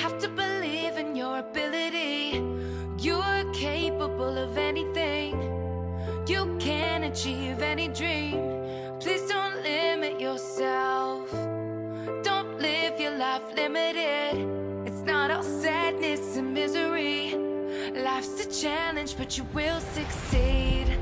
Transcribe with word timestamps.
have 0.00 0.18
to 0.18 0.28
believe 0.28 0.96
in 0.96 1.14
your 1.14 1.40
ability. 1.40 2.42
You're 2.98 3.44
capable 3.52 4.38
of 4.38 4.56
anything. 4.56 5.34
You 6.26 6.56
can 6.58 7.04
achieve 7.04 7.60
any 7.60 7.88
dream. 7.88 8.40
Please 8.98 9.28
don't 9.28 9.62
limit 9.62 10.18
yourself. 10.18 11.30
Don't 12.22 12.58
live 12.58 12.98
your 12.98 13.14
life 13.18 13.42
limited. 13.54 14.88
It's 14.88 15.02
not 15.02 15.30
all 15.30 15.42
sadness 15.42 16.38
and 16.38 16.54
misery. 16.54 17.34
Life's 17.92 18.46
a 18.46 18.62
challenge, 18.62 19.18
but 19.18 19.36
you 19.36 19.44
will 19.52 19.80
succeed. 19.80 20.96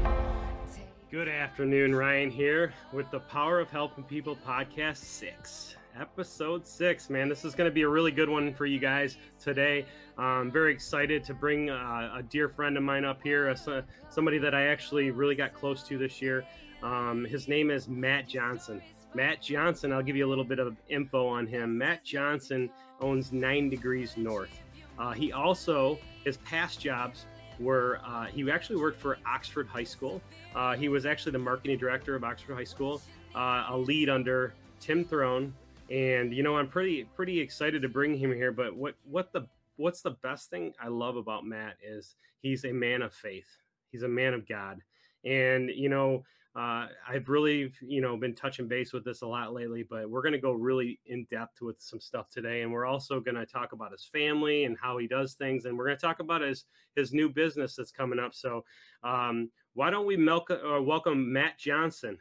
Good 1.12 1.28
afternoon, 1.28 1.94
Ryan 1.94 2.30
here 2.30 2.74
with 2.92 3.08
the 3.12 3.20
Power 3.20 3.60
of 3.60 3.70
Helping 3.70 4.02
People 4.02 4.36
podcast 4.44 4.96
six, 4.96 5.76
episode 6.00 6.66
six. 6.66 7.10
Man, 7.10 7.28
this 7.28 7.44
is 7.44 7.54
going 7.54 7.68
to 7.68 7.74
be 7.74 7.82
a 7.82 7.88
really 7.88 8.12
good 8.12 8.28
one 8.28 8.54
for 8.54 8.66
you 8.66 8.78
guys 8.78 9.16
today. 9.40 9.84
I'm 10.16 10.50
very 10.50 10.72
excited 10.72 11.24
to 11.24 11.34
bring 11.34 11.70
uh, 11.70 12.12
a 12.16 12.22
dear 12.22 12.48
friend 12.48 12.76
of 12.76 12.82
mine 12.82 13.04
up 13.04 13.22
here, 13.22 13.48
uh, 13.48 13.82
somebody 14.08 14.38
that 14.38 14.54
I 14.54 14.66
actually 14.66 15.10
really 15.10 15.34
got 15.34 15.54
close 15.54 15.82
to 15.84 15.98
this 15.98 16.22
year. 16.22 16.44
Um, 16.82 17.24
his 17.24 17.48
name 17.48 17.70
is 17.70 17.88
Matt 17.88 18.28
Johnson. 18.28 18.80
Matt 19.14 19.42
Johnson, 19.42 19.92
I'll 19.92 20.02
give 20.02 20.16
you 20.16 20.26
a 20.26 20.30
little 20.30 20.44
bit 20.44 20.58
of 20.58 20.76
info 20.88 21.26
on 21.26 21.46
him. 21.46 21.76
Matt 21.76 22.04
Johnson 22.04 22.70
owns 23.00 23.32
Nine 23.32 23.68
Degrees 23.68 24.16
North. 24.16 24.62
Uh, 24.98 25.12
he 25.12 25.32
also, 25.32 25.98
his 26.24 26.36
past 26.38 26.80
jobs 26.80 27.26
were 27.58 28.00
uh, 28.04 28.26
he 28.26 28.48
actually 28.50 28.76
worked 28.76 29.00
for 29.00 29.18
Oxford 29.26 29.66
High 29.66 29.84
School. 29.84 30.20
Uh, 30.54 30.76
he 30.76 30.88
was 30.88 31.06
actually 31.06 31.32
the 31.32 31.38
marketing 31.38 31.78
director 31.78 32.14
of 32.14 32.22
Oxford 32.22 32.54
High 32.54 32.64
School, 32.64 33.00
uh, 33.34 33.66
a 33.68 33.76
lead 33.76 34.08
under 34.08 34.54
Tim 34.78 35.04
Throne. 35.04 35.52
And 35.90 36.34
you 36.34 36.42
know, 36.42 36.56
I'm 36.56 36.68
pretty 36.68 37.04
pretty 37.14 37.40
excited 37.40 37.82
to 37.82 37.88
bring 37.88 38.16
him 38.16 38.32
here. 38.32 38.52
But 38.52 38.76
what 38.76 38.94
what 39.04 39.32
the 39.32 39.46
what's 39.76 40.02
the 40.02 40.16
best 40.22 40.50
thing 40.50 40.74
I 40.80 40.88
love 40.88 41.16
about 41.16 41.46
Matt 41.46 41.76
is 41.82 42.16
he's 42.40 42.64
a 42.64 42.72
man 42.72 43.02
of 43.02 43.14
faith. 43.14 43.48
He's 43.90 44.02
a 44.02 44.08
man 44.08 44.34
of 44.34 44.46
God. 44.46 44.80
And 45.24 45.70
you 45.70 45.88
know, 45.88 46.24
uh, 46.58 46.88
I've 47.08 47.28
really, 47.28 47.72
you 47.80 48.00
know, 48.00 48.16
been 48.16 48.34
touching 48.34 48.66
base 48.66 48.92
with 48.92 49.04
this 49.04 49.22
a 49.22 49.26
lot 49.26 49.54
lately, 49.54 49.84
but 49.88 50.10
we're 50.10 50.22
going 50.22 50.32
to 50.32 50.40
go 50.40 50.52
really 50.52 50.98
in 51.06 51.24
depth 51.30 51.60
with 51.60 51.76
some 51.78 52.00
stuff 52.00 52.28
today, 52.30 52.62
and 52.62 52.72
we're 52.72 52.86
also 52.86 53.20
going 53.20 53.36
to 53.36 53.46
talk 53.46 53.72
about 53.72 53.92
his 53.92 54.04
family 54.04 54.64
and 54.64 54.76
how 54.80 54.98
he 54.98 55.06
does 55.06 55.34
things, 55.34 55.66
and 55.66 55.78
we're 55.78 55.84
going 55.84 55.96
to 55.96 56.00
talk 56.00 56.18
about 56.20 56.40
his 56.40 56.64
his 56.96 57.12
new 57.12 57.28
business 57.28 57.76
that's 57.76 57.92
coming 57.92 58.18
up. 58.18 58.34
So, 58.34 58.64
um, 59.04 59.50
why 59.74 59.90
don't 59.90 60.06
we 60.06 60.16
uh, 60.16 60.80
welcome 60.82 61.32
Matt 61.32 61.58
Johnson? 61.58 62.18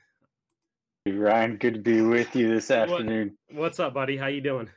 Ryan, 1.12 1.58
good 1.58 1.76
to 1.76 1.80
be 1.80 2.02
with 2.02 2.36
you 2.36 2.54
this 2.54 2.72
afternoon. 2.72 3.38
What, 3.50 3.60
what's 3.60 3.80
up, 3.80 3.94
buddy? 3.94 4.18
How 4.18 4.28
you 4.28 4.42
doing? 4.42 4.70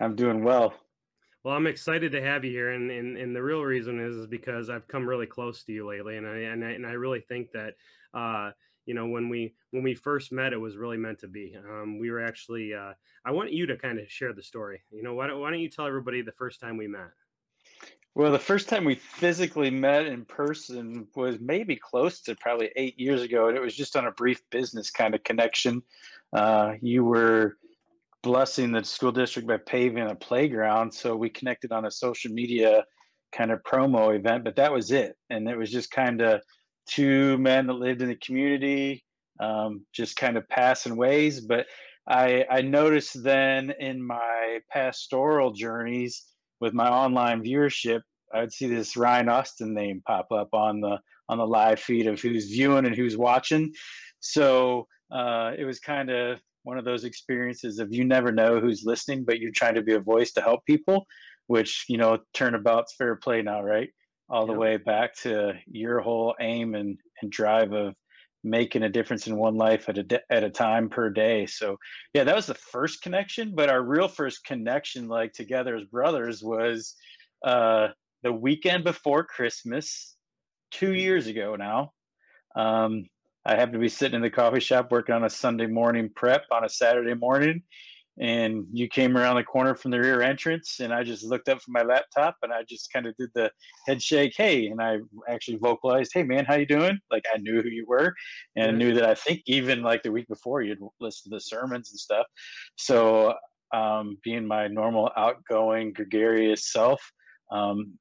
I'm 0.00 0.14
doing 0.14 0.42
well. 0.44 0.74
Well, 1.44 1.54
I'm 1.54 1.66
excited 1.66 2.12
to 2.12 2.22
have 2.22 2.44
you 2.44 2.50
here, 2.50 2.72
and, 2.72 2.90
and 2.90 3.16
and 3.16 3.34
the 3.34 3.42
real 3.42 3.62
reason 3.62 4.00
is, 4.00 4.16
is 4.16 4.26
because 4.26 4.68
I've 4.68 4.88
come 4.88 5.08
really 5.08 5.26
close 5.26 5.62
to 5.64 5.72
you 5.72 5.88
lately, 5.88 6.16
and 6.16 6.26
I 6.26 6.36
and 6.38 6.64
I, 6.64 6.70
and 6.70 6.86
I 6.86 6.92
really 6.92 7.20
think 7.20 7.52
that 7.52 7.74
uh, 8.14 8.50
you 8.86 8.94
know 8.94 9.06
when 9.06 9.28
we 9.28 9.54
when 9.72 9.82
we 9.82 9.94
first 9.94 10.32
met 10.32 10.52
it 10.52 10.60
was 10.60 10.76
really 10.76 10.96
meant 10.96 11.18
to 11.18 11.28
be 11.28 11.56
um, 11.68 11.98
we 11.98 12.10
were 12.10 12.24
actually 12.24 12.72
uh, 12.72 12.92
i 13.24 13.30
want 13.30 13.52
you 13.52 13.66
to 13.66 13.76
kind 13.76 13.98
of 13.98 14.10
share 14.10 14.32
the 14.32 14.42
story 14.42 14.80
you 14.90 15.02
know 15.02 15.14
why 15.14 15.26
don't, 15.26 15.40
why 15.40 15.50
don't 15.50 15.60
you 15.60 15.68
tell 15.68 15.86
everybody 15.86 16.22
the 16.22 16.32
first 16.32 16.60
time 16.60 16.76
we 16.76 16.86
met 16.86 17.10
well 18.16 18.32
the 18.32 18.38
first 18.38 18.68
time 18.68 18.84
we 18.84 18.96
physically 18.96 19.70
met 19.70 20.06
in 20.06 20.24
person 20.24 21.06
was 21.14 21.36
maybe 21.40 21.76
close 21.76 22.20
to 22.20 22.34
probably 22.36 22.70
eight 22.76 22.98
years 22.98 23.22
ago 23.22 23.48
and 23.48 23.56
it 23.56 23.62
was 23.62 23.76
just 23.76 23.96
on 23.96 24.06
a 24.06 24.12
brief 24.12 24.40
business 24.50 24.90
kind 24.90 25.14
of 25.14 25.22
connection 25.22 25.82
uh, 26.32 26.72
you 26.80 27.04
were 27.04 27.56
blessing 28.22 28.72
the 28.72 28.82
school 28.82 29.12
district 29.12 29.46
by 29.46 29.56
paving 29.56 30.10
a 30.10 30.14
playground 30.14 30.92
so 30.92 31.14
we 31.14 31.30
connected 31.30 31.70
on 31.70 31.84
a 31.84 31.90
social 31.90 32.32
media 32.32 32.84
kind 33.32 33.52
of 33.52 33.62
promo 33.62 34.16
event 34.16 34.42
but 34.42 34.56
that 34.56 34.72
was 34.72 34.90
it 34.90 35.16
and 35.30 35.48
it 35.48 35.56
was 35.56 35.70
just 35.70 35.90
kind 35.90 36.20
of 36.20 36.40
two 36.86 37.36
men 37.38 37.66
that 37.66 37.74
lived 37.74 38.00
in 38.00 38.08
the 38.08 38.16
community, 38.16 39.04
um, 39.40 39.84
just 39.92 40.16
kind 40.16 40.36
of 40.36 40.48
passing 40.48 40.96
ways. 40.96 41.40
But 41.40 41.66
I, 42.08 42.44
I 42.50 42.62
noticed 42.62 43.22
then 43.22 43.72
in 43.78 44.00
my 44.02 44.60
pastoral 44.70 45.52
journeys 45.52 46.24
with 46.60 46.74
my 46.74 46.88
online 46.88 47.42
viewership, 47.42 48.00
I'd 48.32 48.52
see 48.52 48.66
this 48.66 48.96
Ryan 48.96 49.28
Austin 49.28 49.74
name 49.74 50.02
pop 50.06 50.32
up 50.32 50.48
on 50.52 50.80
the 50.80 50.98
on 51.28 51.38
the 51.38 51.46
live 51.46 51.80
feed 51.80 52.06
of 52.06 52.20
who's 52.20 52.46
viewing 52.46 52.86
and 52.86 52.94
who's 52.94 53.16
watching. 53.16 53.72
So 54.20 54.86
uh, 55.10 55.52
it 55.58 55.64
was 55.64 55.80
kind 55.80 56.10
of 56.10 56.40
one 56.62 56.78
of 56.78 56.84
those 56.84 57.04
experiences 57.04 57.78
of 57.78 57.92
you 57.92 58.04
never 58.04 58.32
know 58.32 58.60
who's 58.60 58.84
listening, 58.84 59.24
but 59.24 59.38
you're 59.38 59.52
trying 59.52 59.74
to 59.74 59.82
be 59.82 59.94
a 59.94 60.00
voice 60.00 60.32
to 60.32 60.40
help 60.40 60.64
people, 60.64 61.06
which 61.46 61.84
you 61.88 61.98
know 61.98 62.18
turnabout's 62.34 62.94
fair 62.96 63.16
play 63.16 63.42
now, 63.42 63.62
right? 63.62 63.90
all 64.28 64.46
the 64.46 64.52
way 64.52 64.76
back 64.76 65.14
to 65.14 65.52
your 65.66 66.00
whole 66.00 66.34
aim 66.40 66.74
and, 66.74 66.98
and 67.22 67.30
drive 67.30 67.72
of 67.72 67.94
making 68.46 68.84
a 68.84 68.88
difference 68.88 69.26
in 69.26 69.36
one 69.36 69.56
life 69.56 69.88
at 69.88 69.98
a 69.98 70.22
at 70.30 70.44
a 70.44 70.50
time 70.50 70.88
per 70.88 71.10
day. 71.10 71.46
So 71.46 71.76
yeah, 72.14 72.24
that 72.24 72.36
was 72.36 72.46
the 72.46 72.54
first 72.54 73.02
connection. 73.02 73.54
But 73.54 73.68
our 73.68 73.82
real 73.82 74.08
first 74.08 74.44
connection, 74.44 75.08
like 75.08 75.32
together 75.32 75.76
as 75.76 75.84
brothers, 75.84 76.42
was 76.42 76.94
uh, 77.44 77.88
the 78.22 78.32
weekend 78.32 78.84
before 78.84 79.24
Christmas, 79.24 80.14
two 80.70 80.94
years 80.94 81.26
ago 81.26 81.56
now. 81.56 81.92
Um, 82.54 83.04
I 83.44 83.54
happened 83.54 83.74
to 83.74 83.78
be 83.78 83.88
sitting 83.88 84.16
in 84.16 84.22
the 84.22 84.30
coffee 84.30 84.60
shop 84.60 84.90
working 84.90 85.14
on 85.14 85.24
a 85.24 85.30
Sunday 85.30 85.66
morning 85.66 86.10
prep 86.14 86.44
on 86.50 86.64
a 86.64 86.68
Saturday 86.68 87.14
morning, 87.14 87.62
and 88.18 88.64
you 88.72 88.88
came 88.88 89.16
around 89.16 89.36
the 89.36 89.44
corner 89.44 89.74
from 89.74 89.90
the 89.90 90.00
rear 90.00 90.22
entrance 90.22 90.80
and 90.80 90.92
i 90.92 91.02
just 91.02 91.24
looked 91.24 91.48
up 91.48 91.60
from 91.60 91.72
my 91.72 91.82
laptop 91.82 92.34
and 92.42 92.52
i 92.52 92.62
just 92.68 92.90
kind 92.92 93.06
of 93.06 93.14
did 93.16 93.28
the 93.34 93.50
head 93.86 94.00
shake 94.00 94.32
hey 94.36 94.68
and 94.68 94.80
i 94.80 94.96
actually 95.28 95.58
vocalized 95.58 96.10
hey 96.14 96.22
man 96.22 96.44
how 96.44 96.54
you 96.54 96.66
doing 96.66 96.98
like 97.10 97.24
i 97.34 97.38
knew 97.38 97.60
who 97.60 97.68
you 97.68 97.84
were 97.86 98.14
and 98.56 98.68
mm-hmm. 98.68 98.78
knew 98.78 98.94
that 98.94 99.04
i 99.04 99.14
think 99.14 99.42
even 99.46 99.82
like 99.82 100.02
the 100.02 100.10
week 100.10 100.26
before 100.28 100.62
you'd 100.62 100.78
listened 101.00 101.30
to 101.30 101.36
the 101.36 101.40
sermons 101.40 101.90
and 101.90 101.98
stuff 101.98 102.26
so 102.76 103.34
um, 103.74 104.16
being 104.22 104.46
my 104.46 104.68
normal 104.68 105.10
outgoing 105.16 105.92
gregarious 105.92 106.72
self 106.72 107.02
um, 107.50 107.98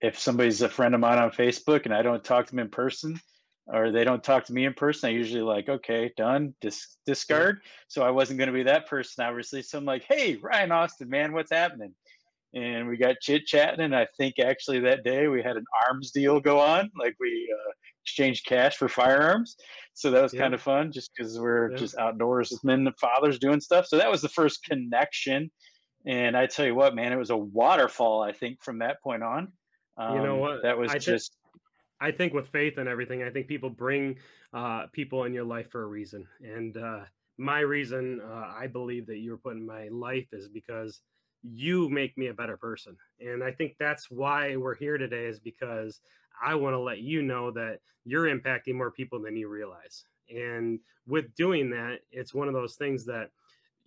if 0.00 0.18
somebody's 0.18 0.62
a 0.62 0.68
friend 0.68 0.94
of 0.94 1.00
mine 1.00 1.18
on 1.18 1.30
facebook 1.30 1.84
and 1.84 1.94
i 1.94 2.02
don't 2.02 2.24
talk 2.24 2.46
to 2.46 2.50
them 2.50 2.60
in 2.60 2.70
person 2.70 3.18
or 3.66 3.90
they 3.90 4.04
don't 4.04 4.22
talk 4.22 4.44
to 4.46 4.52
me 4.52 4.66
in 4.66 4.74
person, 4.74 5.08
I 5.08 5.12
usually 5.12 5.42
like, 5.42 5.68
okay, 5.68 6.12
done, 6.16 6.54
dis- 6.60 6.96
discard. 7.06 7.60
So 7.88 8.02
I 8.02 8.10
wasn't 8.10 8.38
going 8.38 8.48
to 8.48 8.52
be 8.52 8.64
that 8.64 8.86
person, 8.86 9.24
obviously. 9.24 9.62
So 9.62 9.78
I'm 9.78 9.84
like, 9.84 10.04
hey, 10.06 10.36
Ryan 10.36 10.72
Austin, 10.72 11.08
man, 11.08 11.32
what's 11.32 11.50
happening? 11.50 11.94
And 12.54 12.86
we 12.86 12.96
got 12.96 13.16
chit 13.20 13.46
chatting, 13.46 13.80
and 13.80 13.96
I 13.96 14.06
think 14.16 14.38
actually 14.38 14.78
that 14.80 15.02
day 15.02 15.26
we 15.26 15.42
had 15.42 15.56
an 15.56 15.64
arms 15.88 16.12
deal 16.12 16.38
go 16.38 16.60
on, 16.60 16.88
like 16.96 17.16
we 17.18 17.52
uh, 17.52 17.72
exchanged 18.04 18.46
cash 18.46 18.76
for 18.76 18.88
firearms. 18.88 19.56
So 19.94 20.12
that 20.12 20.22
was 20.22 20.32
yeah. 20.32 20.42
kind 20.42 20.54
of 20.54 20.62
fun, 20.62 20.92
just 20.92 21.10
because 21.16 21.38
we're 21.38 21.72
yeah. 21.72 21.76
just 21.76 21.98
outdoors 21.98 22.56
men 22.62 22.86
and 22.86 22.96
fathers 22.98 23.40
doing 23.40 23.60
stuff. 23.60 23.86
So 23.86 23.96
that 23.96 24.10
was 24.10 24.22
the 24.22 24.28
first 24.28 24.62
connection. 24.62 25.50
And 26.06 26.36
I 26.36 26.46
tell 26.46 26.66
you 26.66 26.74
what, 26.76 26.94
man, 26.94 27.12
it 27.12 27.16
was 27.16 27.30
a 27.30 27.36
waterfall. 27.36 28.22
I 28.22 28.32
think 28.32 28.62
from 28.62 28.78
that 28.80 29.02
point 29.02 29.24
on. 29.24 29.52
Um, 29.96 30.16
you 30.16 30.22
know 30.22 30.34
um, 30.34 30.40
what? 30.40 30.62
That 30.62 30.78
was 30.78 30.92
I 30.92 30.98
just 30.98 31.36
I 32.04 32.10
think 32.10 32.34
with 32.34 32.48
faith 32.48 32.76
and 32.76 32.86
everything, 32.86 33.22
I 33.22 33.30
think 33.30 33.46
people 33.46 33.70
bring 33.70 34.18
uh, 34.52 34.88
people 34.92 35.24
in 35.24 35.32
your 35.32 35.44
life 35.44 35.70
for 35.70 35.84
a 35.84 35.86
reason. 35.86 36.26
And 36.42 36.76
uh, 36.76 37.00
my 37.38 37.60
reason, 37.60 38.20
uh, 38.20 38.52
I 38.54 38.66
believe 38.66 39.06
that 39.06 39.20
you're 39.20 39.38
putting 39.38 39.64
my 39.64 39.88
life 39.88 40.28
is 40.32 40.46
because 40.46 41.00
you 41.42 41.88
make 41.88 42.18
me 42.18 42.26
a 42.26 42.34
better 42.34 42.58
person. 42.58 42.98
And 43.20 43.42
I 43.42 43.52
think 43.52 43.76
that's 43.78 44.10
why 44.10 44.54
we're 44.56 44.74
here 44.74 44.98
today, 44.98 45.24
is 45.24 45.40
because 45.40 46.02
I 46.42 46.54
want 46.56 46.74
to 46.74 46.78
let 46.78 46.98
you 46.98 47.22
know 47.22 47.50
that 47.52 47.80
you're 48.04 48.28
impacting 48.28 48.74
more 48.74 48.90
people 48.90 49.18
than 49.22 49.34
you 49.34 49.48
realize. 49.48 50.04
And 50.28 50.80
with 51.06 51.34
doing 51.34 51.70
that, 51.70 52.00
it's 52.12 52.34
one 52.34 52.48
of 52.48 52.54
those 52.54 52.74
things 52.74 53.06
that 53.06 53.30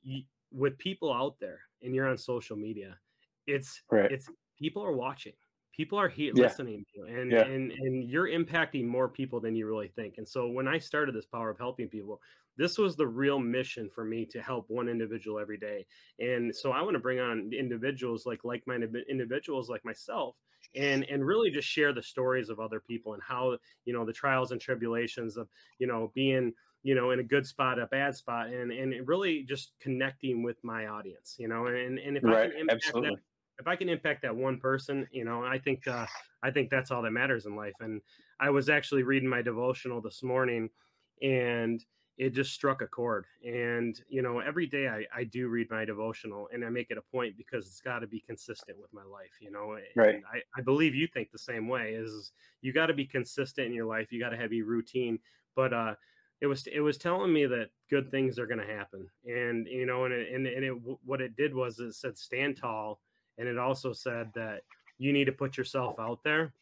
you, 0.01 0.23
with 0.51 0.75
people 0.79 1.13
out 1.13 1.35
there 1.39 1.59
and 1.83 1.93
you're 1.93 2.09
on 2.09 2.17
social 2.17 2.57
media, 2.57 2.97
it's 3.45 3.83
right. 3.91 4.11
it's 4.11 4.27
people 4.57 4.83
are 4.83 4.91
watching 4.91 5.33
people 5.77 5.99
are 5.99 6.09
he- 6.09 6.31
yeah. 6.33 6.43
listening 6.43 6.83
to 6.91 6.99
you 6.99 7.05
and, 7.05 7.31
yeah. 7.31 7.43
and 7.43 7.71
and 7.71 8.03
you're 8.09 8.27
impacting 8.27 8.85
more 8.85 9.07
people 9.07 9.39
than 9.39 9.55
you 9.55 9.67
really 9.67 9.87
think 9.87 10.15
and 10.17 10.27
so 10.27 10.47
when 10.47 10.67
i 10.67 10.77
started 10.77 11.13
this 11.13 11.25
power 11.25 11.49
of 11.49 11.57
helping 11.57 11.87
people 11.87 12.19
this 12.57 12.79
was 12.79 12.95
the 12.95 13.05
real 13.05 13.37
mission 13.37 13.87
for 13.93 14.03
me 14.03 14.25
to 14.25 14.41
help 14.41 14.65
one 14.67 14.89
individual 14.89 15.39
every 15.39 15.57
day 15.57 15.85
and 16.19 16.53
so 16.53 16.71
i 16.71 16.81
want 16.81 16.93
to 16.93 16.99
bring 16.99 17.19
on 17.19 17.51
individuals 17.53 18.25
like 18.25 18.43
like-minded 18.43 18.95
individuals 19.09 19.69
like 19.69 19.85
myself 19.85 20.35
and 20.75 21.05
and 21.05 21.25
really 21.25 21.51
just 21.51 21.67
share 21.67 21.93
the 21.93 22.03
stories 22.03 22.49
of 22.49 22.59
other 22.59 22.79
people 22.79 23.13
and 23.13 23.21
how 23.23 23.55
you 23.85 23.93
know 23.93 24.03
the 24.03 24.13
trials 24.13 24.51
and 24.51 24.59
tribulations 24.59 25.37
of 25.37 25.47
you 25.79 25.87
know 25.87 26.11
being 26.13 26.51
you 26.83 26.95
know 26.95 27.11
in 27.11 27.19
a 27.19 27.23
good 27.23 27.45
spot 27.45 27.79
a 27.79 27.85
bad 27.87 28.15
spot 28.15 28.47
and 28.47 28.71
and 28.71 29.07
really 29.07 29.43
just 29.43 29.73
connecting 29.79 30.43
with 30.43 30.57
my 30.63 30.87
audience 30.87 31.35
you 31.37 31.47
know 31.47 31.67
and 31.67 31.99
and 31.99 32.17
if 32.17 32.23
right. 32.23 32.37
i 32.37 32.47
can 32.49 32.59
impact 32.61 32.83
Absolutely. 32.85 33.09
that 33.11 33.21
if 33.59 33.67
I 33.67 33.75
can 33.75 33.89
impact 33.89 34.21
that 34.21 34.35
one 34.35 34.59
person, 34.59 35.07
you 35.11 35.25
know, 35.25 35.43
I 35.43 35.57
think 35.57 35.87
uh, 35.87 36.05
I 36.43 36.51
think 36.51 36.69
that's 36.69 36.91
all 36.91 37.01
that 37.01 37.11
matters 37.11 37.45
in 37.45 37.55
life. 37.55 37.73
And 37.79 38.01
I 38.39 38.49
was 38.49 38.69
actually 38.69 39.03
reading 39.03 39.29
my 39.29 39.41
devotional 39.41 40.01
this 40.01 40.21
morning, 40.23 40.69
and 41.21 41.83
it 42.17 42.33
just 42.33 42.51
struck 42.51 42.81
a 42.81 42.87
chord. 42.87 43.25
And, 43.45 43.99
you 44.09 44.23
know, 44.23 44.39
every 44.39 44.65
day 44.65 44.87
I, 44.87 45.05
I 45.15 45.23
do 45.23 45.49
read 45.49 45.69
my 45.69 45.85
devotional 45.85 46.49
and 46.51 46.65
I 46.65 46.69
make 46.69 46.87
it 46.89 46.97
a 46.97 47.15
point 47.15 47.37
because 47.37 47.67
it's 47.67 47.81
got 47.81 47.99
to 47.99 48.07
be 48.07 48.21
consistent 48.21 48.79
with 48.79 48.91
my 48.91 49.03
life, 49.03 49.33
you 49.39 49.51
know. 49.51 49.77
Right. 49.95 50.21
I, 50.33 50.39
I 50.57 50.61
believe 50.63 50.95
you 50.95 51.07
think 51.07 51.29
the 51.31 51.37
same 51.37 51.67
way 51.67 51.93
is 51.93 52.31
you 52.61 52.73
got 52.73 52.87
to 52.87 52.95
be 52.95 53.05
consistent 53.05 53.67
in 53.67 53.73
your 53.73 53.85
life. 53.85 54.11
You 54.11 54.19
got 54.19 54.29
to 54.29 54.37
have 54.37 54.51
a 54.51 54.61
routine. 54.61 55.19
But 55.55 55.73
uh 55.73 55.95
it 56.41 56.47
was 56.47 56.67
it 56.67 56.81
was 56.81 56.97
telling 56.97 57.33
me 57.33 57.45
that 57.45 57.69
good 57.89 58.09
things 58.09 58.39
are 58.39 58.47
going 58.47 58.65
to 58.65 58.73
happen. 58.73 59.07
And, 59.25 59.67
you 59.67 59.85
know, 59.85 60.05
and 60.05 60.13
it, 60.13 60.33
and, 60.33 60.47
and 60.47 60.63
it 60.63 60.73
what 61.03 61.21
it 61.21 61.35
did 61.35 61.53
was 61.53 61.79
it 61.79 61.93
said 61.93 62.17
stand 62.17 62.57
tall 62.57 62.99
and 63.37 63.47
it 63.47 63.57
also 63.57 63.93
said 63.93 64.31
that 64.35 64.61
you 64.97 65.13
need 65.13 65.25
to 65.25 65.31
put 65.31 65.57
yourself 65.57 65.99
out 65.99 66.23
there 66.23 66.53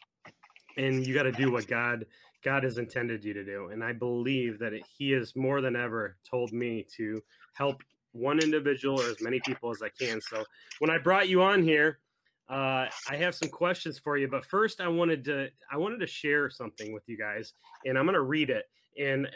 and 0.78 1.06
you 1.06 1.14
got 1.14 1.24
to 1.24 1.32
do 1.32 1.52
what 1.52 1.68
God 1.68 2.06
God 2.44 2.64
has 2.64 2.78
intended 2.78 3.26
you 3.26 3.34
to 3.34 3.44
do. 3.44 3.70
And 3.70 3.84
I 3.84 3.92
believe 3.92 4.60
that 4.60 4.72
it, 4.72 4.84
He 4.98 5.12
has 5.12 5.36
more 5.36 5.62
than 5.62 5.76
ever 5.76 6.18
told 6.30 6.54
me 6.54 6.86
to 6.96 7.22
help 7.54 7.82
one 8.12 8.40
individual 8.40 9.02
or 9.02 9.10
as 9.10 9.20
many 9.20 9.42
people 9.46 9.72
as 9.72 9.82
I 9.82 9.90
can. 9.90 10.22
So 10.22 10.44
when 10.80 10.92
I 10.92 11.00
brought 11.00 11.28
you 11.28 11.42
on 11.42 11.64
here, 11.64 12.00
uh, 12.48 12.86
I 13.10 13.16
have 13.16 13.34
some 13.34 13.50
questions 13.50 13.98
for 13.98 14.18
you. 14.18 14.28
But 14.28 14.46
first, 14.46 14.80
I 14.80 14.88
wanted 14.88 15.26
to 15.26 15.50
I 15.72 15.78
wanted 15.78 16.00
to 16.02 16.08
share 16.08 16.50
something 16.50 16.94
with 16.94 17.04
you 17.08 17.18
guys, 17.18 17.54
and 17.86 17.98
I'm 17.98 18.06
going 18.06 18.14
to 18.14 18.22
read 18.22 18.50
it. 18.50 18.66
And 19.02 19.28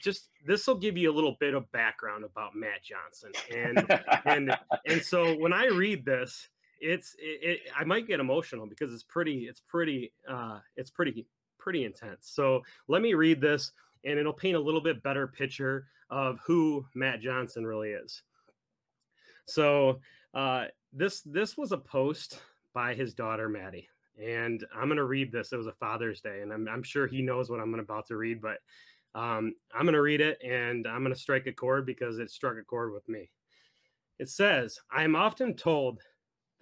just 0.00 0.30
this 0.46 0.66
will 0.66 0.76
give 0.76 0.96
you 0.96 1.10
a 1.10 1.14
little 1.14 1.36
bit 1.40 1.54
of 1.54 1.70
background 1.72 2.24
about 2.24 2.54
Matt 2.54 2.82
Johnson. 2.84 3.32
And 3.54 4.00
and 4.24 4.56
and 4.86 5.02
so 5.02 5.34
when 5.34 5.52
I 5.52 5.66
read 5.66 6.04
this, 6.04 6.48
it's 6.82 7.14
it, 7.18 7.38
it, 7.42 7.60
I 7.78 7.84
might 7.84 8.06
get 8.06 8.20
emotional 8.20 8.66
because 8.66 8.92
it's 8.92 9.04
pretty 9.04 9.46
it's 9.48 9.60
pretty 9.60 10.12
uh, 10.28 10.58
it's 10.76 10.90
pretty 10.90 11.26
pretty 11.58 11.84
intense. 11.84 12.30
So 12.34 12.62
let 12.88 13.02
me 13.02 13.14
read 13.14 13.40
this, 13.40 13.72
and 14.04 14.18
it'll 14.18 14.32
paint 14.32 14.56
a 14.56 14.60
little 14.60 14.80
bit 14.80 15.02
better 15.02 15.28
picture 15.28 15.86
of 16.10 16.38
who 16.44 16.84
Matt 16.94 17.20
Johnson 17.20 17.64
really 17.64 17.90
is. 17.90 18.22
So 19.46 20.00
uh, 20.34 20.66
this 20.92 21.22
this 21.22 21.56
was 21.56 21.72
a 21.72 21.78
post 21.78 22.40
by 22.74 22.94
his 22.94 23.14
daughter 23.14 23.48
Maddie, 23.48 23.88
and 24.20 24.64
I'm 24.74 24.88
going 24.88 24.96
to 24.96 25.04
read 25.04 25.30
this. 25.30 25.52
It 25.52 25.56
was 25.56 25.68
a 25.68 25.72
Father's 25.72 26.20
Day, 26.20 26.40
and 26.42 26.52
I'm, 26.52 26.68
I'm 26.68 26.82
sure 26.82 27.06
he 27.06 27.22
knows 27.22 27.48
what 27.48 27.60
I'm 27.60 27.74
about 27.74 28.08
to 28.08 28.16
read, 28.16 28.42
but 28.42 28.58
um, 29.14 29.54
I'm 29.74 29.84
going 29.84 29.94
to 29.94 30.02
read 30.02 30.20
it, 30.20 30.38
and 30.42 30.86
I'm 30.86 31.02
going 31.02 31.14
to 31.14 31.20
strike 31.20 31.46
a 31.46 31.52
chord 31.52 31.86
because 31.86 32.18
it 32.18 32.30
struck 32.30 32.56
a 32.56 32.64
chord 32.64 32.92
with 32.92 33.08
me. 33.08 33.30
It 34.18 34.28
says, 34.28 34.78
"I 34.90 35.04
am 35.04 35.16
often 35.16 35.54
told 35.54 36.00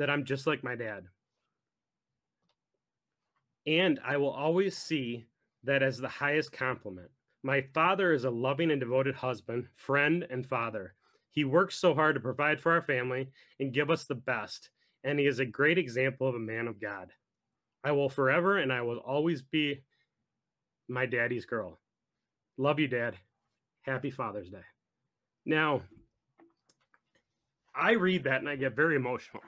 that 0.00 0.10
I'm 0.10 0.24
just 0.24 0.48
like 0.48 0.64
my 0.64 0.74
dad." 0.74 1.04
And 3.66 4.00
I 4.04 4.16
will 4.16 4.30
always 4.30 4.76
see 4.76 5.26
that 5.62 5.82
as 5.82 5.98
the 5.98 6.08
highest 6.08 6.50
compliment. 6.50 7.10
My 7.42 7.60
father 7.60 8.12
is 8.12 8.24
a 8.24 8.30
loving 8.30 8.70
and 8.70 8.80
devoted 8.80 9.14
husband, 9.14 9.68
friend, 9.76 10.26
and 10.28 10.44
father. 10.44 10.94
He 11.30 11.44
works 11.44 11.76
so 11.76 11.94
hard 11.94 12.14
to 12.16 12.20
provide 12.20 12.60
for 12.60 12.72
our 12.72 12.82
family 12.82 13.30
and 13.58 13.72
give 13.72 13.90
us 13.90 14.04
the 14.04 14.14
best, 14.14 14.70
and 15.04 15.18
he 15.18 15.26
is 15.26 15.38
a 15.38 15.46
great 15.46 15.78
example 15.78 16.26
of 16.26 16.34
a 16.34 16.40
man 16.40 16.66
of 16.66 16.80
God. 16.80 17.12
I 17.84 17.92
will 17.92 18.08
forever 18.08 18.58
and 18.58 18.72
I 18.72 18.82
will 18.82 18.98
always 18.98 19.42
be 19.42 19.84
my 20.88 21.06
daddy's 21.06 21.46
girl. 21.46 21.78
Love 22.58 22.80
you, 22.80 22.88
Dad. 22.88 23.16
Happy 23.82 24.10
Father's 24.10 24.50
Day. 24.50 24.64
Now, 25.46 25.82
I 27.74 27.92
read 27.92 28.24
that 28.24 28.40
and 28.40 28.48
I 28.48 28.56
get 28.56 28.76
very 28.76 28.96
emotional. 28.96 29.42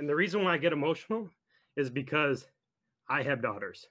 And 0.00 0.08
the 0.08 0.16
reason 0.16 0.42
why 0.42 0.54
I 0.54 0.56
get 0.56 0.72
emotional 0.72 1.28
is 1.76 1.90
because 1.90 2.46
I 3.06 3.22
have 3.22 3.42
daughters. 3.42 3.86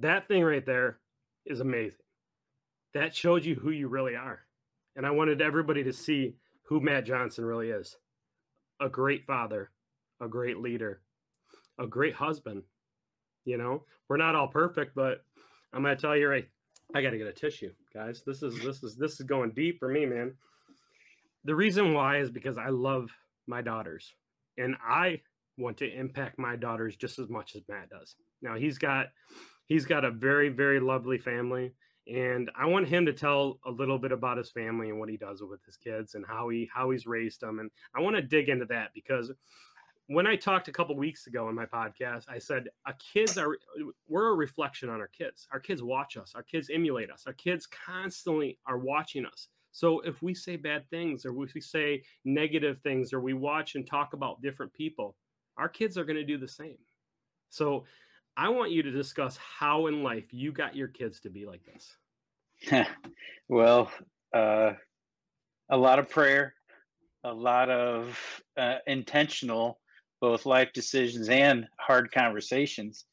That 0.00 0.28
thing 0.28 0.44
right 0.44 0.64
there 0.64 0.98
is 1.46 1.60
amazing. 1.60 2.00
That 2.92 3.16
shows 3.16 3.46
you 3.46 3.54
who 3.54 3.70
you 3.70 3.88
really 3.88 4.14
are. 4.14 4.40
And 4.94 5.06
I 5.06 5.10
wanted 5.12 5.40
everybody 5.40 5.82
to 5.84 5.92
see 5.92 6.34
who 6.64 6.82
Matt 6.82 7.06
Johnson 7.06 7.46
really 7.46 7.70
is 7.70 7.96
a 8.78 8.90
great 8.90 9.24
father, 9.24 9.70
a 10.20 10.28
great 10.28 10.58
leader, 10.58 11.00
a 11.78 11.86
great 11.86 12.14
husband. 12.14 12.62
You 13.46 13.56
know, 13.56 13.84
we're 14.10 14.18
not 14.18 14.34
all 14.34 14.48
perfect, 14.48 14.94
but 14.94 15.24
I'm 15.72 15.82
going 15.82 15.96
to 15.96 16.00
tell 16.00 16.14
you 16.14 16.28
right 16.28 16.46
I 16.94 17.00
got 17.00 17.10
to 17.10 17.18
get 17.18 17.26
a 17.26 17.32
tissue, 17.32 17.72
guys. 17.94 18.22
This 18.26 18.42
is 18.42 18.62
this 18.62 18.82
is 18.82 18.96
this 18.96 19.18
is 19.18 19.24
going 19.24 19.52
deep 19.52 19.78
for 19.78 19.88
me, 19.88 20.04
man. 20.04 20.34
The 21.44 21.54
reason 21.54 21.94
why 21.94 22.18
is 22.18 22.30
because 22.30 22.58
I 22.58 22.68
love 22.68 23.08
my 23.46 23.62
daughters. 23.62 24.14
And 24.58 24.76
I 24.86 25.20
want 25.58 25.76
to 25.78 25.92
impact 25.92 26.38
my 26.38 26.56
daughters 26.56 26.96
just 26.96 27.18
as 27.18 27.28
much 27.28 27.54
as 27.54 27.62
Matt 27.68 27.90
does. 27.90 28.16
Now 28.42 28.56
he's 28.56 28.78
got 28.78 29.08
he's 29.66 29.84
got 29.84 30.04
a 30.04 30.10
very 30.10 30.48
very 30.48 30.80
lovely 30.80 31.18
family 31.18 31.72
and 32.06 32.50
I 32.58 32.66
want 32.66 32.88
him 32.88 33.06
to 33.06 33.12
tell 33.12 33.60
a 33.66 33.70
little 33.70 33.98
bit 33.98 34.10
about 34.10 34.38
his 34.38 34.50
family 34.50 34.88
and 34.88 34.98
what 34.98 35.10
he 35.10 35.16
does 35.16 35.42
with 35.42 35.64
his 35.64 35.76
kids 35.76 36.14
and 36.14 36.24
how 36.26 36.48
he 36.48 36.68
how 36.72 36.90
he's 36.90 37.06
raised 37.06 37.40
them 37.40 37.58
and 37.58 37.70
I 37.94 38.00
want 38.00 38.16
to 38.16 38.22
dig 38.22 38.48
into 38.48 38.64
that 38.66 38.90
because 38.94 39.32
when 40.10 40.26
I 40.26 40.34
talked 40.34 40.66
a 40.66 40.72
couple 40.72 40.96
weeks 40.96 41.28
ago 41.28 41.48
in 41.48 41.54
my 41.54 41.66
podcast, 41.66 42.24
I 42.28 42.38
said 42.38 42.68
a 42.84 42.92
kids 43.12 43.38
are 43.38 43.56
we're 44.08 44.30
a 44.30 44.34
reflection 44.34 44.88
on 44.88 45.00
our 45.00 45.06
kids. 45.06 45.46
Our 45.52 45.60
kids 45.60 45.84
watch 45.84 46.16
us. 46.16 46.32
Our 46.34 46.42
kids 46.42 46.68
emulate 46.68 47.12
us. 47.12 47.24
Our 47.28 47.32
kids 47.32 47.64
constantly 47.66 48.58
are 48.66 48.76
watching 48.76 49.24
us. 49.24 49.46
So 49.72 50.00
if 50.00 50.22
we 50.22 50.34
say 50.34 50.56
bad 50.56 50.88
things 50.90 51.24
or 51.24 51.30
if 51.44 51.54
we 51.54 51.60
say 51.60 52.02
negative 52.24 52.78
things 52.82 53.12
or 53.12 53.20
we 53.20 53.34
watch 53.34 53.74
and 53.74 53.86
talk 53.86 54.12
about 54.12 54.42
different 54.42 54.72
people, 54.72 55.16
our 55.56 55.68
kids 55.68 55.96
are 55.96 56.04
going 56.04 56.16
to 56.16 56.24
do 56.24 56.38
the 56.38 56.48
same. 56.48 56.78
So 57.50 57.84
I 58.36 58.48
want 58.48 58.70
you 58.70 58.82
to 58.82 58.90
discuss 58.90 59.36
how 59.36 59.86
in 59.86 60.02
life 60.02 60.32
you 60.32 60.52
got 60.52 60.76
your 60.76 60.88
kids 60.88 61.20
to 61.20 61.30
be 61.30 61.46
like 61.46 61.62
this. 61.64 62.86
well, 63.48 63.90
uh, 64.34 64.72
a 65.70 65.76
lot 65.76 65.98
of 65.98 66.08
prayer, 66.08 66.54
a 67.24 67.32
lot 67.32 67.70
of 67.70 68.18
uh, 68.56 68.76
intentional, 68.86 69.78
both 70.20 70.46
life 70.46 70.72
decisions 70.72 71.28
and 71.28 71.66
hard 71.78 72.10
conversations. 72.12 73.04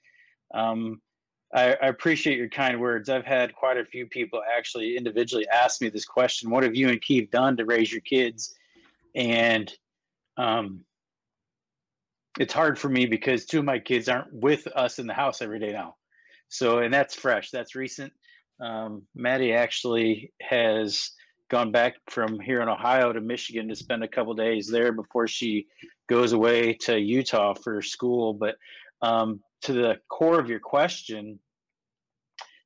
Um, 0.53 1.01
I, 1.53 1.77
I, 1.81 1.87
appreciate 1.87 2.37
your 2.37 2.49
kind 2.49 2.79
words. 2.79 3.09
I've 3.09 3.25
had 3.25 3.55
quite 3.55 3.77
a 3.77 3.85
few 3.85 4.05
people 4.05 4.41
actually 4.57 4.97
individually 4.97 5.47
ask 5.51 5.81
me 5.81 5.89
this 5.89 6.05
question: 6.05 6.49
What 6.49 6.63
have 6.63 6.75
you 6.75 6.89
and 6.89 7.01
Keith 7.01 7.31
done 7.31 7.55
to 7.57 7.65
raise 7.65 7.91
your 7.91 8.01
kids? 8.01 8.55
And 9.15 9.71
um, 10.37 10.81
it's 12.39 12.53
hard 12.53 12.77
for 12.77 12.89
me 12.89 13.05
because 13.05 13.45
two 13.45 13.59
of 13.59 13.65
my 13.65 13.79
kids 13.79 14.09
aren't 14.09 14.33
with 14.33 14.67
us 14.67 14.99
in 14.99 15.07
the 15.07 15.13
house 15.13 15.41
every 15.41 15.59
day 15.59 15.71
now. 15.71 15.95
So, 16.49 16.79
and 16.79 16.93
that's 16.93 17.15
fresh, 17.15 17.49
that's 17.49 17.75
recent. 17.75 18.13
Um, 18.59 19.03
Maddie 19.15 19.53
actually 19.53 20.31
has 20.41 21.11
gone 21.49 21.71
back 21.71 21.95
from 22.09 22.39
here 22.39 22.61
in 22.61 22.69
Ohio 22.69 23.13
to 23.13 23.21
Michigan 23.21 23.67
to 23.69 23.75
spend 23.75 24.03
a 24.03 24.07
couple 24.07 24.33
days 24.33 24.67
there 24.67 24.91
before 24.91 25.27
she 25.27 25.67
goes 26.07 26.33
away 26.33 26.73
to 26.73 26.99
Utah 26.99 27.53
for 27.53 27.81
school. 27.81 28.33
But 28.33 28.55
um, 29.01 29.41
to 29.63 29.73
the 29.73 29.95
core 30.09 30.39
of 30.39 30.49
your 30.49 30.59
question, 30.59 31.39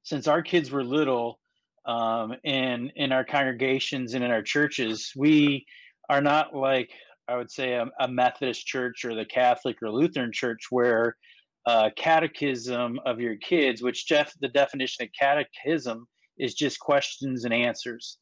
since 0.04 0.28
our 0.28 0.42
kids 0.42 0.72
were 0.72 0.84
little, 0.84 1.40
um, 1.86 2.36
in 2.44 3.12
our 3.12 3.24
congregations 3.24 4.14
and 4.14 4.24
in 4.24 4.32
our 4.32 4.44
churches, 4.44 5.12
we 5.16 5.66
are 6.10 6.22
not 6.22 6.56
like 6.56 6.92
I 7.28 7.38
would 7.38 7.52
say 7.52 7.74
a, 7.74 7.86
a, 8.00 8.08
Methodist 8.08 8.66
church 8.68 9.06
or 9.06 9.16
the 9.16 9.26
Catholic 9.26 9.78
or 9.82 9.90
Lutheran 9.90 10.32
church 10.32 10.66
where 10.70 11.16
uh, 11.66 11.90
catechism 11.96 13.00
of 13.06 13.20
your 13.20 13.38
kids, 13.38 13.82
which 13.82 14.08
Jeff, 14.08 14.34
the 14.42 14.50
definition 14.50 15.06
of 15.06 15.12
catechism 15.18 16.08
is 16.38 16.54
just 16.54 16.80
questions 16.80 17.46
and 17.46 17.54
answers. 17.54 18.18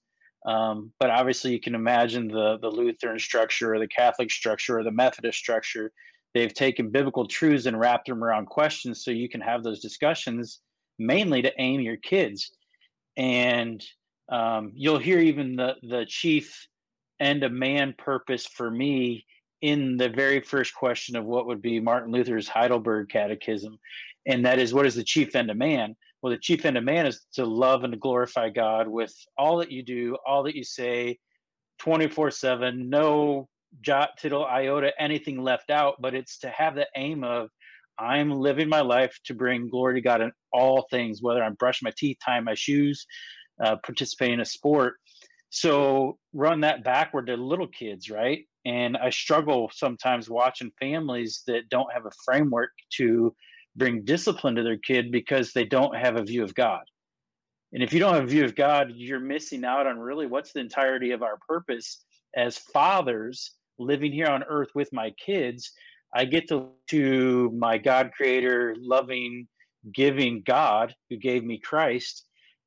Um, 0.45 0.91
but 0.99 1.09
obviously, 1.09 1.51
you 1.51 1.59
can 1.59 1.75
imagine 1.75 2.27
the 2.27 2.57
the 2.61 2.69
Lutheran 2.69 3.19
structure 3.19 3.73
or 3.73 3.79
the 3.79 3.87
Catholic 3.87 4.31
structure 4.31 4.79
or 4.79 4.83
the 4.83 4.91
Methodist 4.91 5.37
structure. 5.37 5.91
They've 6.33 6.53
taken 6.53 6.91
biblical 6.91 7.27
truths 7.27 7.65
and 7.65 7.79
wrapped 7.79 8.07
them 8.07 8.23
around 8.23 8.47
questions, 8.47 9.03
so 9.03 9.11
you 9.11 9.29
can 9.29 9.41
have 9.41 9.63
those 9.63 9.81
discussions 9.81 10.59
mainly 10.97 11.41
to 11.41 11.61
aim 11.61 11.81
your 11.81 11.97
kids. 11.97 12.51
And 13.17 13.83
um, 14.29 14.71
you'll 14.75 14.99
hear 14.99 15.19
even 15.19 15.55
the 15.55 15.75
the 15.81 16.05
chief 16.07 16.67
and 17.19 17.43
a 17.43 17.49
man 17.49 17.95
purpose 17.97 18.45
for 18.45 18.69
me 18.69 19.25
in 19.61 19.97
the 19.97 20.09
very 20.09 20.39
first 20.39 20.73
question 20.73 21.15
of 21.15 21.25
what 21.25 21.47
would 21.47 21.61
be 21.61 21.79
Martin 21.79 22.11
Luther's 22.13 22.47
Heidelberg 22.47 23.09
Catechism, 23.09 23.77
and 24.25 24.45
that 24.45 24.59
is 24.59 24.73
what 24.73 24.85
is 24.85 24.95
the 24.95 25.03
chief 25.03 25.35
end 25.35 25.49
of 25.49 25.57
man? 25.57 25.95
Well, 26.21 26.31
the 26.31 26.39
chief 26.39 26.65
end 26.65 26.77
of 26.77 26.83
man 26.83 27.07
is 27.07 27.25
to 27.33 27.45
love 27.45 27.83
and 27.83 27.93
to 27.93 27.99
glorify 27.99 28.49
God 28.49 28.87
with 28.87 29.13
all 29.37 29.57
that 29.57 29.71
you 29.71 29.83
do, 29.83 30.17
all 30.25 30.43
that 30.43 30.55
you 30.55 30.63
say, 30.63 31.17
24 31.79 32.31
7, 32.31 32.89
no 32.89 33.47
jot, 33.81 34.11
tittle, 34.17 34.45
iota, 34.45 34.91
anything 34.99 35.41
left 35.41 35.69
out, 35.69 35.95
but 35.99 36.13
it's 36.13 36.39
to 36.39 36.49
have 36.49 36.75
the 36.75 36.87
aim 36.95 37.23
of 37.23 37.49
I'm 37.97 38.31
living 38.31 38.69
my 38.69 38.81
life 38.81 39.17
to 39.25 39.33
bring 39.33 39.69
glory 39.69 39.95
to 39.95 40.01
God 40.01 40.21
in 40.21 40.31
all 40.53 40.87
things, 40.89 41.21
whether 41.21 41.43
I'm 41.43 41.55
brushing 41.55 41.85
my 41.85 41.93
teeth, 41.97 42.17
tying 42.23 42.45
my 42.45 42.55
shoes, 42.55 43.05
uh, 43.63 43.75
participating 43.83 44.35
in 44.35 44.39
a 44.39 44.45
sport. 44.45 44.95
So 45.49 46.17
run 46.33 46.61
that 46.61 46.83
backward 46.83 47.27
to 47.27 47.35
little 47.35 47.67
kids, 47.67 48.09
right? 48.09 48.45
And 48.65 48.95
I 48.95 49.09
struggle 49.09 49.69
sometimes 49.73 50.29
watching 50.29 50.71
families 50.79 51.43
that 51.47 51.69
don't 51.69 51.91
have 51.91 52.05
a 52.05 52.11
framework 52.23 52.71
to 52.97 53.35
bring 53.75 54.05
discipline 54.05 54.55
to 54.55 54.63
their 54.63 54.77
kid 54.77 55.11
because 55.11 55.51
they 55.51 55.65
don't 55.65 55.95
have 55.95 56.15
a 56.15 56.23
view 56.23 56.43
of 56.43 56.53
God. 56.55 56.83
And 57.73 57.83
if 57.83 57.93
you 57.93 57.99
don't 57.99 58.13
have 58.13 58.23
a 58.23 58.27
view 58.27 58.45
of 58.45 58.55
God, 58.55 58.91
you're 58.95 59.19
missing 59.19 59.63
out 59.63 59.87
on 59.87 59.99
really 59.99 60.25
what's 60.25 60.53
the 60.53 60.59
entirety 60.59 61.11
of 61.11 61.21
our 61.21 61.37
purpose 61.47 62.03
as 62.35 62.57
fathers 62.57 63.55
living 63.79 64.11
here 64.11 64.27
on 64.27 64.43
earth 64.43 64.69
with 64.75 64.91
my 64.93 65.11
kids. 65.11 65.71
I 66.13 66.25
get 66.25 66.47
to 66.49 66.69
to 66.89 67.51
my 67.51 67.77
God 67.77 68.11
creator, 68.15 68.75
loving, 68.79 69.47
giving 69.93 70.43
God 70.45 70.95
who 71.09 71.17
gave 71.17 71.43
me 71.43 71.59
Christ 71.59 72.25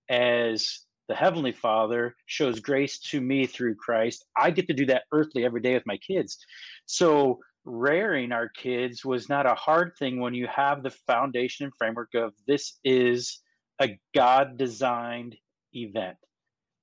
as 0.09 0.81
the 1.09 1.15
heavenly 1.15 1.53
father 1.53 2.15
shows 2.27 2.61
grace 2.61 2.99
to 2.99 3.21
me 3.21 3.47
through 3.47 3.75
Christ. 3.75 4.25
I 4.37 4.51
get 4.51 4.69
to 4.69 4.75
do 4.75 4.87
that 4.87 5.05
earthly 5.13 5.45
every 5.45 5.61
day 5.61 5.75
with 5.75 5.87
my 5.87 5.97
kids. 5.99 6.39
So 6.87 7.41
rearing 7.65 8.33
our 8.33 8.49
kids 8.49 9.05
was 9.05 9.29
not 9.29 9.47
a 9.47 9.55
hard 9.55 9.93
thing 9.99 10.21
when 10.21 10.35
you 10.35 10.47
have 10.47 10.83
the 10.83 10.91
foundation 10.91 11.65
and 11.65 11.73
framework 11.77 12.15
of 12.15 12.33
this 12.47 12.79
is 12.85 13.41
a 13.81 13.99
God 14.15 14.57
designed 14.57 15.37
event. 15.75 16.17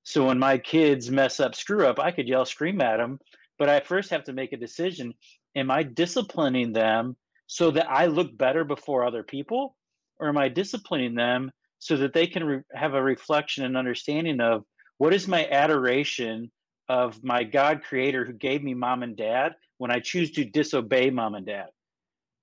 So 0.03 0.25
when 0.25 0.39
my 0.39 0.57
kids 0.57 1.11
mess 1.11 1.39
up, 1.39 1.55
screw 1.55 1.85
up, 1.85 1.99
I 1.99 2.11
could 2.11 2.27
yell, 2.27 2.45
scream 2.45 2.81
at 2.81 2.97
them, 2.97 3.19
but 3.59 3.69
I 3.69 3.81
first 3.81 4.09
have 4.09 4.23
to 4.23 4.33
make 4.33 4.53
a 4.53 4.57
decision. 4.57 5.13
Am 5.55 5.69
I 5.69 5.83
disciplining 5.83 6.73
them 6.73 7.17
so 7.45 7.69
that 7.71 7.91
I 7.91 8.05
look 8.05 8.35
better 8.35 8.63
before 8.63 9.05
other 9.05 9.21
people? 9.21 9.75
Or 10.19 10.29
am 10.29 10.37
I 10.37 10.47
disciplining 10.47 11.13
them 11.13 11.51
so 11.77 11.97
that 11.97 12.13
they 12.13 12.25
can 12.25 12.43
re- 12.43 12.61
have 12.73 12.93
a 12.93 13.03
reflection 13.03 13.65
and 13.65 13.77
understanding 13.77 14.39
of 14.41 14.63
what 14.97 15.13
is 15.13 15.27
my 15.27 15.47
adoration 15.49 16.51
of 16.87 17.23
my 17.23 17.43
God 17.43 17.83
creator 17.83 18.25
who 18.25 18.33
gave 18.33 18.63
me 18.63 18.73
mom 18.73 19.03
and 19.03 19.15
dad 19.15 19.53
when 19.77 19.91
I 19.91 19.99
choose 19.99 20.31
to 20.31 20.45
disobey 20.45 21.09
mom 21.09 21.35
and 21.35 21.45
dad. 21.45 21.67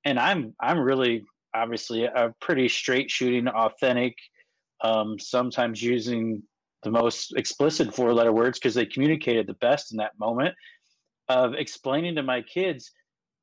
And 0.04 0.18
I'm 0.18 0.54
I'm 0.61 0.78
really 0.78 1.25
obviously 1.54 2.04
a 2.04 2.35
pretty 2.40 2.68
straight 2.68 3.11
shooting, 3.11 3.49
authentic, 3.49 4.14
um, 4.82 5.18
sometimes 5.18 5.82
using 5.82 6.42
the 6.82 6.90
most 6.90 7.35
explicit 7.37 7.94
four 7.94 8.12
letter 8.14 8.32
words 8.32 8.58
because 8.58 8.75
they 8.75 8.87
communicated 8.87 9.46
the 9.46 9.54
best 9.54 9.90
in 9.90 9.99
that 9.99 10.18
moment 10.18 10.54
of 11.28 11.54
explaining 11.54 12.16
to 12.16 12.23
my 12.23 12.42
kids, 12.42 12.92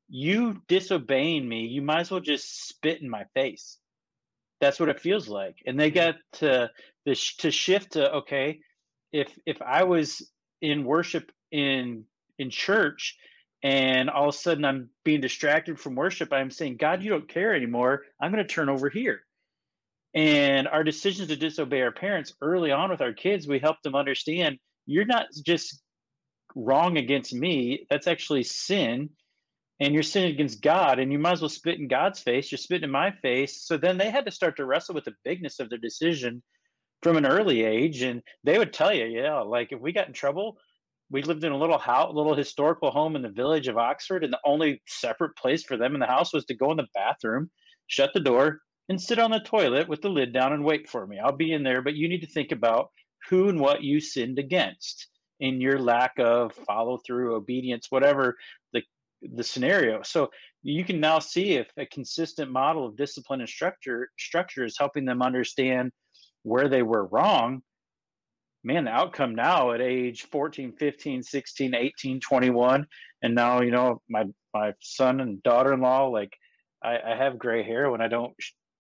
you 0.10 0.62
disobeying 0.68 1.48
me, 1.48 1.66
you 1.66 1.82
might 1.82 2.02
as 2.02 2.12
well 2.12 2.20
just 2.20 2.68
spit 2.68 3.02
in 3.02 3.10
my 3.10 3.25
face. 3.34 3.78
That's 4.62 4.80
what 4.80 4.90
it 4.90 5.00
feels 5.00 5.28
like. 5.28 5.58
And 5.66 5.80
they 5.80 5.92
got 5.92 6.16
to 6.34 6.70
the 7.06 7.16
to 7.40 7.52
shift 7.52 7.94
to 7.94 8.12
okay, 8.13 8.60
if 9.12 9.28
if 9.46 9.62
I 9.62 9.84
was 9.84 10.30
in 10.62 10.86
worship 10.86 11.32
in 11.52 12.06
in 12.40 12.50
church 12.50 13.18
and 13.62 14.10
all 14.10 14.30
of 14.30 14.36
a 14.36 14.38
sudden 14.38 14.66
I'm 14.66 14.90
being 15.04 15.22
distracted 15.22 15.80
from 15.80 15.96
worship, 15.96 16.32
I'm 16.32 16.52
saying, 16.52 16.78
God, 16.78 17.04
you 17.04 17.10
don't 17.10 17.28
care 17.28 17.56
anymore. 17.56 18.04
I'm 18.22 18.32
going 18.32 18.46
to 18.46 18.54
turn 18.54 18.70
over 18.70 18.90
here. 18.90 19.22
And 20.13 20.68
our 20.68 20.84
decisions 20.84 21.30
to 21.30 21.36
disobey 21.36 21.82
our 21.82 21.92
parents 21.92 22.34
early 22.42 22.72
on 22.72 22.90
with 22.90 23.02
our 23.02 23.13
kids, 23.13 23.48
we 23.48 23.60
help 23.60 23.82
them 23.82 23.96
understand 23.96 24.60
you're 24.86 25.06
not 25.06 25.28
just 25.46 25.82
wrong 26.56 26.98
against 26.98 27.34
me, 27.34 27.86
that's 27.90 28.08
actually 28.08 28.44
sin. 28.44 29.10
And 29.80 29.94
you're 29.94 30.04
sinning 30.04 30.34
against 30.34 30.62
God, 30.62 31.00
and 31.00 31.12
you 31.12 31.20
might 31.20 31.34
as 31.34 31.42
well 31.42 31.50
spit 31.50 31.80
in 31.80 31.88
God's 31.88 32.20
face. 32.20 32.52
You're 32.52 32.58
spitting 32.58 32.86
in 32.86 32.92
my 32.92 33.12
face. 33.12 33.64
So 33.64 33.76
then 33.76 33.98
they 33.98 34.10
had 34.10 34.26
to 34.26 34.32
start 34.32 34.56
to 34.58 34.66
wrestle 34.66 34.96
with 34.96 35.06
the 35.06 35.16
bigness 35.26 35.60
of 35.60 35.70
their 35.70 35.80
decision 35.80 36.42
from 37.02 37.18
an 37.18 37.26
early 37.26 37.64
age. 37.64 38.02
And 38.02 38.22
they 38.44 38.58
would 38.58 38.72
tell 38.72 38.94
you, 38.94 39.06
yeah, 39.06 39.40
like 39.42 39.72
if 39.72 39.80
we 39.80 39.92
got 39.92 40.08
in 40.08 40.14
trouble, 40.14 40.58
we 41.10 41.22
lived 41.22 41.44
in 41.44 41.52
a 41.52 41.58
little 41.58 41.78
house, 41.78 42.14
little 42.14 42.36
historical 42.36 42.92
home 42.92 43.16
in 43.16 43.22
the 43.22 43.30
village 43.30 43.68
of 43.68 43.78
Oxford, 43.78 44.24
and 44.24 44.32
the 44.32 44.40
only 44.46 44.82
separate 44.88 45.36
place 45.36 45.64
for 45.64 45.76
them 45.76 45.96
in 45.96 46.00
the 46.00 46.08
house 46.08 46.34
was 46.34 46.46
to 46.46 46.56
go 46.56 46.72
in 46.72 46.78
the 46.78 46.88
bathroom, 46.94 47.50
shut 47.88 48.12
the 48.14 48.20
door, 48.20 48.62
and 48.90 49.02
sit 49.02 49.20
on 49.20 49.32
the 49.32 49.40
toilet 49.40 49.88
with 49.88 50.02
the 50.02 50.10
lid 50.10 50.34
down 50.34 50.54
and 50.54 50.64
wait 50.64 50.90
for 50.90 51.06
me. 51.06 51.20
I'll 51.20 51.36
be 51.36 51.52
in 51.52 51.64
there, 51.64 51.82
but 51.82 51.96
you 51.96 52.08
need 52.10 52.22
to 52.22 52.28
think 52.28 52.52
about 52.52 52.90
who 53.30 53.50
and 53.50 53.60
what 53.60 53.84
you 53.84 54.00
sinned 54.00 54.40
against 54.40 55.08
in 55.44 55.60
your 55.60 55.78
lack 55.78 56.14
of 56.20 56.54
follow 56.66 56.98
through, 57.06 57.36
obedience, 57.36 57.88
whatever 57.90 58.38
the 58.72 58.82
the 59.22 59.44
scenario. 59.44 60.02
So 60.04 60.32
you 60.64 60.86
can 60.86 61.02
now 61.02 61.20
see 61.20 61.56
if 61.56 61.68
a 61.78 61.86
consistent 61.86 62.50
model 62.50 62.86
of 62.86 62.96
discipline 62.96 63.42
and 63.42 63.50
structure 63.50 64.10
structure 64.18 64.64
is 64.64 64.78
helping 64.80 65.04
them 65.04 65.22
understand 65.22 65.92
where 66.44 66.70
they 66.70 66.82
were 66.82 67.08
wrong. 67.08 67.62
Man, 68.64 68.86
the 68.86 68.92
outcome 68.92 69.36
now 69.36 69.74
at 69.74 69.82
age 69.82 70.28
14, 70.32 70.72
15, 70.80 71.22
16, 71.22 71.76
18, 71.76 72.22
21, 72.22 72.88
and 73.22 73.36
now, 73.36 73.62
you 73.62 73.72
know, 73.72 74.02
my 74.10 74.24
my 74.54 74.72
son 74.80 75.20
and 75.20 75.44
daughter-in-law, 75.44 76.08
like 76.08 76.32
I, 76.82 77.00
I 77.06 77.16
have 77.18 77.38
gray 77.38 77.64
hair 77.64 77.92
when 77.92 78.00
I 78.00 78.08
don't 78.08 78.34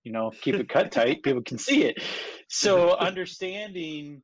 you 0.05 0.13
know 0.13 0.31
keep 0.41 0.55
it 0.55 0.69
cut 0.69 0.91
tight 0.91 1.23
people 1.23 1.41
can 1.41 1.57
see 1.57 1.83
it 1.83 2.01
so 2.49 2.91
understanding 3.09 4.21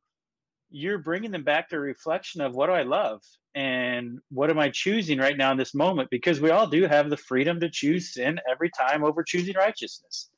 you're 0.70 0.98
bringing 0.98 1.32
them 1.32 1.44
back 1.44 1.70
to 1.70 1.76
a 1.76 1.80
reflection 1.80 2.42
of 2.42 2.56
what 2.56 2.68
do 2.68 2.74
i 2.74 2.84
love? 2.84 3.22
And 3.56 4.20
what 4.30 4.50
am 4.50 4.60
i 4.60 4.70
choosing 4.70 5.18
right 5.18 5.38
now 5.38 5.52
in 5.52 5.58
this 5.58 5.74
moment? 5.74 6.10
Because 6.12 6.40
we 6.40 6.52
all 6.52 6.68
do 6.68 6.88
have 6.88 7.10
the 7.10 7.18
freedom 7.18 7.60
to 7.62 7.70
choose 7.70 8.14
sin 8.14 8.40
every 8.50 8.70
time 8.70 9.04
over 9.04 9.24
choosing 9.24 9.56
righteousness. 9.56 10.30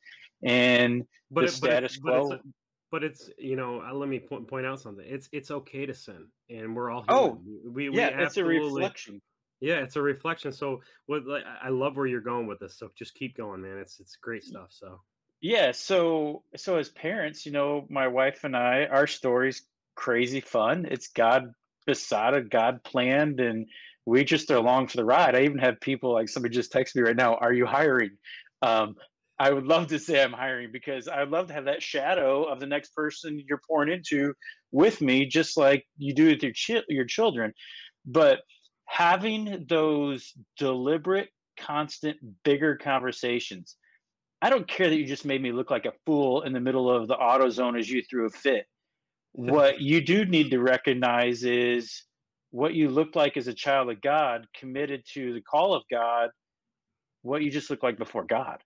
And 0.44 1.04
but 1.30 1.42
the 1.42 1.48
it, 1.48 1.52
status 1.52 1.98
but 1.98 2.10
quo 2.10 2.30
but 2.30 2.34
it's, 2.34 2.46
but 2.92 3.04
it's 3.04 3.30
you 3.38 3.56
know 3.56 3.82
uh, 3.82 3.94
let 3.94 4.10
me 4.10 4.20
point, 4.20 4.48
point 4.48 4.66
out 4.66 4.80
something. 4.80 5.06
It's 5.08 5.30
it's 5.32 5.52
okay 5.52 5.86
to 5.86 5.94
sin 5.94 6.28
and 6.50 6.76
we're 6.76 6.90
all 6.90 7.04
human. 7.04 7.16
oh 7.16 7.42
we, 7.70 7.90
we 7.90 7.98
yeah 7.98 8.22
it's 8.22 8.38
a 8.38 8.44
reflection. 8.44 9.22
Yeah 9.60 9.80
it's 9.80 9.98
a 9.98 10.02
reflection. 10.02 10.52
So 10.52 10.82
what 11.06 11.26
like, 11.26 11.44
i 11.62 11.70
love 11.70 11.98
where 11.98 12.08
you're 12.08 12.22
going 12.22 12.48
with 12.48 12.60
this 12.60 12.78
so 12.78 12.90
just 12.98 13.14
keep 13.14 13.36
going 13.36 13.62
man. 13.62 13.78
It's 13.78 14.00
it's 14.00 14.16
great 14.16 14.44
stuff 14.44 14.68
so. 14.70 15.02
Yeah, 15.42 15.72
so 15.72 16.44
so 16.56 16.78
as 16.78 16.90
parents, 16.90 17.48
you 17.48 17.52
know, 17.52 17.88
my 17.90 18.08
wife 18.08 18.44
and 18.44 18.56
I, 18.56 18.86
our 18.86 19.08
story's 19.08 19.64
crazy 19.96 20.42
fun. 20.42 20.88
It's 20.90 21.10
God 21.10 21.54
besotted, 21.86 22.50
God 22.52 22.84
planned, 22.84 23.40
and 23.40 23.68
we 24.06 24.24
just 24.24 24.52
are 24.52 24.58
along 24.58 24.88
for 24.88 24.98
the 24.98 25.06
ride. 25.06 25.36
I 25.36 25.44
even 25.44 25.60
have 25.60 25.80
people 25.82 26.14
like 26.14 26.30
somebody 26.30 26.56
just 26.56 26.74
texted 26.74 26.96
me 26.96 27.04
right 27.04 27.16
now, 27.16 27.36
"Are 27.36 27.54
you 27.54 27.66
hiring?" 27.66 28.12
Um, 28.62 28.96
I 29.40 29.52
would 29.52 29.66
love 29.66 29.88
to 29.88 30.00
say 30.00 30.24
I'm 30.24 30.34
hiring 30.34 30.72
because 30.72 31.08
I'd 31.08 31.30
love 31.30 31.48
to 31.48 31.54
have 31.54 31.66
that 31.66 31.84
shadow 31.84 32.44
of 32.44 32.60
the 32.60 32.68
next 32.68 32.96
person 32.96 33.44
you're 33.48 33.62
pouring 33.68 33.92
into 33.92 34.34
with 34.72 35.02
me, 35.02 35.26
just 35.26 35.58
like 35.58 35.86
you 35.98 36.14
do 36.14 36.28
with 36.28 36.44
your 36.44 36.54
chi- 36.54 36.86
your 36.90 37.06
children. 37.06 37.54
But 38.06 38.42
having 38.86 39.66
those 39.70 40.34
deliberate, 40.58 41.30
constant, 41.58 42.18
bigger 42.44 42.78
conversations 42.78 43.78
I 44.42 44.50
don't 44.50 44.68
care 44.68 44.90
that 44.90 44.96
you 44.98 45.06
just 45.06 45.26
made 45.26 45.42
me 45.42 45.52
look 45.52 45.70
like 45.70 45.86
a 45.86 45.94
fool 46.06 46.42
in 46.42 46.54
the 46.54 46.60
middle 46.60 46.90
of 46.90 47.08
the 47.08 47.16
AutoZone 47.16 47.80
as 47.80 47.90
you 47.90 48.02
threw 48.04 48.26
a 48.26 48.30
fit. 48.32 48.66
What 49.34 49.82
you 49.82 50.02
do 50.02 50.26
need 50.26 50.52
to 50.52 50.60
recognize 50.60 51.44
is 51.44 52.04
what 52.52 52.74
you 52.74 52.90
look 52.90 53.16
like 53.16 53.38
as 53.38 53.48
a 53.48 53.54
child 53.54 53.90
of 53.90 54.02
God, 54.02 54.46
committed 54.58 55.04
to 55.14 55.34
the 55.34 55.42
call 55.42 55.74
of 55.74 55.84
God, 55.90 56.30
what 57.22 57.42
you 57.42 57.50
just 57.50 57.70
look 57.70 57.84
like 57.84 57.98
before 57.98 58.26
God. 58.26 58.58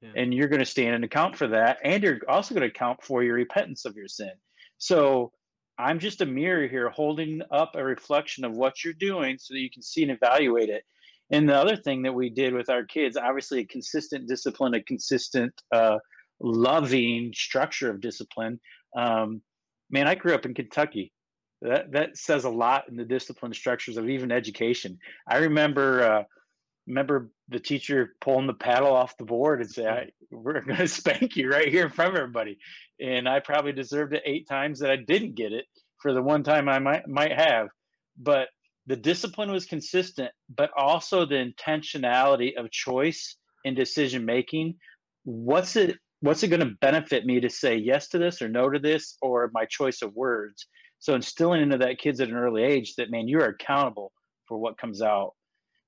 Yeah. 0.00 0.10
And 0.16 0.32
you're 0.32 0.48
going 0.48 0.60
to 0.60 0.66
stand 0.66 0.94
and 0.94 1.04
account 1.04 1.36
for 1.36 1.48
that. 1.48 1.78
And 1.84 2.02
you're 2.02 2.20
also 2.28 2.54
going 2.54 2.62
to 2.62 2.74
account 2.74 3.02
for 3.02 3.22
your 3.22 3.34
repentance 3.34 3.84
of 3.84 3.96
your 3.96 4.08
sin. 4.08 4.32
So 4.78 5.32
I'm 5.78 5.98
just 5.98 6.20
a 6.20 6.26
mirror 6.26 6.66
here 6.68 6.88
holding 6.88 7.42
up 7.50 7.72
a 7.74 7.84
reflection 7.84 8.44
of 8.44 8.52
what 8.52 8.84
you're 8.84 8.94
doing 8.94 9.36
so 9.38 9.54
that 9.54 9.60
you 9.60 9.70
can 9.70 9.82
see 9.82 10.02
and 10.02 10.12
evaluate 10.12 10.68
it. 10.68 10.84
And 11.30 11.48
the 11.48 11.56
other 11.56 11.76
thing 11.76 12.02
that 12.02 12.14
we 12.14 12.30
did 12.30 12.54
with 12.54 12.70
our 12.70 12.84
kids, 12.84 13.16
obviously, 13.16 13.60
a 13.60 13.66
consistent 13.66 14.28
discipline, 14.28 14.74
a 14.74 14.82
consistent, 14.82 15.52
uh, 15.72 15.98
loving 16.40 17.32
structure 17.34 17.90
of 17.90 18.00
discipline. 18.00 18.58
Um, 18.96 19.42
man, 19.90 20.06
I 20.06 20.14
grew 20.14 20.34
up 20.34 20.46
in 20.46 20.54
Kentucky. 20.54 21.12
That 21.60 21.92
that 21.92 22.16
says 22.16 22.44
a 22.44 22.50
lot 22.50 22.88
in 22.88 22.96
the 22.96 23.04
discipline 23.04 23.52
structures 23.52 23.96
of 23.96 24.08
even 24.08 24.30
education. 24.30 24.98
I 25.28 25.38
remember 25.38 26.02
uh, 26.02 26.22
remember 26.86 27.30
the 27.48 27.58
teacher 27.58 28.14
pulling 28.20 28.46
the 28.46 28.54
paddle 28.54 28.92
off 28.92 29.16
the 29.16 29.24
board 29.24 29.60
and 29.60 29.70
say, 29.70 30.10
"We're 30.30 30.60
going 30.60 30.76
to 30.78 30.88
spank 30.88 31.36
you 31.36 31.50
right 31.50 31.68
here 31.68 31.84
in 31.84 31.90
front 31.90 32.12
of 32.12 32.16
everybody." 32.16 32.58
And 33.00 33.28
I 33.28 33.40
probably 33.40 33.72
deserved 33.72 34.14
it 34.14 34.22
eight 34.24 34.48
times 34.48 34.78
that 34.80 34.90
I 34.90 34.96
didn't 34.96 35.34
get 35.34 35.52
it 35.52 35.64
for 36.00 36.12
the 36.12 36.22
one 36.22 36.44
time 36.44 36.68
I 36.68 36.78
might 36.78 37.08
might 37.08 37.32
have. 37.32 37.68
But 38.16 38.48
the 38.86 38.96
discipline 38.96 39.50
was 39.50 39.66
consistent, 39.66 40.30
but 40.54 40.70
also 40.76 41.26
the 41.26 41.52
intentionality 41.52 42.56
of 42.56 42.70
choice 42.70 43.36
and 43.64 43.76
decision 43.76 44.24
making. 44.24 44.76
What's 45.24 45.76
it 45.76 45.98
what's 46.20 46.42
it 46.42 46.48
going 46.48 46.60
to 46.60 46.74
benefit 46.80 47.24
me 47.24 47.40
to 47.40 47.50
say 47.50 47.76
yes 47.76 48.08
to 48.08 48.18
this 48.18 48.42
or 48.42 48.48
no 48.48 48.68
to 48.68 48.78
this 48.78 49.16
or 49.22 49.50
my 49.52 49.64
choice 49.64 50.02
of 50.02 50.14
words? 50.14 50.66
So 50.98 51.14
instilling 51.14 51.62
into 51.62 51.78
that 51.78 51.98
kids 51.98 52.20
at 52.20 52.28
an 52.28 52.34
early 52.34 52.62
age 52.62 52.94
that 52.96 53.10
man, 53.10 53.28
you're 53.28 53.44
accountable 53.44 54.12
for 54.46 54.58
what 54.58 54.78
comes 54.78 55.02
out. 55.02 55.34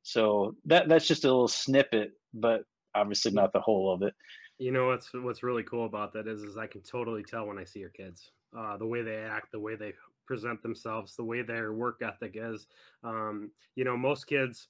So 0.02 0.54
that 0.66 0.88
that's 0.88 1.06
just 1.06 1.25
a 1.25 1.28
little 1.28 1.49
snippet, 1.49 2.12
but 2.32 2.62
obviously 2.94 3.32
not 3.32 3.52
the 3.52 3.60
whole 3.60 3.92
of 3.92 4.02
it. 4.02 4.14
You 4.58 4.72
know 4.72 4.87
what's 4.87 5.10
what's 5.12 5.42
really 5.42 5.62
cool 5.62 5.87
about 5.87 6.12
that 6.12 6.26
is 6.26 6.42
is 6.42 6.56
I 6.56 6.66
can 6.66 6.82
totally 6.82 7.22
tell 7.22 7.46
when 7.46 7.58
I 7.58 7.64
see 7.64 7.80
your 7.80 7.90
kids, 7.90 8.30
uh, 8.56 8.76
the 8.76 8.87
way 8.87 9.02
they 9.02 9.16
act, 9.16 9.52
the 9.52 9.60
way 9.60 9.75
they 9.75 9.94
present 10.26 10.62
themselves, 10.62 11.16
the 11.16 11.25
way 11.25 11.42
their 11.42 11.72
work 11.72 12.02
ethic 12.02 12.32
is. 12.34 12.66
Um, 13.02 13.50
you 13.75 13.84
know, 13.84 13.96
most 13.96 14.26
kids, 14.26 14.68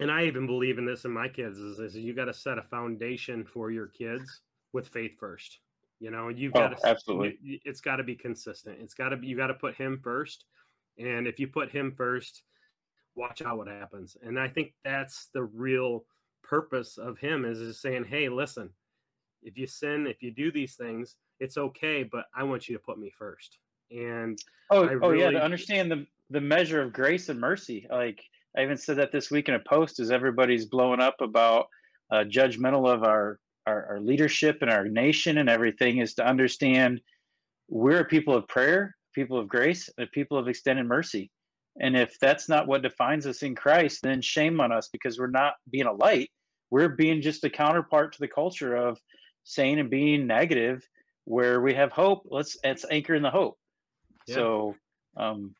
and 0.00 0.10
I 0.10 0.24
even 0.26 0.46
believe 0.46 0.78
in 0.78 0.86
this 0.86 1.04
in 1.04 1.10
my 1.12 1.28
kids, 1.28 1.58
is, 1.58 1.78
is 1.78 1.96
you 1.96 2.14
got 2.14 2.26
to 2.26 2.34
set 2.34 2.58
a 2.58 2.62
foundation 2.62 3.44
for 3.44 3.70
your 3.70 3.86
kids 3.88 4.42
with 4.72 4.88
faith 4.88 5.18
first. 5.18 5.60
You 6.00 6.10
know, 6.10 6.28
you've 6.28 6.54
Oh, 6.54 6.60
got 6.60 6.68
to 6.70 6.78
absolutely. 6.84 7.38
you- 7.40 7.60
it's 7.64 7.80
got 7.80 7.96
to 7.96 8.04
be 8.04 8.16
consistent. 8.16 8.80
It's 8.80 8.94
got 8.94 9.10
to 9.10 9.16
be 9.16 9.26
you 9.26 9.36
got 9.36 9.48
to 9.48 9.54
put 9.54 9.74
him 9.76 10.00
first, 10.02 10.46
and 10.98 11.26
if 11.26 11.38
you 11.40 11.48
put 11.48 11.70
him 11.70 11.94
first, 11.96 12.44
watch 13.14 13.42
out 13.42 13.58
what 13.58 13.68
happens. 13.68 14.16
And 14.22 14.38
I 14.38 14.48
think 14.48 14.74
that's 14.84 15.28
the 15.34 15.44
real 15.44 16.06
purpose 16.42 16.98
of 16.98 17.18
him 17.18 17.44
is 17.44 17.60
is 17.60 17.80
saying, 17.80 18.04
hey, 18.04 18.28
listen, 18.28 18.72
if 19.42 19.58
you 19.58 19.66
sin, 19.66 20.06
if 20.06 20.22
you 20.22 20.30
do 20.32 20.50
these 20.52 20.76
things, 20.76 21.16
it's 21.40 21.58
okay, 21.58 22.02
but 22.04 22.26
I 22.34 22.44
want 22.44 22.68
you 22.68 22.76
to 22.76 22.82
put 22.82 22.98
me 22.98 23.10
first. 23.10 23.58
And 23.90 24.38
Oh, 24.70 24.88
oh 25.02 25.10
yeah. 25.12 25.30
To 25.30 25.42
understand 25.42 25.90
the 25.90 26.06
the 26.30 26.40
measure 26.40 26.82
of 26.82 26.92
grace 26.92 27.28
and 27.30 27.40
mercy. 27.40 27.86
Like 27.90 28.22
I 28.56 28.62
even 28.62 28.76
said 28.76 28.96
that 28.96 29.12
this 29.12 29.30
week 29.30 29.48
in 29.48 29.54
a 29.54 29.60
post, 29.60 30.00
as 30.00 30.10
everybody's 30.10 30.66
blowing 30.66 31.00
up 31.00 31.16
about 31.20 31.66
uh, 32.10 32.24
judgmental 32.24 32.92
of 32.92 33.04
our, 33.04 33.38
our 33.66 33.86
our 33.90 34.00
leadership 34.00 34.58
and 34.62 34.70
our 34.70 34.86
nation 34.86 35.38
and 35.38 35.48
everything, 35.48 35.98
is 35.98 36.14
to 36.14 36.26
understand 36.26 37.00
we're 37.68 38.00
a 38.00 38.04
people 38.04 38.34
of 38.34 38.48
prayer, 38.48 38.96
people 39.14 39.38
of 39.38 39.48
grace, 39.48 39.90
and 39.96 40.06
a 40.06 40.10
people 40.10 40.38
of 40.38 40.48
extended 40.48 40.86
mercy. 40.86 41.30
And 41.80 41.96
if 41.96 42.18
that's 42.18 42.48
not 42.48 42.66
what 42.66 42.82
defines 42.82 43.26
us 43.26 43.42
in 43.42 43.54
Christ, 43.54 44.00
then 44.02 44.20
shame 44.20 44.60
on 44.60 44.72
us 44.72 44.88
because 44.88 45.18
we're 45.18 45.28
not 45.28 45.54
being 45.70 45.86
a 45.86 45.92
light. 45.92 46.30
We're 46.70 46.88
being 46.88 47.22
just 47.22 47.44
a 47.44 47.50
counterpart 47.50 48.14
to 48.14 48.20
the 48.20 48.28
culture 48.28 48.74
of 48.74 48.98
saying 49.44 49.78
and 49.78 49.90
being 49.90 50.26
negative, 50.26 50.82
where 51.24 51.60
we 51.60 51.74
have 51.74 51.92
hope. 51.92 52.22
Let's 52.30 52.56
let's 52.64 52.84
anchor 52.90 53.14
in 53.14 53.22
the 53.22 53.30
hope. 53.30 53.58
Yeah. 54.26 54.34
So 54.34 54.74
um, 55.16 55.54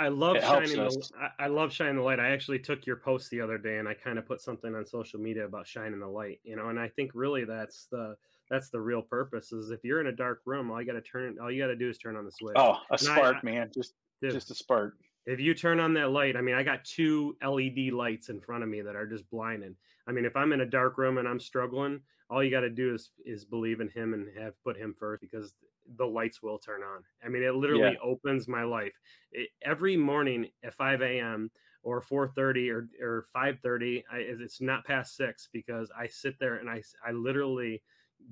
I 0.00 0.08
love 0.08 0.36
It 0.36 0.42
shining 0.42 0.76
the. 0.76 1.10
I, 1.38 1.44
I 1.44 1.46
love 1.48 1.72
shining 1.72 1.96
the 1.96 2.02
light. 2.02 2.18
I 2.18 2.30
actually 2.30 2.58
took 2.58 2.86
your 2.86 2.96
post 2.96 3.30
the 3.30 3.40
other 3.40 3.58
day 3.58 3.76
and 3.78 3.86
I 3.86 3.94
kind 3.94 4.18
of 4.18 4.26
put 4.26 4.40
something 4.40 4.74
on 4.74 4.86
social 4.86 5.20
media 5.20 5.44
about 5.44 5.66
shining 5.66 6.00
the 6.00 6.08
light, 6.08 6.40
you 6.42 6.56
know, 6.56 6.68
and 6.70 6.78
I 6.80 6.88
think 6.88 7.10
really 7.14 7.44
that's 7.44 7.86
the 7.92 8.16
that's 8.48 8.70
the 8.70 8.80
real 8.80 9.02
purpose 9.02 9.52
is 9.52 9.70
if 9.70 9.84
you're 9.84 10.00
in 10.00 10.06
a 10.08 10.12
dark 10.12 10.40
room, 10.46 10.70
all 10.70 10.80
you 10.80 10.86
got 10.86 10.94
to 10.94 11.02
turn 11.02 11.36
all 11.40 11.50
you 11.52 11.62
got 11.62 11.68
to 11.68 11.76
do 11.76 11.88
is 11.90 11.98
turn 11.98 12.16
on 12.16 12.24
the 12.24 12.32
switch. 12.32 12.56
oh, 12.56 12.78
a 12.90 12.92
And 12.92 13.00
spark, 13.00 13.36
I- 13.36 13.44
man, 13.44 13.70
just 13.74 13.94
Dude, 14.22 14.32
just 14.32 14.50
a 14.50 14.54
spark. 14.54 14.94
if 15.26 15.38
you 15.38 15.54
turn 15.54 15.80
on 15.80 15.94
that 15.94 16.10
light, 16.10 16.34
I 16.36 16.40
mean, 16.40 16.54
I 16.54 16.62
got 16.62 16.84
two 16.84 17.36
LED 17.42 17.92
lights 17.92 18.28
in 18.30 18.40
front 18.40 18.62
of 18.62 18.68
me 18.68 18.80
that 18.82 18.96
are 18.96 19.06
just 19.06 19.28
blinding. 19.30 19.76
I 20.06 20.12
mean, 20.12 20.24
if 20.24 20.34
I'm 20.36 20.52
in 20.52 20.60
a 20.62 20.66
dark 20.66 20.98
room 20.98 21.18
and 21.18 21.26
I'm 21.28 21.40
struggling, 21.40 22.00
all 22.28 22.42
you 22.42 22.50
got 22.50 22.60
to 22.60 22.70
do 22.70 22.94
is 22.94 23.10
is 23.26 23.44
believe 23.44 23.80
in 23.80 23.88
him 23.88 24.14
and 24.14 24.26
have 24.38 24.54
put 24.64 24.76
him 24.78 24.94
first 24.98 25.20
because 25.20 25.54
the 25.96 26.06
lights 26.06 26.42
will 26.42 26.58
turn 26.58 26.82
on. 26.82 27.04
I 27.24 27.28
mean, 27.28 27.42
it 27.42 27.54
literally 27.54 27.96
opens 27.98 28.48
my 28.48 28.62
life. 28.62 28.98
It, 29.32 29.50
every 29.62 29.96
morning 29.96 30.50
at 30.62 30.74
5 30.74 31.20
a.m. 31.20 31.50
or 31.82 32.00
4:30 32.00 32.70
or 32.70 32.88
or 33.00 33.22
5:30, 33.22 34.04
I, 34.10 34.18
it's 34.18 34.60
not 34.60 34.84
past 34.86 35.16
six 35.16 35.48
because 35.52 35.90
I 35.96 36.06
sit 36.06 36.38
there 36.38 36.56
and 36.56 36.68
I 36.70 36.82
I 37.04 37.12
literally 37.12 37.82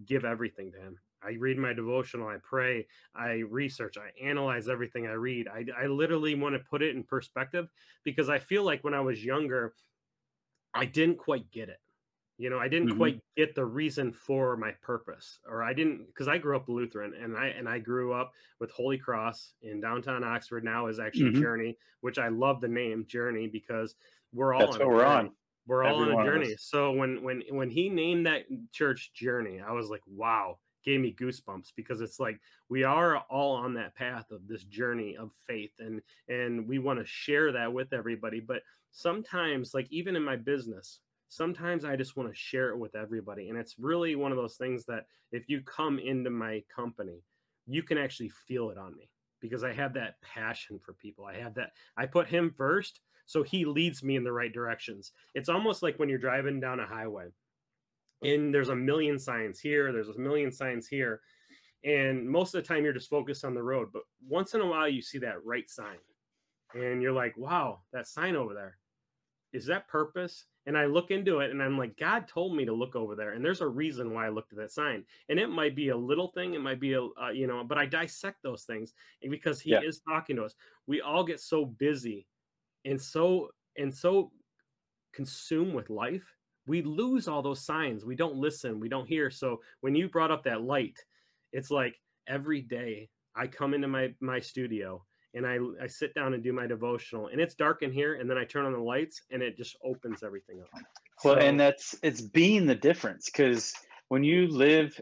give 0.05 0.25
everything 0.25 0.73
to 0.73 0.79
him. 0.79 1.01
I 1.21 1.31
read 1.33 1.59
my 1.59 1.73
devotional, 1.73 2.29
I 2.29 2.37
pray, 2.43 2.87
I 3.15 3.39
research, 3.39 3.97
I 3.99 4.11
analyze 4.23 4.69
everything 4.69 5.07
I 5.07 5.13
read. 5.13 5.49
I, 5.49 5.65
I 5.77 5.87
literally 5.87 6.37
want 6.37 6.55
to 6.55 6.61
put 6.61 6.81
it 6.81 6.95
in 6.95 7.03
perspective 7.03 7.69
because 8.05 8.29
I 8.29 8.39
feel 8.39 8.63
like 8.63 8.85
when 8.85 8.95
I 8.95 9.01
was 9.01 9.25
younger, 9.25 9.75
I 10.75 10.87
didn't 10.87 11.19
quite 11.19 11.51
get 11.51 11.69
it. 11.69 11.81
You 12.39 12.51
know, 12.51 12.59
I 12.59 12.69
didn't 12.69 12.89
Mhm. 12.89 12.91
quite 12.91 13.21
get 13.37 13.55
the 13.55 13.67
reason 13.67 14.13
for 14.13 14.57
my 14.57 14.73
purpose, 14.81 15.41
or 15.45 15.63
I 15.63 15.75
didn't 15.75 16.07
because 16.07 16.29
I 16.29 16.39
grew 16.39 16.57
up 16.57 16.69
Lutheran 16.69 17.15
and 17.15 17.37
I 17.37 17.49
and 17.49 17.69
I 17.69 17.81
grew 17.81 18.13
up 18.15 18.33
with 18.61 18.71
Holy 18.71 18.99
Cross 18.99 19.55
in 19.63 19.81
downtown 19.81 20.25
Oxford. 20.25 20.65
Now 20.65 20.87
is 20.87 21.01
actually 21.01 21.31
Mhm. 21.31 21.33
Journey, 21.33 21.77
which 22.01 22.19
I 22.19 22.29
love 22.29 22.61
the 22.61 22.69
name 22.69 23.07
Journey 23.07 23.49
because 23.49 23.97
we're 24.33 24.55
all 24.55 24.69
That's 24.69 24.73
on 24.73 24.87
we're 24.87 25.05
on. 25.05 25.37
We're 25.67 25.85
all 25.85 25.97
Every 25.97 25.97
on 25.97 26.11
a 26.11 26.17
journey. 26.17 26.57
So 26.57 26.93
when 26.93 27.23
when 27.23 27.43
when 27.51 27.71
he 27.71 27.89
named 27.89 28.27
that 28.27 28.47
church 28.73 29.13
Journey, 29.13 29.61
I 29.61 29.73
was 29.73 29.91
like, 29.91 30.03
wow, 30.07 30.61
gave 30.85 31.01
me 31.01 31.15
goosebumps 31.15 31.75
because 31.77 32.01
it's 32.01 32.19
like 32.21 32.41
we 32.69 32.85
are 32.85 33.19
all 33.19 33.55
on 33.57 33.75
that 33.75 33.95
path 33.95 34.31
of 34.31 34.49
this 34.49 34.65
journey 34.65 35.17
of 35.17 35.33
faith 35.35 35.73
and 35.79 36.03
and 36.29 36.67
we 36.69 36.79
want 36.79 36.99
to 37.01 37.05
share 37.07 37.53
that 37.53 37.73
with 37.73 37.93
everybody. 37.93 38.41
But 38.41 38.63
sometimes, 38.91 39.75
like 39.75 39.87
even 39.91 40.17
in 40.17 40.25
my 40.25 40.37
business, 40.37 41.01
sometimes 41.29 41.85
I 41.85 41.97
just 41.97 42.17
want 42.17 42.29
to 42.29 42.35
share 42.35 42.71
it 42.71 42.79
with 42.79 42.95
everybody. 42.95 43.49
And 43.49 43.59
it's 43.59 43.79
really 43.79 44.17
one 44.17 44.33
of 44.33 44.39
those 44.39 44.57
things 44.57 44.85
that 44.87 45.07
if 45.33 45.49
you 45.49 45.61
come 45.63 45.99
into 45.99 46.31
my 46.31 46.63
company, 46.75 47.23
you 47.67 47.83
can 47.83 47.99
actually 47.99 48.31
feel 48.31 48.71
it 48.71 48.79
on 48.79 48.97
me 48.97 49.11
because 49.41 49.63
I 49.63 49.73
have 49.73 49.95
that 49.95 50.21
passion 50.23 50.79
for 50.79 50.95
people. 50.95 51.25
I 51.25 51.35
have 51.35 51.55
that 51.55 51.73
I 51.97 52.07
put 52.07 52.29
him 52.29 52.55
first 52.57 53.01
so 53.29 53.43
he 53.43 53.67
leads 53.67 54.03
me 54.03 54.17
in 54.17 54.25
the 54.25 54.33
right 54.33 54.53
directions. 54.53 55.13
It's 55.35 55.51
almost 55.51 55.83
like 55.83 55.99
when 55.99 56.09
you're 56.09 56.17
driving 56.17 56.61
down 56.61 56.81
a 56.81 56.87
highway 56.87 57.27
and 58.23 58.55
there's 58.55 58.71
a 58.71 58.75
million 58.75 59.19
signs 59.19 59.61
here, 59.61 59.93
there's 59.93 60.09
a 60.09 60.19
million 60.19 60.51
signs 60.51 60.89
here. 60.89 61.21
And 61.85 62.27
most 62.27 62.55
of 62.55 62.63
the 62.63 62.67
time 62.67 62.85
you're 62.85 62.95
just 62.95 63.11
focused 63.11 63.45
on 63.45 63.53
the 63.53 63.63
road, 63.63 63.89
but 63.93 64.03
once 64.27 64.55
in 64.55 64.63
a 64.63 64.67
while 64.67 64.89
you 64.89 65.03
see 65.03 65.19
that 65.19 65.45
right 65.45 65.69
sign 65.69 65.99
and 66.73 67.03
you're 67.03 67.13
like, 67.13 67.37
wow, 67.37 67.81
that 67.93 68.09
sign 68.09 68.35
over 68.35 68.55
there, 68.55 68.79
is 69.53 69.67
that 69.67 69.89
purpose? 69.89 70.47
And 70.69 70.79
I 70.79 70.85
look 70.85 71.11
into 71.11 71.41
it 71.41 71.51
and 71.51 71.63
I'm 71.63 71.79
like, 71.79 71.97
God 71.97 72.29
told 72.29 72.55
me 72.55 72.67
to 72.67 72.75
look 72.75 72.95
over 72.95 73.17
there. 73.17 73.33
And 73.33 73.43
there's 73.45 73.63
a 73.63 73.69
reason 73.69 74.13
why 74.13 74.27
I 74.27 74.29
looked 74.29 74.53
at 74.53 74.59
that 74.59 74.71
sign. 74.71 75.07
And 75.31 75.41
it 75.41 75.49
might 75.49 75.75
be 75.75 75.89
a 75.89 75.97
little 75.97 76.29
thing, 76.29 76.55
it 76.55 76.61
might 76.61 76.79
be 76.81 76.93
a, 76.93 77.05
uh, 77.05 77.31
you 77.31 77.47
know, 77.47 77.65
but 77.65 77.79
I 77.79 77.87
dissect 77.87 78.43
those 78.43 78.65
things 78.65 78.93
because 79.23 79.61
he 79.63 79.73
Yeah. 79.73 79.81
is 79.83 80.01
talking 80.07 80.37
to 80.37 80.45
us. 80.45 80.55
We 80.87 81.01
all 81.01 81.25
get 81.25 81.41
so 81.41 81.65
busy 81.65 82.29
and 82.85 83.01
so, 83.01 83.51
and 83.79 83.95
so 83.95 84.33
consumed 85.13 85.75
with 85.75 85.91
life. 85.91 86.37
We 86.67 86.83
lose 86.83 87.29
all 87.29 87.43
those 87.43 87.65
signs. 87.65 88.05
We 88.05 88.17
don't 88.17 88.37
listen. 88.37 88.81
We 88.81 88.91
don't 88.91 89.09
hear. 89.09 89.31
So 89.31 89.63
when 89.81 89.95
you 89.95 90.09
brought 90.09 90.31
up 90.31 90.45
that 90.45 90.63
light, 90.63 90.99
it's 91.53 91.71
like 91.71 92.01
every 92.27 92.61
day 92.63 93.11
I 93.35 93.47
come 93.47 93.75
into 93.75 93.89
my 93.89 94.15
my 94.21 94.41
studio 94.41 95.07
and 95.35 95.47
I 95.47 95.59
I 95.83 95.87
sit 95.87 96.15
down 96.15 96.35
and 96.35 96.43
do 96.43 96.53
my 96.53 96.67
devotional 96.67 97.29
and 97.29 97.41
it's 97.41 97.55
dark 97.55 97.83
in 97.83 97.93
here 97.93 98.15
and 98.15 98.29
then 98.29 98.39
I 98.39 98.45
turn 98.45 98.65
on 98.67 98.73
the 98.73 98.79
lights 98.79 99.23
and 99.31 99.43
it 99.43 99.57
just 99.57 99.77
opens 99.85 100.23
everything 100.23 100.61
up. 100.61 100.83
Well, 101.25 101.35
So- 101.35 101.41
and 101.41 101.59
that's 101.59 101.97
it's 102.03 102.21
being 102.21 102.67
the 102.67 102.75
difference 102.75 103.27
because 103.27 103.75
when 104.09 104.25
you 104.25 104.49
live 104.49 104.99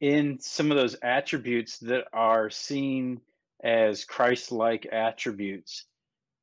in 0.00 0.38
some 0.40 0.70
of 0.70 0.76
those 0.76 0.96
attributes 1.02 1.78
that 1.78 2.04
are 2.12 2.50
seen 2.50 3.20
as 3.64 4.04
Christ-like 4.04 4.86
attributes, 4.92 5.86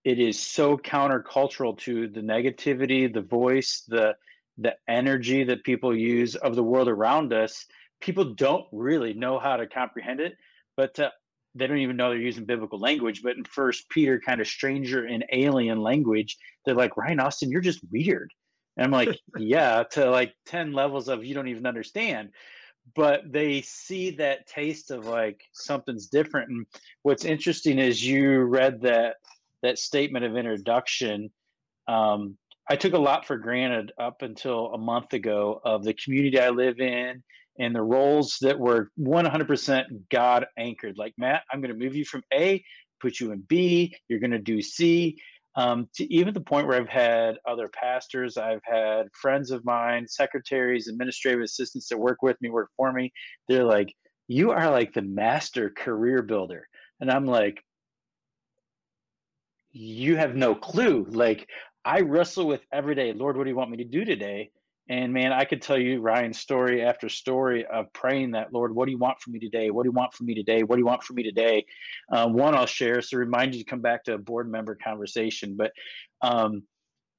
it 0.03 0.19
is 0.19 0.39
so 0.39 0.77
countercultural 0.77 1.77
to 1.79 2.07
the 2.07 2.21
negativity, 2.21 3.11
the 3.13 3.21
voice, 3.21 3.83
the 3.87 4.15
the 4.57 4.75
energy 4.87 5.43
that 5.43 5.63
people 5.63 5.95
use 5.95 6.35
of 6.35 6.55
the 6.55 6.63
world 6.63 6.87
around 6.87 7.33
us. 7.33 7.65
People 8.01 8.33
don't 8.35 8.65
really 8.71 9.13
know 9.13 9.39
how 9.39 9.57
to 9.57 9.65
comprehend 9.65 10.19
it, 10.19 10.37
but 10.77 10.99
uh, 10.99 11.09
they 11.55 11.67
don't 11.67 11.79
even 11.79 11.97
know 11.97 12.09
they're 12.09 12.17
using 12.17 12.45
biblical 12.45 12.79
language. 12.79 13.21
But 13.21 13.37
in 13.37 13.43
First 13.43 13.89
Peter, 13.89 14.19
kind 14.19 14.41
of 14.41 14.47
stranger 14.47 15.05
and 15.05 15.25
alien 15.31 15.81
language, 15.81 16.37
they're 16.65 16.75
like, 16.75 16.97
Ryan 16.97 17.19
Austin, 17.19 17.51
you're 17.51 17.61
just 17.61 17.81
weird. 17.91 18.31
And 18.77 18.85
I'm 18.85 18.91
like, 18.91 19.19
yeah, 19.37 19.83
to 19.91 20.09
like 20.09 20.33
10 20.47 20.73
levels 20.73 21.09
of 21.09 21.23
you 21.23 21.35
don't 21.35 21.47
even 21.47 21.65
understand. 21.65 22.29
But 22.95 23.31
they 23.31 23.61
see 23.61 24.11
that 24.17 24.47
taste 24.47 24.91
of 24.91 25.05
like 25.05 25.41
something's 25.53 26.07
different. 26.07 26.49
And 26.49 26.65
what's 27.03 27.23
interesting 27.23 27.79
is 27.79 28.05
you 28.05 28.41
read 28.41 28.81
that 28.81 29.15
that 29.61 29.79
statement 29.79 30.25
of 30.25 30.35
introduction. 30.35 31.31
Um, 31.87 32.37
I 32.69 32.75
took 32.75 32.93
a 32.93 32.97
lot 32.97 33.25
for 33.25 33.37
granted 33.37 33.93
up 33.97 34.21
until 34.21 34.73
a 34.73 34.77
month 34.77 35.13
ago 35.13 35.61
of 35.63 35.83
the 35.85 35.93
community 35.93 36.39
I 36.39 36.49
live 36.49 36.79
in 36.79 37.23
and 37.59 37.75
the 37.75 37.81
roles 37.81 38.37
that 38.41 38.59
were 38.59 38.89
100% 38.99 39.85
God 40.09 40.45
anchored. 40.57 40.97
Like, 40.97 41.13
Matt, 41.17 41.43
I'm 41.51 41.61
going 41.61 41.77
to 41.77 41.85
move 41.85 41.95
you 41.95 42.05
from 42.05 42.23
A, 42.33 42.63
put 43.01 43.19
you 43.19 43.31
in 43.31 43.41
B, 43.41 43.95
you're 44.07 44.19
going 44.19 44.31
to 44.31 44.39
do 44.39 44.61
C 44.61 45.17
um, 45.55 45.87
to 45.95 46.11
even 46.11 46.33
the 46.33 46.41
point 46.41 46.67
where 46.67 46.79
I've 46.79 46.89
had 46.89 47.37
other 47.47 47.67
pastors, 47.67 48.37
I've 48.37 48.63
had 48.63 49.07
friends 49.13 49.51
of 49.51 49.63
mine, 49.63 50.07
secretaries, 50.07 50.87
administrative 50.87 51.41
assistants 51.41 51.89
that 51.89 51.97
work 51.97 52.23
with 52.23 52.41
me, 52.41 52.49
work 52.49 52.69
for 52.75 52.91
me. 52.91 53.13
They're 53.47 53.63
like, 53.63 53.93
"You 54.27 54.51
are 54.51 54.71
like 54.71 54.93
the 54.93 55.03
master 55.03 55.69
career 55.69 56.23
builder," 56.23 56.67
and 56.99 57.11
I'm 57.11 57.25
like, 57.25 57.63
"You 59.71 60.15
have 60.17 60.35
no 60.35 60.55
clue." 60.55 61.05
Like, 61.09 61.47
I 61.85 62.01
wrestle 62.01 62.47
with 62.47 62.65
every 62.71 62.95
day. 62.95 63.13
Lord, 63.13 63.37
what 63.37 63.43
do 63.43 63.49
you 63.51 63.55
want 63.55 63.69
me 63.71 63.77
to 63.77 63.83
do 63.83 64.05
today? 64.05 64.51
And 64.89 65.13
man, 65.13 65.31
I 65.31 65.45
could 65.45 65.61
tell 65.61 65.77
you 65.77 66.01
Ryan's 66.01 66.39
story 66.39 66.83
after 66.83 67.07
story 67.07 67.65
of 67.65 67.91
praying 67.93 68.31
that, 68.31 68.51
Lord, 68.51 68.75
what 68.75 68.85
do 68.85 68.91
you 68.91 68.97
want 68.97 69.21
from 69.21 69.33
me 69.33 69.39
today? 69.39 69.69
What 69.69 69.83
do 69.83 69.87
you 69.87 69.93
want 69.93 70.13
from 70.13 70.25
me 70.25 70.35
today? 70.35 70.63
What 70.63 70.75
do 70.75 70.81
you 70.81 70.85
want 70.85 71.03
from 71.03 71.15
me 71.15 71.23
today? 71.23 71.65
Uh, 72.11 72.27
one 72.27 72.53
I'll 72.53 72.65
share, 72.65 72.99
is 72.99 73.09
to 73.09 73.17
remind 73.17 73.55
you 73.55 73.63
to 73.63 73.69
come 73.69 73.79
back 73.79 74.03
to 74.05 74.15
a 74.15 74.17
board 74.17 74.51
member 74.51 74.75
conversation. 74.75 75.55
But 75.55 75.71
um, 76.21 76.63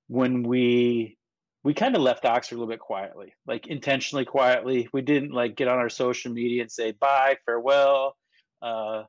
when 0.08 0.42
we 0.42 1.16
we 1.62 1.72
kind 1.72 1.96
of 1.96 2.02
left 2.02 2.26
Oxford 2.26 2.56
a 2.56 2.58
little 2.58 2.70
bit 2.70 2.78
quietly, 2.78 3.32
like 3.46 3.66
intentionally 3.68 4.26
quietly. 4.26 4.86
We 4.92 5.00
didn't 5.00 5.32
like 5.32 5.56
get 5.56 5.66
on 5.66 5.78
our 5.78 5.88
social 5.88 6.30
media 6.30 6.60
and 6.60 6.70
say 6.70 6.92
bye, 6.92 7.38
farewell. 7.46 8.16
Uh, 8.60 9.04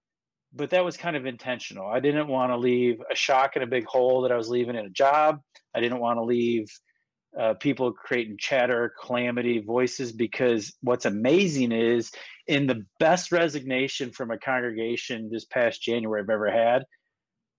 but 0.54 0.70
that 0.70 0.86
was 0.86 0.96
kind 0.96 1.18
of 1.18 1.26
intentional. 1.26 1.86
I 1.86 2.00
didn't 2.00 2.30
want 2.30 2.54
to 2.54 2.58
leave 2.58 3.02
a 3.12 3.16
shock 3.16 3.52
and 3.56 3.64
a 3.64 3.68
big 3.68 3.86
hole 3.86 4.22
that 4.22 4.32
I 4.32 4.38
was 4.38 4.48
leaving 4.48 4.78
in 4.78 4.86
a 4.86 4.90
job. 4.90 5.42
I 5.76 5.82
didn't 5.82 6.00
want 6.00 6.18
to 6.18 6.24
leave 6.24 6.68
uh, 7.40 7.54
people 7.56 7.92
creating 7.92 8.38
chatter, 8.40 8.94
calamity, 9.02 9.60
voices. 9.60 10.12
Because 10.12 10.74
what's 10.82 11.06
amazing 11.06 11.72
is 11.72 12.12
in 12.48 12.68
the 12.68 12.86
best 13.00 13.32
resignation 13.32 14.12
from 14.12 14.32
a 14.32 14.38
congregation 14.38 15.30
this 15.32 15.46
past 15.46 15.82
January 15.82 16.22
I've 16.22 16.30
ever 16.30 16.52
had, 16.52 16.86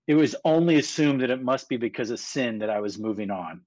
it 0.07 0.15
was 0.15 0.37
only 0.45 0.77
assumed 0.77 1.21
that 1.23 1.31
it 1.31 1.43
must 1.43 1.69
be 1.69 1.77
because 1.77 2.11
of 2.11 2.21
sin 2.21 2.59
that 2.59 2.71
I 2.71 2.81
was 2.81 2.99
moving 2.99 3.31
on. 3.31 3.63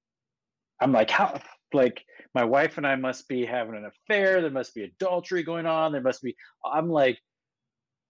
I'm 0.80 0.93
like, 0.93 1.10
how? 1.10 1.41
Like, 1.74 2.04
my 2.34 2.43
wife 2.43 2.78
and 2.78 2.88
I 2.88 2.95
must 2.95 3.28
be 3.28 3.45
having 3.45 3.76
an 3.76 3.86
affair. 3.86 4.41
There 4.41 4.50
must 4.50 4.74
be 4.74 4.84
adultery 4.84 5.43
going 5.43 5.65
on. 5.65 5.91
There 5.91 6.02
must 6.02 6.22
be. 6.22 6.36
I'm 6.63 6.89
like, 6.89 7.19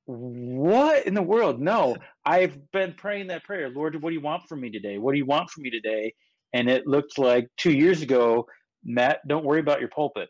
what 0.05 1.05
in 1.05 1.13
the 1.13 1.21
world? 1.21 1.59
No, 1.59 1.97
I've 2.25 2.71
been 2.71 2.93
praying 2.93 3.27
that 3.27 3.43
prayer. 3.43 3.69
Lord, 3.69 4.01
what 4.01 4.09
do 4.09 4.15
you 4.15 4.21
want 4.21 4.43
from 4.47 4.61
me 4.61 4.69
today? 4.69 4.97
What 4.97 5.11
do 5.11 5.17
you 5.17 5.25
want 5.25 5.49
from 5.49 5.63
me 5.63 5.69
today? 5.69 6.13
And 6.53 6.69
it 6.69 6.87
looked 6.87 7.17
like 7.17 7.47
two 7.57 7.71
years 7.71 8.01
ago, 8.01 8.47
Matt, 8.83 9.19
don't 9.27 9.45
worry 9.45 9.59
about 9.59 9.79
your 9.79 9.89
pulpit. 9.89 10.29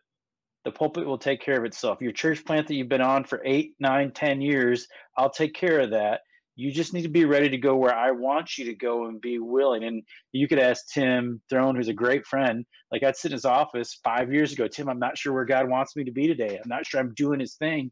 The 0.65 0.71
pulpit 0.71 1.05
will 1.05 1.17
take 1.17 1.41
care 1.41 1.57
of 1.57 1.65
itself. 1.65 2.01
Your 2.01 2.11
church 2.11 2.43
plant 2.43 2.67
that 2.67 2.75
you've 2.75 2.89
been 2.89 3.01
on 3.01 3.23
for 3.23 3.41
eight, 3.45 3.73
nine, 3.79 4.11
ten 4.11 4.41
years, 4.41 4.87
I'll 5.17 5.29
take 5.29 5.53
care 5.53 5.79
of 5.79 5.91
that. 5.91 6.21
You 6.55 6.73
just 6.73 6.93
need 6.93 7.03
to 7.03 7.09
be 7.09 7.23
ready 7.23 7.47
to 7.47 7.57
go 7.57 7.77
where 7.77 7.95
I 7.95 8.11
want 8.11 8.57
you 8.57 8.65
to 8.65 8.75
go 8.75 9.05
and 9.05 9.21
be 9.21 9.39
willing. 9.39 9.85
And 9.85 10.03
you 10.33 10.45
could 10.45 10.59
ask 10.59 10.89
Tim 10.93 11.41
Throne, 11.49 11.77
who's 11.77 11.87
a 11.87 11.93
great 11.93 12.25
friend. 12.25 12.65
Like 12.91 13.01
I'd 13.01 13.15
sit 13.15 13.31
in 13.31 13.35
his 13.35 13.45
office 13.45 13.97
five 14.03 14.33
years 14.33 14.51
ago. 14.51 14.67
Tim, 14.67 14.89
I'm 14.89 14.99
not 14.99 15.17
sure 15.17 15.31
where 15.31 15.45
God 15.45 15.69
wants 15.69 15.95
me 15.95 16.03
to 16.03 16.11
be 16.11 16.27
today. 16.27 16.59
I'm 16.61 16.67
not 16.67 16.85
sure 16.85 16.99
I'm 16.99 17.13
doing 17.13 17.39
his 17.39 17.55
thing. 17.55 17.91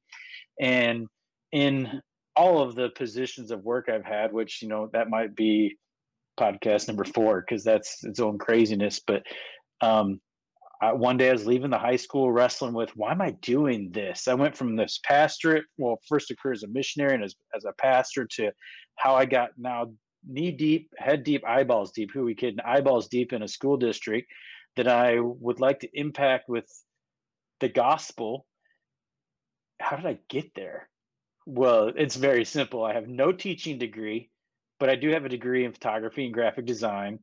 And 0.60 1.08
in 1.54 2.02
all 2.36 2.62
of 2.62 2.76
the 2.76 2.90
positions 2.90 3.52
of 3.52 3.64
work 3.64 3.88
I've 3.88 4.04
had, 4.04 4.34
which, 4.34 4.62
you 4.62 4.68
know, 4.68 4.90
that 4.92 5.10
might 5.10 5.34
be 5.34 5.78
podcast 6.40 6.88
number 6.88 7.06
four, 7.06 7.42
because 7.42 7.64
that's 7.64 8.04
its 8.04 8.20
own 8.20 8.38
craziness. 8.38 9.02
But 9.06 9.24
um, 9.82 10.20
I, 10.82 10.94
one 10.94 11.18
day 11.18 11.30
I 11.30 11.34
was 11.34 11.46
leaving 11.46 11.72
the 11.72 11.78
high 11.80 11.96
school 11.96 12.32
wrestling 12.32 12.74
with 12.74 12.96
why 12.96 13.12
am 13.12 13.22
I 13.22 13.32
doing 13.42 13.92
this? 13.92 14.28
I 14.28 14.34
went 14.36 14.56
from 14.56 14.76
this 14.76 15.00
pastorate, 15.04 15.66
well, 15.78 16.00
first 16.08 16.32
career 16.42 16.54
as 16.54 16.64
a 16.64 16.68
missionary 16.68 17.16
and 17.16 17.24
as, 17.24 17.36
as 17.56 17.66
a 17.66 17.74
pastor 17.74 18.26
to 18.36 18.52
how 18.96 19.16
I 19.16 19.26
got 19.26 19.50
now 19.58 19.92
knee 20.28 20.52
deep, 20.52 20.92
head 20.98 21.24
deep, 21.24 21.44
eyeballs 21.46 21.92
deep. 21.92 22.12
Who 22.14 22.24
we 22.24 22.36
kidding? 22.36 22.60
Eyeballs 22.66 23.08
deep 23.08 23.34
in 23.34 23.44
a 23.44 23.48
school 23.48 23.78
district 23.78 24.28
that 24.76 24.88
I 24.88 25.20
would 25.20 25.60
like 25.60 25.80
to 25.80 25.90
impact 25.94 26.48
with 26.48 26.66
the 27.60 27.70
gospel. 27.70 28.46
How 29.80 29.96
did 29.96 30.06
I 30.06 30.20
get 30.30 30.54
there? 30.56 30.90
Well, 31.46 31.92
it's 31.96 32.16
very 32.16 32.46
simple. 32.46 32.84
I 32.84 32.94
have 32.94 33.08
no 33.08 33.32
teaching 33.32 33.80
degree, 33.80 34.30
but 34.80 34.90
I 34.90 34.96
do 34.96 35.10
have 35.10 35.26
a 35.26 35.30
degree 35.30 35.66
in 35.66 35.74
photography 35.74 36.26
and 36.26 36.34
graphic 36.34 36.66
design 36.66 37.20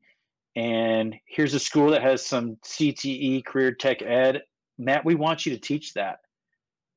and 0.56 1.14
here's 1.26 1.54
a 1.54 1.58
school 1.58 1.90
that 1.90 2.02
has 2.02 2.24
some 2.24 2.56
CTE 2.64 3.44
career 3.44 3.72
tech 3.72 4.02
ed. 4.02 4.42
Matt, 4.78 5.04
we 5.04 5.14
want 5.14 5.46
you 5.46 5.52
to 5.52 5.60
teach 5.60 5.94
that. 5.94 6.18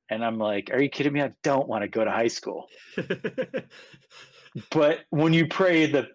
And 0.10 0.24
I'm 0.24 0.38
like, 0.38 0.70
are 0.72 0.82
you 0.82 0.90
kidding 0.90 1.14
me? 1.14 1.22
I 1.22 1.32
don't 1.44 1.68
want 1.68 1.82
to 1.82 1.88
go 1.88 2.06
to 2.06 2.12
high 2.12 2.28
school. 2.28 2.68
but 4.72 5.00
when 5.10 5.34
you 5.34 5.48
pray 5.48 5.86
the 5.88 6.08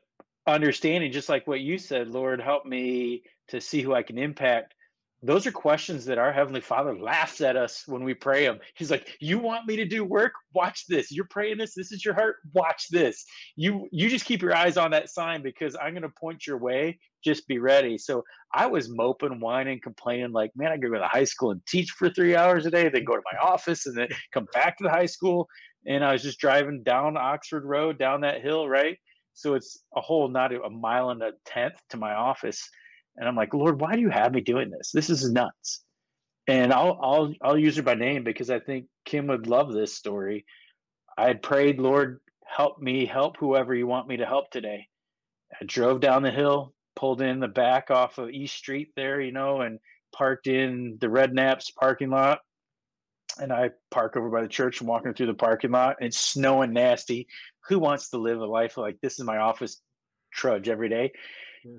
understanding, 0.46 1.12
just 1.12 1.28
like 1.28 1.46
what 1.46 1.60
you 1.60 1.78
said, 1.78 2.08
Lord, 2.08 2.40
help 2.40 2.64
me 2.64 3.24
to 3.48 3.60
see 3.60 3.82
who 3.82 3.92
I 3.92 4.02
can 4.02 4.18
impact 4.18 4.74
those 5.22 5.46
are 5.46 5.52
questions 5.52 6.04
that 6.04 6.18
our 6.18 6.32
heavenly 6.32 6.60
father 6.60 6.98
laughs 6.98 7.40
at 7.40 7.56
us 7.56 7.84
when 7.86 8.02
we 8.02 8.12
pray 8.12 8.44
him 8.44 8.58
he's 8.74 8.90
like 8.90 9.16
you 9.20 9.38
want 9.38 9.66
me 9.66 9.76
to 9.76 9.84
do 9.84 10.04
work? 10.04 10.32
Watch 10.54 10.86
this. 10.86 11.10
You're 11.10 11.26
praying 11.30 11.58
this. 11.58 11.74
This 11.74 11.92
is 11.92 12.04
your 12.04 12.14
heart? 12.14 12.36
Watch 12.52 12.88
this. 12.90 13.24
You 13.56 13.88
you 13.92 14.08
just 14.08 14.24
keep 14.24 14.42
your 14.42 14.54
eyes 14.54 14.76
on 14.76 14.90
that 14.90 15.10
sign 15.10 15.42
because 15.42 15.76
i'm 15.80 15.92
going 15.92 16.02
to 16.02 16.08
point 16.20 16.46
your 16.46 16.58
way. 16.58 16.98
Just 17.24 17.46
be 17.46 17.58
ready. 17.58 17.98
So 17.98 18.24
i 18.54 18.66
was 18.66 18.88
moping 18.88 19.40
whining 19.40 19.80
complaining 19.82 20.32
like 20.32 20.50
man 20.56 20.72
i 20.72 20.76
could 20.76 20.90
go 20.90 20.98
to 20.98 21.08
high 21.08 21.24
school 21.24 21.52
and 21.52 21.64
teach 21.66 21.90
for 21.90 22.10
three 22.10 22.36
hours 22.36 22.66
a 22.66 22.70
day 22.70 22.88
then 22.88 23.04
go 23.04 23.16
to 23.16 23.22
my 23.32 23.38
office 23.38 23.86
and 23.86 23.96
then 23.96 24.08
come 24.32 24.46
back 24.52 24.76
to 24.78 24.84
the 24.84 24.90
high 24.90 25.06
school. 25.06 25.48
And 25.86 26.04
i 26.04 26.12
was 26.12 26.22
just 26.22 26.40
driving 26.40 26.82
down 26.82 27.16
oxford 27.16 27.64
road 27.64 27.98
down 27.98 28.20
that 28.22 28.42
hill 28.42 28.68
right? 28.68 28.98
So 29.34 29.54
it's 29.54 29.82
a 29.96 30.00
whole 30.00 30.28
not 30.28 30.54
a 30.54 30.68
mile 30.68 31.10
and 31.10 31.22
a 31.22 31.32
tenth 31.46 31.80
to 31.90 31.96
my 31.96 32.14
office 32.14 32.68
and 33.16 33.28
I'm 33.28 33.36
like, 33.36 33.54
Lord, 33.54 33.80
why 33.80 33.94
do 33.94 34.00
you 34.00 34.10
have 34.10 34.32
me 34.32 34.40
doing 34.40 34.70
this? 34.70 34.90
This 34.92 35.10
is 35.10 35.30
nuts. 35.30 35.82
And 36.48 36.72
I'll 36.72 36.98
I'll 37.00 37.34
I'll 37.42 37.58
use 37.58 37.76
her 37.76 37.82
by 37.82 37.94
name 37.94 38.24
because 38.24 38.50
I 38.50 38.58
think 38.58 38.86
Kim 39.04 39.28
would 39.28 39.46
love 39.46 39.72
this 39.72 39.94
story. 39.94 40.44
I 41.16 41.26
had 41.26 41.42
prayed, 41.42 41.78
Lord, 41.78 42.20
help 42.44 42.80
me, 42.80 43.06
help 43.06 43.36
whoever 43.36 43.74
you 43.74 43.86
want 43.86 44.08
me 44.08 44.16
to 44.16 44.26
help 44.26 44.50
today. 44.50 44.88
I 45.60 45.64
drove 45.64 46.00
down 46.00 46.22
the 46.22 46.30
hill, 46.30 46.72
pulled 46.96 47.20
in 47.22 47.40
the 47.40 47.48
back 47.48 47.90
off 47.90 48.18
of 48.18 48.30
East 48.30 48.56
Street 48.56 48.92
there, 48.96 49.20
you 49.20 49.32
know, 49.32 49.60
and 49.60 49.78
parked 50.12 50.46
in 50.46 50.98
the 51.00 51.06
Redknapp's 51.06 51.70
parking 51.70 52.10
lot. 52.10 52.40
And 53.40 53.52
I 53.52 53.70
park 53.90 54.16
over 54.16 54.28
by 54.28 54.42
the 54.42 54.48
church 54.48 54.80
and 54.80 54.88
walking 54.88 55.14
through 55.14 55.26
the 55.26 55.34
parking 55.34 55.70
lot. 55.70 55.96
It's 56.00 56.18
snowing 56.18 56.72
nasty. 56.72 57.28
Who 57.68 57.78
wants 57.78 58.10
to 58.10 58.18
live 58.18 58.40
a 58.40 58.46
life 58.46 58.76
like 58.76 58.98
this 59.00 59.18
is 59.18 59.24
my 59.24 59.38
office 59.38 59.80
trudge 60.32 60.68
every 60.68 60.88
day? 60.88 61.12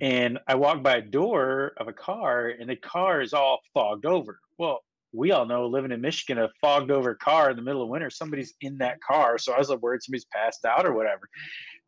And 0.02 0.40
I 0.48 0.56
walk 0.56 0.82
by 0.82 0.98
a 0.98 1.02
door 1.02 1.74
of 1.78 1.88
a 1.88 1.94
car, 1.94 2.48
and 2.48 2.70
the 2.70 2.76
car 2.76 3.22
is 3.22 3.34
all 3.34 3.60
fogged 3.74 4.06
over. 4.06 4.40
Well, 4.58 4.84
we 5.14 5.32
all 5.32 5.46
know 5.46 5.68
living 5.68 5.92
in 5.92 6.02
Michigan, 6.02 6.44
a 6.44 6.50
fogged 6.60 6.90
over 6.90 7.14
car 7.16 7.52
in 7.52 7.56
the 7.56 7.62
middle 7.62 7.84
of 7.84 7.90
winter, 7.90 8.10
somebody's 8.10 8.56
in 8.62 8.78
that 8.80 9.02
car. 9.02 9.38
So 9.38 9.54
I 9.54 9.60
was 9.60 9.70
like 9.70 9.82
worried 9.82 10.02
somebody's 10.02 10.26
passed 10.26 10.66
out 10.66 10.86
or 10.86 10.94
whatever. 10.94 11.30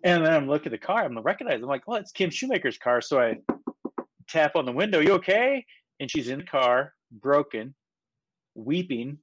And 0.04 0.24
then 0.24 0.34
I'm 0.34 0.48
looking 0.48 0.72
at 0.72 0.80
the 0.80 0.86
car, 0.86 1.04
I'm 1.04 1.18
recognizing, 1.20 1.64
I'm 1.64 1.70
like, 1.70 1.88
well, 1.88 1.98
it's 1.98 2.12
Kim 2.12 2.30
Shoemaker's 2.30 2.78
car. 2.78 3.02
So 3.02 3.20
I 3.20 3.38
tap 4.28 4.56
on 4.56 4.66
the 4.66 4.72
window, 4.72 5.00
you 5.00 5.14
okay? 5.14 5.66
And 6.00 6.12
she's 6.12 6.28
in 6.28 6.40
the 6.40 6.46
car, 6.46 6.94
broken, 7.12 7.74
weeping. 8.54 9.18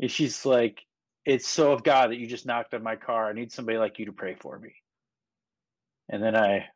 And 0.00 0.10
she's 0.10 0.46
like, 0.46 0.82
it's 1.24 1.48
so 1.48 1.72
of 1.72 1.82
God 1.82 2.10
that 2.10 2.18
you 2.18 2.26
just 2.28 2.46
knocked 2.46 2.74
on 2.74 2.82
my 2.82 2.94
car. 2.94 3.28
I 3.28 3.32
need 3.32 3.50
somebody 3.50 3.78
like 3.78 3.98
you 3.98 4.06
to 4.06 4.12
pray 4.12 4.36
for 4.38 4.58
me. 4.58 4.74
And 6.08 6.22
then 6.22 6.36
I 6.36 6.68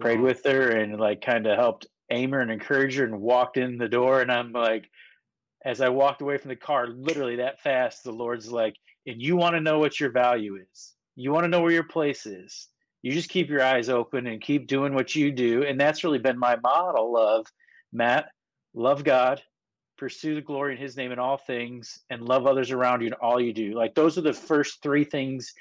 prayed 0.00 0.18
uh-huh. 0.18 0.24
with 0.24 0.44
her 0.44 0.70
and 0.70 0.98
like 0.98 1.22
kind 1.22 1.46
of 1.46 1.58
helped 1.58 1.86
aim 2.10 2.32
her 2.32 2.40
and 2.40 2.50
encourage 2.50 2.96
her 2.96 3.04
and 3.04 3.20
walked 3.20 3.56
in 3.56 3.78
the 3.78 3.88
door. 3.88 4.20
And 4.20 4.30
i'm 4.30 4.52
like 4.52 4.88
as 5.64 5.80
i 5.80 5.88
walked 5.88 6.22
away 6.22 6.38
from 6.38 6.50
the 6.50 6.56
car 6.56 6.86
literally 6.88 7.36
that 7.36 7.60
fast 7.60 8.04
the 8.04 8.12
lord's 8.12 8.50
like 8.50 8.76
and 9.06 9.22
you 9.22 9.36
want 9.36 9.54
to 9.54 9.60
know 9.60 9.78
what 9.78 10.00
your 10.00 10.10
value 10.10 10.56
is. 10.56 10.94
You 11.14 11.32
want 11.32 11.44
to 11.44 11.48
know 11.48 11.60
where 11.60 11.72
your 11.72 11.84
place 11.84 12.26
is. 12.26 12.68
You 13.02 13.12
just 13.12 13.28
keep 13.28 13.48
your 13.48 13.62
eyes 13.62 13.88
open 13.88 14.26
and 14.26 14.42
keep 14.42 14.66
doing 14.66 14.94
what 14.94 15.14
you 15.14 15.30
do. 15.30 15.62
And 15.62 15.80
that's 15.80 16.02
really 16.02 16.18
been 16.18 16.38
my 16.38 16.56
model 16.56 17.16
of 17.16 17.46
matt 17.92 18.26
love 18.74 19.04
god 19.04 19.40
pursue 19.96 20.34
the 20.34 20.40
glory 20.40 20.74
in 20.74 20.80
his 20.80 20.96
name 20.96 21.12
in 21.12 21.18
all 21.18 21.38
things 21.38 22.00
and 22.10 22.20
love 22.20 22.46
others 22.46 22.70
around 22.70 23.00
you 23.00 23.06
in 23.06 23.12
all 23.14 23.40
you 23.40 23.52
do. 23.52 23.72
Like 23.74 23.94
those 23.94 24.18
are 24.18 24.22
the 24.22 24.32
first 24.32 24.82
three 24.82 25.04
things 25.04 25.54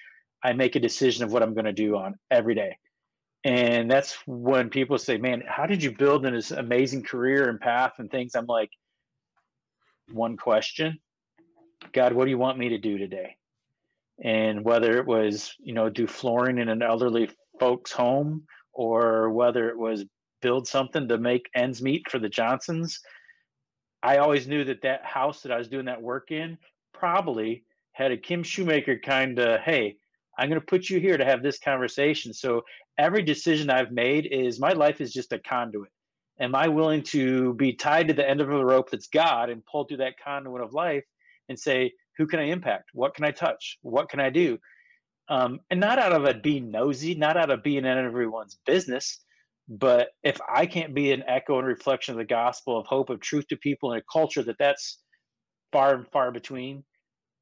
i 0.43 0.51
make 0.51 0.75
a 0.75 0.79
decision 0.79 1.23
of 1.23 1.31
what 1.31 1.41
i'm 1.41 1.53
going 1.53 1.65
to 1.65 1.73
do 1.73 1.95
on 1.95 2.15
every 2.29 2.55
day 2.55 2.77
and 3.45 3.89
that's 3.89 4.17
when 4.25 4.69
people 4.69 4.97
say, 4.97 5.17
"Man, 5.17 5.43
how 5.47 5.67
did 5.67 5.81
you 5.81 5.91
build 5.91 6.23
this 6.23 6.51
amazing 6.51 7.03
career 7.03 7.47
and 7.47 7.59
path 7.59 7.93
and 7.99 8.09
things?" 8.09 8.35
I'm 8.35 8.47
like, 8.47 8.71
one 10.11 10.35
question, 10.35 10.99
God, 11.93 12.13
what 12.13 12.25
do 12.25 12.31
you 12.31 12.37
want 12.37 12.57
me 12.57 12.69
to 12.69 12.77
do 12.77 12.97
today? 12.97 13.37
And 14.23 14.63
whether 14.63 14.97
it 14.97 15.05
was, 15.05 15.53
you 15.59 15.73
know, 15.73 15.89
do 15.89 16.07
flooring 16.07 16.57
in 16.57 16.69
an 16.69 16.81
elderly 16.81 17.29
folks' 17.59 17.91
home, 17.91 18.47
or 18.73 19.29
whether 19.29 19.69
it 19.69 19.77
was 19.77 20.05
build 20.41 20.67
something 20.67 21.07
to 21.07 21.17
make 21.17 21.49
ends 21.55 21.81
meet 21.81 22.09
for 22.09 22.19
the 22.19 22.29
Johnsons, 22.29 22.99
I 24.01 24.17
always 24.17 24.47
knew 24.47 24.63
that 24.65 24.81
that 24.81 25.05
house 25.05 25.41
that 25.41 25.51
I 25.51 25.57
was 25.57 25.67
doing 25.67 25.85
that 25.85 26.01
work 26.01 26.31
in 26.31 26.57
probably 26.93 27.63
had 27.93 28.11
a 28.11 28.17
Kim 28.17 28.43
Shoemaker 28.43 28.99
kind 28.99 29.39
of, 29.39 29.61
hey, 29.61 29.97
I'm 30.37 30.49
going 30.49 30.59
to 30.59 30.65
put 30.65 30.89
you 30.89 30.99
here 30.99 31.17
to 31.17 31.25
have 31.25 31.41
this 31.41 31.59
conversation. 31.59 32.33
So 32.33 32.61
every 32.97 33.23
decision 33.23 33.69
I've 33.69 33.91
made 33.91 34.27
is 34.31 34.59
my 34.59 34.73
life 34.73 35.01
is 35.01 35.13
just 35.13 35.33
a 35.33 35.39
conduit. 35.39 35.91
Am 36.39 36.53
I 36.53 36.67
willing 36.67 37.03
to 37.03 37.53
be 37.53 37.73
tied 37.73 38.09
to 38.09 38.13
the 38.13 38.29
end 38.29 38.41
of 38.41 38.49
the 38.49 38.65
rope 38.65 38.91
that's 38.91 39.07
God 39.07 39.49
and 39.49 39.65
pull 39.65 39.85
through 39.85 39.97
that 39.97 40.19
conduit 40.21 40.61
of 40.61 40.73
life 40.73 41.05
and 41.47 41.57
say, 41.57 41.93
who 42.17 42.27
can 42.27 42.39
I 42.39 42.43
impact? 42.43 42.89
What 42.93 43.15
can 43.15 43.25
I 43.25 43.31
touch? 43.31 43.77
What 43.81 44.09
can 44.09 44.19
I 44.19 44.29
do? 44.29 44.57
Um, 45.29 45.59
and 45.69 45.79
not 45.79 45.97
out 45.97 46.11
of 46.11 46.25
a 46.25 46.33
being 46.33 46.71
nosy, 46.71 47.15
not 47.15 47.37
out 47.37 47.49
of 47.49 47.63
being 47.63 47.85
in 47.85 47.85
everyone's 47.85 48.57
business, 48.65 49.21
but 49.67 50.09
if 50.23 50.39
I 50.47 50.65
can't 50.65 50.93
be 50.93 51.11
an 51.11 51.23
echo 51.27 51.57
and 51.57 51.67
reflection 51.67 52.13
of 52.13 52.19
the 52.19 52.25
gospel 52.25 52.77
of 52.77 52.85
hope 52.85 53.09
of 53.09 53.19
truth 53.21 53.47
to 53.47 53.57
people 53.57 53.93
in 53.93 53.99
a 53.99 54.03
culture 54.11 54.43
that 54.43 54.57
that's 54.59 54.99
far 55.71 55.95
and 55.95 56.07
far 56.11 56.31
between, 56.31 56.83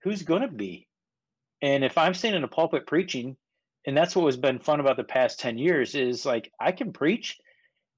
who's 0.03 0.21
going 0.21 0.41
to 0.43 0.47
be? 0.47 0.87
And 1.63 1.83
if 1.83 1.97
I'm 1.97 2.13
standing 2.13 2.39
in 2.39 2.43
a 2.43 2.47
pulpit 2.47 2.85
preaching 2.85 3.35
and 3.85 3.97
that's 3.97 4.15
what 4.15 4.25
has 4.25 4.37
been 4.37 4.59
fun 4.59 4.79
about 4.79 4.97
the 4.97 5.03
past 5.03 5.39
10 5.39 5.57
years 5.57 5.95
is 5.95 6.25
like 6.25 6.51
i 6.59 6.71
can 6.71 6.93
preach 6.93 7.37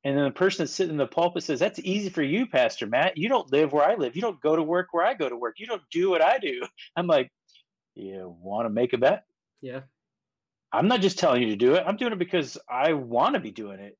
and 0.03 0.15
then 0.15 0.25
the 0.25 0.31
person 0.31 0.63
that's 0.63 0.73
sitting 0.73 0.93
in 0.93 0.97
the 0.97 1.07
pulpit 1.07 1.43
says 1.43 1.59
that's 1.59 1.79
easy 1.79 2.09
for 2.09 2.21
you 2.21 2.45
pastor 2.45 2.87
matt. 2.87 3.17
You 3.17 3.29
don't 3.29 3.51
live 3.51 3.73
where 3.73 3.87
i 3.87 3.95
live. 3.95 4.15
You 4.15 4.21
don't 4.21 4.41
go 4.41 4.55
to 4.55 4.63
work 4.63 4.87
where 4.91 5.05
i 5.05 5.13
go 5.13 5.29
to 5.29 5.35
work. 5.35 5.55
You 5.57 5.67
don't 5.67 5.81
do 5.91 6.09
what 6.09 6.21
i 6.21 6.37
do. 6.37 6.61
I'm 6.95 7.07
like 7.07 7.31
you 7.95 8.35
want 8.41 8.65
to 8.65 8.69
make 8.69 8.93
a 8.93 8.97
bet? 8.97 9.23
Yeah. 9.61 9.81
I'm 10.73 10.87
not 10.87 11.01
just 11.01 11.17
telling 11.17 11.41
you 11.41 11.49
to 11.49 11.55
do 11.55 11.75
it. 11.75 11.83
I'm 11.87 11.95
doing 11.95 12.11
it 12.11 12.19
because 12.19 12.57
i 12.69 12.91
want 12.93 13.35
to 13.35 13.39
be 13.39 13.51
doing 13.51 13.79
it. 13.79 13.97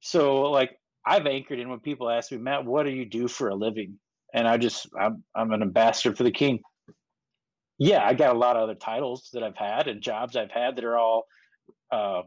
So 0.00 0.42
like 0.50 0.78
I've 1.06 1.26
anchored 1.26 1.58
in 1.58 1.70
when 1.70 1.80
people 1.80 2.10
ask 2.10 2.30
me, 2.30 2.38
Matt, 2.38 2.66
what 2.66 2.84
do 2.84 2.90
you 2.90 3.06
do 3.06 3.26
for 3.28 3.48
a 3.48 3.54
living? 3.54 3.98
And 4.34 4.46
I 4.46 4.58
just, 4.58 4.86
I'm, 5.00 5.24
I'm 5.34 5.52
an 5.52 5.62
ambassador 5.62 6.14
for 6.14 6.24
the 6.24 6.30
king. 6.30 6.60
Yeah, 7.78 8.04
I 8.04 8.14
got 8.14 8.34
a 8.34 8.38
lot 8.38 8.56
of 8.56 8.62
other 8.62 8.74
titles 8.74 9.30
that 9.32 9.42
I've 9.42 9.56
had 9.56 9.86
and 9.86 10.02
jobs 10.02 10.36
I've 10.36 10.50
had 10.50 10.76
that 10.76 10.84
are 10.84 10.98
all 10.98 11.26
uh, 11.92 12.22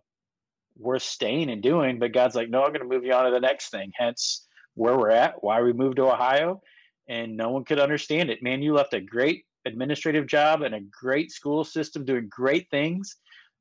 worth 0.77 1.03
staying 1.03 1.49
and 1.49 1.61
doing. 1.61 1.99
But 1.99 2.13
God's 2.13 2.35
like, 2.35 2.49
no, 2.49 2.63
I'm 2.63 2.71
going 2.71 2.81
to 2.81 2.87
move 2.87 3.03
you 3.03 3.13
on 3.13 3.25
to 3.25 3.31
the 3.31 3.39
next 3.39 3.69
thing. 3.69 3.91
Hence 3.95 4.47
where 4.75 4.97
we're 4.97 5.11
at, 5.11 5.43
why 5.43 5.61
we 5.61 5.73
moved 5.73 5.97
to 5.97 6.03
Ohio. 6.03 6.61
And 7.09 7.35
no 7.35 7.49
one 7.49 7.65
could 7.65 7.79
understand 7.79 8.29
it. 8.29 8.41
Man, 8.41 8.61
you 8.61 8.73
left 8.73 8.93
a 8.93 9.01
great 9.01 9.45
administrative 9.65 10.27
job 10.27 10.61
and 10.61 10.73
a 10.73 10.79
great 10.79 11.31
school 11.31 11.63
system 11.65 12.05
doing 12.05 12.29
great 12.29 12.69
things. 12.71 13.17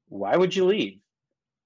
Why 0.09 0.37
would 0.37 0.55
you 0.55 0.67
leave? 0.67 1.01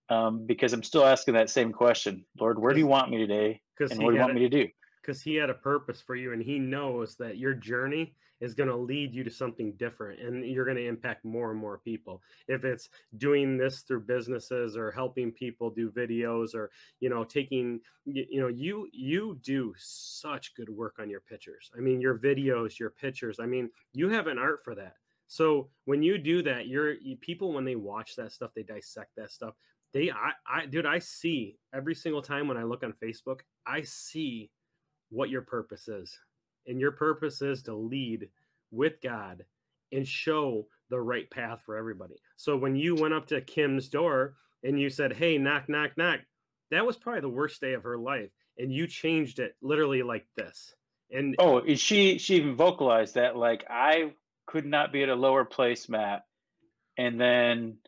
Um, 0.08 0.46
because 0.46 0.72
I'm 0.72 0.82
still 0.82 1.04
asking 1.04 1.34
that 1.34 1.50
same 1.50 1.72
question, 1.72 2.24
Lord, 2.38 2.58
where 2.58 2.72
do 2.72 2.78
you 2.78 2.86
want 2.86 3.10
me 3.10 3.18
today? 3.18 3.60
And 3.90 4.02
what 4.02 4.10
do 4.10 4.16
you 4.16 4.22
want 4.22 4.34
me 4.34 4.48
to 4.48 4.48
do? 4.48 4.68
Because 5.04 5.20
he 5.20 5.34
had 5.34 5.50
a 5.50 5.54
purpose 5.54 6.00
for 6.00 6.14
you, 6.14 6.32
and 6.32 6.42
he 6.42 6.58
knows 6.58 7.16
that 7.16 7.36
your 7.36 7.54
journey 7.54 8.14
is 8.40 8.54
going 8.54 8.68
to 8.68 8.76
lead 8.76 9.14
you 9.14 9.24
to 9.24 9.30
something 9.30 9.72
different 9.72 10.20
and 10.20 10.44
you're 10.44 10.64
going 10.64 10.76
to 10.76 10.86
impact 10.86 11.24
more 11.24 11.50
and 11.50 11.58
more 11.58 11.78
people. 11.78 12.22
If 12.48 12.64
it's 12.64 12.88
doing 13.16 13.56
this 13.56 13.80
through 13.80 14.02
businesses 14.02 14.76
or 14.76 14.90
helping 14.90 15.32
people 15.32 15.70
do 15.70 15.90
videos 15.90 16.54
or 16.54 16.70
you 17.00 17.08
know 17.08 17.24
taking 17.24 17.80
you 18.04 18.40
know 18.40 18.48
you 18.48 18.88
you 18.92 19.38
do 19.42 19.72
such 19.76 20.54
good 20.54 20.68
work 20.68 20.96
on 21.00 21.08
your 21.08 21.20
pictures. 21.20 21.70
I 21.76 21.80
mean 21.80 22.00
your 22.00 22.18
videos 22.18 22.78
your 22.78 22.90
pictures 22.90 23.40
i 23.40 23.46
mean 23.46 23.70
you 23.92 24.08
have 24.10 24.26
an 24.26 24.38
art 24.38 24.62
for 24.62 24.74
that. 24.74 24.96
So 25.26 25.70
when 25.84 26.02
you 26.02 26.18
do 26.18 26.42
that 26.42 26.66
you're 26.66 26.94
you, 26.94 27.16
people 27.16 27.52
when 27.52 27.64
they 27.64 27.76
watch 27.76 28.16
that 28.16 28.32
stuff 28.32 28.50
they 28.54 28.62
dissect 28.62 29.16
that 29.16 29.30
stuff 29.30 29.54
they 29.92 30.10
I, 30.10 30.32
I 30.46 30.66
dude 30.66 30.86
i 30.86 30.98
see 30.98 31.56
every 31.72 31.94
single 31.94 32.20
time 32.20 32.46
when 32.46 32.56
i 32.56 32.62
look 32.62 32.82
on 32.82 32.92
facebook 33.02 33.40
i 33.66 33.82
see 33.82 34.50
what 35.14 35.30
your 35.30 35.42
purpose 35.42 35.88
is 35.88 36.18
and 36.66 36.80
your 36.80 36.92
purpose 36.92 37.42
is 37.42 37.62
to 37.62 37.74
lead 37.74 38.28
with 38.70 39.00
God 39.02 39.44
and 39.92 40.06
show 40.06 40.66
the 40.90 41.00
right 41.00 41.30
path 41.30 41.62
for 41.64 41.76
everybody. 41.76 42.14
So 42.36 42.56
when 42.56 42.76
you 42.76 42.94
went 42.94 43.14
up 43.14 43.26
to 43.28 43.40
Kim's 43.40 43.88
door 43.88 44.34
and 44.62 44.80
you 44.80 44.90
said, 44.90 45.12
"Hey, 45.12 45.38
knock, 45.38 45.68
knock, 45.68 45.96
knock," 45.96 46.20
that 46.70 46.86
was 46.86 46.96
probably 46.96 47.20
the 47.20 47.28
worst 47.28 47.60
day 47.60 47.74
of 47.74 47.84
her 47.84 47.98
life, 47.98 48.30
and 48.58 48.72
you 48.72 48.86
changed 48.86 49.38
it 49.38 49.56
literally 49.62 50.02
like 50.02 50.26
this. 50.36 50.74
And 51.10 51.36
oh, 51.38 51.62
she 51.74 52.18
she 52.18 52.36
even 52.36 52.56
vocalized 52.56 53.14
that 53.14 53.36
like 53.36 53.64
I 53.68 54.12
could 54.46 54.66
not 54.66 54.92
be 54.92 55.02
at 55.02 55.08
a 55.08 55.14
lower 55.14 55.44
place, 55.44 55.88
Matt, 55.88 56.24
and 56.98 57.20
then 57.20 57.78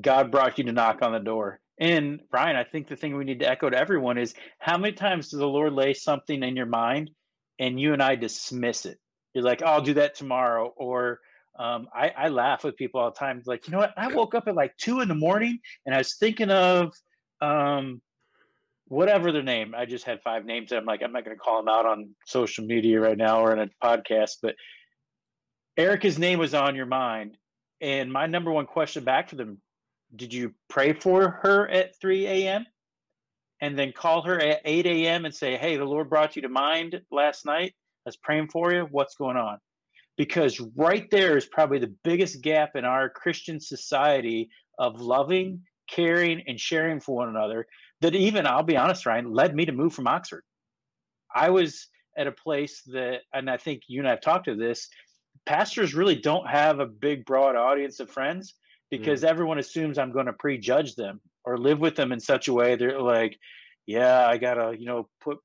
God 0.00 0.30
brought 0.30 0.58
you 0.58 0.64
to 0.64 0.72
knock 0.72 1.02
on 1.02 1.12
the 1.12 1.18
door. 1.18 1.60
And 1.78 2.20
Brian, 2.30 2.56
I 2.56 2.64
think 2.64 2.88
the 2.88 2.96
thing 2.96 3.16
we 3.16 3.24
need 3.24 3.40
to 3.40 3.50
echo 3.50 3.68
to 3.68 3.78
everyone 3.78 4.18
is 4.18 4.34
how 4.58 4.78
many 4.78 4.94
times 4.94 5.28
does 5.28 5.40
the 5.40 5.46
Lord 5.46 5.72
lay 5.72 5.92
something 5.92 6.42
in 6.42 6.56
your 6.56 6.66
mind 6.66 7.10
and 7.58 7.78
you 7.78 7.92
and 7.92 8.02
I 8.02 8.16
dismiss 8.16 8.86
it. 8.86 8.98
You're 9.34 9.44
like, 9.44 9.62
oh, 9.62 9.66
I'll 9.66 9.82
do 9.82 9.94
that 9.94 10.14
tomorrow. 10.14 10.72
Or 10.76 11.20
um, 11.58 11.88
I, 11.94 12.12
I, 12.16 12.28
laugh 12.28 12.64
with 12.64 12.76
people 12.76 13.00
all 13.00 13.10
the 13.10 13.18
time. 13.18 13.42
Like, 13.44 13.66
you 13.66 13.72
know 13.72 13.78
what? 13.78 13.92
I 13.96 14.08
woke 14.08 14.34
up 14.34 14.46
at 14.46 14.54
like 14.54 14.76
two 14.76 15.00
in 15.00 15.08
the 15.08 15.14
morning 15.14 15.58
and 15.84 15.94
I 15.94 15.98
was 15.98 16.14
thinking 16.16 16.50
of 16.50 16.92
um, 17.40 18.00
whatever 18.88 19.32
their 19.32 19.42
name. 19.42 19.74
I 19.76 19.84
just 19.84 20.04
had 20.04 20.22
five 20.22 20.44
names. 20.44 20.72
I'm 20.72 20.84
like, 20.84 21.02
I'm 21.02 21.12
not 21.12 21.24
going 21.24 21.36
to 21.36 21.40
call 21.40 21.58
them 21.58 21.68
out 21.68 21.86
on 21.86 22.14
social 22.26 22.64
media 22.64 23.00
right 23.00 23.16
now 23.16 23.40
or 23.40 23.52
in 23.52 23.58
a 23.58 23.70
podcast, 23.86 24.36
but 24.42 24.54
Erica's 25.76 26.18
name 26.18 26.38
was 26.38 26.54
on 26.54 26.74
your 26.74 26.86
mind. 26.86 27.36
And 27.80 28.10
my 28.10 28.26
number 28.26 28.50
one 28.50 28.66
question 28.66 29.04
back 29.04 29.28
to 29.28 29.36
them 29.36 29.60
did 30.14 30.32
you 30.32 30.54
pray 30.68 30.92
for 30.92 31.30
her 31.42 31.68
at 31.68 31.98
3 32.00 32.26
a.m.? 32.26 32.66
and 33.60 33.78
then 33.78 33.92
call 33.92 34.22
her 34.22 34.40
at 34.40 34.60
8 34.64 34.86
a.m. 34.86 35.24
and 35.24 35.34
say, 35.34 35.56
Hey, 35.56 35.76
the 35.76 35.84
Lord 35.84 36.10
brought 36.10 36.36
you 36.36 36.42
to 36.42 36.48
mind 36.48 37.00
last 37.10 37.46
night. 37.46 37.74
I 38.06 38.08
was 38.08 38.16
praying 38.16 38.48
for 38.48 38.72
you. 38.72 38.86
What's 38.90 39.16
going 39.16 39.36
on? 39.36 39.58
Because 40.16 40.60
right 40.76 41.10
there 41.10 41.36
is 41.36 41.46
probably 41.46 41.78
the 41.78 41.94
biggest 42.04 42.42
gap 42.42 42.76
in 42.76 42.84
our 42.84 43.08
Christian 43.08 43.60
society 43.60 44.50
of 44.78 45.00
loving, 45.00 45.62
caring, 45.88 46.42
and 46.46 46.60
sharing 46.60 47.00
for 47.00 47.16
one 47.16 47.28
another 47.28 47.66
that 48.02 48.14
even, 48.14 48.46
I'll 48.46 48.62
be 48.62 48.76
honest, 48.76 49.06
Ryan, 49.06 49.32
led 49.32 49.54
me 49.54 49.64
to 49.66 49.72
move 49.72 49.94
from 49.94 50.06
Oxford. 50.06 50.42
I 51.34 51.50
was 51.50 51.88
at 52.16 52.26
a 52.26 52.32
place 52.32 52.82
that, 52.86 53.22
and 53.32 53.50
I 53.50 53.56
think 53.56 53.82
you 53.88 54.00
and 54.00 54.06
I 54.06 54.12
have 54.12 54.20
talked 54.20 54.46
to 54.46 54.54
this, 54.54 54.88
pastors 55.44 55.94
really 55.94 56.16
don't 56.16 56.46
have 56.48 56.78
a 56.78 56.86
big, 56.86 57.24
broad 57.24 57.56
audience 57.56 58.00
of 58.00 58.10
friends 58.10 58.54
because 58.90 59.22
mm. 59.22 59.28
everyone 59.28 59.58
assumes 59.58 59.98
I'm 59.98 60.12
going 60.12 60.26
to 60.26 60.32
prejudge 60.32 60.94
them 60.94 61.20
or 61.44 61.58
live 61.58 61.78
with 61.78 61.96
them 61.96 62.12
in 62.12 62.20
such 62.20 62.48
a 62.48 62.52
way 62.52 62.76
they're 62.76 63.00
like, 63.00 63.38
yeah, 63.86 64.26
I 64.26 64.36
gotta, 64.36 64.76
you 64.76 64.86
know, 64.86 65.08
put 65.20 65.38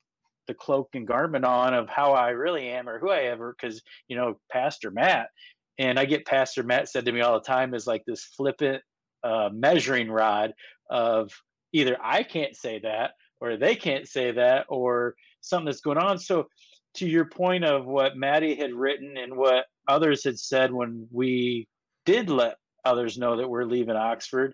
the 0.48 0.54
cloak 0.54 0.90
and 0.94 1.08
garment 1.08 1.46
on 1.46 1.74
of 1.74 1.88
how 1.88 2.14
I 2.14 2.30
really 2.30 2.68
am 2.70 2.90
or 2.90 3.00
who 3.00 3.10
I 3.10 3.22
ever 3.22 3.56
because 3.60 3.82
you 4.08 4.16
know, 4.16 4.40
Pastor 4.52 4.92
Matt. 4.92 5.30
And 5.78 6.00
I 6.00 6.06
get 6.06 6.26
Pastor 6.26 6.64
Matt 6.64 6.90
said 6.90 7.06
to 7.06 7.12
me 7.12 7.22
all 7.22 7.40
the 7.40 7.46
time 7.46 7.74
is 7.74 7.88
like 7.88 8.04
this 8.06 8.24
flippant 8.36 8.82
uh, 9.24 9.50
measuring 9.54 10.10
rod 10.10 10.54
of 10.90 11.32
either 11.74 11.98
I 12.02 12.24
can't 12.24 12.56
say 12.56 12.80
that 12.80 13.12
or 13.40 13.58
they 13.58 13.76
can't 13.76 14.08
say 14.08 14.32
that 14.32 14.66
or 14.70 15.16
something 15.42 15.66
that's 15.66 15.82
going 15.82 15.98
on. 15.98 16.20
So 16.20 16.48
to 16.96 17.08
your 17.08 17.26
point 17.26 17.64
of 17.64 17.86
what 17.86 18.18
Maddie 18.18 18.56
had 18.56 18.74
written 18.74 19.18
and 19.18 19.36
what 19.36 19.66
others 19.88 20.24
had 20.24 20.38
said 20.40 20.74
when 20.74 21.08
we 21.12 21.68
did 22.06 22.30
let 22.30 22.58
others 22.84 23.18
know 23.18 23.38
that 23.38 23.50
we're 23.50 23.66
leaving 23.66 23.96
Oxford, 23.96 24.54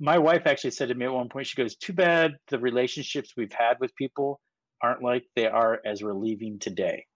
my 0.00 0.18
wife 0.18 0.42
actually 0.46 0.72
said 0.72 0.88
to 0.88 0.94
me 0.94 1.06
at 1.06 1.12
one 1.12 1.28
point, 1.28 1.46
she 1.46 1.60
goes, 1.60 1.76
Too 1.76 1.92
bad 1.92 2.32
the 2.48 2.58
relationships 2.58 3.34
we've 3.36 3.52
had 3.52 3.78
with 3.80 3.94
people 3.94 4.40
aren't 4.82 5.02
like 5.02 5.24
they 5.36 5.46
are 5.46 5.80
as 5.86 6.02
we're 6.02 6.12
leaving 6.12 6.58
today. 6.58 7.06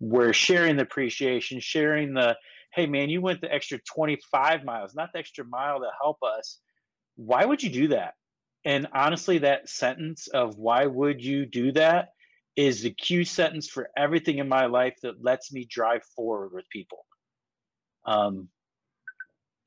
We're 0.00 0.32
sharing 0.32 0.76
the 0.76 0.82
appreciation, 0.82 1.60
sharing 1.60 2.12
the, 2.12 2.36
hey 2.74 2.86
man, 2.86 3.08
you 3.08 3.20
went 3.20 3.40
the 3.40 3.52
extra 3.52 3.78
25 3.94 4.64
miles, 4.64 4.94
not 4.94 5.10
the 5.12 5.20
extra 5.20 5.44
mile 5.44 5.78
to 5.78 5.90
help 6.02 6.18
us. 6.22 6.58
Why 7.14 7.44
would 7.44 7.62
you 7.62 7.70
do 7.70 7.88
that? 7.88 8.14
And 8.64 8.88
honestly, 8.92 9.38
that 9.38 9.68
sentence 9.68 10.26
of 10.26 10.56
why 10.56 10.86
would 10.86 11.24
you 11.24 11.46
do 11.46 11.70
that 11.72 12.08
is 12.56 12.82
the 12.82 12.90
cue 12.90 13.24
sentence 13.24 13.68
for 13.68 13.90
everything 13.96 14.38
in 14.38 14.48
my 14.48 14.66
life 14.66 14.96
that 15.02 15.22
lets 15.22 15.52
me 15.52 15.66
drive 15.70 16.02
forward 16.16 16.50
with 16.52 16.68
people. 16.70 17.06
Um, 18.06 18.48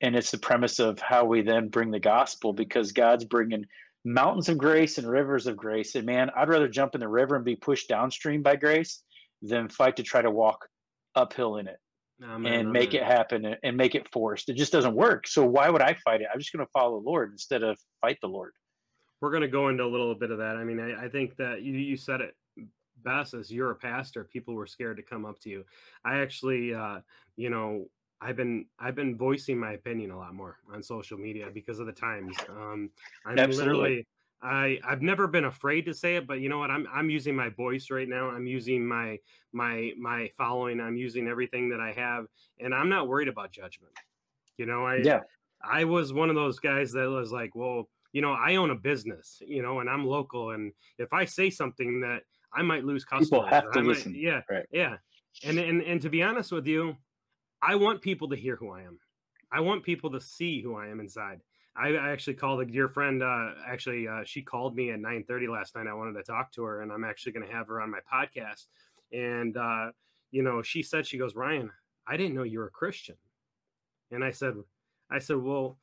and 0.00 0.16
it's 0.16 0.30
the 0.30 0.38
premise 0.38 0.78
of 0.78 0.98
how 0.98 1.24
we 1.24 1.42
then 1.42 1.68
bring 1.68 1.90
the 1.90 2.00
gospel 2.00 2.52
because 2.52 2.92
God's 2.92 3.24
bringing 3.24 3.66
mountains 4.04 4.48
of 4.48 4.56
grace 4.56 4.98
and 4.98 5.06
rivers 5.08 5.46
of 5.46 5.56
grace. 5.56 5.94
And 5.94 6.06
man, 6.06 6.30
I'd 6.34 6.48
rather 6.48 6.68
jump 6.68 6.94
in 6.94 7.00
the 7.00 7.08
river 7.08 7.36
and 7.36 7.44
be 7.44 7.56
pushed 7.56 7.88
downstream 7.88 8.42
by 8.42 8.56
grace 8.56 9.02
than 9.42 9.68
fight 9.68 9.96
to 9.96 10.02
try 10.02 10.22
to 10.22 10.30
walk 10.30 10.66
uphill 11.14 11.56
in 11.56 11.68
it 11.68 11.78
Amen. 12.22 12.52
and 12.52 12.72
make 12.72 12.94
it 12.94 13.02
happen 13.02 13.56
and 13.62 13.76
make 13.76 13.94
it 13.94 14.08
forced. 14.10 14.48
It 14.48 14.54
just 14.54 14.72
doesn't 14.72 14.94
work. 14.94 15.26
So 15.26 15.44
why 15.44 15.68
would 15.68 15.82
I 15.82 15.94
fight 16.04 16.22
it? 16.22 16.28
I'm 16.32 16.40
just 16.40 16.52
going 16.52 16.64
to 16.64 16.70
follow 16.72 17.00
the 17.00 17.06
Lord 17.06 17.32
instead 17.32 17.62
of 17.62 17.78
fight 18.00 18.18
the 18.22 18.28
Lord. 18.28 18.52
We're 19.20 19.30
going 19.30 19.42
to 19.42 19.48
go 19.48 19.68
into 19.68 19.84
a 19.84 19.86
little 19.86 20.14
bit 20.14 20.30
of 20.30 20.38
that. 20.38 20.56
I 20.56 20.64
mean, 20.64 20.80
I, 20.80 21.04
I 21.04 21.08
think 21.10 21.36
that 21.36 21.60
you, 21.60 21.74
you 21.74 21.96
said 21.96 22.22
it 22.22 22.34
best 23.02 23.34
as 23.34 23.50
you're 23.50 23.70
a 23.70 23.74
pastor 23.74 24.24
people 24.24 24.54
were 24.54 24.66
scared 24.66 24.96
to 24.96 25.02
come 25.02 25.24
up 25.24 25.38
to 25.40 25.48
you 25.48 25.64
i 26.04 26.18
actually 26.18 26.74
uh 26.74 26.98
you 27.36 27.48
know 27.48 27.86
I've 28.20 28.36
been 28.36 28.66
I've 28.78 28.94
been 28.94 29.16
voicing 29.16 29.58
my 29.58 29.72
opinion 29.72 30.10
a 30.10 30.18
lot 30.18 30.34
more 30.34 30.58
on 30.72 30.82
social 30.82 31.18
media 31.18 31.48
because 31.52 31.78
of 31.80 31.86
the 31.86 31.92
times. 31.92 32.36
Um, 32.48 32.90
I'm 33.24 33.38
Absolutely. 33.38 33.72
literally 33.72 34.06
I 34.42 34.78
I've 34.84 35.02
never 35.02 35.26
been 35.26 35.44
afraid 35.44 35.86
to 35.86 35.94
say 35.94 36.16
it, 36.16 36.26
but 36.26 36.40
you 36.40 36.48
know 36.48 36.58
what? 36.58 36.70
I'm 36.70 36.86
I'm 36.92 37.10
using 37.10 37.36
my 37.36 37.50
voice 37.50 37.90
right 37.90 38.08
now. 38.08 38.30
I'm 38.30 38.46
using 38.46 38.86
my 38.86 39.18
my 39.52 39.92
my 39.98 40.30
following. 40.36 40.80
I'm 40.80 40.96
using 40.96 41.28
everything 41.28 41.68
that 41.70 41.80
I 41.80 41.92
have, 41.92 42.26
and 42.58 42.74
I'm 42.74 42.88
not 42.88 43.08
worried 43.08 43.28
about 43.28 43.52
judgment. 43.52 43.92
You 44.56 44.66
know, 44.66 44.86
I 44.86 44.96
yeah. 44.96 45.20
I 45.62 45.84
was 45.84 46.12
one 46.12 46.30
of 46.30 46.36
those 46.36 46.58
guys 46.58 46.92
that 46.92 47.08
was 47.08 47.32
like, 47.32 47.54
well, 47.54 47.88
you 48.12 48.22
know, 48.22 48.32
I 48.32 48.56
own 48.56 48.70
a 48.70 48.74
business, 48.74 49.42
you 49.46 49.62
know, 49.62 49.80
and 49.80 49.90
I'm 49.90 50.06
local, 50.06 50.50
and 50.50 50.72
if 50.98 51.12
I 51.12 51.26
say 51.26 51.50
something 51.50 52.00
that 52.00 52.22
I 52.52 52.62
might 52.62 52.84
lose 52.84 53.04
customers, 53.04 53.28
people 53.28 53.46
have 53.46 53.70
to 53.72 53.82
might, 53.82 53.86
listen. 53.86 54.14
Yeah, 54.16 54.40
right. 54.50 54.64
yeah, 54.72 54.96
and 55.44 55.58
and 55.58 55.82
and 55.82 56.00
to 56.00 56.08
be 56.08 56.22
honest 56.22 56.50
with 56.50 56.66
you, 56.66 56.96
I 57.62 57.74
want 57.74 58.02
people 58.02 58.28
to 58.30 58.36
hear 58.36 58.56
who 58.56 58.70
I 58.70 58.82
am. 58.82 58.98
I 59.52 59.60
want 59.60 59.82
people 59.82 60.10
to 60.12 60.20
see 60.20 60.62
who 60.62 60.76
I 60.76 60.88
am 60.88 61.00
inside. 61.00 61.40
I, 61.76 61.94
actually 61.94 62.34
called 62.34 62.60
a 62.60 62.64
dear 62.64 62.88
friend. 62.88 63.22
Uh, 63.22 63.50
actually, 63.66 64.06
uh, 64.06 64.22
she 64.24 64.42
called 64.42 64.74
me 64.76 64.90
at 64.90 65.00
9:30 65.00 65.48
last 65.48 65.76
night. 65.76 65.86
I 65.86 65.94
wanted 65.94 66.14
to 66.14 66.22
talk 66.22 66.52
to 66.52 66.62
her, 66.64 66.82
and 66.82 66.92
I'm 66.92 67.04
actually 67.04 67.32
going 67.32 67.46
to 67.46 67.52
have 67.52 67.68
her 67.68 67.80
on 67.80 67.90
my 67.90 68.00
podcast. 68.12 68.66
And 69.12 69.56
uh, 69.56 69.92
you 70.30 70.42
know, 70.42 70.62
she 70.62 70.82
said, 70.82 71.06
she 71.06 71.18
goes, 71.18 71.34
Ryan, 71.34 71.70
I 72.06 72.16
didn't 72.16 72.34
know 72.34 72.42
you 72.42 72.58
were 72.58 72.66
a 72.66 72.70
Christian. 72.70 73.16
And 74.10 74.24
I 74.24 74.30
said, 74.30 74.54
I 75.10 75.18
said, 75.18 75.36
well, 75.36 75.78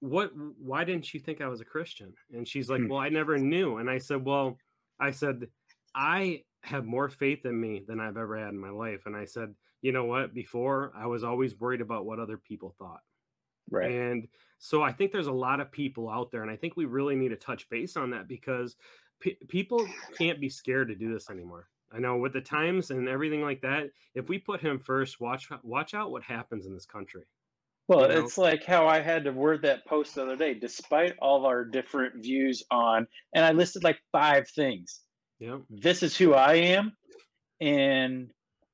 what? 0.00 0.32
Why 0.60 0.84
didn't 0.84 1.12
you 1.14 1.20
think 1.20 1.40
I 1.40 1.48
was 1.48 1.60
a 1.60 1.64
Christian? 1.64 2.12
And 2.32 2.46
she's 2.46 2.68
like, 2.68 2.80
hmm. 2.80 2.88
well, 2.88 3.00
I 3.00 3.08
never 3.08 3.38
knew. 3.38 3.78
And 3.78 3.88
I 3.88 3.98
said, 3.98 4.24
well, 4.24 4.58
I 5.00 5.12
said, 5.12 5.46
I 5.94 6.42
have 6.62 6.84
more 6.84 7.08
faith 7.08 7.46
in 7.46 7.58
me 7.58 7.82
than 7.86 8.00
I've 8.00 8.16
ever 8.16 8.36
had 8.36 8.48
in 8.48 8.58
my 8.58 8.70
life. 8.70 9.02
And 9.06 9.16
I 9.16 9.24
said, 9.24 9.54
you 9.82 9.92
know 9.92 10.04
what? 10.04 10.34
Before 10.34 10.92
I 10.96 11.06
was 11.06 11.24
always 11.24 11.58
worried 11.58 11.80
about 11.80 12.06
what 12.06 12.18
other 12.18 12.36
people 12.36 12.74
thought. 12.78 13.00
Right. 13.70 13.90
And 13.90 14.28
so 14.58 14.82
I 14.82 14.92
think 14.92 15.12
there's 15.12 15.26
a 15.26 15.32
lot 15.32 15.60
of 15.60 15.70
people 15.70 16.08
out 16.08 16.30
there, 16.30 16.42
and 16.42 16.50
I 16.50 16.56
think 16.56 16.76
we 16.76 16.84
really 16.84 17.16
need 17.16 17.28
to 17.28 17.36
touch 17.36 17.68
base 17.68 17.96
on 17.96 18.10
that 18.10 18.28
because 18.28 18.76
pe- 19.20 19.36
people 19.48 19.86
can't 20.16 20.40
be 20.40 20.48
scared 20.48 20.88
to 20.88 20.94
do 20.94 21.12
this 21.12 21.30
anymore. 21.30 21.68
I 21.92 21.98
know 21.98 22.16
with 22.16 22.32
the 22.32 22.40
times 22.40 22.90
and 22.90 23.08
everything 23.08 23.42
like 23.42 23.62
that, 23.62 23.90
if 24.14 24.28
we 24.28 24.38
put 24.38 24.60
him 24.60 24.78
first, 24.78 25.20
watch 25.20 25.48
watch 25.62 25.94
out 25.94 26.10
what 26.10 26.22
happens 26.22 26.66
in 26.66 26.74
this 26.74 26.86
country. 26.86 27.24
Well, 27.86 28.02
you 28.02 28.08
know? 28.08 28.24
it's 28.24 28.36
like 28.36 28.64
how 28.64 28.86
I 28.86 29.00
had 29.00 29.24
to 29.24 29.32
word 29.32 29.62
that 29.62 29.86
post 29.86 30.14
the 30.14 30.24
other 30.24 30.36
day. 30.36 30.54
Despite 30.54 31.14
all 31.20 31.38
of 31.38 31.44
our 31.44 31.64
different 31.64 32.22
views 32.22 32.62
on, 32.70 33.06
and 33.34 33.44
I 33.44 33.52
listed 33.52 33.84
like 33.84 33.98
five 34.12 34.48
things. 34.50 35.00
Yeah. 35.38 35.58
This 35.70 36.02
is 36.02 36.16
who 36.16 36.34
I 36.34 36.54
am, 36.54 36.92
and 37.60 38.30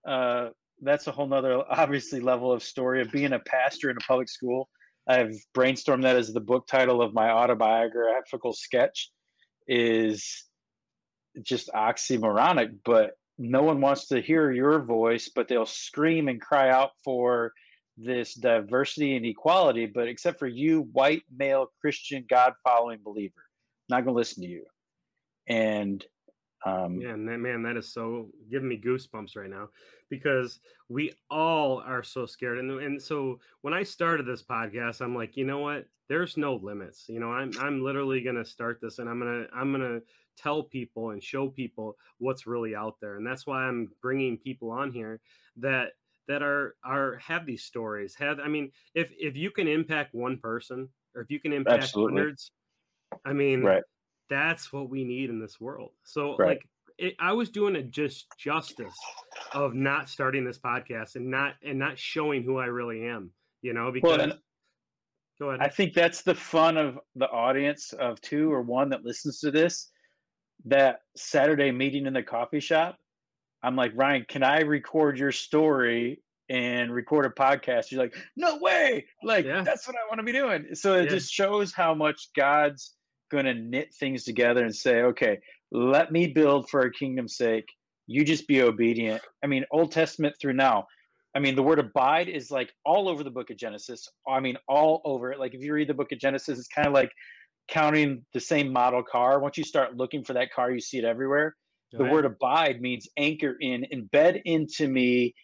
uh, 0.06 0.48
that's 0.84 1.06
a 1.06 1.12
whole 1.12 1.26
nother 1.26 1.62
obviously 1.68 2.20
level 2.20 2.52
of 2.52 2.62
story 2.62 3.00
of 3.00 3.10
being 3.10 3.32
a 3.32 3.38
pastor 3.38 3.90
in 3.90 3.96
a 3.96 4.00
public 4.00 4.28
school. 4.28 4.68
I've 5.06 5.34
brainstormed 5.56 6.02
that 6.02 6.16
as 6.16 6.32
the 6.32 6.40
book 6.40 6.66
title 6.66 7.02
of 7.02 7.12
my 7.12 7.30
autobiographical 7.30 8.52
sketch 8.52 9.10
is 9.68 10.44
just 11.42 11.70
oxymoronic, 11.74 12.76
but 12.84 13.12
no 13.38 13.62
one 13.62 13.80
wants 13.80 14.08
to 14.08 14.20
hear 14.20 14.50
your 14.50 14.80
voice, 14.80 15.30
but 15.34 15.48
they'll 15.48 15.66
scream 15.66 16.28
and 16.28 16.40
cry 16.40 16.70
out 16.70 16.90
for 17.02 17.52
this 17.96 18.34
diversity 18.34 19.16
and 19.16 19.26
equality. 19.26 19.86
But 19.86 20.08
except 20.08 20.38
for 20.38 20.46
you, 20.46 20.88
white 20.92 21.22
male 21.34 21.66
Christian 21.80 22.24
God 22.28 22.52
following 22.62 23.00
believer, 23.04 23.34
I'm 23.36 23.96
not 23.96 24.04
going 24.04 24.14
to 24.14 24.18
listen 24.18 24.42
to 24.42 24.48
you. 24.48 24.64
And 25.46 26.04
um, 26.64 27.00
Yeah, 27.00 27.10
and 27.10 27.28
that, 27.28 27.38
man, 27.38 27.62
that 27.62 27.76
is 27.76 27.92
so 27.92 28.30
giving 28.50 28.68
me 28.68 28.80
goosebumps 28.80 29.36
right 29.36 29.50
now 29.50 29.70
because 30.10 30.60
we 30.88 31.12
all 31.30 31.80
are 31.80 32.02
so 32.02 32.26
scared. 32.26 32.58
And 32.58 32.70
and 32.70 33.02
so 33.02 33.40
when 33.62 33.74
I 33.74 33.82
started 33.82 34.26
this 34.26 34.42
podcast, 34.42 35.00
I'm 35.00 35.14
like, 35.14 35.36
you 35.36 35.44
know 35.44 35.58
what? 35.58 35.86
There's 36.08 36.36
no 36.36 36.54
limits. 36.56 37.06
You 37.08 37.20
know, 37.20 37.32
I'm 37.32 37.50
I'm 37.58 37.82
literally 37.82 38.22
gonna 38.22 38.44
start 38.44 38.80
this, 38.80 38.98
and 38.98 39.08
I'm 39.08 39.18
gonna 39.18 39.46
I'm 39.52 39.72
gonna 39.72 40.00
tell 40.36 40.62
people 40.62 41.10
and 41.10 41.22
show 41.22 41.48
people 41.48 41.96
what's 42.18 42.46
really 42.46 42.74
out 42.74 43.00
there, 43.00 43.16
and 43.16 43.26
that's 43.26 43.46
why 43.46 43.62
I'm 43.64 43.90
bringing 44.00 44.38
people 44.38 44.70
on 44.70 44.92
here 44.92 45.20
that 45.56 45.92
that 46.28 46.42
are 46.42 46.76
are 46.84 47.16
have 47.16 47.46
these 47.46 47.64
stories. 47.64 48.14
Have 48.16 48.40
I 48.40 48.48
mean, 48.48 48.70
if 48.94 49.12
if 49.18 49.36
you 49.36 49.50
can 49.50 49.68
impact 49.68 50.14
one 50.14 50.38
person, 50.38 50.88
or 51.14 51.22
if 51.22 51.30
you 51.30 51.40
can 51.40 51.52
impact 51.52 51.82
Absolutely. 51.82 52.20
hundreds, 52.20 52.52
I 53.24 53.32
mean, 53.32 53.62
right. 53.62 53.82
That's 54.28 54.72
what 54.72 54.88
we 54.88 55.04
need 55.04 55.30
in 55.30 55.38
this 55.40 55.60
world. 55.60 55.90
So 56.04 56.36
Right. 56.36 56.48
like 56.48 56.68
it, 56.98 57.14
I 57.18 57.32
was 57.32 57.50
doing 57.50 57.76
a 57.76 57.82
just 57.82 58.26
justice 58.38 58.94
of 59.52 59.74
not 59.74 60.08
starting 60.08 60.44
this 60.44 60.58
podcast 60.58 61.16
and 61.16 61.26
not 61.30 61.54
and 61.62 61.78
not 61.78 61.98
showing 61.98 62.42
who 62.42 62.56
I 62.58 62.66
really 62.66 63.04
am, 63.06 63.32
you 63.62 63.72
know, 63.72 63.90
because 63.90 64.16
Well, 64.18 64.38
go 65.38 65.48
ahead. 65.50 65.60
I 65.60 65.68
think 65.68 65.92
that's 65.92 66.22
the 66.22 66.34
fun 66.34 66.76
of 66.76 66.98
the 67.16 67.28
audience 67.30 67.92
of 67.94 68.20
two 68.20 68.52
or 68.52 68.62
one 68.62 68.88
that 68.90 69.04
listens 69.04 69.40
to 69.40 69.50
this. 69.50 69.90
That 70.66 71.00
Saturday 71.16 71.72
meeting 71.72 72.06
in 72.06 72.12
the 72.12 72.22
coffee 72.22 72.60
shop, 72.60 72.96
I'm 73.62 73.76
like, 73.76 73.92
Ryan, 73.94 74.24
can 74.28 74.42
I 74.42 74.60
record 74.60 75.18
your 75.18 75.32
story 75.32 76.22
and 76.48 76.92
record 76.92 77.26
a 77.26 77.30
podcast? 77.30 77.90
You're 77.90 78.02
like, 78.02 78.14
no 78.36 78.56
way. 78.58 79.04
Like, 79.22 79.44
Yeah. 79.44 79.62
that's 79.62 79.86
what 79.86 79.96
I 79.96 80.06
want 80.08 80.20
to 80.20 80.22
be 80.22 80.32
doing. 80.32 80.74
So 80.74 80.94
it 80.94 81.04
Yeah. 81.04 81.10
just 81.10 81.32
shows 81.32 81.74
how 81.74 81.92
much 81.94 82.28
God's 82.34 82.96
going 83.34 83.44
to 83.46 83.54
knit 83.54 83.94
things 83.94 84.24
together 84.24 84.64
and 84.64 84.74
say, 84.74 85.02
okay, 85.02 85.38
let 85.70 86.10
me 86.12 86.28
build 86.28 86.68
for 86.68 86.80
our 86.80 86.90
kingdom's 86.90 87.36
sake. 87.36 87.66
You 88.06 88.24
just 88.24 88.46
be 88.48 88.62
obedient. 88.62 89.22
I 89.42 89.46
mean, 89.46 89.64
Old 89.70 89.92
Testament 89.92 90.34
through 90.40 90.54
now. 90.54 90.86
I 91.36 91.40
mean, 91.40 91.56
the 91.56 91.62
word 91.62 91.78
abide 91.80 92.28
is 92.28 92.50
like 92.50 92.72
all 92.84 93.08
over 93.08 93.24
the 93.24 93.30
book 93.30 93.50
of 93.50 93.56
Genesis. 93.56 94.08
I 94.28 94.40
mean, 94.40 94.56
all 94.68 95.02
over 95.04 95.32
it. 95.32 95.40
Like 95.40 95.54
if 95.54 95.62
you 95.62 95.74
read 95.74 95.88
the 95.88 95.94
book 95.94 96.12
of 96.12 96.18
Genesis, 96.18 96.58
it's 96.58 96.68
kind 96.68 96.86
of 96.86 96.94
like 96.94 97.10
counting 97.68 98.24
the 98.32 98.40
same 98.40 98.72
model 98.72 99.02
car. 99.02 99.40
Once 99.40 99.58
you 99.58 99.64
start 99.64 99.96
looking 99.96 100.22
for 100.22 100.34
that 100.34 100.52
car, 100.52 100.70
you 100.70 100.80
see 100.80 100.98
it 100.98 101.04
everywhere. 101.04 101.56
Go 101.92 101.98
The 101.98 102.04
ahead. 102.04 102.14
word 102.14 102.24
abide 102.26 102.80
means 102.80 103.08
anchor 103.16 103.56
in, 103.60 103.84
embed 103.92 104.42
into 104.44 104.86
me. 104.86 105.34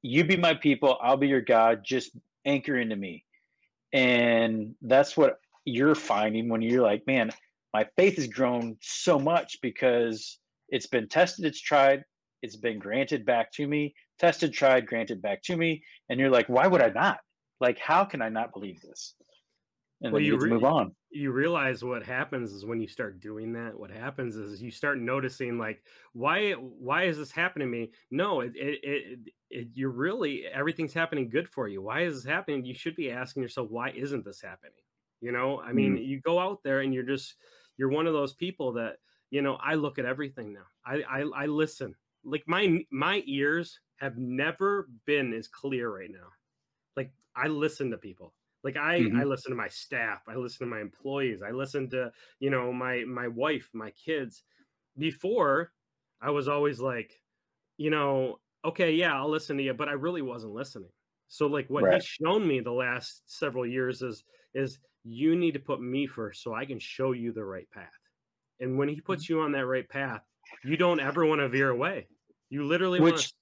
You 0.00 0.24
be 0.24 0.36
my 0.36 0.54
people, 0.54 0.98
I'll 1.02 1.16
be 1.18 1.28
your 1.28 1.42
God. 1.42 1.82
Just 1.84 2.16
anchor 2.46 2.78
into 2.78 2.96
me. 2.96 3.24
And 3.92 4.74
that's 4.80 5.16
what 5.16 5.36
you're 5.64 5.94
finding 5.94 6.48
when 6.48 6.62
you're 6.62 6.82
like, 6.82 7.06
man, 7.06 7.30
my 7.72 7.86
faith 7.96 8.16
has 8.16 8.26
grown 8.26 8.76
so 8.80 9.18
much 9.18 9.58
because 9.62 10.38
it's 10.68 10.86
been 10.86 11.08
tested, 11.08 11.44
it's 11.44 11.60
tried, 11.60 12.04
it's 12.42 12.56
been 12.56 12.78
granted 12.78 13.24
back 13.24 13.52
to 13.52 13.66
me, 13.66 13.94
tested, 14.18 14.52
tried, 14.52 14.86
granted 14.86 15.22
back 15.22 15.42
to 15.44 15.56
me. 15.56 15.82
And 16.08 16.18
you're 16.20 16.30
like, 16.30 16.48
why 16.48 16.66
would 16.66 16.82
I 16.82 16.90
not? 16.90 17.20
Like, 17.60 17.78
how 17.78 18.04
can 18.04 18.20
I 18.22 18.28
not 18.28 18.52
believe 18.52 18.80
this? 18.82 19.14
And 20.02 20.12
Well, 20.12 20.20
then 20.20 20.26
you, 20.26 20.34
you 20.34 20.38
re- 20.38 20.50
move 20.50 20.64
on. 20.64 20.94
you 21.10 21.30
realize 21.30 21.84
what 21.84 22.02
happens 22.02 22.52
is 22.52 22.64
when 22.64 22.80
you 22.80 22.88
start 22.88 23.20
doing 23.20 23.52
that 23.52 23.78
what 23.78 23.90
happens 23.90 24.34
is 24.36 24.62
you 24.62 24.70
start 24.70 24.98
noticing 24.98 25.58
like 25.58 25.84
why 26.12 26.52
why 26.52 27.04
is 27.04 27.18
this 27.18 27.30
happening 27.30 27.68
to 27.68 27.72
me 27.72 27.92
no 28.10 28.40
it 28.40 28.52
it, 28.56 28.80
it, 28.82 29.18
it 29.50 29.68
you're 29.74 29.90
really 29.90 30.44
everything's 30.46 30.94
happening 30.94 31.28
good 31.28 31.48
for 31.48 31.68
you 31.68 31.82
why 31.82 32.00
is 32.02 32.14
this 32.16 32.24
happening 32.24 32.64
you 32.64 32.74
should 32.74 32.96
be 32.96 33.10
asking 33.10 33.42
yourself 33.42 33.70
why 33.70 33.90
isn't 33.90 34.24
this 34.24 34.40
happening 34.40 34.72
you 35.22 35.32
know 35.32 35.60
i 35.62 35.72
mean 35.72 35.96
you 35.98 36.20
go 36.20 36.40
out 36.40 36.62
there 36.64 36.80
and 36.82 36.94
you're 36.94 37.04
just 37.04 37.36
you're 37.78 37.90
one 37.90 38.08
of 38.08 38.14
those 38.14 38.34
people 38.34 38.74
that 38.74 38.98
you 39.30 39.42
know 39.42 39.56
i 39.56 39.74
look 39.76 39.98
at 40.00 40.06
everything 40.06 40.52
now 40.54 40.66
i 40.86 41.02
i, 41.04 41.20
I 41.44 41.46
listen 41.46 41.96
like 42.24 42.44
my 42.48 42.84
my 42.92 43.22
ears 43.26 43.80
have 43.98 44.18
never 44.18 44.90
been 45.06 45.34
as 45.34 45.48
clear 45.48 45.90
right 45.94 46.10
now 46.12 46.30
like 46.96 47.12
i 47.36 47.46
listen 47.48 47.90
to 47.90 47.98
people 47.98 48.34
like 48.64 48.76
I, 48.76 48.98
Mhm. 48.98 49.22
I 49.22 49.24
listen 49.24 49.50
to 49.50 49.56
my 49.56 49.66
staff, 49.66 50.22
I 50.28 50.36
listen 50.36 50.66
to 50.66 50.70
my 50.70 50.80
employees, 50.80 51.42
I 51.42 51.50
listen 51.50 51.90
to, 51.90 52.12
you 52.38 52.48
know, 52.50 52.72
my 52.72 53.04
my 53.04 53.26
wife, 53.26 53.70
my 53.72 53.90
kids. 53.90 54.44
Before, 54.98 55.72
I 56.20 56.30
was 56.30 56.48
always 56.48 56.80
like, 56.80 57.22
you 57.76 57.90
know, 57.90 58.40
okay, 58.64 58.92
yeah, 58.94 59.14
I'll 59.16 59.30
listen 59.30 59.56
to 59.56 59.62
you, 59.62 59.74
but 59.74 59.88
I 59.88 59.92
really 59.92 60.22
wasn't 60.22 60.54
listening. 60.54 60.90
So 61.28 61.46
like 61.46 61.68
what 61.70 61.86
Right. 61.86 61.88
he's 61.88 62.04
shown 62.04 62.46
me 62.46 62.60
the 62.60 62.72
last 62.72 63.22
several 63.30 63.66
years 63.66 64.02
is 64.02 64.24
is 64.54 64.78
you 65.04 65.36
need 65.36 65.52
to 65.52 65.60
put 65.60 65.80
me 65.80 66.06
first 66.06 66.42
so 66.42 66.54
I 66.54 66.64
can 66.64 66.78
show 66.78 67.12
you 67.12 67.32
the 67.32 67.44
right 67.44 67.68
path. 67.72 67.90
And 68.60 68.78
when 68.78 68.88
he 68.88 69.00
puts 69.00 69.28
you 69.28 69.40
on 69.40 69.52
that 69.52 69.66
right 69.66 69.88
path, 69.88 70.20
you 70.64 70.76
don't 70.76 71.00
ever 71.00 71.26
want 71.26 71.40
to 71.40 71.48
veer 71.48 71.70
away. 71.70 72.06
You 72.50 72.64
literally 72.64 73.00
want 73.00 73.14
Which- 73.14 73.28
to 73.28 73.34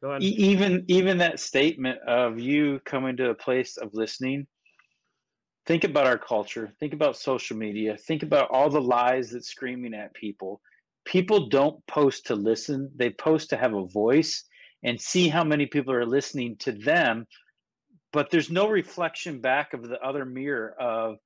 Go 0.00 0.10
ahead. 0.10 0.22
Even 0.22 0.84
even 0.86 1.18
that 1.18 1.40
statement 1.40 1.98
of 2.06 2.38
you 2.38 2.80
coming 2.84 3.16
to 3.16 3.30
a 3.30 3.34
place 3.34 3.76
of 3.76 3.90
listening 3.94 4.46
think 5.68 5.84
about 5.84 6.06
our 6.06 6.16
culture 6.16 6.72
think 6.80 6.94
about 6.94 7.16
social 7.16 7.56
media 7.56 7.94
think 7.96 8.22
about 8.22 8.48
all 8.50 8.70
the 8.70 8.80
lies 8.80 9.30
that's 9.30 9.48
screaming 9.48 9.92
at 9.92 10.14
people 10.14 10.62
people 11.04 11.48
don't 11.48 11.86
post 11.86 12.26
to 12.26 12.34
listen 12.34 12.90
they 12.96 13.10
post 13.10 13.50
to 13.50 13.56
have 13.56 13.74
a 13.74 13.86
voice 13.86 14.44
and 14.82 14.98
see 14.98 15.28
how 15.28 15.44
many 15.44 15.66
people 15.66 15.92
are 15.92 16.06
listening 16.06 16.56
to 16.56 16.72
them 16.72 17.26
but 18.12 18.30
there's 18.30 18.50
no 18.50 18.68
reflection 18.68 19.40
back 19.40 19.74
of 19.74 19.88
the 19.88 20.00
other 20.00 20.24
mirror 20.24 20.74
of 20.78 21.16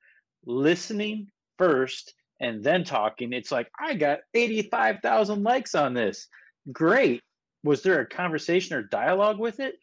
listening 0.47 1.29
first 1.59 2.15
and 2.41 2.65
then 2.65 2.83
talking 2.83 3.33
it's 3.33 3.53
like 3.53 3.71
i 3.79 3.95
got 3.95 4.21
85,000 4.35 5.43
likes 5.43 5.75
on 5.75 5.95
this 5.95 6.29
great 6.73 7.23
was 7.65 7.83
there 7.83 8.01
a 8.01 8.07
conversation 8.07 8.77
or 8.77 8.83
dialogue 8.83 9.39
with 9.39 9.61
it? 9.61 9.77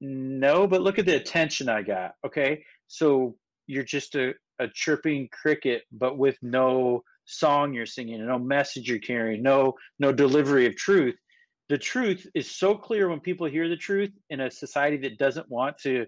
No, 0.00 0.66
but 0.66 0.82
look 0.82 0.98
at 0.98 1.06
the 1.06 1.16
attention 1.16 1.68
I 1.68 1.82
got. 1.82 2.14
Okay. 2.26 2.64
So 2.88 3.36
you're 3.66 3.84
just 3.84 4.14
a, 4.16 4.34
a 4.58 4.68
chirping 4.68 5.28
cricket, 5.30 5.82
but 5.92 6.18
with 6.18 6.36
no 6.42 7.04
song 7.24 7.72
you're 7.72 7.86
singing, 7.86 8.26
no 8.26 8.38
message 8.38 8.88
you're 8.88 8.98
carrying, 8.98 9.42
no 9.42 9.74
no 9.98 10.12
delivery 10.12 10.66
of 10.66 10.76
truth. 10.76 11.16
The 11.68 11.78
truth 11.78 12.26
is 12.34 12.50
so 12.50 12.74
clear 12.74 13.08
when 13.08 13.20
people 13.20 13.46
hear 13.46 13.68
the 13.68 13.76
truth 13.76 14.10
in 14.28 14.40
a 14.40 14.50
society 14.50 14.96
that 14.98 15.18
doesn't 15.18 15.48
want 15.48 15.78
to 15.78 16.06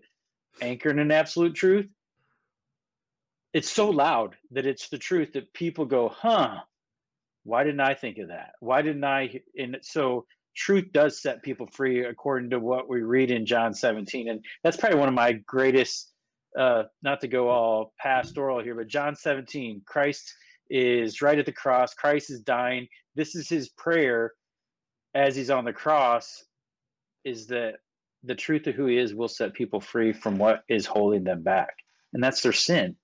anchor 0.60 0.90
in 0.90 1.10
absolute 1.10 1.54
truth. 1.54 1.86
It's 3.52 3.70
so 3.70 3.90
loud 3.90 4.36
that 4.50 4.66
it's 4.66 4.88
the 4.88 4.98
truth 4.98 5.32
that 5.34 5.52
people 5.52 5.84
go, 5.84 6.08
huh, 6.08 6.58
why 7.44 7.62
didn't 7.62 7.80
I 7.80 7.94
think 7.94 8.18
of 8.18 8.28
that? 8.28 8.52
Why 8.60 8.82
didn't 8.82 9.04
I? 9.04 9.40
And 9.56 9.78
so 9.82 10.26
truth 10.56 10.86
does 10.92 11.20
set 11.20 11.42
people 11.42 11.66
free 11.66 12.04
according 12.04 12.50
to 12.50 12.58
what 12.58 12.88
we 12.88 13.02
read 13.02 13.30
in 13.30 13.46
John 13.46 13.74
17. 13.74 14.28
And 14.28 14.44
that's 14.62 14.76
probably 14.76 14.98
one 14.98 15.08
of 15.08 15.14
my 15.14 15.32
greatest, 15.46 16.12
uh, 16.58 16.84
not 17.02 17.20
to 17.20 17.28
go 17.28 17.48
all 17.48 17.92
pastoral 18.00 18.62
here, 18.62 18.74
but 18.74 18.88
John 18.88 19.14
17, 19.14 19.82
Christ 19.86 20.32
is 20.70 21.22
right 21.22 21.38
at 21.38 21.46
the 21.46 21.52
cross. 21.52 21.94
Christ 21.94 22.30
is 22.30 22.40
dying. 22.40 22.88
This 23.14 23.34
is 23.34 23.48
his 23.48 23.68
prayer 23.68 24.32
as 25.14 25.36
he's 25.36 25.50
on 25.50 25.64
the 25.64 25.72
cross 25.72 26.44
is 27.24 27.46
that 27.46 27.74
the 28.24 28.34
truth 28.34 28.66
of 28.66 28.74
who 28.74 28.86
he 28.86 28.98
is 28.98 29.14
will 29.14 29.28
set 29.28 29.54
people 29.54 29.80
free 29.80 30.12
from 30.12 30.38
what 30.38 30.62
is 30.68 30.86
holding 30.86 31.24
them 31.24 31.42
back. 31.42 31.74
And 32.12 32.22
that's 32.22 32.40
their 32.42 32.52
sin. 32.52 32.96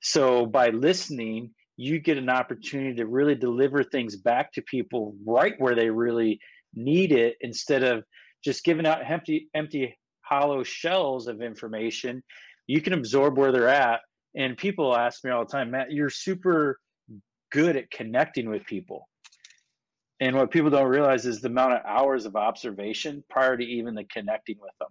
So 0.00 0.46
by 0.46 0.70
listening, 0.70 1.50
you 1.76 1.98
get 1.98 2.18
an 2.18 2.28
opportunity 2.28 2.94
to 2.96 3.06
really 3.06 3.34
deliver 3.34 3.82
things 3.82 4.16
back 4.16 4.52
to 4.52 4.62
people 4.62 5.14
right 5.26 5.54
where 5.58 5.74
they 5.74 5.90
really 5.90 6.38
need 6.74 7.12
it 7.12 7.36
instead 7.40 7.82
of 7.82 8.04
just 8.44 8.64
giving 8.64 8.86
out 8.86 9.08
empty 9.08 9.48
empty 9.54 9.96
hollow 10.22 10.62
shells 10.62 11.28
of 11.28 11.42
information. 11.42 12.22
You 12.66 12.80
can 12.80 12.92
absorb 12.92 13.38
where 13.38 13.52
they're 13.52 13.68
at. 13.68 14.00
And 14.34 14.56
people 14.56 14.96
ask 14.96 15.24
me 15.24 15.30
all 15.30 15.44
the 15.44 15.52
time, 15.52 15.70
Matt, 15.70 15.92
you're 15.92 16.10
super 16.10 16.78
good 17.50 17.76
at 17.76 17.90
connecting 17.90 18.48
with 18.48 18.64
people. 18.64 19.08
And 20.22 20.36
what 20.36 20.52
people 20.52 20.70
don't 20.70 20.86
realize 20.88 21.26
is 21.26 21.40
the 21.40 21.48
amount 21.48 21.72
of 21.72 21.80
hours 21.84 22.26
of 22.26 22.36
observation 22.36 23.24
prior 23.28 23.56
to 23.56 23.64
even 23.64 23.96
the 23.96 24.04
connecting 24.04 24.56
with 24.60 24.70
them. 24.78 24.90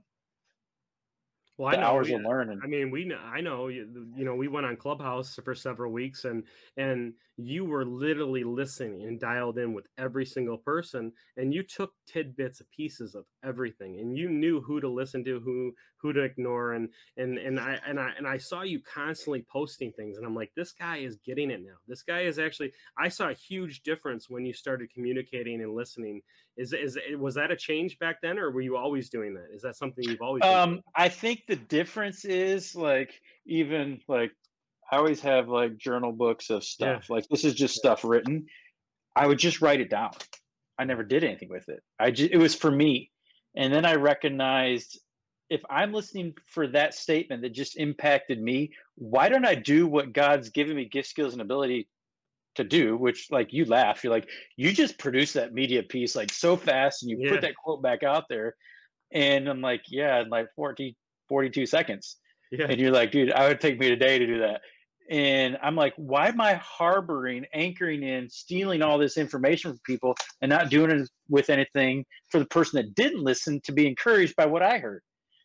Well, 1.57 1.71
the 1.71 1.77
I 1.77 1.81
know, 1.81 1.87
hours 1.87 2.09
we- 2.09 2.15
of 2.15 2.23
learning. 2.23 2.59
I 2.61 2.67
mean, 2.67 2.91
we 2.91 3.05
know, 3.05 3.17
I 3.23 3.39
know, 3.39 3.69
you, 3.69 4.09
you 4.17 4.25
know, 4.25 4.35
we 4.35 4.49
went 4.49 4.65
on 4.65 4.75
Clubhouse 4.75 5.39
for 5.45 5.55
several 5.55 5.93
weeks 5.93 6.25
and, 6.25 6.43
and 6.75 7.13
you 7.37 7.63
were 7.63 7.85
literally 7.85 8.43
listening 8.43 9.03
and 9.03 9.21
dialed 9.21 9.57
in 9.57 9.73
with 9.73 9.85
every 9.97 10.25
single 10.25 10.57
person 10.57 11.13
and 11.37 11.53
you 11.53 11.63
took 11.63 11.93
tidbits 12.05 12.59
of 12.59 12.69
pieces 12.71 13.15
of 13.15 13.23
everything 13.45 13.99
and 14.01 14.17
you 14.17 14.29
knew 14.29 14.59
who 14.59 14.81
to 14.81 14.89
listen 14.89 15.23
to, 15.23 15.39
who, 15.39 15.73
who 16.01 16.13
to 16.13 16.21
ignore. 16.21 16.73
And, 16.73 16.89
and, 17.17 17.37
and 17.37 17.59
I, 17.59 17.77
and 17.85 17.99
I, 17.99 18.11
and 18.17 18.27
I 18.27 18.37
saw 18.37 18.63
you 18.63 18.79
constantly 18.81 19.45
posting 19.51 19.91
things 19.91 20.17
and 20.17 20.25
I'm 20.25 20.35
like, 20.35 20.51
this 20.55 20.71
guy 20.71 20.97
is 20.97 21.17
getting 21.25 21.51
it 21.51 21.61
now. 21.63 21.75
This 21.87 22.01
guy 22.03 22.21
is 22.21 22.39
actually, 22.39 22.73
I 22.97 23.09
saw 23.09 23.29
a 23.29 23.33
huge 23.33 23.81
difference 23.83 24.29
when 24.29 24.45
you 24.45 24.53
started 24.53 24.91
communicating 24.93 25.61
and 25.61 25.73
listening. 25.75 26.21
Is, 26.57 26.73
is, 26.73 26.97
was 27.17 27.35
that 27.35 27.51
a 27.51 27.55
change 27.55 27.97
back 27.99 28.17
then 28.21 28.37
or 28.37 28.51
were 28.51 28.61
you 28.61 28.77
always 28.77 29.09
doing 29.09 29.33
that? 29.35 29.47
Is 29.53 29.61
that 29.61 29.75
something 29.75 30.03
you've 30.07 30.21
always? 30.21 30.43
Um, 30.43 30.81
I 30.95 31.09
think 31.09 31.43
the 31.47 31.55
difference 31.55 32.25
is 32.25 32.75
like 32.75 33.13
even 33.45 33.99
like 34.07 34.31
I 34.91 34.97
always 34.97 35.21
have 35.21 35.47
like 35.47 35.77
journal 35.77 36.11
books 36.11 36.49
of 36.49 36.57
Yeah. 36.57 36.99
stuff. 36.99 37.09
Like 37.09 37.27
this 37.29 37.45
is 37.45 37.53
just 37.53 37.75
stuff 37.75 38.03
written. 38.03 38.47
I 39.15 39.27
would 39.27 39.39
just 39.39 39.61
write 39.61 39.81
it 39.81 39.89
down. 39.89 40.11
I 40.77 40.83
never 40.83 41.03
did 41.03 41.23
anything 41.23 41.49
with 41.49 41.69
it. 41.69 41.81
I 41.99 42.11
just 42.11 42.31
it 42.31 42.37
was 42.37 42.55
for 42.55 42.71
me. 42.71 43.11
And 43.55 43.73
then 43.73 43.85
I 43.85 43.95
recognized 43.95 44.99
if 45.51 45.61
I'm 45.69 45.91
listening 45.91 46.33
for 46.47 46.65
that 46.67 46.93
statement 46.93 47.41
that 47.41 47.49
just 47.49 47.77
impacted 47.77 48.41
me, 48.41 48.71
why 48.95 49.27
don't 49.27 49.45
I 49.45 49.53
do 49.53 49.85
what 49.85 50.13
God's 50.13 50.49
given 50.49 50.77
me 50.77 50.85
gift 50.85 51.09
skills 51.09 51.33
and 51.33 51.41
ability 51.41 51.89
to 52.55 52.63
do, 52.63 52.95
which 52.95 53.27
like 53.31 53.51
you 53.51 53.65
laugh, 53.65 54.01
you're 54.01 54.13
like, 54.13 54.29
you 54.55 54.71
just 54.71 54.97
produce 54.97 55.33
that 55.33 55.53
media 55.53 55.83
piece 55.83 56.15
like 56.15 56.31
so 56.31 56.55
fast 56.55 57.03
and 57.03 57.11
you 57.11 57.17
Yeah. 57.19 57.31
put 57.31 57.41
that 57.41 57.55
quote 57.55 57.81
back 57.83 58.01
out 58.01 58.29
there. 58.29 58.55
And 59.11 59.49
I'm 59.49 59.59
like, 59.59 59.83
yeah, 59.89 60.21
in 60.21 60.29
like 60.29 60.47
40, 60.55 60.95
42 61.27 61.65
seconds. 61.65 62.15
Yeah. 62.49 62.67
And 62.69 62.79
you're 62.79 62.91
like, 62.91 63.11
dude, 63.11 63.33
I 63.33 63.49
would 63.49 63.59
take 63.59 63.77
me 63.77 63.91
a 63.91 63.95
day 63.97 64.19
to 64.19 64.25
do 64.25 64.39
that. 64.39 64.61
And 65.09 65.57
I'm 65.61 65.75
like, 65.75 65.93
why 65.97 66.29
am 66.29 66.39
I 66.39 66.53
harboring, 66.53 67.45
anchoring 67.53 68.03
in, 68.03 68.29
stealing 68.29 68.81
all 68.81 68.97
this 68.97 69.17
information 69.17 69.71
from 69.71 69.79
people 69.85 70.15
and 70.41 70.49
not 70.49 70.69
doing 70.69 70.91
it 70.91 71.09
with 71.27 71.49
anything 71.49 72.05
for 72.29 72.39
the 72.39 72.45
person 72.45 72.77
that 72.77 72.95
didn't 72.95 73.21
listen 73.21 73.59
to 73.65 73.73
be 73.73 73.85
encouraged 73.85 74.37
by 74.37 74.45
what 74.45 74.61
I 74.61 74.77
heard? 74.77 75.01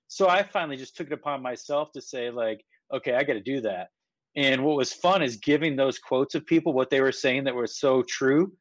So 0.09 0.29
I 0.29 0.43
finally 0.43 0.77
just 0.77 0.97
took 0.97 1.09
it 1.09 1.13
upon 1.13 1.43
myself 1.43 1.93
to 1.93 2.01
say, 2.01 2.31
like, 2.31 2.65
okay, 2.93 3.15
I 3.15 3.25
got 3.25 3.35
to 3.35 3.41
do 3.41 3.63
that. 3.63 3.89
And 4.37 4.65
what 4.65 4.77
was 4.77 4.93
fun 4.93 5.23
is 5.23 5.37
giving 5.37 5.77
those 5.77 5.99
quotes 5.99 6.35
of 6.35 6.47
people, 6.47 6.73
what 6.73 6.91
they 6.91 7.01
were 7.01 7.13
saying 7.13 7.45
that 7.45 7.55
was 7.55 7.79
so 7.79 8.03
true, 8.03 8.53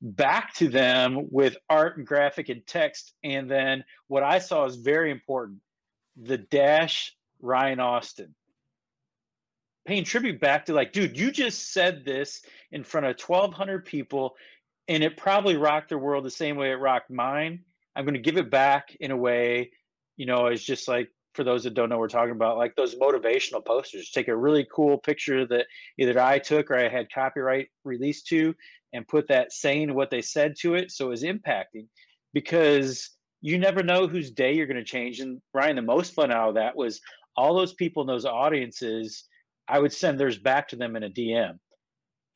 back 0.00 0.54
to 0.54 0.68
them 0.68 1.28
with 1.30 1.56
art 1.68 1.98
and 1.98 2.06
graphic 2.06 2.48
and 2.48 2.66
text. 2.66 3.12
And 3.22 3.50
then 3.50 3.84
what 4.08 4.22
I 4.22 4.38
saw 4.38 4.64
is 4.64 4.76
very 4.76 5.10
important 5.10 5.60
the 6.16 6.38
dash 6.38 7.14
Ryan 7.40 7.80
Austin. 7.80 8.34
Paying 9.86 10.04
tribute 10.04 10.40
back 10.40 10.66
to 10.66 10.74
like, 10.74 10.92
dude, 10.92 11.18
you 11.18 11.30
just 11.30 11.72
said 11.72 12.04
this 12.04 12.42
in 12.70 12.84
front 12.84 13.06
of 13.06 13.18
1,200 13.18 13.84
people, 13.84 14.34
and 14.88 15.02
it 15.02 15.16
probably 15.16 15.56
rocked 15.56 15.88
their 15.88 15.98
world 15.98 16.24
the 16.24 16.30
same 16.30 16.56
way 16.56 16.70
it 16.70 16.74
rocked 16.74 17.10
mine. 17.10 17.60
I'm 17.96 18.04
going 18.04 18.14
to 18.14 18.20
give 18.20 18.36
it 18.36 18.50
back 18.50 18.96
in 19.00 19.10
a 19.10 19.16
way, 19.16 19.72
you 20.20 20.26
know, 20.26 20.48
it's 20.48 20.62
just 20.62 20.86
like 20.86 21.08
for 21.32 21.44
those 21.44 21.64
that 21.64 21.72
don't 21.72 21.88
know 21.88 21.96
we're 21.96 22.06
talking 22.06 22.34
about, 22.34 22.58
like 22.58 22.76
those 22.76 22.94
motivational 22.94 23.64
posters. 23.64 24.10
Take 24.10 24.28
a 24.28 24.36
really 24.36 24.66
cool 24.70 24.98
picture 24.98 25.46
that 25.46 25.64
either 25.98 26.20
I 26.20 26.38
took 26.38 26.70
or 26.70 26.76
I 26.76 26.90
had 26.90 27.10
copyright 27.10 27.68
released 27.84 28.26
to, 28.26 28.54
and 28.92 29.08
put 29.08 29.28
that 29.28 29.50
saying 29.50 29.94
what 29.94 30.10
they 30.10 30.20
said 30.20 30.56
to 30.60 30.74
it. 30.74 30.90
So 30.90 31.06
it 31.06 31.08
was 31.08 31.22
impacting 31.22 31.86
because 32.34 33.08
you 33.40 33.56
never 33.56 33.82
know 33.82 34.06
whose 34.06 34.30
day 34.30 34.52
you're 34.52 34.66
going 34.66 34.76
to 34.76 34.84
change. 34.84 35.20
And 35.20 35.40
Ryan, 35.54 35.76
the 35.76 35.82
most 35.82 36.12
fun 36.12 36.30
out 36.30 36.50
of 36.50 36.54
that 36.56 36.76
was 36.76 37.00
all 37.34 37.54
those 37.54 37.72
people 37.72 38.02
in 38.02 38.06
those 38.06 38.26
audiences. 38.26 39.24
I 39.68 39.78
would 39.78 39.94
send 39.94 40.20
theirs 40.20 40.36
back 40.36 40.68
to 40.68 40.76
them 40.76 40.96
in 40.96 41.04
a 41.04 41.08
DM, 41.08 41.58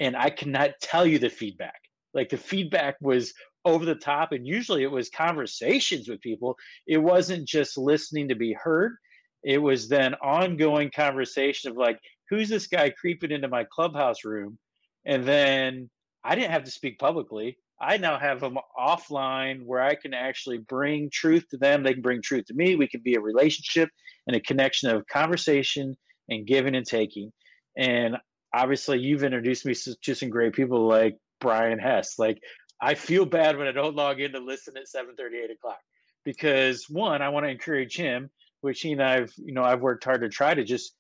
and 0.01 0.17
I 0.17 0.31
cannot 0.31 0.71
tell 0.81 1.05
you 1.05 1.19
the 1.19 1.29
feedback. 1.29 1.83
Like 2.15 2.31
the 2.31 2.39
feedback 2.39 2.97
was 3.03 3.35
over 3.65 3.85
the 3.85 3.95
top, 3.95 4.33
and 4.33 4.47
usually 4.47 4.83
it 4.83 4.91
was 4.91 5.09
conversations 5.09 6.09
with 6.09 6.21
people. 6.21 6.57
It 6.87 6.99
wasn't 6.99 7.49
just 7.49 7.79
listening 7.79 8.29
to 8.29 8.35
be 8.35 8.53
heard. 8.53 8.97
It 9.43 9.59
was 9.59 9.89
then 9.89 10.15
ongoing 10.15 10.91
conversation 10.95 11.71
of 11.71 11.77
like, 11.77 11.99
who's 12.31 12.49
this 12.49 12.67
guy 12.67 12.91
creeping 12.91 13.31
into 13.31 13.49
my 13.49 13.65
clubhouse 13.65 14.25
room? 14.25 14.59
And 15.05 15.25
then 15.25 15.91
I 16.23 16.35
didn't 16.35 16.53
have 16.53 16.65
to 16.65 16.71
speak 16.71 16.99
publicly. 16.99 17.59
I 17.81 17.97
now 17.97 18.19
have 18.19 18.41
them 18.41 18.57
offline 18.79 19.67
where 19.67 19.83
I 19.83 19.95
can 19.95 20.15
actually 20.15 20.59
bring 20.59 21.11
truth 21.11 21.45
to 21.51 21.59
them. 21.59 21.83
They 21.83 21.93
can 21.93 22.03
bring 22.03 22.23
truth 22.23 22.47
to 22.47 22.55
me. 22.55 22.77
We 22.77 22.89
can 22.89 23.03
be 23.03 23.17
a 23.17 23.21
relationship 23.21 23.91
and 24.27 24.37
a 24.37 24.41
connection 24.41 24.91
of 24.91 25.07
conversation 25.09 25.95
and 26.29 26.47
giving 26.47 26.75
and 26.75 26.87
taking. 26.87 27.33
And 27.77 28.17
obviously, 28.55 29.01
you've 29.01 29.25
introduced 29.25 29.67
me 29.67 29.75
to 29.75 30.15
some 30.15 30.31
great 30.31 30.55
people 30.55 30.87
like 30.87 31.19
Brian 31.41 31.79
Hess. 31.79 32.19
Like, 32.19 32.39
I 32.81 32.95
feel 32.95 33.25
bad 33.25 33.57
when 33.57 33.67
I 33.67 33.73
don't 33.73 33.97
log 33.97 34.21
in 34.21 34.33
to 34.33 34.41
listen 34.41 34.77
at 34.77 34.89
7 34.89 35.15
8 35.19 35.51
o'clock 35.51 35.81
because 36.25 36.89
one, 36.89 37.23
I 37.23 37.29
want 37.29 37.45
to 37.45 37.51
encourage 37.51 37.97
him, 37.97 38.31
which 38.61 38.81
he 38.81 38.93
and 38.93 39.03
I've, 39.03 39.33
you 39.37 39.53
know, 39.53 39.63
I've 39.63 39.81
worked 39.81 40.05
hard 40.05 40.23
to 40.23 40.29
try 40.29 40.55
to 40.55 40.65
just 40.65 40.95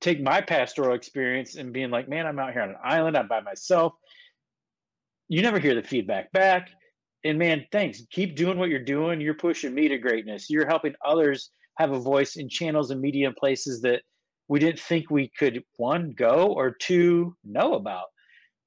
take 0.00 0.20
my 0.20 0.40
pastoral 0.40 0.94
experience 0.94 1.56
and 1.56 1.72
being 1.72 1.90
like, 1.90 2.08
man, 2.08 2.26
I'm 2.26 2.38
out 2.38 2.52
here 2.52 2.62
on 2.62 2.70
an 2.70 2.76
island, 2.84 3.16
I'm 3.16 3.28
by 3.28 3.40
myself. 3.40 3.94
You 5.28 5.42
never 5.42 5.58
hear 5.58 5.74
the 5.74 5.82
feedback 5.82 6.30
back. 6.32 6.70
And 7.24 7.38
man, 7.38 7.64
thanks. 7.70 8.02
Keep 8.10 8.36
doing 8.36 8.58
what 8.58 8.68
you're 8.68 8.84
doing. 8.84 9.20
You're 9.20 9.34
pushing 9.34 9.74
me 9.74 9.88
to 9.88 9.96
greatness. 9.96 10.50
You're 10.50 10.66
helping 10.66 10.94
others 11.04 11.50
have 11.78 11.92
a 11.92 12.00
voice 12.00 12.36
in 12.36 12.48
channels 12.48 12.90
and 12.90 13.00
media 13.00 13.28
and 13.28 13.36
places 13.36 13.80
that 13.82 14.02
we 14.48 14.58
didn't 14.58 14.80
think 14.80 15.08
we 15.08 15.30
could 15.38 15.62
one 15.76 16.10
go 16.16 16.52
or 16.52 16.72
two 16.72 17.36
know 17.44 17.74
about. 17.74 18.06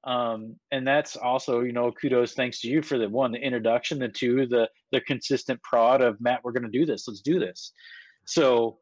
Um, 0.06 0.54
and 0.70 0.86
that's 0.86 1.16
also, 1.16 1.62
you 1.62 1.72
know, 1.72 1.90
kudos 1.90 2.34
thanks 2.34 2.60
to 2.60 2.68
you 2.68 2.80
for 2.80 2.96
the 2.96 3.08
one, 3.08 3.32
the 3.32 3.44
introduction, 3.44 3.98
the 3.98 4.08
two, 4.08 4.46
the 4.46 4.70
the 4.92 5.00
consistent 5.00 5.60
prod 5.62 6.00
of 6.00 6.20
Matt, 6.20 6.44
we're 6.44 6.52
gonna 6.52 6.68
do 6.68 6.86
this, 6.86 7.08
let's 7.08 7.20
do 7.20 7.40
this. 7.40 7.72
So 8.24 8.78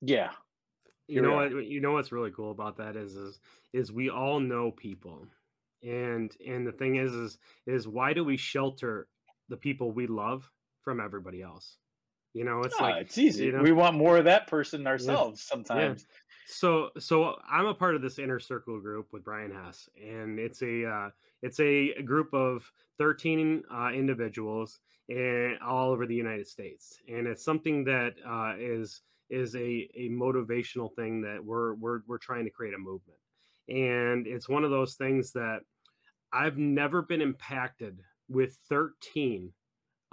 yeah, 0.00 0.30
you 1.08 1.20
know 1.20 1.34
what 1.34 1.66
you 1.66 1.80
know 1.80 1.92
what's 1.92 2.12
really 2.12 2.30
cool 2.30 2.52
about 2.52 2.76
that 2.76 2.94
is 2.94 3.16
is 3.16 3.40
is 3.72 3.92
we 3.92 4.08
all 4.08 4.38
know 4.38 4.70
people. 4.70 5.26
And 5.82 6.32
and 6.46 6.66
the 6.66 6.72
thing 6.72 6.96
is 6.96 7.12
is 7.12 7.38
is 7.66 7.88
why 7.88 8.12
do 8.12 8.24
we 8.24 8.36
shelter 8.36 9.08
the 9.48 9.56
people 9.56 9.90
we 9.90 10.06
love 10.06 10.48
from 10.82 11.00
everybody 11.00 11.42
else 11.42 11.76
you 12.34 12.44
know 12.44 12.60
it's 12.62 12.78
like 12.80 13.00
it's 13.00 13.16
easy. 13.16 13.46
you 13.46 13.52
know? 13.52 13.62
We 13.62 13.72
want 13.72 13.96
more 13.96 14.18
of 14.18 14.24
that 14.26 14.46
person 14.48 14.86
ourselves 14.86 15.40
sometimes. 15.40 16.02
Yeah. 16.02 16.44
so 16.46 16.90
so 16.98 17.36
i'm 17.50 17.66
a 17.66 17.74
part 17.74 17.94
of 17.94 18.02
this 18.02 18.18
inner 18.18 18.38
circle 18.40 18.78
group 18.80 19.06
with 19.12 19.24
brian 19.24 19.50
hess 19.50 19.88
and 19.96 20.38
it's 20.38 20.60
a 20.62 20.84
uh, 20.84 21.08
it's 21.42 21.58
a 21.60 21.94
group 22.02 22.34
of 22.34 22.70
13 22.98 23.62
uh, 23.72 23.90
individuals 23.94 24.80
and 25.08 25.58
all 25.60 25.90
over 25.90 26.06
the 26.06 26.14
united 26.14 26.46
states 26.46 26.98
and 27.08 27.26
it's 27.26 27.44
something 27.44 27.84
that 27.84 28.14
uh, 28.28 28.54
is 28.58 29.00
is 29.30 29.54
a, 29.56 29.88
a 29.96 30.10
motivational 30.10 30.94
thing 30.94 31.22
that 31.22 31.42
we're, 31.42 31.74
we're 31.74 32.00
we're 32.06 32.18
trying 32.18 32.44
to 32.44 32.50
create 32.50 32.74
a 32.74 32.78
movement 32.78 33.18
and 33.68 34.26
it's 34.26 34.48
one 34.48 34.64
of 34.64 34.70
those 34.70 34.94
things 34.96 35.32
that 35.32 35.60
i've 36.32 36.58
never 36.58 37.00
been 37.00 37.22
impacted 37.22 38.00
with 38.28 38.58
13 38.68 39.50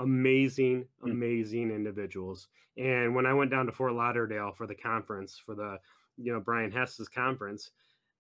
amazing 0.02 0.86
Hmm. 1.02 1.12
amazing 1.12 1.72
individuals 1.72 2.48
and 2.78 3.14
when 3.16 3.26
i 3.26 3.34
went 3.34 3.52
down 3.52 3.66
to 3.66 3.72
fort 3.72 3.94
lauderdale 3.94 4.52
for 4.52 4.66
the 4.68 4.76
conference 4.76 5.38
for 5.46 5.56
the 5.56 5.78
you 6.18 6.32
know 6.34 6.40
brian 6.40 6.72
hess's 6.72 7.08
conference 7.10 7.72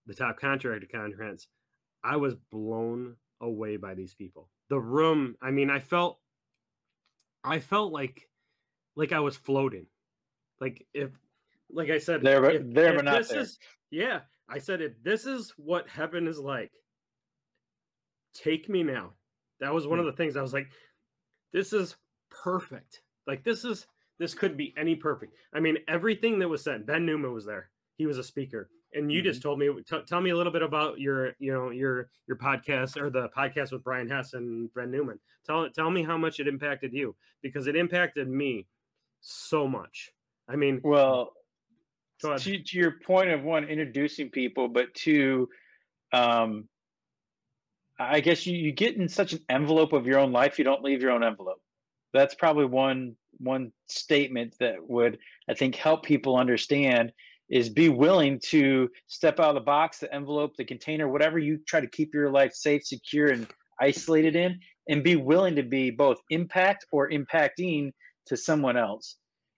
the 0.06 0.14
top 0.14 0.40
contractor 0.40 0.88
conference 0.92 1.48
i 2.04 2.16
was 2.16 2.36
blown 2.52 3.16
away 3.42 3.78
by 3.78 3.94
these 3.94 4.14
people 4.14 4.50
the 4.70 4.80
room 4.80 5.36
i 5.42 5.50
mean 5.52 5.70
i 5.70 5.80
felt 5.80 6.20
i 7.44 7.60
felt 7.60 7.92
like 7.92 8.30
like 8.96 9.12
i 9.12 9.20
was 9.20 9.36
floating 9.36 9.86
like 10.60 10.86
if 10.94 11.10
like 11.72 11.90
i 11.90 11.98
said 11.98 12.22
There 12.22 12.44
if- 12.50 12.74
there 12.74 12.92
if 12.92 12.96
but 12.98 13.06
not 13.06 13.18
this 13.20 13.30
there. 13.30 13.40
is- 13.42 13.60
yeah 13.90 14.20
i 14.50 14.58
said 14.60 14.82
if 14.82 14.94
this 15.04 15.26
is 15.26 15.52
what 15.58 15.88
heaven 15.88 16.28
is 16.28 16.40
like 16.40 16.72
take 18.34 18.70
me 18.70 18.84
now 18.84 19.14
that 19.60 19.74
was 19.74 19.88
one 19.88 20.00
Hmm. 20.00 20.06
of 20.08 20.12
the 20.12 20.18
things 20.18 20.36
i 20.38 20.42
was 20.42 20.54
like 20.54 20.68
this 21.54 21.74
is 21.74 21.96
perfect. 22.30 23.02
Like 23.28 23.44
this 23.44 23.64
is 23.66 23.88
this 24.20 24.34
could 24.34 24.58
be 24.58 24.74
any 24.78 24.96
perfect. 24.96 25.34
I 25.54 25.60
mean 25.60 25.78
everything 25.88 26.40
that 26.40 26.48
was 26.48 26.64
said 26.64 26.86
ben 26.86 27.06
newman 27.06 27.34
was 27.34 27.46
there. 27.46 27.70
He 27.98 28.06
was 28.06 28.18
a 28.18 28.24
speaker. 28.24 28.70
And 28.94 29.10
you 29.12 29.20
Mm-hmm. 29.20 29.26
just 29.30 29.42
told 29.42 29.58
me 29.58 29.70
t- 29.88 30.02
tell 30.06 30.20
me 30.20 30.32
a 30.32 30.38
little 30.38 30.52
bit 30.52 30.62
about 30.64 31.00
your 31.00 31.34
you 31.40 31.54
know 31.54 31.70
your 31.70 32.10
your 32.28 32.38
podcast 32.38 32.98
or 32.98 33.10
the 33.10 33.30
podcast 33.30 33.72
with 33.72 33.84
brian 33.84 34.10
hess 34.10 34.34
and 34.34 34.74
ben 34.74 34.92
newman. 34.92 35.20
Tell 35.46 35.70
tell 35.70 35.90
me 35.90 36.04
how 36.04 36.18
much 36.18 36.40
it 36.40 36.48
impacted 36.48 36.94
you 36.94 37.16
because 37.42 37.68
it 37.68 37.76
impacted 37.76 38.28
me 38.28 38.68
so 39.22 39.68
much. 39.68 40.12
I 40.50 40.56
mean, 40.56 40.82
well, 40.84 41.34
to, 42.20 42.38
to, 42.38 42.78
your 42.78 43.00
point 43.06 43.30
of 43.30 43.44
one 43.44 43.64
introducing 43.64 44.30
people, 44.30 44.68
but 44.68 44.94
two, 44.94 45.48
um, 46.12 46.68
I 48.00 48.20
guess 48.20 48.46
you, 48.46 48.58
you 48.58 48.72
get 48.72 48.98
in 48.98 49.08
such 49.08 49.34
an 49.34 49.40
envelope 49.50 49.94
of 49.94 50.08
your 50.08 50.20
own 50.20 50.32
life, 50.32 50.58
you 50.58 50.66
don't 50.66 50.84
leave 50.84 51.02
your 51.02 51.12
own 51.12 51.24
envelope. 51.24 51.62
That's 52.14 52.36
probably 52.36 52.66
one 52.66 53.16
one 53.38 53.72
statement 53.88 54.56
that 54.60 54.76
would 54.88 55.18
I 55.50 55.54
think 55.54 55.76
help 55.76 56.04
people 56.04 56.36
understand 56.36 57.12
is 57.50 57.70
be 57.70 57.90
willing 57.90 58.40
to 58.40 58.90
step 59.08 59.40
out 59.40 59.50
of 59.50 59.56
the 59.56 59.62
box, 59.62 60.00
the 60.00 60.14
envelope, 60.14 60.56
the 60.58 60.66
container, 60.66 61.08
whatever 61.08 61.38
you 61.38 61.60
try 61.68 61.82
to 61.82 61.88
keep 61.88 62.14
your 62.14 62.30
life 62.30 62.54
safe, 62.54 62.86
secure, 62.86 63.28
and 63.28 63.48
isolated 63.80 64.36
in, 64.36 64.60
and 64.88 65.04
be 65.04 65.16
willing 65.18 65.56
to 65.56 65.64
be 65.64 65.92
both 65.92 66.18
impact 66.30 66.86
or 66.92 67.10
impacting 67.10 67.92
to 68.28 68.38
someone 68.38 68.78
else. 68.78 69.18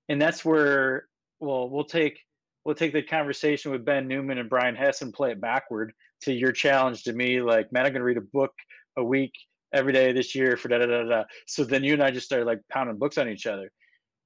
And 0.10 0.22
that's 0.22 0.44
where 0.44 1.06
well, 1.40 1.70
we'll 1.70 1.86
take 1.86 2.20
we'll 2.66 2.76
take 2.76 2.94
the 2.94 3.02
conversation 3.02 3.72
with 3.72 3.86
Ben 3.86 4.08
Newman 4.08 4.38
and 4.38 4.50
Brian 4.50 4.76
Hess 4.76 5.02
and 5.02 5.14
play 5.14 5.32
it 5.32 5.42
backward 5.42 5.94
to 6.24 6.34
your 6.34 6.52
challenge 6.52 7.04
to 7.04 7.14
me, 7.14 7.42
like, 7.42 7.72
man, 7.72 7.86
I'm 7.86 7.94
gonna 7.94 8.04
read 8.04 8.18
a 8.18 8.22
book 8.22 8.54
a 8.98 9.04
week 9.04 9.34
every 9.74 9.94
day 9.94 10.12
this 10.12 10.36
year 10.36 10.56
for 10.56 10.68
da 10.68 10.78
da 10.80 10.86
da 10.86 11.04
da. 11.04 11.24
So 11.48 11.64
then 11.64 11.84
you 11.84 11.94
and 11.94 12.04
I 12.04 12.12
just 12.12 12.26
started 12.26 12.46
like 12.46 12.62
pounding 12.70 12.98
books 12.98 13.18
on 13.18 13.28
each 13.28 13.48
other 13.48 13.72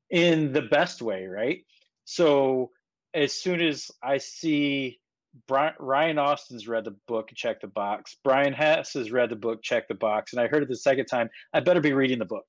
in 0.09 0.53
the 0.53 0.61
best 0.61 1.01
way, 1.01 1.25
right? 1.25 1.59
So 2.05 2.71
as 3.13 3.33
soon 3.33 3.61
as 3.61 3.89
I 4.03 4.17
see 4.17 4.99
Brian, 5.47 5.73
Ryan 5.79 6.19
Austin's 6.19 6.67
read 6.67 6.85
the 6.85 6.95
book, 7.07 7.29
check 7.35 7.61
the 7.61 7.67
box. 7.67 8.17
Brian 8.23 8.53
Hess 8.53 8.93
has 8.93 9.11
read 9.11 9.29
the 9.29 9.35
book, 9.35 9.61
check 9.61 9.87
the 9.87 9.95
box. 9.95 10.33
And 10.33 10.41
I 10.41 10.47
heard 10.47 10.63
it 10.63 10.69
the 10.69 10.75
second 10.75 11.05
time, 11.05 11.29
I 11.53 11.59
better 11.59 11.81
be 11.81 11.93
reading 11.93 12.19
the 12.19 12.25
book, 12.25 12.45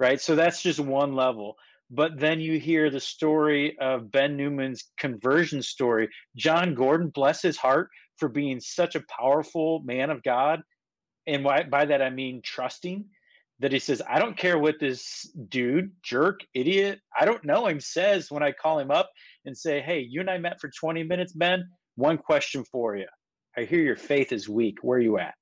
right? 0.00 0.20
So 0.20 0.34
that's 0.34 0.62
just 0.62 0.80
one 0.80 1.14
level. 1.14 1.56
But 1.90 2.18
then 2.18 2.40
you 2.40 2.58
hear 2.58 2.90
the 2.90 3.00
story 3.00 3.78
of 3.78 4.10
Ben 4.10 4.36
Newman's 4.36 4.84
conversion 4.98 5.62
story. 5.62 6.08
Jon 6.34 6.74
Gordon, 6.74 7.08
bless 7.08 7.42
his 7.42 7.56
heart 7.56 7.90
for 8.18 8.28
being 8.28 8.60
such 8.60 8.94
a 8.94 9.04
powerful 9.08 9.82
man 9.84 10.10
of 10.10 10.22
God 10.22 10.62
and 11.26 11.42
by, 11.42 11.62
by 11.64 11.86
that 11.86 12.02
I 12.02 12.10
mean 12.10 12.42
trusting 12.42 13.06
that 13.60 13.72
he 13.72 13.78
says, 13.78 14.02
I 14.08 14.18
don't 14.18 14.36
care 14.36 14.58
what 14.58 14.80
this 14.80 15.30
dude, 15.48 15.92
jerk, 16.02 16.40
idiot, 16.54 17.00
I 17.18 17.24
don't 17.24 17.44
know 17.44 17.66
him 17.66 17.80
says 17.80 18.30
when 18.30 18.42
I 18.42 18.52
call 18.52 18.78
him 18.78 18.90
up 18.90 19.10
and 19.44 19.56
say, 19.56 19.80
Hey, 19.80 20.00
you 20.00 20.20
and 20.20 20.30
I 20.30 20.38
met 20.38 20.60
for 20.60 20.68
20 20.68 21.04
minutes, 21.04 21.32
Ben. 21.32 21.68
One 21.96 22.18
question 22.18 22.64
for 22.64 22.96
you. 22.96 23.06
I 23.56 23.62
hear 23.62 23.80
your 23.80 23.96
faith 23.96 24.32
is 24.32 24.48
weak. 24.48 24.78
Where 24.82 24.98
are 24.98 25.02
you 25.02 25.18
at? 25.18 25.34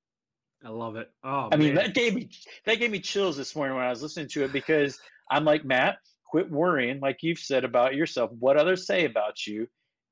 I 0.65 0.69
love 0.69 0.97
it. 0.97 1.11
Oh, 1.25 1.49
I 1.51 1.57
mean, 1.57 1.75
that 1.75 1.95
gave 1.95 2.15
me 2.15 2.31
that 2.67 2.79
gave 2.79 2.91
me 2.91 3.01
chills 3.01 3.37
this 3.37 3.57
morning 3.57 3.77
when 3.77 3.85
I 3.85 3.91
was 3.91 4.03
listening 4.03 4.29
to 4.29 4.45
it 4.45 4.53
because 4.53 4.99
I'm 5.31 5.45
like, 5.45 5.65
Matt, 5.65 5.97
quit 6.27 6.51
worrying, 6.51 7.01
like 7.01 7.23
you've 7.23 7.39
said 7.39 7.65
about 7.65 7.95
yourself, 7.95 8.31
what 8.39 8.57
others 8.57 8.87
say 8.87 9.05
about 9.05 9.45
you, 9.47 9.67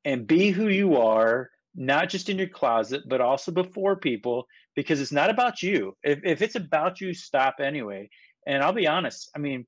and 0.04 0.26
be 0.26 0.50
who 0.50 0.68
you 0.68 0.96
are, 0.96 1.50
not 1.74 2.08
just 2.08 2.28
in 2.28 2.38
your 2.38 2.48
closet, 2.48 3.02
but 3.08 3.20
also 3.20 3.52
before 3.52 3.96
people, 3.96 4.46
because 4.74 5.00
it's 5.00 5.12
not 5.12 5.30
about 5.30 5.62
you. 5.62 5.96
If, 6.02 6.20
if 6.24 6.42
it's 6.42 6.56
about 6.56 7.00
you, 7.00 7.14
stop 7.14 7.56
anyway. 7.60 8.08
And 8.46 8.62
I'll 8.62 8.72
be 8.72 8.88
honest. 8.88 9.30
I 9.34 9.38
mean, 9.38 9.66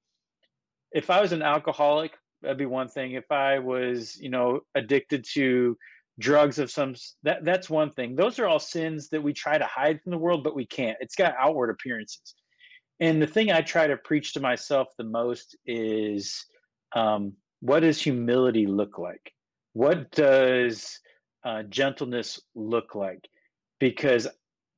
if 0.92 1.10
I 1.10 1.20
was 1.20 1.32
an 1.32 1.42
alcoholic, 1.42 2.12
that'd 2.42 2.58
be 2.58 2.66
one 2.66 2.88
thing. 2.88 3.12
If 3.12 3.30
I 3.30 3.58
was, 3.58 4.16
you 4.20 4.30
know, 4.30 4.60
addicted 4.74 5.24
to 5.34 5.76
drugs 6.18 6.58
of 6.58 6.70
some 6.70 6.94
that 7.22 7.44
that's 7.44 7.70
one 7.70 7.90
thing. 7.90 8.14
Those 8.14 8.38
are 8.38 8.46
all 8.46 8.58
sins 8.58 9.08
that 9.08 9.22
we 9.22 9.32
try 9.32 9.56
to 9.58 9.64
hide 9.64 10.00
from 10.02 10.10
the 10.10 10.18
world, 10.18 10.44
but 10.44 10.54
we 10.54 10.66
can't. 10.66 10.98
It's 11.00 11.14
got 11.14 11.34
outward 11.38 11.70
appearances. 11.70 12.34
And 13.00 13.20
the 13.20 13.26
thing 13.26 13.50
I 13.50 13.62
try 13.62 13.86
to 13.86 13.96
preach 13.96 14.34
to 14.34 14.40
myself 14.40 14.88
the 14.96 15.04
most 15.04 15.56
is 15.66 16.44
um, 16.94 17.32
what 17.60 17.80
does 17.80 18.00
humility 18.00 18.66
look 18.66 18.98
like? 18.98 19.32
What 19.72 20.10
does 20.12 21.00
uh, 21.44 21.62
gentleness 21.64 22.40
look 22.54 22.94
like? 22.94 23.28
Because 23.78 24.28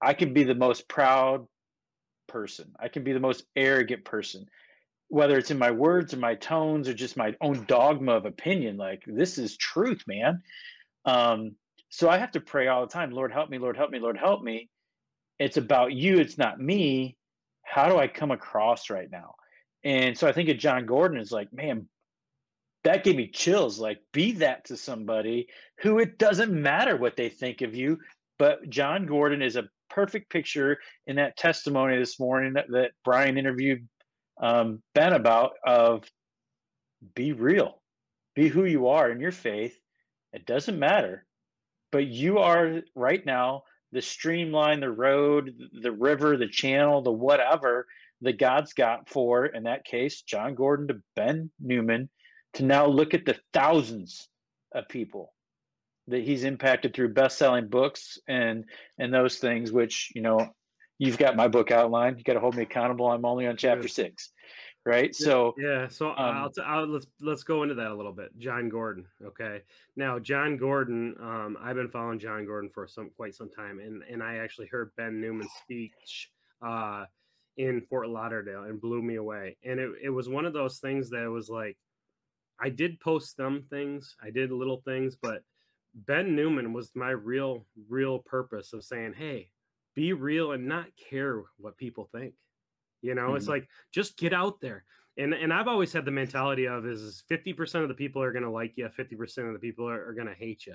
I 0.00 0.14
can 0.14 0.32
be 0.32 0.44
the 0.44 0.54
most 0.54 0.88
proud 0.88 1.46
person. 2.28 2.72
I 2.78 2.88
can 2.88 3.04
be 3.04 3.12
the 3.12 3.20
most 3.20 3.44
arrogant 3.56 4.04
person, 4.04 4.46
whether 5.08 5.38
it's 5.38 5.50
in 5.50 5.58
my 5.58 5.70
words 5.70 6.14
or 6.14 6.18
my 6.18 6.34
tones 6.34 6.88
or 6.88 6.94
just 6.94 7.16
my 7.16 7.34
own 7.40 7.64
dogma 7.66 8.12
of 8.12 8.26
opinion. 8.26 8.76
Like 8.76 9.02
this 9.06 9.38
is 9.38 9.56
truth, 9.56 10.02
man. 10.06 10.42
Um, 11.04 11.56
so 11.90 12.08
I 12.08 12.18
have 12.18 12.32
to 12.32 12.40
pray 12.40 12.68
all 12.68 12.86
the 12.86 12.92
time. 12.92 13.12
Lord, 13.12 13.32
help 13.32 13.50
me. 13.50 13.58
Lord, 13.58 13.76
help 13.76 13.90
me. 13.90 13.98
Lord, 14.00 14.18
help 14.18 14.42
me. 14.42 14.68
It's 15.38 15.56
about 15.56 15.92
you. 15.92 16.18
It's 16.18 16.38
not 16.38 16.60
me. 16.60 17.16
How 17.62 17.88
do 17.88 17.98
I 17.98 18.08
come 18.08 18.30
across 18.30 18.90
right 18.90 19.10
now? 19.10 19.34
And 19.84 20.16
so 20.16 20.26
I 20.26 20.32
think 20.32 20.48
of 20.48 20.58
Jon 20.58 20.86
Gordon 20.86 21.18
is 21.18 21.30
like, 21.30 21.52
man, 21.52 21.88
that 22.84 23.04
gave 23.04 23.16
me 23.16 23.28
chills. 23.28 23.78
Like, 23.78 23.98
be 24.12 24.32
that 24.32 24.66
to 24.66 24.76
somebody 24.76 25.48
who 25.80 25.98
it 25.98 26.18
doesn't 26.18 26.52
matter 26.52 26.96
what 26.96 27.16
they 27.16 27.28
think 27.28 27.62
of 27.62 27.74
you. 27.74 27.98
But 28.38 28.68
Jon 28.68 29.06
Gordon 29.06 29.42
is 29.42 29.56
a 29.56 29.68
perfect 29.90 30.30
picture 30.30 30.78
in 31.06 31.16
that 31.16 31.36
testimony 31.36 31.98
this 31.98 32.20
morning 32.20 32.54
that, 32.54 32.66
that 32.70 32.92
Brian 33.04 33.38
interviewed 33.38 33.88
um, 34.40 34.82
Ben 34.94 35.12
about 35.12 35.52
of 35.64 36.04
be 37.14 37.32
real, 37.32 37.80
be 38.34 38.48
who 38.48 38.64
you 38.64 38.88
are 38.88 39.10
in 39.10 39.20
your 39.20 39.32
faith. 39.32 39.78
It 40.32 40.46
doesn't 40.46 40.78
matter, 40.78 41.24
but 41.92 42.06
you 42.06 42.38
are 42.38 42.82
right 42.94 43.24
now 43.24 43.62
the 43.92 44.02
streamline, 44.02 44.80
the 44.80 44.90
road, 44.90 45.54
the 45.80 45.92
river, 45.92 46.36
the 46.36 46.48
channel, 46.48 47.02
the 47.02 47.12
whatever 47.12 47.86
that 48.22 48.40
God's 48.40 48.72
got 48.72 49.08
for, 49.08 49.46
in 49.46 49.62
that 49.64 49.84
case, 49.84 50.22
Jon 50.22 50.56
Gordon 50.56 50.88
to 50.88 51.00
Ben 51.14 51.50
Newman, 51.60 52.10
to 52.54 52.64
now 52.64 52.86
look 52.86 53.14
at 53.14 53.24
the 53.24 53.36
thousands 53.52 54.28
of 54.74 54.88
people 54.88 55.32
that 56.08 56.22
he's 56.22 56.44
impacted 56.44 56.94
through 56.94 57.14
best-selling 57.14 57.68
books 57.68 58.18
and 58.28 58.64
and 58.98 59.12
those 59.12 59.38
things 59.38 59.72
which 59.72 60.10
you 60.14 60.22
know 60.22 60.48
you've 60.98 61.18
got 61.18 61.36
my 61.36 61.48
book 61.48 61.70
outline 61.70 62.16
you 62.18 62.24
got 62.24 62.34
to 62.34 62.40
hold 62.40 62.56
me 62.56 62.62
accountable. 62.62 63.10
I'm 63.10 63.24
only 63.24 63.46
on 63.46 63.56
chapter 63.56 63.88
six 63.88 64.30
right? 64.86 65.16
Yeah, 65.18 65.24
so 65.24 65.54
yeah 65.58 65.88
so 65.88 66.10
um, 66.10 66.16
I'll, 66.18 66.50
t- 66.50 66.62
I'll 66.64 66.86
let's 66.86 67.06
let's 67.20 67.42
go 67.42 67.62
into 67.62 67.74
that 67.76 67.90
a 67.90 67.94
little 67.94 68.12
bit. 68.12 68.36
Jon 68.38 68.68
gordon 68.68 69.06
okay? 69.24 69.62
Now 69.96 70.18
jon 70.18 70.56
gordon 70.56 71.14
um, 71.20 71.56
i've 71.62 71.76
been 71.76 71.88
following 71.88 72.18
jon 72.18 72.44
gordon 72.44 72.70
for 72.72 72.86
some 72.86 73.10
quite 73.16 73.34
some 73.34 73.48
time 73.50 73.78
and 73.78 74.02
and 74.10 74.22
i 74.22 74.36
actually 74.36 74.66
heard 74.66 74.90
ben 74.96 75.20
newman's 75.20 75.52
speech 75.62 76.30
uh, 76.64 77.04
in 77.56 77.80
fort 77.82 78.08
lauderdale 78.08 78.64
and 78.64 78.80
blew 78.80 79.02
me 79.02 79.16
away. 79.16 79.56
And 79.64 79.78
it, 79.78 79.90
it 80.02 80.10
was 80.10 80.28
one 80.28 80.44
of 80.44 80.52
those 80.52 80.78
things 80.78 81.10
that 81.10 81.30
was 81.30 81.48
like 81.48 81.76
i 82.60 82.68
did 82.68 83.00
post 83.00 83.36
some 83.36 83.64
things 83.70 84.16
i 84.22 84.30
did 84.30 84.50
little 84.50 84.82
things 84.84 85.16
but 85.20 85.42
Ben 85.94 86.34
Newman 86.34 86.72
was 86.72 86.90
my 86.94 87.10
real, 87.10 87.66
real 87.88 88.18
purpose 88.18 88.72
of 88.72 88.84
saying, 88.84 89.14
hey, 89.16 89.50
be 89.94 90.12
real 90.12 90.52
and 90.52 90.66
not 90.66 90.86
care 91.08 91.42
what 91.56 91.76
people 91.76 92.08
think. 92.12 92.34
You 93.00 93.14
know, 93.14 93.28
mm-hmm. 93.28 93.36
it's 93.36 93.48
like 93.48 93.68
just 93.92 94.16
get 94.16 94.32
out 94.32 94.60
there. 94.60 94.84
And 95.16 95.32
and 95.32 95.52
I've 95.52 95.68
always 95.68 95.92
had 95.92 96.04
the 96.04 96.10
mentality 96.10 96.66
of 96.66 96.84
is 96.86 97.22
50% 97.30 97.82
of 97.82 97.88
the 97.88 97.94
people 97.94 98.20
are 98.22 98.32
gonna 98.32 98.50
like 98.50 98.72
you, 98.76 98.88
50% 98.88 99.46
of 99.46 99.52
the 99.52 99.60
people 99.60 99.88
are, 99.88 100.08
are 100.08 100.14
gonna 100.14 100.34
hate 100.34 100.66
you. 100.66 100.74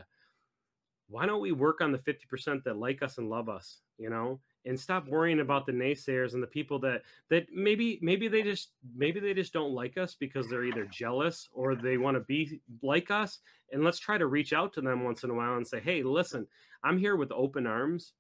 Why 1.10 1.26
don't 1.26 1.42
we 1.42 1.52
work 1.52 1.82
on 1.82 1.92
the 1.92 1.98
50% 1.98 2.64
that 2.64 2.78
like 2.78 3.04
us 3.04 3.18
and 3.18 3.30
love 3.30 3.50
us, 3.50 3.82
you 3.98 4.10
know? 4.10 4.40
And 4.66 4.80
stop 4.80 5.08
worrying 5.08 5.40
about 5.40 5.66
the 5.66 5.72
naysayers 5.72 6.34
and 6.34 6.44
the 6.44 6.48
people 6.48 6.80
that 6.80 7.04
that 7.30 7.48
maybe 7.54 8.00
maybe 8.02 8.28
they 8.28 8.42
just 8.42 8.72
maybe 8.96 9.20
they 9.20 9.34
just 9.34 9.54
don't 9.54 9.74
like 9.74 9.98
us 9.98 10.16
because 10.20 10.50
they're 10.50 10.66
either 10.66 10.86
jealous 10.86 11.48
or 11.54 11.76
they 11.76 11.98
want 11.98 12.16
to 12.16 12.22
be 12.22 12.60
like 12.82 13.10
us 13.10 13.40
and 13.72 13.84
let's 13.84 14.00
try 14.00 14.18
to 14.18 14.28
reach 14.28 14.54
out 14.54 14.74
to 14.74 14.82
them 14.82 15.04
once 15.04 15.24
in 15.24 15.30
a 15.30 15.34
while 15.34 15.56
and 15.56 15.68
say 15.68 15.80
hey 15.80 16.04
listen 16.04 16.46
i'm 16.84 16.98
here 16.98 17.16
with 17.16 17.32
open 17.32 17.66
arms 17.66 18.14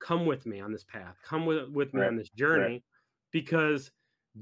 come 0.00 0.26
with 0.26 0.46
me 0.46 0.60
on 0.60 0.72
this 0.72 0.84
path 0.84 1.16
come 1.24 1.46
with, 1.46 1.68
with 1.70 1.92
me 1.94 2.00
right. 2.00 2.08
on 2.08 2.16
this 2.16 2.30
journey 2.30 2.62
right. 2.62 2.82
because 3.30 3.90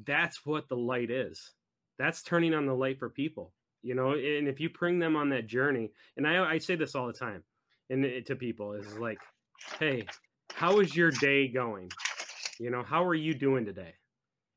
that's 0.07 0.47
what 0.47 0.69
the 0.69 0.77
light 0.77 1.11
is 1.11 1.53
that's 1.99 2.23
turning 2.23 2.55
on 2.55 2.67
the 2.67 2.75
light 2.75 2.99
for 2.99 3.09
people 3.09 3.53
you 3.83 3.95
know 3.95 4.13
and 4.13 4.49
if 4.49 4.61
you 4.61 4.71
bring 4.71 4.99
them 4.99 5.17
on 5.17 5.29
that 5.29 5.47
journey 5.47 5.91
and 6.17 6.27
i, 6.27 6.53
I 6.53 6.59
say 6.59 6.77
this 6.77 6.95
all 6.95 7.07
the 7.07 7.13
time 7.13 7.43
and 7.91 8.05
eh, 8.05 8.21
to 8.27 8.37
people 8.37 8.73
is 8.73 8.97
like 8.97 9.19
hey 9.79 10.07
how 10.55 10.81
is 10.81 10.95
your 10.95 11.11
day 11.11 11.49
going? 11.49 11.91
You 12.59 12.71
know, 12.71 12.83
how 12.83 13.05
are 13.05 13.15
you 13.15 13.35
doing 13.35 13.65
today? 13.65 13.95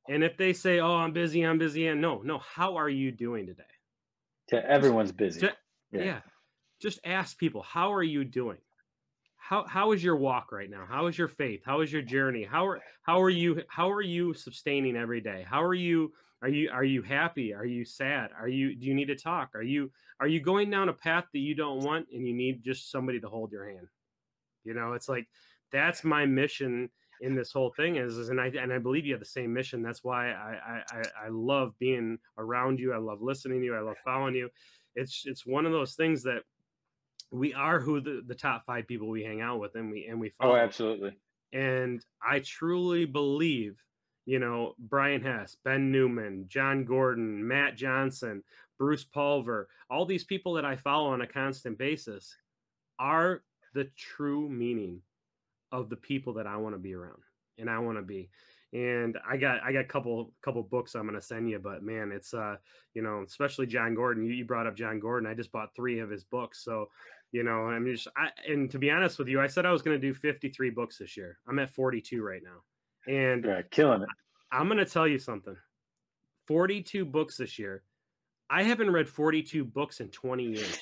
And 0.07 0.23
if 0.23 0.37
they 0.37 0.53
say, 0.53 0.79
"Oh, 0.79 0.95
I'm 0.95 1.13
busy, 1.13 1.41
I'm 1.41 1.57
busy," 1.57 1.87
and 1.87 2.01
no, 2.01 2.21
no, 2.21 2.37
how 2.37 2.75
are 2.77 2.89
you 2.89 3.11
doing 3.11 3.47
today? 3.47 3.63
To 4.49 4.63
everyone's 4.69 5.11
busy. 5.11 5.39
To, 5.41 5.53
yeah. 5.91 6.03
yeah. 6.03 6.19
Just 6.81 6.99
ask 7.03 7.37
people, 7.37 7.63
"How 7.63 7.93
are 7.93 8.03
you 8.03 8.23
doing?" 8.23 8.57
How 9.37 9.63
how 9.67 9.91
is 9.91 10.03
your 10.03 10.15
walk 10.15 10.51
right 10.51 10.69
now? 10.69 10.85
How 10.89 11.05
is 11.05 11.17
your 11.17 11.27
faith? 11.27 11.61
How 11.63 11.81
is 11.81 11.93
your 11.93 12.01
journey? 12.01 12.43
How 12.43 12.65
are 12.65 12.81
how 13.03 13.21
are 13.21 13.29
you 13.29 13.61
how 13.67 13.91
are 13.91 14.01
you 14.01 14.33
sustaining 14.33 14.95
every 14.95 15.21
day? 15.21 15.45
How 15.47 15.63
are 15.63 15.75
you 15.75 16.13
are 16.41 16.49
you 16.49 16.71
are 16.71 16.83
you 16.83 17.03
happy? 17.03 17.53
Are 17.53 17.65
you 17.65 17.85
sad? 17.85 18.31
Are 18.35 18.47
you 18.47 18.75
do 18.75 18.87
you 18.87 18.95
need 18.95 19.05
to 19.05 19.15
talk? 19.15 19.51
Are 19.53 19.61
you 19.61 19.91
are 20.19 20.27
you 20.27 20.39
going 20.39 20.71
down 20.71 20.89
a 20.89 20.93
path 20.93 21.25
that 21.31 21.39
you 21.39 21.53
don't 21.53 21.83
want 21.83 22.07
and 22.11 22.27
you 22.27 22.33
need 22.33 22.63
just 22.63 22.89
somebody 22.89 23.19
to 23.19 23.29
hold 23.29 23.51
your 23.51 23.69
hand? 23.69 23.87
You 24.63 24.73
know, 24.73 24.93
it's 24.93 25.07
like 25.07 25.27
that's 25.75 26.03
my 26.03 26.25
mission 26.25 26.89
in 27.21 27.35
this 27.35 27.51
whole 27.51 27.71
thing 27.75 27.97
is, 27.97 28.17
is 28.17 28.29
and 28.29 28.39
I 28.39 28.47
and 28.47 28.71
I 28.71 28.77
believe 28.77 29.05
you 29.05 29.13
have 29.13 29.19
the 29.19 29.25
same 29.25 29.53
mission. 29.53 29.81
That's 29.81 30.03
why 30.03 30.31
I 30.31 30.81
I 30.89 31.03
I 31.25 31.27
love 31.29 31.73
being 31.79 32.17
around 32.37 32.79
you. 32.79 32.93
I 32.93 32.97
love 32.97 33.21
listening 33.21 33.59
to 33.59 33.65
you. 33.65 33.75
I 33.75 33.81
love 33.81 33.97
following 34.03 34.35
you. 34.35 34.49
It's 34.95 35.23
it's 35.25 35.45
one 35.45 35.65
of 35.65 35.71
those 35.71 35.95
things 35.95 36.23
that 36.23 36.43
we 37.31 37.53
are 37.53 37.79
who 37.79 37.99
the, 37.99 38.21
the 38.25 38.35
top 38.35 38.65
five 38.65 38.87
people 38.87 39.09
we 39.09 39.23
hang 39.23 39.41
out 39.41 39.59
with 39.59 39.75
and 39.75 39.91
we 39.91 40.05
and 40.05 40.19
we 40.19 40.29
oh, 40.29 40.43
follow. 40.43 40.55
Oh, 40.55 40.57
absolutely. 40.57 41.11
And 41.53 42.03
I 42.21 42.39
truly 42.39 43.05
believe, 43.05 43.77
you 44.25 44.39
know, 44.39 44.73
Brian 44.77 45.21
Hess, 45.21 45.55
Ben 45.63 45.91
Newman, 45.91 46.45
Jon 46.47 46.83
Gordon, 46.83 47.45
Matt 47.47 47.77
Johnson, 47.77 48.43
Bruce 48.77 49.05
Pulver, 49.05 49.69
all 49.89 50.05
these 50.05 50.23
people 50.23 50.53
that 50.53 50.65
I 50.65 50.75
follow 50.75 51.11
on 51.11 51.21
a 51.21 51.27
constant 51.27 51.77
basis 51.77 52.35
are 52.99 53.43
the 53.73 53.85
true 53.95 54.49
meaning 54.49 55.01
of 55.81 55.89
the 55.89 55.95
people 55.95 56.33
that 56.33 56.47
I 56.47 56.57
want 56.57 56.75
to 56.75 56.79
be 56.79 56.93
around 56.93 57.21
and 57.57 57.69
I 57.69 57.79
want 57.79 57.97
to 57.97 58.03
be. 58.03 58.29
And 58.73 59.17
I 59.27 59.37
got 59.37 59.63
I 59.63 59.71
got 59.71 59.81
a 59.81 59.87
couple 59.87 60.33
couple 60.41 60.61
books 60.63 60.95
I'm 60.95 61.05
gonna 61.05 61.21
send 61.21 61.49
you, 61.49 61.59
but 61.59 61.83
man, 61.83 62.11
it's 62.11 62.33
uh 62.33 62.57
you 62.93 63.01
know 63.01 63.23
especially 63.25 63.67
Jon 63.67 63.95
Gordon. 63.95 64.25
You, 64.25 64.33
you 64.33 64.43
brought 64.43 64.67
up 64.67 64.75
Jon 64.75 64.99
Gordon. 64.99 65.29
I 65.29 65.33
just 65.33 65.51
bought 65.51 65.75
three 65.75 65.99
of 65.99 66.09
his 66.09 66.25
books, 66.25 66.63
so 66.63 66.89
you 67.31 67.43
know 67.43 67.67
I'm 67.67 67.85
just 67.85 68.07
I 68.17 68.29
and 68.47 68.69
to 68.71 68.79
be 68.79 68.91
honest 68.91 69.17
with 69.17 69.29
you, 69.29 69.39
I 69.39 69.47
said 69.47 69.65
I 69.65 69.71
was 69.71 69.81
gonna 69.81 69.99
do 69.99 70.13
53 70.13 70.71
books 70.71 70.97
this 70.97 71.15
year. 71.15 71.37
I'm 71.47 71.59
at 71.59 71.69
42 71.69 72.21
right 72.21 72.41
now, 72.43 73.13
and 73.13 73.45
yeah, 73.45 73.61
killing 73.71 74.01
it. 74.01 74.09
I'm 74.51 74.67
gonna 74.67 74.85
tell 74.85 75.07
you 75.07 75.19
something. 75.19 75.55
42 76.47 77.05
books 77.05 77.37
this 77.37 77.57
year. 77.57 77.83
I 78.49 78.63
haven't 78.63 78.91
read 78.91 79.07
42 79.09 79.63
books 79.63 80.01
in 80.01 80.09
20 80.09 80.43
years. 80.43 80.79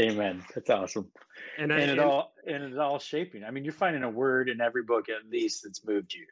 Amen. 0.00 0.42
That's 0.54 0.70
awesome. 0.70 1.10
And, 1.58 1.72
I, 1.72 1.80
and 1.80 1.90
it 1.90 1.98
and, 1.98 2.00
all 2.00 2.32
and 2.46 2.64
it's 2.64 2.78
all 2.78 2.98
shaping. 2.98 3.44
I 3.44 3.50
mean, 3.50 3.64
you're 3.64 3.72
finding 3.72 4.02
a 4.02 4.10
word 4.10 4.48
in 4.48 4.60
every 4.60 4.82
book 4.82 5.08
at 5.08 5.30
least 5.30 5.62
that's 5.64 5.84
moved 5.84 6.14
you. 6.14 6.26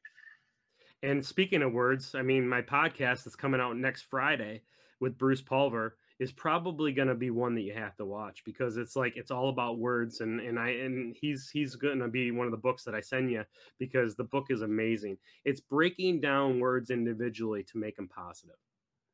And 1.02 1.24
speaking 1.24 1.62
of 1.62 1.72
words, 1.72 2.14
I 2.14 2.22
mean, 2.22 2.48
my 2.48 2.62
podcast 2.62 3.24
that's 3.24 3.36
coming 3.36 3.60
out 3.60 3.76
next 3.76 4.02
Friday 4.02 4.62
with 5.00 5.18
Bruce 5.18 5.42
Pulver 5.42 5.96
is 6.18 6.32
probably 6.32 6.92
going 6.92 7.08
to 7.08 7.14
be 7.14 7.30
one 7.30 7.54
that 7.54 7.60
you 7.60 7.74
have 7.74 7.94
to 7.96 8.04
watch 8.04 8.42
because 8.44 8.76
it's 8.76 8.96
like 8.96 9.16
it's 9.16 9.30
all 9.30 9.50
about 9.50 9.78
words 9.78 10.20
and 10.20 10.40
and 10.40 10.58
I 10.58 10.70
and 10.70 11.16
he's 11.20 11.48
he's 11.48 11.76
going 11.76 12.00
to 12.00 12.08
be 12.08 12.32
one 12.32 12.46
of 12.46 12.50
the 12.50 12.56
books 12.56 12.82
that 12.84 12.94
I 12.94 13.00
send 13.00 13.30
you 13.30 13.44
because 13.78 14.16
the 14.16 14.24
book 14.24 14.46
is 14.50 14.62
amazing. 14.62 15.18
It's 15.44 15.60
breaking 15.60 16.20
down 16.20 16.58
words 16.58 16.90
individually 16.90 17.62
to 17.64 17.78
make 17.78 17.96
them 17.96 18.08
positive. 18.08 18.56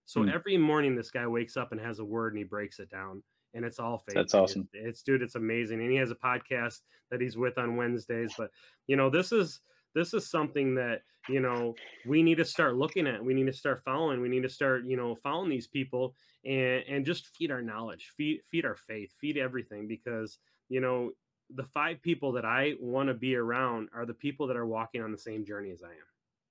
So 0.06 0.22
hmm. 0.22 0.30
every 0.30 0.56
morning 0.56 0.96
this 0.96 1.10
guy 1.10 1.26
wakes 1.26 1.56
up 1.56 1.72
and 1.72 1.80
has 1.80 1.98
a 1.98 2.04
word 2.04 2.32
and 2.32 2.38
he 2.38 2.44
breaks 2.44 2.78
it 2.78 2.90
down 2.90 3.22
and 3.54 3.64
it's 3.64 3.78
all 3.78 3.98
fake. 3.98 4.14
That's 4.14 4.34
awesome. 4.34 4.68
It's, 4.72 4.88
it's 4.88 5.02
dude, 5.02 5.22
it's 5.22 5.36
amazing. 5.36 5.80
And 5.80 5.90
he 5.90 5.96
has 5.96 6.10
a 6.10 6.16
podcast 6.16 6.80
that 7.10 7.20
he's 7.20 7.36
with 7.36 7.56
on 7.58 7.76
Wednesdays. 7.76 8.34
But 8.36 8.50
you 8.86 8.96
know, 8.96 9.08
this 9.08 9.32
is 9.32 9.60
this 9.94 10.12
is 10.12 10.28
something 10.28 10.74
that 10.74 11.02
you 11.28 11.40
know 11.40 11.74
we 12.06 12.22
need 12.22 12.36
to 12.38 12.44
start 12.44 12.76
looking 12.76 13.06
at. 13.06 13.24
We 13.24 13.34
need 13.34 13.46
to 13.46 13.52
start 13.52 13.82
following. 13.84 14.20
We 14.20 14.28
need 14.28 14.42
to 14.42 14.48
start 14.48 14.84
you 14.84 14.96
know 14.96 15.14
following 15.14 15.50
these 15.50 15.68
people 15.68 16.14
and 16.44 16.82
and 16.88 17.06
just 17.06 17.28
feed 17.28 17.50
our 17.50 17.62
knowledge, 17.62 18.12
feed 18.16 18.40
feed 18.50 18.64
our 18.64 18.76
faith, 18.76 19.12
feed 19.20 19.38
everything 19.38 19.86
because 19.86 20.38
you 20.68 20.80
know 20.80 21.12
the 21.54 21.64
five 21.64 22.02
people 22.02 22.32
that 22.32 22.44
I 22.44 22.74
want 22.80 23.08
to 23.08 23.14
be 23.14 23.36
around 23.36 23.88
are 23.94 24.06
the 24.06 24.14
people 24.14 24.46
that 24.46 24.56
are 24.56 24.66
walking 24.66 25.02
on 25.02 25.12
the 25.12 25.18
same 25.18 25.44
journey 25.44 25.70
as 25.70 25.82
I 25.82 25.88
am. 25.88 25.94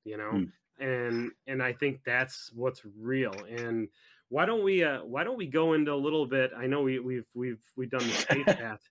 You 0.05 0.17
know, 0.17 0.31
mm. 0.31 0.51
and 0.79 1.31
and 1.47 1.61
I 1.61 1.73
think 1.73 2.01
that's 2.05 2.51
what's 2.53 2.81
real 2.99 3.35
and 3.49 3.87
why 4.33 4.45
don't 4.45 4.63
we 4.63 4.83
uh, 4.83 5.03
why 5.03 5.23
don't 5.23 5.37
we 5.37 5.45
go 5.45 5.73
into 5.73 5.93
a 5.93 5.95
little 5.95 6.25
bit 6.25 6.51
i 6.57 6.65
know 6.65 6.81
we, 6.81 6.99
we've 6.99 7.27
we've 7.35 7.61
we've 7.77 7.91
done 7.91 8.03
the 8.07 8.13
space 8.13 8.45
path 8.47 8.81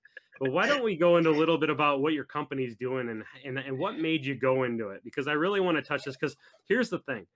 but 0.42 0.50
why 0.50 0.66
don't 0.66 0.82
we 0.82 0.96
go 0.96 1.18
into 1.18 1.30
a 1.30 1.38
little 1.38 1.56
bit 1.56 1.70
about 1.70 2.00
what 2.00 2.14
your 2.14 2.24
company's 2.24 2.74
doing 2.74 3.08
and 3.10 3.22
and, 3.44 3.58
and 3.58 3.78
what 3.78 4.00
made 4.00 4.24
you 4.26 4.34
go 4.34 4.64
into 4.64 4.88
it? 4.88 5.02
Because 5.04 5.28
i 5.28 5.32
really 5.32 5.60
want 5.60 5.76
to 5.76 5.82
touch 5.82 6.02
this 6.02 6.16
because 6.16 6.36
here's 6.66 6.90
the 6.90 6.98
thing. 6.98 7.26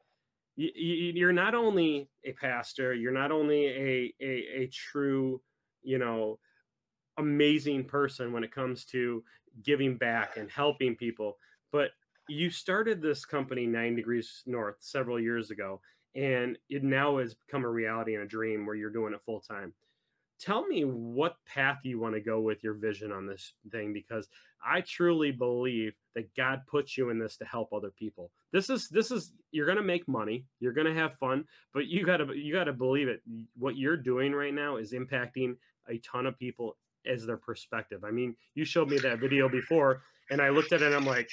You, 0.56 0.70
you, 1.14 1.28
are 1.28 1.34
not 1.34 1.54
only 1.54 2.08
a 2.24 2.32
pastor 2.32 2.94
you're 2.94 3.12
not 3.12 3.30
only 3.30 3.66
a, 3.66 4.14
a 4.20 4.62
a 4.62 4.70
true 4.72 5.40
you 5.82 5.98
know 5.98 6.38
amazing 7.18 7.84
person 7.84 8.32
when 8.32 8.42
it 8.42 8.52
comes 8.52 8.84
to 8.86 9.22
giving 9.62 9.98
back 9.98 10.36
and 10.36 10.50
helping 10.50 10.96
people 10.96 11.36
but 11.72 11.90
you 12.28 12.48
started 12.50 13.02
this 13.02 13.26
company 13.26 13.66
nine 13.66 13.94
degrees 13.94 14.42
north 14.46 14.76
several 14.80 15.20
years 15.20 15.50
ago 15.50 15.80
and 16.16 16.58
it 16.68 16.82
now 16.82 17.18
has 17.18 17.34
become 17.34 17.64
a 17.64 17.68
reality 17.68 18.14
and 18.14 18.24
a 18.24 18.26
dream 18.26 18.66
where 18.66 18.74
you're 18.74 18.90
doing 18.90 19.12
it 19.12 19.20
full 19.24 19.40
time 19.40 19.72
tell 20.38 20.66
me 20.66 20.84
what 20.84 21.36
path 21.46 21.78
you 21.82 21.98
want 21.98 22.14
to 22.14 22.20
go 22.20 22.40
with 22.40 22.62
your 22.62 22.74
vision 22.74 23.12
on 23.12 23.26
this 23.26 23.52
thing 23.70 23.92
because 23.92 24.28
i 24.64 24.80
truly 24.80 25.30
believe 25.30 25.94
that 26.14 26.34
god 26.34 26.62
puts 26.66 26.96
you 26.96 27.10
in 27.10 27.18
this 27.18 27.36
to 27.36 27.44
help 27.44 27.72
other 27.72 27.90
people. 27.90 28.30
This 28.52 28.70
is 28.70 28.88
this 28.88 29.10
is 29.10 29.32
you're 29.52 29.66
going 29.66 29.76
to 29.76 29.84
make 29.84 30.08
money 30.08 30.44
you're 30.60 30.72
going 30.72 30.86
to 30.86 30.94
have 30.94 31.18
fun 31.18 31.44
but 31.72 31.86
you 31.86 32.04
got 32.04 32.16
to 32.16 32.32
you 32.34 32.52
got 32.52 32.64
to 32.64 32.72
believe 32.72 33.08
it. 33.08 33.20
What 33.56 33.76
you're 33.76 33.98
doing 33.98 34.32
right 34.32 34.54
now 34.54 34.76
is 34.76 34.92
impacting 34.92 35.56
a 35.88 35.98
ton 35.98 36.26
of 36.26 36.38
people 36.38 36.76
as 37.06 37.24
their 37.26 37.36
perspective. 37.36 38.02
I 38.02 38.10
mean 38.10 38.34
you 38.54 38.64
showed 38.64 38.90
me 38.90 38.98
that 38.98 39.20
video 39.20 39.48
before 39.48 40.02
and 40.30 40.40
i 40.40 40.48
looked 40.48 40.72
at 40.72 40.82
it 40.82 40.86
and 40.86 40.94
i'm 40.94 41.06
like 41.06 41.30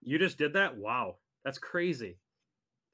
you 0.00 0.18
just 0.18 0.38
did 0.38 0.52
that? 0.54 0.76
Wow 0.76 1.16
that's 1.44 1.58
crazy 1.58 2.16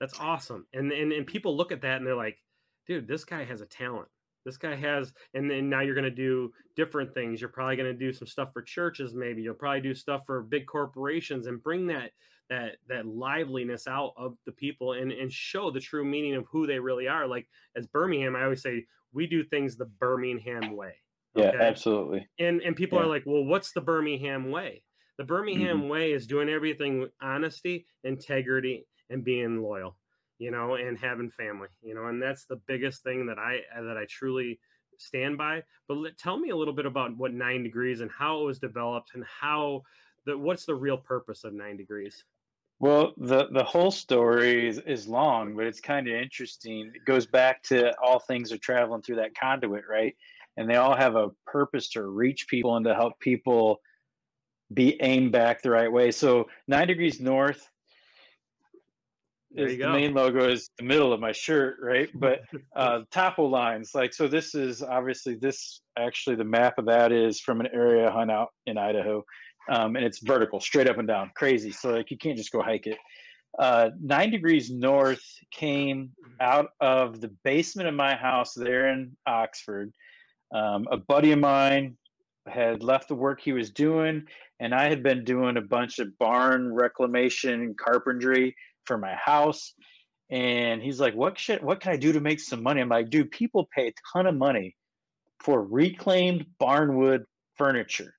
that's 0.05 0.21
awesome. 0.21 0.67
And, 0.75 0.93
and 0.93 1.13
and 1.13 1.27
people 1.27 1.57
look 1.57 1.73
at 1.73 1.81
that 1.81 1.97
and 1.97 2.07
they're 2.07 2.15
like, 2.15 2.37
dude, 2.87 3.09
this 3.09 3.25
guy 3.25 3.45
has 3.45 3.63
a 3.63 3.67
talent. 3.67 4.09
This 4.45 4.59
guy 4.59 4.75
has, 4.75 5.15
and 5.33 5.51
then 5.51 5.71
now 5.71 5.81
you're 5.81 5.95
going 5.95 6.05
to 6.05 6.11
do 6.11 6.53
different 6.77 7.15
things. 7.15 7.41
You're 7.41 7.49
probably 7.49 7.77
going 7.77 7.91
to 7.91 7.99
do 7.99 8.13
some 8.13 8.29
stuff 8.29 8.51
for 8.53 8.61
churches, 8.61 9.15
maybe. 9.15 9.41
You'll 9.41 9.55
probably 9.55 9.81
do 9.81 9.95
stuff 9.95 10.21
for 10.27 10.43
big 10.43 10.67
corporations 10.67 11.47
and 11.47 11.63
bring 11.63 11.87
that 11.87 12.11
that 12.51 12.77
that 12.89 13.07
liveliness 13.07 13.87
out 13.87 14.13
of 14.19 14.37
the 14.45 14.53
people 14.53 14.93
and 14.93 15.11
and 15.11 15.33
show 15.33 15.71
the 15.71 15.81
true 15.81 16.05
meaning 16.05 16.35
of 16.35 16.45
who 16.51 16.67
they 16.67 16.79
really 16.79 17.09
are. 17.09 17.27
Like 17.27 17.49
as 17.75 17.87
Birmingham, 17.87 18.37
I 18.37 18.45
always 18.45 18.61
say 18.61 18.85
we 19.15 19.27
do 19.27 19.43
things 19.43 19.77
the 19.77 19.87
Birmingham 19.87 20.77
way. 20.77 20.97
Okay? 21.35 21.51
Yeah, 21.57 21.63
absolutely. 21.63 22.29
And 22.39 22.61
and 22.61 22.77
people 22.77 22.99
yeah. 22.99 23.07
are 23.07 23.09
like, 23.09 23.23
well, 23.25 23.45
what's 23.45 23.73
the 23.73 23.81
Birmingham 23.81 24.51
way? 24.51 24.83
The 25.17 25.25
Birmingham 25.25 25.79
mm-hmm. 25.79 25.89
way 25.89 26.13
is 26.13 26.27
doing 26.27 26.51
everything 26.51 27.01
with 27.01 27.13
honesty, 27.23 27.87
integrity, 28.03 28.87
and 29.11 29.25
being 29.25 29.63
loyal 29.63 29.97
you 30.39 30.51
know 30.51 30.75
and 30.75 30.99
having 30.99 31.31
family 31.31 31.69
you 31.83 31.95
know 31.95 32.07
and 32.07 32.21
that's 32.21 32.45
the 32.47 32.61
biggest 32.67 33.03
thing 33.03 33.27
that 33.27 33.39
i 33.39 33.61
uh, 33.77 33.83
that 33.83 33.97
i 33.97 34.05
truly 34.09 34.59
stand 34.99 35.39
by. 35.39 35.63
But 35.89 35.99
let, 35.99 36.19
tell 36.19 36.39
me 36.39 36.51
a 36.51 36.57
little 36.57 36.75
bit 36.75 36.87
about 36.87 37.17
what 37.17 37.33
nine 37.33 37.63
degrees 37.63 38.01
and 38.01 38.11
how 38.11 38.41
it 38.41 38.45
was 38.45 38.59
developed 38.59 39.13
and 39.15 39.25
how 39.25 39.83
the 40.27 40.37
what's 40.37 40.65
the 40.65 40.75
real 40.75 40.97
purpose 40.97 41.45
of 41.45 41.53
nine 41.53 41.77
degrees? 41.77 42.25
Well 42.81 43.13
the 43.17 43.49
the 43.53 43.65
whole 43.65 43.91
story 43.91 44.69
is, 44.69 44.79
is 44.79 45.07
long 45.07 45.57
but 45.57 45.67
it's 45.67 45.81
kind 45.81 46.09
of 46.09 46.15
interesting. 46.15 46.93
It 46.95 47.05
goes 47.05 47.27
back 47.27 47.63
to 47.65 47.97
all 48.01 48.19
things 48.19 48.53
are 48.53 48.59
traveling 48.59 49.03
through 49.03 49.17
that 49.17 49.39
conduit 49.39 49.85
right? 49.89 50.17
And 50.57 50.71
they 50.71 50.77
all 50.77 50.97
have 50.97 51.17
a 51.17 51.31
purpose 51.47 51.91
to 51.91 52.05
reach 52.05 52.47
people 52.49 52.77
and 52.77 52.85
to 52.87 52.95
help 52.95 53.19
people 53.19 53.81
be 54.73 55.01
aimed 55.03 55.33
back 55.33 55.63
the 55.63 55.71
right 55.71 55.91
way. 55.91 56.11
So 56.11 56.49
nine 56.69 56.87
degrees 56.87 57.21
north 57.21 57.69
is 59.55 59.79
the 59.79 59.89
main 59.89 60.15
logo 60.15 60.49
is 60.49 60.71
the 60.79 60.85
middle 60.85 61.13
of 61.13 61.21
my 61.21 61.33
shirt, 61.33 61.77
right? 61.81 62.09
But 62.15 62.43
uh, 62.77 63.01
topo 63.11 63.47
lines, 63.47 63.95
like 63.95 64.13
so. 64.13 64.29
This 64.29 64.55
is 64.55 64.83
obviously 64.83 65.35
this 65.37 65.81
actually 65.99 66.37
the 66.37 66.45
map 66.45 66.79
of 66.79 66.87
that 66.87 67.13
is 67.13 67.41
from 67.41 67.61
an 67.61 67.69
area 67.73 68.11
hunt 68.11 68.31
out 68.31 68.49
in 68.67 68.77
Idaho, 68.77 69.25
um, 69.71 69.97
and 69.97 70.05
it's 70.05 70.19
vertical, 70.21 70.61
straight 70.61 70.89
up 70.89 70.99
and 70.99 71.09
down, 71.09 71.31
crazy. 71.35 71.71
So 71.71 71.91
like 71.91 72.11
you 72.11 72.19
can't 72.19 72.37
just 72.37 72.53
go 72.53 72.63
hike 72.63 72.87
it. 72.87 72.99
Uh, 73.59 73.91
nine 74.01 74.31
degrees 74.31 74.71
north 74.71 75.23
came 75.53 76.11
out 76.41 76.71
of 76.81 77.21
the 77.21 77.29
basement 77.45 77.89
of 77.89 77.95
my 77.95 78.17
house 78.17 78.53
there 78.55 78.89
in 78.89 79.17
Oxford. 79.27 79.93
Um, 80.53 80.89
a 80.91 80.97
buddy 80.97 81.33
of 81.33 81.39
mine 81.39 81.97
had 82.47 82.83
left 82.83 83.09
the 83.09 83.15
work 83.15 83.41
he 83.41 83.53
was 83.53 83.71
doing, 83.71 84.25
and 84.59 84.75
I 84.75 84.89
had 84.89 85.03
been 85.03 85.25
doing 85.25 85.57
a 85.57 85.63
bunch 85.63 86.01
of 86.01 86.19
barn 86.19 86.75
reclamation 86.75 87.63
and 87.63 87.79
carpentry 87.79 88.57
for 88.87 88.99
my 88.99 89.14
house. 89.14 89.74
And 90.30 90.82
he's 90.82 91.01
like, 91.01 91.14
what 91.14 91.39
shit, 91.39 91.62
what 91.62 91.80
can 91.80 91.93
I 91.93 91.97
do 91.97 92.12
to 92.12 92.20
make 92.20 92.41
some 92.41 92.62
money? 92.62 92.80
I'm 92.80 92.89
like, 92.89 93.11
dude, 93.11 93.30
people 93.30 93.68
pay 93.74 93.89
a 93.89 93.93
ton 94.12 94.26
of 94.26 94.35
money 94.35 94.74
for 95.41 95.62
reclaimed 95.62 96.47
barnwood 96.61 97.24
furniture. 97.57 98.14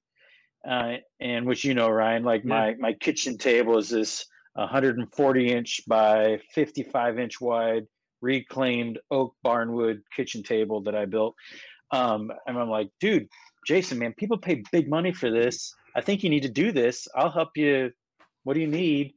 Uh, 0.68 0.96
and 1.20 1.46
which 1.46 1.64
you 1.64 1.74
know, 1.74 1.90
Ryan, 1.90 2.24
like 2.24 2.44
yeah. 2.44 2.50
my 2.50 2.76
my 2.80 2.94
kitchen 2.94 3.38
table 3.38 3.78
is 3.78 3.90
this 3.90 4.26
140 4.54 5.52
inch 5.52 5.82
by 5.88 6.40
55 6.54 7.20
inch 7.20 7.42
wide 7.42 7.86
reclaimed 8.22 9.00
oak 9.12 9.36
barnwood 9.46 10.02
kitchen 10.16 10.42
table 10.42 10.82
that 10.84 10.96
I 10.96 11.06
built. 11.06 11.36
Um, 11.92 12.32
and 12.48 12.58
I'm 12.58 12.70
like, 12.70 12.90
dude, 13.00 13.28
Jason, 13.68 14.00
man, 14.00 14.14
people 14.18 14.38
pay 14.38 14.64
big 14.72 14.90
money 14.90 15.12
for 15.12 15.30
this. 15.30 15.74
I 15.96 16.02
think 16.02 16.24
you 16.24 16.30
need 16.30 16.44
to 16.44 16.50
do 16.50 16.72
this. 16.72 17.08
I'll 17.16 17.32
help 17.32 17.50
you. 17.56 17.92
What 18.44 18.54
do 18.54 18.60
you 18.60 18.68
need? 18.68 19.14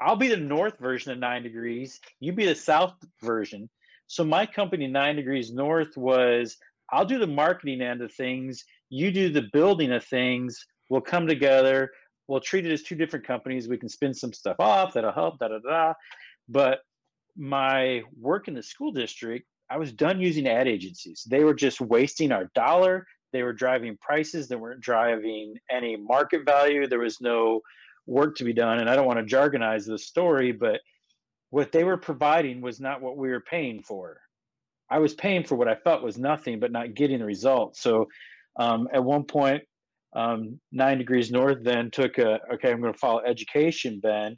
I'll 0.00 0.16
be 0.16 0.28
the 0.28 0.36
north 0.36 0.78
version 0.78 1.12
of 1.12 1.18
nine 1.18 1.42
degrees. 1.42 2.00
You 2.20 2.32
be 2.32 2.46
the 2.46 2.54
south 2.54 2.94
version. 3.22 3.68
So 4.06 4.24
my 4.24 4.46
company, 4.46 4.86
Nine 4.86 5.16
Degrees 5.16 5.52
North, 5.52 5.96
was 5.96 6.56
I'll 6.92 7.06
do 7.06 7.18
the 7.18 7.26
marketing 7.26 7.80
end 7.80 8.02
of 8.02 8.12
things. 8.12 8.64
You 8.90 9.10
do 9.10 9.30
the 9.30 9.48
building 9.52 9.92
of 9.92 10.04
things. 10.04 10.64
We'll 10.90 11.00
come 11.00 11.26
together. 11.26 11.90
We'll 12.28 12.40
treat 12.40 12.66
it 12.66 12.72
as 12.72 12.82
two 12.82 12.94
different 12.94 13.26
companies. 13.26 13.68
We 13.68 13.78
can 13.78 13.88
spin 13.88 14.14
some 14.14 14.32
stuff 14.32 14.56
off 14.58 14.94
that'll 14.94 15.12
help, 15.12 15.38
da 15.38 15.48
da 15.48 15.58
da. 15.58 15.94
But 16.48 16.80
my 17.36 18.02
work 18.20 18.48
in 18.48 18.54
the 18.54 18.62
school 18.62 18.92
district, 18.92 19.46
I 19.70 19.78
was 19.78 19.92
done 19.92 20.20
using 20.20 20.46
ad 20.46 20.68
agencies. 20.68 21.26
They 21.28 21.44
were 21.44 21.54
just 21.54 21.80
wasting 21.80 22.32
our 22.32 22.50
dollar. 22.54 23.06
They 23.32 23.42
were 23.42 23.52
driving 23.52 23.96
prices 24.00 24.46
that 24.48 24.58
weren't 24.58 24.80
driving 24.80 25.54
any 25.70 25.96
market 25.96 26.44
value. 26.46 26.86
There 26.86 27.00
was 27.00 27.20
no 27.20 27.60
work 28.06 28.36
to 28.36 28.44
be 28.44 28.52
done. 28.52 28.78
And 28.78 28.88
I 28.88 28.96
don't 28.96 29.06
want 29.06 29.26
to 29.26 29.36
jargonize 29.36 29.86
the 29.86 29.98
story, 29.98 30.52
but 30.52 30.80
what 31.50 31.72
they 31.72 31.84
were 31.84 31.96
providing 31.96 32.60
was 32.60 32.80
not 32.80 33.00
what 33.00 33.16
we 33.16 33.30
were 33.30 33.40
paying 33.40 33.82
for. 33.82 34.20
I 34.90 34.98
was 34.98 35.14
paying 35.14 35.44
for 35.44 35.54
what 35.56 35.68
I 35.68 35.76
felt 35.76 36.02
was 36.02 36.18
nothing, 36.18 36.60
but 36.60 36.72
not 36.72 36.94
getting 36.94 37.18
the 37.18 37.24
results. 37.24 37.80
So 37.80 38.08
um, 38.58 38.88
at 38.92 39.02
one 39.02 39.24
point, 39.24 39.62
um, 40.14 40.60
Nine 40.70 40.98
Degrees 40.98 41.30
North 41.30 41.58
then 41.62 41.90
took 41.90 42.18
a, 42.18 42.40
okay, 42.54 42.70
I'm 42.70 42.80
going 42.80 42.92
to 42.92 42.98
follow 42.98 43.20
education, 43.20 44.00
Ben. 44.00 44.36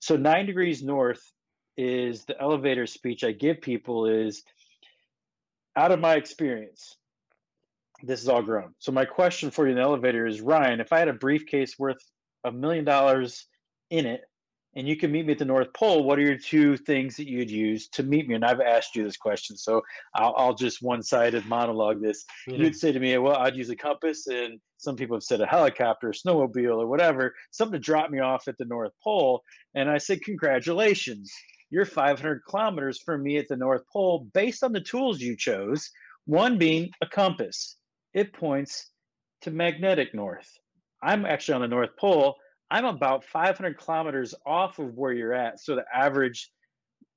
So 0.00 0.16
Nine 0.16 0.46
Degrees 0.46 0.82
North 0.82 1.22
is 1.76 2.24
the 2.24 2.40
elevator 2.40 2.86
speech 2.86 3.24
I 3.24 3.32
give 3.32 3.60
people 3.60 4.06
is 4.06 4.42
out 5.76 5.92
of 5.92 6.00
my 6.00 6.14
experience, 6.14 6.96
this 8.02 8.22
is 8.22 8.28
all 8.28 8.42
grown. 8.42 8.74
So 8.78 8.92
my 8.92 9.04
question 9.04 9.50
for 9.50 9.66
you 9.66 9.72
in 9.72 9.76
the 9.76 9.82
elevator 9.82 10.26
is, 10.26 10.40
Ryan, 10.40 10.80
if 10.80 10.92
I 10.92 10.98
had 10.98 11.08
a 11.08 11.14
briefcase 11.14 11.78
worth 11.78 11.98
a 12.44 12.52
million 12.52 12.84
dollars 12.84 13.46
in 13.90 14.06
it, 14.06 14.22
and 14.76 14.88
you 14.88 14.96
can 14.96 15.12
meet 15.12 15.26
me 15.26 15.32
at 15.32 15.38
the 15.38 15.44
North 15.44 15.72
Pole, 15.72 16.02
what 16.02 16.18
are 16.18 16.22
your 16.22 16.36
two 16.36 16.76
things 16.76 17.16
that 17.16 17.28
you'd 17.28 17.50
use 17.50 17.88
to 17.90 18.02
meet 18.02 18.26
me? 18.26 18.34
And 18.34 18.44
I've 18.44 18.60
asked 18.60 18.96
you 18.96 19.04
this 19.04 19.16
question, 19.16 19.56
so 19.56 19.82
I'll, 20.14 20.34
I'll 20.36 20.54
just 20.54 20.82
one-sided 20.82 21.46
monologue 21.46 22.02
this. 22.02 22.24
Yeah. 22.48 22.56
You'd 22.56 22.76
say 22.76 22.90
to 22.90 22.98
me, 22.98 23.16
well, 23.18 23.36
I'd 23.36 23.56
use 23.56 23.70
a 23.70 23.76
compass, 23.76 24.26
and 24.26 24.58
some 24.78 24.96
people 24.96 25.16
have 25.16 25.22
said 25.22 25.40
a 25.40 25.46
helicopter, 25.46 26.10
a 26.10 26.12
snowmobile, 26.12 26.82
or 26.82 26.86
whatever, 26.88 27.34
something 27.52 27.74
to 27.74 27.78
drop 27.78 28.10
me 28.10 28.18
off 28.18 28.48
at 28.48 28.58
the 28.58 28.64
North 28.64 28.92
Pole. 29.02 29.42
And 29.74 29.88
I 29.88 29.98
said, 29.98 30.22
congratulations, 30.22 31.32
you're 31.70 31.84
500 31.84 32.42
kilometers 32.48 33.00
from 33.00 33.22
me 33.22 33.36
at 33.36 33.46
the 33.48 33.56
North 33.56 33.82
Pole 33.92 34.28
based 34.34 34.64
on 34.64 34.72
the 34.72 34.80
tools 34.80 35.20
you 35.20 35.36
chose, 35.36 35.88
one 36.26 36.58
being 36.58 36.90
a 37.00 37.06
compass. 37.06 37.76
It 38.12 38.32
points 38.32 38.90
to 39.42 39.50
magnetic 39.50 40.14
north. 40.14 40.50
I'm 41.04 41.26
actually 41.26 41.54
on 41.54 41.60
the 41.60 41.68
North 41.68 41.96
Pole 41.98 42.36
I'm 42.70 42.86
about 42.86 43.24
500 43.24 43.78
kilometers 43.78 44.34
off 44.44 44.78
of 44.78 44.94
where 44.96 45.12
you're 45.12 45.32
at. 45.32 45.60
So 45.60 45.76
the 45.76 45.84
average 45.94 46.50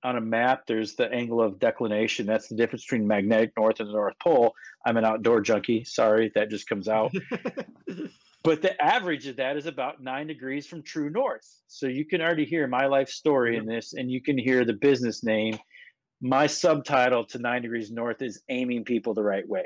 on 0.04 0.16
a 0.16 0.22
map, 0.22 0.68
there's 0.68 0.96
the 0.96 1.12
angle 1.12 1.42
of 1.42 1.60
declination. 1.60 2.26
That's 2.28 2.48
the 2.48 2.56
difference 2.56 2.84
between 2.86 3.08
magnetic 3.08 3.54
north 3.58 3.80
and 3.80 3.90
the 3.90 3.94
North 3.94 4.14
Pole. 4.22 4.54
I'm 4.86 4.98
an 4.98 5.06
outdoor 5.06 5.42
junkie. 5.42 5.84
Sorry, 5.84 6.32
that 6.36 6.50
just 6.50 6.70
comes 6.70 6.88
out. 6.88 7.12
but 8.44 8.62
the 8.62 8.80
average 8.80 9.26
of 9.28 9.38
that 9.38 9.58
is 9.58 9.66
about 9.66 10.02
nine 10.02 10.28
degrees 10.28 10.68
from 10.68 10.84
true 10.84 11.10
north. 11.10 11.48
So 11.68 11.88
you 11.88 12.06
can 12.06 12.22
already 12.22 12.46
hear 12.46 12.68
my 12.68 12.86
life 12.86 13.10
story 13.10 13.58
in 13.58 13.66
this, 13.66 13.94
and 13.94 14.12
you 14.12 14.22
can 14.22 14.38
hear 14.38 14.64
the 14.64 14.74
business 14.74 15.24
name. 15.24 15.58
My 16.22 16.46
subtitle 16.46 17.26
to 17.26 17.40
nine 17.40 17.64
degrees 17.64 17.92
north 17.92 18.22
is 18.22 18.42
aiming 18.50 18.84
people 18.84 19.14
the 19.16 19.24
right 19.24 19.48
way. 19.48 19.66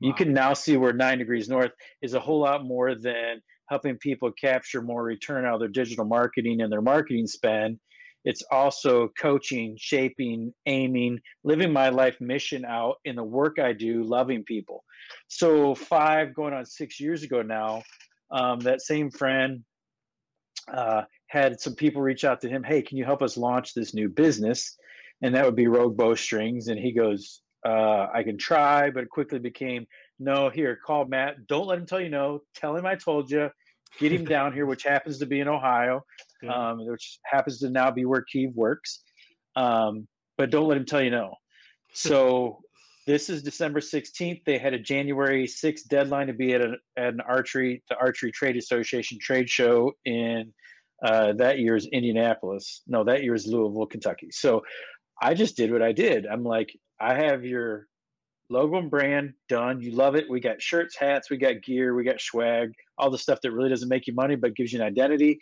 Wow. 0.00 0.08
You 0.08 0.14
can 0.14 0.32
now 0.32 0.52
see 0.52 0.76
where 0.76 0.92
nine 0.92 1.18
degrees 1.18 1.48
north 1.48 1.72
is 2.02 2.14
a 2.14 2.20
whole 2.20 2.40
lot 2.40 2.64
more 2.64 2.94
than 2.94 3.40
helping 3.68 3.96
people 3.96 4.30
capture 4.32 4.82
more 4.82 5.02
return 5.02 5.44
out 5.44 5.54
of 5.54 5.60
their 5.60 5.68
digital 5.68 6.04
marketing 6.04 6.60
and 6.60 6.70
their 6.70 6.82
marketing 6.82 7.26
spend. 7.26 7.78
It's 8.24 8.42
also 8.50 9.08
coaching, 9.18 9.76
shaping, 9.78 10.52
aiming, 10.66 11.20
living 11.44 11.72
my 11.72 11.90
life 11.90 12.20
mission 12.20 12.64
out 12.64 12.96
in 13.04 13.14
the 13.14 13.22
work 13.22 13.58
I 13.60 13.72
do, 13.72 14.02
loving 14.02 14.42
people. 14.42 14.84
So, 15.28 15.76
five 15.76 16.34
going 16.34 16.52
on 16.52 16.66
six 16.66 16.98
years 16.98 17.22
ago 17.22 17.42
now, 17.42 17.82
um, 18.32 18.58
that 18.60 18.82
same 18.82 19.10
friend 19.10 19.64
uh, 20.72 21.02
had 21.28 21.60
some 21.60 21.76
people 21.76 22.02
reach 22.02 22.24
out 22.24 22.40
to 22.40 22.48
him 22.48 22.64
Hey, 22.64 22.82
can 22.82 22.98
you 22.98 23.04
help 23.04 23.22
us 23.22 23.36
launch 23.36 23.74
this 23.74 23.94
new 23.94 24.08
business? 24.08 24.76
And 25.22 25.34
that 25.34 25.44
would 25.44 25.56
be 25.56 25.68
Rogue 25.68 25.96
Bowstrings. 25.96 26.66
And 26.66 26.78
he 26.78 26.92
goes, 26.92 27.42
uh, 27.66 28.08
I 28.14 28.22
can 28.22 28.38
try, 28.38 28.90
but 28.90 29.02
it 29.02 29.10
quickly 29.10 29.40
became 29.40 29.86
no, 30.20 30.50
here, 30.50 30.78
call 30.86 31.04
Matt. 31.04 31.46
Don't 31.48 31.66
let 31.66 31.78
him 31.78 31.86
tell 31.86 32.00
you 32.00 32.08
no. 32.08 32.42
Tell 32.54 32.76
him 32.76 32.86
I 32.86 32.94
told 32.94 33.30
you. 33.30 33.50
Get 33.98 34.12
him 34.12 34.24
down 34.24 34.52
here, 34.52 34.66
which 34.66 34.84
happens 34.84 35.18
to 35.18 35.26
be 35.26 35.40
in 35.40 35.48
Ohio, 35.48 36.04
yeah. 36.42 36.52
um, 36.52 36.86
which 36.86 37.18
happens 37.24 37.58
to 37.60 37.70
now 37.70 37.90
be 37.90 38.04
where 38.04 38.24
Keeve 38.32 38.54
works. 38.54 39.02
Um, 39.56 40.06
but 40.38 40.50
don't 40.50 40.68
let 40.68 40.76
him 40.76 40.84
tell 40.84 41.02
you 41.02 41.10
no. 41.10 41.34
So 41.92 42.60
this 43.06 43.28
is 43.28 43.42
December 43.42 43.80
16th. 43.80 44.44
They 44.44 44.58
had 44.58 44.74
a 44.74 44.78
January 44.78 45.46
6th 45.46 45.88
deadline 45.88 46.28
to 46.28 46.34
be 46.34 46.54
at, 46.54 46.60
a, 46.60 46.74
at 46.96 47.14
an 47.14 47.20
archery, 47.20 47.82
the 47.88 47.96
Archery 47.96 48.30
Trade 48.30 48.56
Association 48.56 49.18
trade 49.20 49.50
show 49.50 49.92
in 50.04 50.52
uh, 51.04 51.32
that 51.34 51.58
year's 51.58 51.86
Indianapolis. 51.86 52.82
No, 52.86 53.02
that 53.04 53.24
year's 53.24 53.46
Louisville, 53.46 53.86
Kentucky. 53.86 54.28
So 54.30 54.62
I 55.20 55.34
just 55.34 55.56
did 55.56 55.72
what 55.72 55.82
I 55.82 55.92
did. 55.92 56.26
I'm 56.26 56.44
like, 56.44 56.70
I 57.00 57.14
have 57.14 57.44
your 57.44 57.86
logo 58.48 58.76
and 58.76 58.90
brand 58.90 59.34
done. 59.48 59.80
You 59.80 59.92
love 59.92 60.14
it. 60.14 60.30
We 60.30 60.40
got 60.40 60.62
shirts, 60.62 60.96
hats, 60.96 61.30
we 61.30 61.36
got 61.36 61.62
gear, 61.62 61.94
we 61.94 62.04
got 62.04 62.20
swag, 62.20 62.72
all 62.98 63.10
the 63.10 63.18
stuff 63.18 63.40
that 63.42 63.52
really 63.52 63.68
doesn't 63.68 63.88
make 63.88 64.06
you 64.06 64.14
money 64.14 64.36
but 64.36 64.54
gives 64.54 64.72
you 64.72 64.80
an 64.80 64.86
identity. 64.86 65.38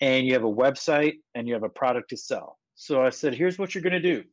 And 0.00 0.26
you 0.26 0.32
have 0.34 0.44
a 0.44 0.52
website 0.52 1.14
and 1.34 1.46
you 1.46 1.54
have 1.54 1.64
a 1.64 1.68
product 1.68 2.10
to 2.10 2.16
sell. 2.16 2.58
So 2.74 3.02
I 3.02 3.10
said, 3.10 3.34
here's 3.34 3.58
what 3.58 3.74
you're 3.74 3.82
going 3.82 4.00
to 4.00 4.00
do. 4.00 4.24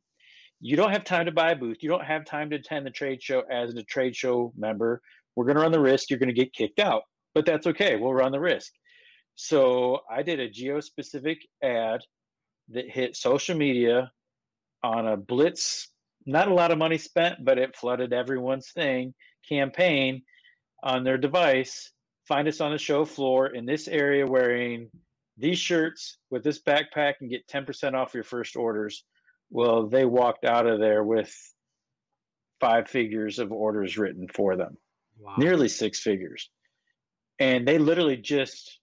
You 0.61 0.77
don't 0.77 0.91
have 0.91 1.03
time 1.03 1.25
to 1.25 1.31
buy 1.31 1.51
a 1.51 1.55
booth. 1.55 1.77
You 1.81 1.89
don't 1.89 2.05
have 2.05 2.25
time 2.25 2.49
to 2.51 2.55
attend 2.55 2.85
the 2.85 2.91
trade 2.91 3.21
show 3.21 3.43
as 3.51 3.73
a 3.73 3.83
trade 3.83 4.15
show 4.15 4.53
member. 4.55 5.01
We're 5.35 5.45
going 5.45 5.57
to 5.57 5.63
run 5.63 5.71
the 5.71 5.79
risk. 5.79 6.09
You're 6.09 6.19
going 6.19 6.29
to 6.29 6.33
get 6.33 6.53
kicked 6.53 6.79
out, 6.79 7.03
but 7.33 7.45
that's 7.45 7.67
okay. 7.67 7.97
We'll 7.97 8.13
run 8.13 8.31
the 8.31 8.39
risk. 8.39 8.71
So 9.35 9.99
I 10.09 10.23
did 10.23 10.39
a 10.39 10.49
geo 10.49 10.79
specific 10.79 11.39
ad 11.61 12.01
that 12.69 12.89
hit 12.89 13.15
social 13.17 13.57
media 13.57 14.11
on 14.83 15.07
a 15.07 15.17
blitz 15.17 15.89
not 16.25 16.47
a 16.47 16.53
lot 16.53 16.71
of 16.71 16.77
money 16.77 16.97
spent, 16.97 17.43
but 17.43 17.57
it 17.57 17.75
flooded 17.75 18.13
everyone's 18.13 18.71
thing 18.71 19.13
campaign 19.47 20.23
on 20.83 21.03
their 21.03 21.17
device. 21.17 21.91
Find 22.27 22.47
us 22.47 22.61
on 22.61 22.71
the 22.71 22.77
show 22.77 23.05
floor 23.05 23.47
in 23.47 23.65
this 23.65 23.87
area 23.87 24.25
wearing 24.25 24.89
these 25.37 25.59
shirts 25.59 26.17
with 26.29 26.43
this 26.43 26.61
backpack 26.61 27.15
and 27.21 27.29
get 27.29 27.47
10% 27.47 27.93
off 27.93 28.13
your 28.13 28.23
first 28.23 28.55
orders. 28.55 29.03
Well, 29.49 29.87
they 29.87 30.05
walked 30.05 30.45
out 30.45 30.65
of 30.65 30.79
there 30.79 31.03
with 31.03 31.33
five 32.59 32.87
figures 32.87 33.37
of 33.37 33.51
orders 33.51 33.97
written 33.97 34.27
for 34.33 34.55
them, 34.55 34.77
wow. 35.19 35.35
nearly 35.37 35.67
six 35.67 35.99
figures. 35.99 36.49
And 37.37 37.67
they 37.67 37.77
literally 37.77 38.17
just 38.17 38.79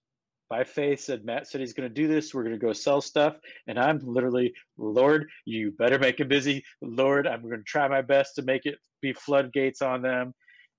by 0.52 0.64
faith 0.64 1.00
said 1.00 1.24
Matt 1.24 1.46
said 1.46 1.62
he's 1.62 1.72
going 1.72 1.88
to 1.88 1.94
do 1.94 2.06
this. 2.06 2.34
We're 2.34 2.42
going 2.42 2.54
to 2.54 2.60
go 2.60 2.74
sell 2.74 3.00
stuff. 3.00 3.36
And 3.68 3.78
I'm 3.78 4.00
literally, 4.04 4.52
Lord, 4.76 5.30
you 5.46 5.70
better 5.70 5.98
make 5.98 6.20
it 6.20 6.28
busy. 6.28 6.62
Lord, 6.82 7.26
I'm 7.26 7.40
going 7.40 7.56
to 7.56 7.62
try 7.62 7.88
my 7.88 8.02
best 8.02 8.34
to 8.34 8.42
make 8.42 8.66
it 8.66 8.76
be 9.00 9.14
floodgates 9.14 9.80
on 9.80 10.02
them. 10.02 10.34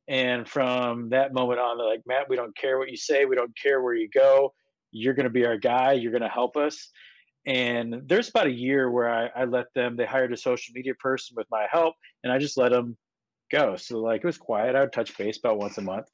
And 0.07 0.47
from 0.47 1.09
that 1.09 1.34
moment 1.34 1.59
on, 1.59 1.80
they're 1.80 1.88
like, 1.88 2.03
Matt, 2.05 2.30
we 2.30 2.36
don't 2.36 2.55
care 2.55 2.78
what 2.78 2.91
you 2.91 2.97
say. 2.97 3.26
We 3.26 3.36
don't 3.36 3.57
care 3.57 3.82
where 3.82 3.95
you 3.95 4.09
go. 4.13 4.53
You're 4.91 5.15
going 5.15 5.24
to 5.24 5.32
be 5.32 5.47
our 5.47 5.57
guy. 5.57 5.93
You're 5.93 6.11
going 6.11 6.21
to 6.21 6.28
help 6.28 6.55
us. 6.55 6.91
And 7.47 8.03
there's 8.05 8.30
about 8.30 8.45
a 8.45 8.51
year 8.51 8.91
where 8.91 9.11
I, 9.11 9.41
I 9.41 9.45
let 9.45 9.74
them, 9.74 9.95
they 9.95 10.05
hired 10.05 10.34
a 10.34 10.38
social 10.38 10.71
media 10.76 10.93
person 10.99 11.34
with 11.36 11.47
my 11.49 11.65
help, 11.71 11.95
and 12.24 12.32
I 12.32 12.38
just 12.38 12.59
let 12.59 12.71
them 12.71 12.95
go. 13.51 13.76
So, 13.76 13.97
like, 14.01 14.21
it 14.21 14.28
was 14.28 14.38
quiet. 14.38 14.76
I 14.76 14.82
would 14.82 14.93
touch 14.93 15.17
base 15.17 15.39
about 15.39 15.57
once 15.57 15.80
a 15.80 15.82
month 15.82 16.05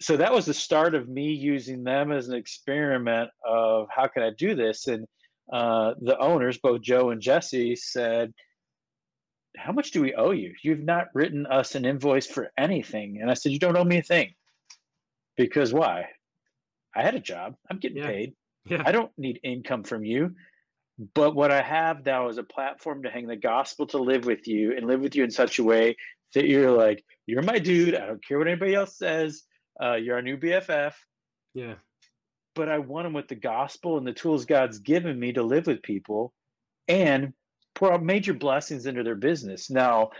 so 0.00 0.16
that 0.16 0.32
was 0.32 0.46
the 0.46 0.54
start 0.54 0.94
of 0.94 1.08
me 1.08 1.32
using 1.32 1.84
them 1.84 2.10
as 2.10 2.28
an 2.28 2.34
experiment 2.34 3.30
of 3.46 3.88
how 3.94 4.06
can 4.06 4.22
I 4.22 4.30
do 4.30 4.54
this. 4.54 4.86
And 4.86 5.06
uh, 5.52 5.94
the 6.00 6.18
owners, 6.18 6.58
both 6.58 6.80
Joe 6.80 7.10
and 7.10 7.20
Jesse, 7.20 7.76
said, 7.76 8.32
"How 9.56 9.72
much 9.72 9.90
do 9.90 10.00
we 10.00 10.14
owe 10.14 10.30
you? 10.30 10.54
You've 10.62 10.84
not 10.84 11.08
written 11.14 11.46
us 11.46 11.74
an 11.74 11.84
invoice 11.84 12.26
for 12.26 12.50
anything." 12.56 13.18
And 13.20 13.30
I 13.30 13.34
said, 13.34 13.52
"You 13.52 13.58
don't 13.58 13.76
owe 13.76 13.84
me 13.84 13.98
a 13.98 14.02
thing." 14.02 14.32
Because 15.36 15.72
why? 15.72 16.06
I 16.94 17.02
had 17.02 17.14
a 17.14 17.20
job. 17.20 17.56
I'm 17.70 17.78
getting 17.78 17.98
yeah. 17.98 18.06
paid. 18.06 18.32
Yeah. 18.66 18.82
I 18.84 18.92
don't 18.92 19.12
need 19.16 19.40
income 19.42 19.84
from 19.84 20.04
you. 20.04 20.34
But 21.14 21.34
what 21.34 21.50
I 21.50 21.62
have 21.62 22.04
now 22.04 22.28
is 22.28 22.36
a 22.36 22.42
platform 22.42 23.02
to 23.02 23.10
hang 23.10 23.26
the 23.26 23.36
gospel 23.36 23.86
to 23.88 23.98
live 23.98 24.26
with 24.26 24.46
you 24.46 24.76
and 24.76 24.86
live 24.86 25.00
with 25.00 25.14
you 25.14 25.24
in 25.24 25.30
such 25.30 25.58
a 25.58 25.64
way 25.64 25.96
that 26.34 26.46
you're 26.46 26.70
like, 26.70 27.02
you're 27.26 27.42
my 27.42 27.58
dude. 27.58 27.94
I 27.94 28.06
don't 28.06 28.24
care 28.24 28.38
what 28.38 28.48
anybody 28.48 28.74
else 28.74 28.98
says. 28.98 29.44
Uh, 29.82 29.94
you're 29.94 30.16
our 30.16 30.22
new 30.22 30.36
BFF. 30.36 30.92
Yeah. 31.54 31.74
But 32.54 32.68
I 32.68 32.78
want 32.78 33.06
them 33.06 33.12
with 33.12 33.28
the 33.28 33.34
gospel 33.34 33.96
and 33.96 34.06
the 34.06 34.12
tools 34.12 34.44
God's 34.44 34.78
given 34.78 35.18
me 35.18 35.32
to 35.32 35.42
live 35.42 35.66
with 35.66 35.82
people 35.82 36.32
and 36.88 37.32
pour 37.74 37.92
out 37.92 38.02
major 38.02 38.34
blessings 38.34 38.86
into 38.86 39.02
their 39.02 39.14
business. 39.14 39.70
Now, 39.70 40.10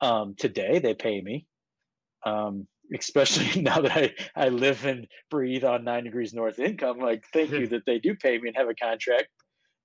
um, 0.00 0.34
today 0.38 0.78
they 0.78 0.94
pay 0.94 1.20
me, 1.20 1.46
um, 2.24 2.66
especially 2.96 3.60
now 3.62 3.80
that 3.80 3.96
I, 3.96 4.14
I 4.34 4.48
live 4.48 4.84
and 4.86 5.06
breathe 5.30 5.64
on 5.64 5.84
nine 5.84 6.04
degrees 6.04 6.32
north 6.32 6.58
income. 6.58 6.98
Like, 6.98 7.24
thank 7.32 7.50
you 7.50 7.66
that 7.68 7.84
they 7.86 7.98
do 7.98 8.14
pay 8.14 8.38
me 8.38 8.48
and 8.48 8.56
have 8.56 8.68
a 8.68 8.74
contract. 8.74 9.28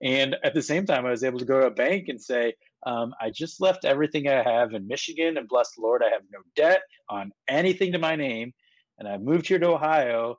And 0.02 0.36
at 0.44 0.54
the 0.54 0.62
same 0.62 0.86
time, 0.86 1.06
I 1.06 1.12
was 1.12 1.24
able 1.24 1.40
to 1.40 1.46
go 1.46 1.60
to 1.60 1.68
a 1.68 1.72
bank 1.72 2.06
and 2.10 2.22
say, 2.22 2.54
um, 2.86 3.14
I 3.20 3.32
just 3.32 3.60
left 3.60 3.86
everything 3.86 4.28
I 4.28 4.44
have 4.44 4.74
in 4.74 4.88
Michigan 4.88 5.38
and 5.38 5.48
bless 5.48 5.72
the 5.74 5.82
Lord, 5.82 6.04
I 6.04 6.10
have 6.10 6.22
no 6.32 6.40
debt 6.56 6.82
on 7.10 7.32
anything 7.48 7.92
to 7.94 7.98
my 7.98 8.16
name 8.16 8.54
and 9.00 9.08
I 9.08 9.18
moved 9.18 9.48
here 9.48 9.60
to 9.60 9.70
Ohio 9.70 10.38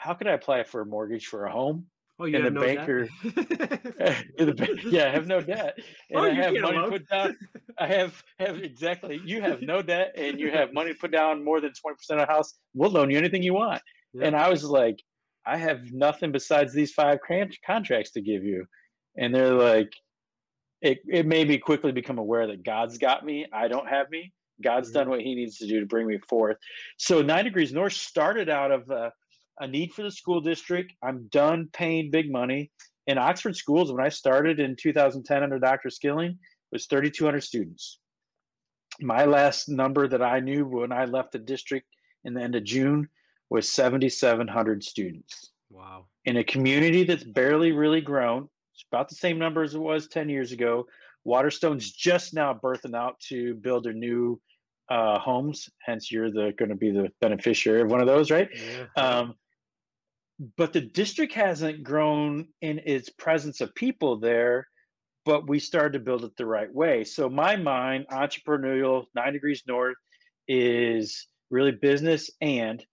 how 0.00 0.14
could 0.14 0.26
I 0.26 0.32
apply 0.32 0.62
for 0.64 0.80
a 0.80 0.86
mortgage 0.86 1.26
for 1.26 1.44
a 1.44 1.52
home? 1.52 1.84
Oh, 2.18 2.24
you 2.24 2.36
and 2.36 2.46
the 2.46 2.50
no 2.50 2.60
banker, 2.62 3.04
debt? 3.04 3.12
the 4.38 4.80
yeah, 4.90 5.06
I 5.06 5.10
have 5.10 5.26
no 5.26 5.42
debt, 5.42 5.78
oh, 6.14 6.24
and 6.24 6.26
Oh, 6.26 6.30
I 6.30 6.34
have 6.42 6.54
money 6.54 6.76
alone. 6.76 6.90
put 6.90 7.08
down. 7.08 7.36
I 7.78 7.86
have 7.86 8.22
have 8.38 8.56
exactly. 8.58 9.20
You 9.24 9.42
have 9.42 9.60
no 9.60 9.82
debt, 9.82 10.12
and 10.16 10.40
you 10.40 10.50
have 10.50 10.72
money 10.72 10.94
put 10.94 11.12
down 11.12 11.44
more 11.44 11.60
than 11.60 11.72
twenty 11.74 11.96
percent 11.96 12.20
of 12.20 12.26
the 12.26 12.32
house. 12.32 12.54
We'll 12.74 12.90
loan 12.90 13.10
you 13.10 13.18
anything 13.18 13.42
you 13.42 13.52
want. 13.52 13.82
Yeah. 14.14 14.26
And 14.26 14.36
I 14.36 14.48
was 14.48 14.64
like, 14.64 14.96
I 15.46 15.58
have 15.58 15.92
nothing 15.92 16.32
besides 16.32 16.72
these 16.72 16.92
five 16.92 17.18
con- 17.26 17.52
contracts 17.66 18.12
to 18.12 18.22
give 18.22 18.42
you, 18.42 18.64
and 19.18 19.34
they're 19.34 19.52
like, 19.52 19.92
it 20.80 21.00
it 21.08 21.26
made 21.26 21.48
me 21.48 21.58
quickly 21.58 21.92
become 21.92 22.16
aware 22.18 22.46
that 22.46 22.64
God's 22.64 22.96
got 22.96 23.24
me. 23.24 23.46
I 23.52 23.68
don't 23.68 23.88
have 23.88 24.08
me. 24.10 24.32
God's 24.62 24.90
Mhm. 24.90 24.94
done 24.94 25.10
what 25.10 25.20
He 25.20 25.34
needs 25.34 25.58
to 25.58 25.66
do 25.66 25.80
to 25.80 25.86
bring 25.86 26.06
me 26.06 26.18
forth. 26.28 26.56
So 26.96 27.22
Nine 27.22 27.44
Degrees 27.44 27.72
North 27.72 27.92
started 27.92 28.48
out 28.48 28.70
of 28.70 28.90
uh, 28.90 29.10
a 29.60 29.66
need 29.66 29.92
for 29.92 30.02
the 30.02 30.10
school 30.10 30.40
district. 30.40 30.92
I'm 31.02 31.28
done 31.28 31.68
paying 31.72 32.10
big 32.10 32.30
money. 32.30 32.70
In 33.06 33.18
Oxford 33.18 33.56
schools, 33.56 33.92
when 33.92 34.04
I 34.04 34.08
started 34.08 34.60
in 34.60 34.76
2010 34.76 35.42
under 35.42 35.58
Dr. 35.58 35.90
Skilling, 35.90 36.38
was 36.72 36.86
3,200 36.86 37.42
students. 37.42 37.98
My 39.00 39.24
last 39.24 39.68
number 39.68 40.06
that 40.08 40.22
I 40.22 40.40
knew 40.40 40.64
when 40.66 40.92
I 40.92 41.04
left 41.04 41.32
the 41.32 41.38
district 41.38 41.86
in 42.24 42.34
the 42.34 42.42
end 42.42 42.54
of 42.54 42.64
June 42.64 43.08
was 43.48 43.70
7,700 43.70 44.84
students 44.84 45.52
wow. 45.70 46.06
in 46.24 46.36
a 46.36 46.44
community 46.44 47.04
that's 47.04 47.24
barely 47.24 47.72
really 47.72 48.00
grown. 48.00 48.48
It's 48.74 48.84
about 48.90 49.08
the 49.08 49.14
same 49.14 49.38
number 49.38 49.62
as 49.62 49.74
it 49.74 49.80
was 49.80 50.08
10 50.08 50.28
years 50.28 50.52
ago. 50.52 50.86
Waterstone's 51.24 51.90
just 51.90 52.34
now 52.34 52.54
birthing 52.54 52.94
out 52.94 53.18
to 53.28 53.54
build 53.56 53.86
a 53.86 53.92
new 53.92 54.40
uh, 54.90 55.18
homes. 55.18 55.68
Hence, 55.84 56.10
you're 56.10 56.30
the 56.30 56.52
going 56.58 56.68
to 56.68 56.74
be 56.74 56.90
the 56.90 57.10
beneficiary 57.20 57.80
of 57.82 57.90
one 57.90 58.00
of 58.00 58.06
those, 58.06 58.30
right? 58.30 58.48
Yeah. 58.52 59.02
Um, 59.02 59.34
but 60.56 60.72
the 60.72 60.80
district 60.80 61.34
hasn't 61.34 61.82
grown 61.82 62.48
in 62.62 62.80
its 62.84 63.10
presence 63.10 63.60
of 63.60 63.74
people 63.74 64.18
there, 64.18 64.66
but 65.24 65.48
we 65.48 65.58
started 65.58 65.92
to 65.92 66.04
build 66.04 66.24
it 66.24 66.36
the 66.36 66.46
right 66.46 66.72
way. 66.72 67.04
So 67.04 67.28
my 67.28 67.56
mind, 67.56 68.06
entrepreneurial, 68.10 69.04
nine 69.14 69.34
degrees 69.34 69.62
north, 69.66 69.96
is 70.48 71.26
really 71.50 71.72
business 71.72 72.30
and 72.40 72.84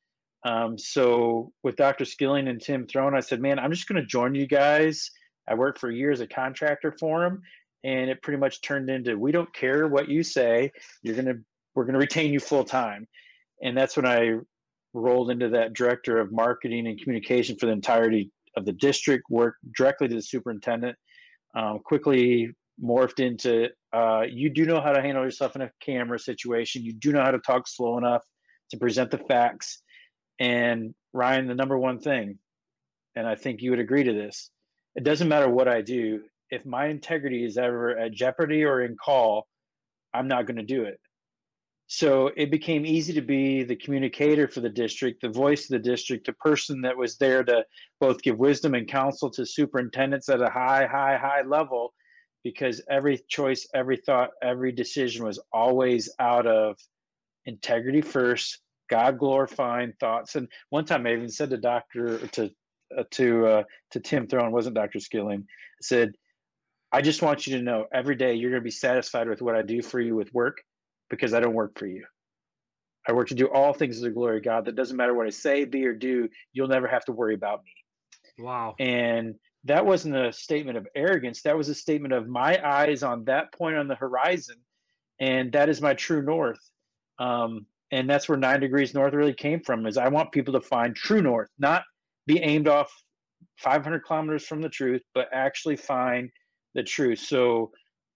um, 0.43 0.77
so 0.77 1.51
with 1.63 1.75
Dr. 1.75 2.05
Skilling 2.05 2.47
and 2.47 2.61
Tim 2.61 2.87
Throne, 2.87 3.15
I 3.15 3.19
said, 3.19 3.41
man, 3.41 3.59
I'm 3.59 3.71
just 3.71 3.87
going 3.87 4.01
to 4.01 4.07
join 4.07 4.33
you 4.33 4.47
guys. 4.47 5.11
I 5.47 5.55
worked 5.55 5.79
for 5.79 5.91
years 5.91 6.21
a 6.21 6.27
contractor 6.27 6.95
for 6.99 7.25
him, 7.25 7.41
and 7.83 8.09
it 8.09 8.21
pretty 8.21 8.39
much 8.39 8.61
turned 8.61 8.89
into 8.89 9.17
we 9.17 9.31
don't 9.31 9.53
care 9.53 9.87
what 9.87 10.09
you 10.09 10.23
say. 10.23 10.71
You're 11.03 11.15
gonna 11.15 11.39
we're 11.77 11.85
gonna 11.85 11.99
retain 11.99 12.33
you 12.33 12.39
full 12.39 12.63
time, 12.63 13.07
and 13.61 13.77
that's 13.77 13.95
when 13.95 14.07
I 14.07 14.39
rolled 14.93 15.29
into 15.29 15.49
that 15.49 15.73
director 15.73 16.19
of 16.19 16.31
marketing 16.31 16.87
and 16.87 16.99
communication 16.99 17.55
for 17.55 17.67
the 17.67 17.71
entirety 17.71 18.31
of 18.55 18.65
the 18.65 18.73
district. 18.73 19.25
Worked 19.29 19.59
directly 19.77 20.07
to 20.07 20.15
the 20.15 20.21
superintendent. 20.23 20.97
Um, 21.55 21.79
quickly 21.85 22.49
morphed 22.83 23.19
into 23.19 23.69
uh, 23.93 24.23
you 24.27 24.49
do 24.49 24.65
know 24.65 24.81
how 24.81 24.91
to 24.91 25.01
handle 25.03 25.23
yourself 25.23 25.55
in 25.55 25.61
a 25.61 25.71
camera 25.79 26.17
situation. 26.17 26.83
You 26.83 26.93
do 26.93 27.11
know 27.11 27.21
how 27.21 27.31
to 27.31 27.39
talk 27.39 27.67
slow 27.67 27.99
enough 27.99 28.23
to 28.71 28.77
present 28.77 29.11
the 29.11 29.19
facts. 29.19 29.83
And 30.39 30.95
Ryan, 31.13 31.47
the 31.47 31.53
number 31.53 31.77
one 31.77 31.99
thing, 31.99 32.39
and 33.15 33.27
I 33.27 33.35
think 33.35 33.61
you 33.61 33.69
would 33.69 33.79
agree 33.79 34.03
to 34.03 34.13
this, 34.13 34.49
it 34.95 35.03
doesn't 35.03 35.27
matter 35.27 35.47
what 35.47 35.67
I 35.67 35.81
do. 35.81 36.23
If 36.49 36.65
my 36.65 36.87
integrity 36.87 37.45
is 37.45 37.57
ever 37.57 37.97
at 37.97 38.13
jeopardy 38.13 38.63
or 38.63 38.81
in 38.81 38.95
call, 38.97 39.47
I'm 40.13 40.27
not 40.27 40.47
going 40.47 40.57
to 40.57 40.63
do 40.63 40.83
it. 40.83 40.99
So 41.89 42.31
it 42.35 42.51
became 42.51 42.85
easy 42.85 43.13
to 43.13 43.21
be 43.21 43.63
the 43.63 43.75
communicator 43.75 44.49
for 44.49 44.59
the 44.59 44.69
district, 44.69 45.21
the 45.21 45.29
voice 45.29 45.63
of 45.63 45.69
the 45.69 45.89
district, 45.89 46.25
the 46.25 46.33
person 46.33 46.81
that 46.81 46.97
was 46.97 47.17
there 47.17 47.45
to 47.45 47.63
both 48.01 48.21
give 48.21 48.37
wisdom 48.37 48.75
and 48.75 48.87
counsel 48.87 49.29
to 49.31 49.45
superintendents 49.45 50.27
at 50.27 50.41
a 50.41 50.49
high, 50.49 50.85
high, 50.85 51.15
high 51.15 51.43
level, 51.43 51.93
because 52.43 52.81
every 52.89 53.19
choice, 53.29 53.65
every 53.73 53.95
thought, 53.95 54.31
every 54.43 54.73
decision 54.73 55.23
was 55.23 55.39
always 55.53 56.09
out 56.19 56.45
of 56.45 56.77
integrity 57.45 58.01
first, 58.01 58.59
God 58.89 59.17
glorifying 59.17 59.93
thoughts. 59.97 60.35
And 60.35 60.49
one 60.71 60.83
time 60.83 61.07
I 61.07 61.13
even 61.13 61.29
said 61.29 61.49
to 61.51 61.57
Doctor 61.57 62.19
to 62.27 62.51
uh, 62.97 63.03
to 63.11 63.47
uh, 63.47 63.63
to 63.91 63.99
Tim 64.01 64.27
Throne, 64.27 64.51
wasn't 64.51 64.75
Doctor 64.75 64.99
Skilling, 64.99 65.45
I 65.47 65.81
said, 65.81 66.13
I 66.91 67.01
just 67.01 67.21
want 67.21 67.47
you 67.47 67.57
to 67.57 67.63
know 67.63 67.85
every 67.93 68.15
day 68.15 68.33
you're 68.33 68.51
going 68.51 68.61
to 68.61 68.65
be 68.65 68.71
satisfied 68.71 69.29
with 69.29 69.41
what 69.41 69.55
I 69.55 69.61
do 69.61 69.81
for 69.81 70.01
you 70.01 70.13
with 70.15 70.33
work 70.33 70.57
because 71.09 71.33
I 71.33 71.39
don't 71.39 71.53
work 71.53 71.77
for 71.77 71.87
you. 71.87 72.05
I 73.07 73.13
work 73.13 73.29
to 73.29 73.35
do 73.35 73.47
all 73.47 73.73
things 73.73 73.97
to 73.97 74.03
the 74.03 74.09
glory 74.09 74.37
of 74.37 74.43
God. 74.43 74.65
That 74.65 74.75
doesn't 74.75 74.97
matter 74.97 75.13
what 75.13 75.27
I 75.27 75.29
say, 75.29 75.63
be, 75.63 75.85
or 75.85 75.93
do. 75.93 76.27
You'll 76.51 76.67
never 76.67 76.87
have 76.87 77.05
to 77.05 77.13
worry 77.13 77.35
about 77.35 77.63
me. 77.63 78.43
Wow. 78.43 78.75
And 78.79 79.35
that 79.63 79.85
wasn't 79.85 80.15
a 80.15 80.33
statement 80.33 80.77
of 80.77 80.87
arrogance. 80.95 81.41
That 81.41 81.57
was 81.57 81.69
a 81.69 81.75
statement 81.75 82.13
of 82.13 82.27
my 82.27 82.59
eyes 82.65 83.03
on 83.03 83.23
that 83.25 83.53
point 83.53 83.77
on 83.77 83.87
the 83.87 83.95
horizon. 83.95 84.57
And 85.19 85.51
that 85.53 85.69
is 85.69 85.81
my 85.81 85.93
true 85.93 86.21
north. 86.21 86.59
Um, 87.17 87.65
and 87.91 88.09
that's 88.09 88.27
where 88.27 88.37
nine 88.37 88.59
degrees 88.59 88.93
north 88.93 89.13
really 89.13 89.33
came 89.33 89.61
from 89.61 89.85
is 89.85 89.97
I 89.97 90.09
want 90.09 90.31
people 90.31 90.53
to 90.53 90.61
find 90.61 90.95
true 90.95 91.21
north, 91.21 91.49
not 91.57 91.83
be 92.25 92.39
aimed 92.39 92.67
off 92.67 92.91
500 93.57 94.01
kilometers 94.01 94.45
from 94.45 94.61
the 94.61 94.69
truth, 94.69 95.01
but 95.13 95.29
actually 95.33 95.77
find 95.77 96.29
the 96.75 96.83
truth. 96.83 97.19
So 97.19 97.71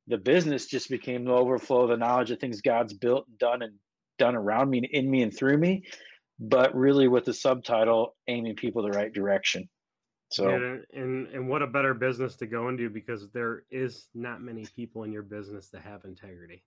the 0.08 0.18
business 0.18 0.66
just 0.66 0.90
became 0.90 1.26
the 1.26 1.32
overflow 1.32 1.84
of 1.84 1.90
the 1.90 1.98
knowledge 1.98 2.32
of 2.32 2.40
things 2.40 2.62
God's 2.62 2.94
built 2.94 3.28
and 3.28 3.38
done 3.38 3.62
and 3.62 3.74
done 4.18 4.36
around 4.36 4.70
me 4.70 4.80
and 4.80 4.88
in 4.88 5.10
me 5.10 5.22
and 5.24 5.36
through 5.36 5.58
me, 5.58 5.84
but 6.40 6.76
really 6.76 7.08
with 7.08 7.26
the 7.26 7.34
subtitle 7.34 8.16
aiming 8.28 8.56
people 8.56 8.82
the 8.84 8.90
right 8.92 9.14
direction. 9.14 9.70
So 10.32 10.50
and, 10.50 10.86
and 10.94 11.28
and 11.28 11.50
what 11.50 11.62
a 11.62 11.68
better 11.68 11.94
business 11.94 12.38
to 12.38 12.48
go 12.48 12.70
into 12.70 12.90
because 12.90 13.30
there 13.34 13.64
is 13.70 14.08
not 14.14 14.42
many 14.42 14.66
people 14.76 15.04
in 15.04 15.12
your 15.12 15.24
business 15.24 15.70
that 15.70 15.82
have 15.82 16.06
integrity. 16.06 16.64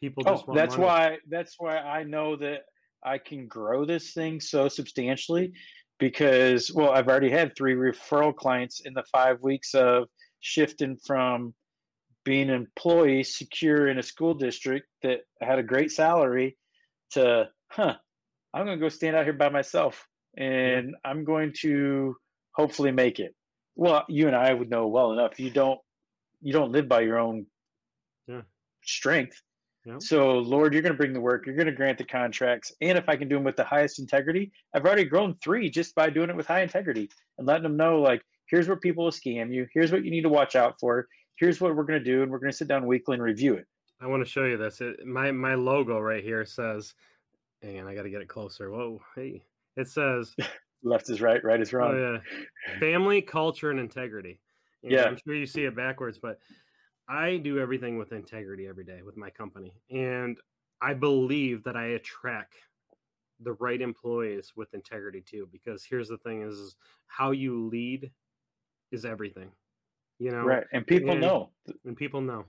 People 0.00 0.24
just 0.24 0.44
oh, 0.48 0.54
that's 0.54 0.78
money. 0.78 0.86
why 0.86 1.18
that's 1.28 1.56
why 1.58 1.76
I 1.76 2.04
know 2.04 2.36
that 2.36 2.62
I 3.04 3.18
can 3.18 3.46
grow 3.48 3.84
this 3.84 4.14
thing 4.14 4.40
so 4.40 4.66
substantially 4.68 5.52
because 5.98 6.72
well 6.72 6.90
I've 6.90 7.08
already 7.08 7.30
had 7.30 7.54
three 7.54 7.74
referral 7.74 8.34
clients 8.34 8.80
in 8.80 8.94
the 8.94 9.04
5 9.12 9.42
weeks 9.42 9.74
of 9.74 10.08
shifting 10.40 10.96
from 10.96 11.54
being 12.24 12.50
an 12.50 12.54
employee 12.56 13.22
secure 13.24 13.88
in 13.88 13.98
a 13.98 14.02
school 14.02 14.34
district 14.34 14.86
that 15.02 15.20
had 15.40 15.58
a 15.58 15.62
great 15.62 15.90
salary 15.90 16.56
to 17.12 17.48
huh 17.70 17.94
I'm 18.54 18.66
going 18.66 18.78
to 18.78 18.82
go 18.84 18.88
stand 18.88 19.16
out 19.16 19.24
here 19.24 19.32
by 19.32 19.48
myself 19.48 20.06
and 20.36 20.94
I'm 21.04 21.24
going 21.24 21.52
to 21.60 22.16
hopefully 22.54 22.92
make 22.92 23.18
it. 23.18 23.34
Well, 23.76 24.04
you 24.08 24.26
and 24.26 24.36
I 24.36 24.52
would 24.52 24.70
know 24.70 24.86
well 24.88 25.12
enough 25.12 25.40
you 25.40 25.50
don't 25.50 25.80
you 26.40 26.52
don't 26.52 26.72
live 26.72 26.88
by 26.88 27.00
your 27.00 27.18
own 27.18 27.46
Yeah. 28.28 28.42
strength. 28.84 29.40
Yeah. 29.84 29.96
So, 29.98 30.38
Lord, 30.38 30.72
you're 30.72 30.82
going 30.82 30.92
to 30.92 30.98
bring 30.98 31.12
the 31.12 31.20
work. 31.20 31.44
You're 31.44 31.56
going 31.56 31.66
to 31.66 31.72
grant 31.72 31.98
the 31.98 32.04
contracts. 32.04 32.72
And 32.80 32.96
if 32.96 33.08
I 33.08 33.16
can 33.16 33.28
do 33.28 33.34
them 33.34 33.44
with 33.44 33.56
the 33.56 33.64
highest 33.64 33.98
integrity, 33.98 34.52
I've 34.72 34.84
already 34.84 35.04
grown 35.04 35.34
three 35.42 35.70
just 35.70 35.94
by 35.96 36.08
doing 36.08 36.30
it 36.30 36.36
with 36.36 36.46
high 36.46 36.62
integrity 36.62 37.08
and 37.38 37.46
letting 37.48 37.64
them 37.64 37.76
know, 37.76 38.00
like, 38.00 38.22
here's 38.46 38.68
where 38.68 38.76
people 38.76 39.04
will 39.04 39.10
scam 39.10 39.52
you. 39.52 39.66
Here's 39.74 39.90
what 39.90 40.04
you 40.04 40.10
need 40.12 40.22
to 40.22 40.28
watch 40.28 40.54
out 40.54 40.78
for. 40.78 41.08
Here's 41.42 41.60
what 41.60 41.74
we're 41.74 41.82
going 41.82 41.98
to 41.98 42.04
do. 42.04 42.22
And 42.22 42.30
we're 42.30 42.38
going 42.38 42.52
to 42.52 42.56
sit 42.56 42.68
down 42.68 42.86
weekly 42.86 43.14
and 43.14 43.22
review 43.22 43.54
it. 43.54 43.66
I 44.00 44.06
want 44.06 44.24
to 44.24 44.30
show 44.30 44.44
you 44.44 44.56
this. 44.56 44.80
It, 44.80 45.04
my 45.04 45.32
my 45.32 45.56
logo 45.56 45.98
right 45.98 46.22
here 46.22 46.44
says, 46.44 46.94
hang 47.60 47.80
on, 47.80 47.88
I 47.88 47.96
got 47.96 48.04
to 48.04 48.10
get 48.10 48.22
it 48.22 48.28
closer. 48.28 48.70
Whoa, 48.70 49.00
hey, 49.16 49.42
it 49.76 49.88
says, 49.88 50.36
Left 50.84 51.10
is 51.10 51.20
right, 51.20 51.42
right 51.42 51.60
is 51.60 51.74
oh, 51.74 51.78
wrong. 51.78 51.94
oh 51.96 52.12
yeah, 52.12 52.78
family, 52.78 53.20
culture, 53.20 53.72
and 53.72 53.80
integrity. 53.80 54.38
And 54.84 54.92
Yeah. 54.92 55.02
I'm 55.06 55.16
sure 55.16 55.34
you 55.34 55.46
see 55.46 55.64
it 55.64 55.74
backwards, 55.74 56.16
but 56.16 56.38
I 57.08 57.38
do 57.38 57.58
everything 57.58 57.98
with 57.98 58.12
integrity 58.12 58.68
every 58.68 58.84
day 58.84 59.02
with 59.02 59.16
my 59.16 59.30
company, 59.30 59.72
and 59.90 60.38
I 60.80 60.94
believe 60.94 61.64
that 61.64 61.76
I 61.76 61.86
attract 61.86 62.54
the 63.40 63.54
right 63.54 63.80
employees 63.80 64.52
with 64.54 64.74
integrity 64.74 65.22
too. 65.22 65.48
Because 65.50 65.84
here's 65.84 66.08
the 66.08 66.18
thing: 66.18 66.42
is 66.42 66.76
how 67.08 67.32
you 67.32 67.66
lead 67.66 68.12
is 68.92 69.04
everything. 69.04 69.50
You 70.22 70.30
know, 70.30 70.44
Right. 70.44 70.64
And 70.72 70.86
people 70.86 71.10
and- 71.10 71.20
know. 71.20 71.50
and 71.84 71.96
people 71.96 72.20
know. 72.20 72.44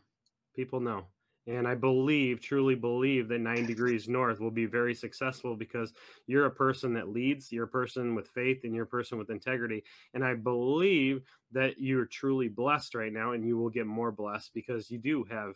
People 0.55 0.79
know. 0.79 1.07
And 1.47 1.67
i 1.67 1.75
believe 1.75 2.39
truly 2.39 2.75
believe 2.75 3.27
that 3.29 3.39
nine 3.39 3.65
degrees 3.65 4.07
north 4.07 4.39
will 4.39 4.51
be 4.61 4.65
very 4.65 4.93
successful 4.93 5.55
because 5.57 5.91
you're 6.27 6.45
a 6.45 6.51
person 6.65 6.93
that 6.93 7.09
leads 7.09 7.51
you're 7.51 7.65
a 7.65 7.77
person 7.81 8.15
with 8.15 8.27
faith 8.29 8.59
and 8.63 8.73
you're 8.75 8.85
a 8.91 8.95
person 8.97 9.17
with 9.17 9.29
integrity. 9.31 9.83
And 10.13 10.23
i 10.23 10.35
believe 10.35 11.23
that 11.51 11.73
you're 11.79 12.05
truly 12.05 12.47
blessed 12.47 12.93
right 12.95 13.11
now 13.11 13.31
and 13.33 13.43
you 13.47 13.57
will 13.57 13.71
get 13.71 13.87
more 13.87 14.11
blessed 14.11 14.51
because 14.53 14.91
you 14.91 14.99
do 14.99 15.23
have 15.37 15.55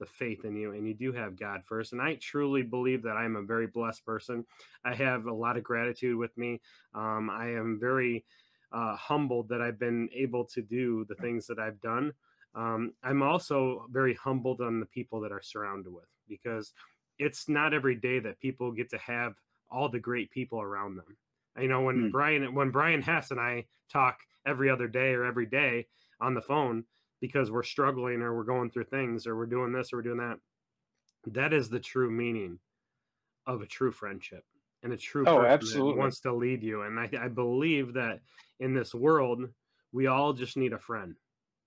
the 0.00 0.06
faith 0.06 0.44
in 0.44 0.56
you 0.56 0.72
and 0.72 0.86
you 0.88 0.94
do 0.94 1.12
have 1.12 1.36
god 1.36 1.60
first. 1.66 1.92
And 1.92 2.00
i 2.00 2.14
truly 2.14 2.62
believe 2.62 3.02
that 3.02 3.16
i'm 3.22 3.36
a 3.36 3.42
very 3.42 3.66
blessed 3.66 4.04
person. 4.06 4.44
I 4.84 4.94
have 4.94 5.26
a 5.26 5.32
lot 5.44 5.56
of 5.58 5.62
gratitude 5.64 6.16
with 6.16 6.34
me. 6.38 6.60
Um, 6.94 7.28
i 7.30 7.46
am 7.50 7.78
very 7.78 8.24
uh, 8.72 8.96
humbled 8.96 9.48
that 9.48 9.60
i've 9.60 9.78
been 9.78 10.08
able 10.14 10.44
to 10.44 10.62
do 10.62 11.04
the 11.08 11.14
things 11.16 11.46
that 11.46 11.58
i've 11.58 11.80
done 11.80 12.12
um, 12.54 12.94
I'm 13.02 13.22
also 13.22 13.86
very 13.90 14.14
humbled 14.14 14.60
on 14.60 14.80
the 14.80 14.86
people 14.86 15.20
that 15.20 15.32
are 15.32 15.42
surrounded 15.42 15.92
with 15.92 16.08
because 16.28 16.72
it's 17.18 17.48
not 17.48 17.74
every 17.74 17.94
day 17.94 18.18
that 18.20 18.40
people 18.40 18.72
get 18.72 18.90
to 18.90 18.98
have 18.98 19.34
all 19.70 19.88
the 19.88 20.00
great 20.00 20.30
people 20.30 20.60
around 20.60 20.96
them. 20.96 21.16
You 21.60 21.68
know, 21.68 21.82
when 21.82 22.06
Hmm. 22.06 22.10
Brian 22.10 22.54
when 22.54 22.70
Brian 22.70 23.02
Hess 23.02 23.30
and 23.30 23.40
I 23.40 23.66
talk 23.88 24.18
every 24.46 24.70
other 24.70 24.88
day 24.88 25.12
or 25.12 25.24
every 25.24 25.46
day 25.46 25.86
on 26.20 26.34
the 26.34 26.40
phone 26.40 26.84
because 27.20 27.50
we're 27.50 27.62
struggling 27.62 28.22
or 28.22 28.34
we're 28.34 28.44
going 28.44 28.70
through 28.70 28.84
things 28.84 29.26
or 29.26 29.36
we're 29.36 29.46
doing 29.46 29.72
this 29.72 29.92
or 29.92 29.96
we're 29.96 30.02
doing 30.02 30.18
that. 30.18 30.38
That 31.26 31.52
is 31.52 31.68
the 31.68 31.80
true 31.80 32.10
meaning 32.10 32.60
of 33.46 33.60
a 33.60 33.66
true 33.66 33.92
friendship 33.92 34.44
and 34.82 34.92
a 34.92 34.96
true 34.96 35.26
Oh, 35.26 35.36
person 35.36 35.44
that 35.44 35.52
absolutely. 35.52 35.94
wants 35.98 36.20
to 36.20 36.32
lead 36.32 36.62
you. 36.62 36.82
And 36.82 36.98
I, 36.98 37.10
I 37.20 37.28
believe 37.28 37.94
that 37.94 38.20
in 38.60 38.74
this 38.74 38.94
world, 38.94 39.48
we 39.92 40.06
all 40.06 40.32
just 40.32 40.56
need 40.56 40.72
a 40.72 40.78
friend, 40.78 41.16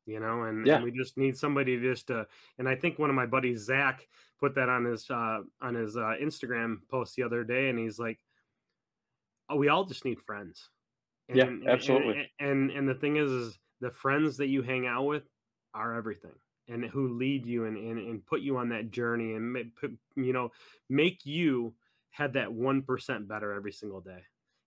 you 0.06 0.20
know, 0.20 0.44
and, 0.44 0.66
Yeah. 0.66 0.76
and 0.76 0.84
we 0.84 0.92
just 0.92 1.18
need 1.18 1.38
somebody 1.38 1.80
just 1.80 2.08
to. 2.08 2.28
And 2.58 2.70
I 2.70 2.76
think 2.76 3.00
one 3.00 3.10
of 3.10 3.16
my 3.16 3.26
buddies, 3.26 3.66
Zach, 3.66 4.08
put 4.40 4.56
that 4.56 4.70
on 4.70 4.86
his 4.86 5.10
uh, 5.10 5.42
on 5.62 5.76
his 5.76 5.98
uh, 5.98 6.16
Instagram 6.22 6.78
post 6.90 7.16
the 7.16 7.24
other 7.24 7.44
day, 7.44 7.70
and 7.70 7.78
he's 7.78 8.00
like, 8.00 8.20
"Oh, 9.50 9.56
we 9.56 9.68
all 9.68 9.86
just 9.86 10.06
need 10.06 10.20
friends." 10.22 10.70
And, 11.30 11.64
Yeah, 11.64 11.72
absolutely. 11.72 12.30
And, 12.40 12.52
and 12.52 12.72
and 12.72 12.90
the 12.90 12.96
thing 12.96 13.18
is, 13.18 13.32
is 13.32 13.60
the 13.82 13.92
friends 13.92 14.38
that 14.38 14.48
you 14.48 14.62
hang 14.62 14.88
out 14.88 15.06
with 15.06 15.24
are 15.74 15.94
everything 15.96 16.36
and 16.68 16.86
who 16.86 17.18
lead 17.18 17.46
you 17.46 17.66
and, 17.66 17.78
and, 17.78 17.98
and 17.98 18.26
put 18.26 18.42
you 18.42 18.58
on 18.58 18.70
that 18.70 18.92
journey 18.92 19.34
and 19.34 19.72
you 20.16 20.34
know 20.34 20.52
make 20.90 21.26
you 21.26 21.74
have 22.12 22.34
that 22.34 22.50
1% 22.50 23.28
better 23.28 23.54
every 23.54 23.72
single 23.72 24.02
day 24.02 24.20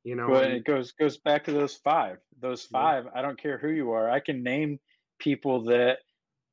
you 0.02 0.14
know 0.16 0.34
and- 0.34 0.52
it 0.54 0.64
goes 0.64 0.92
goes 0.92 1.16
back 1.18 1.44
to 1.44 1.52
those 1.52 1.76
five. 1.76 2.18
Those 2.38 2.68
Yeah. 2.70 2.78
five. 2.80 3.06
I 3.14 3.22
don't 3.22 3.40
care 3.40 3.56
who 3.58 3.70
you 3.70 3.92
are. 3.92 4.10
I 4.10 4.20
can 4.20 4.42
name 4.42 4.78
people 5.18 5.64
that 5.64 5.98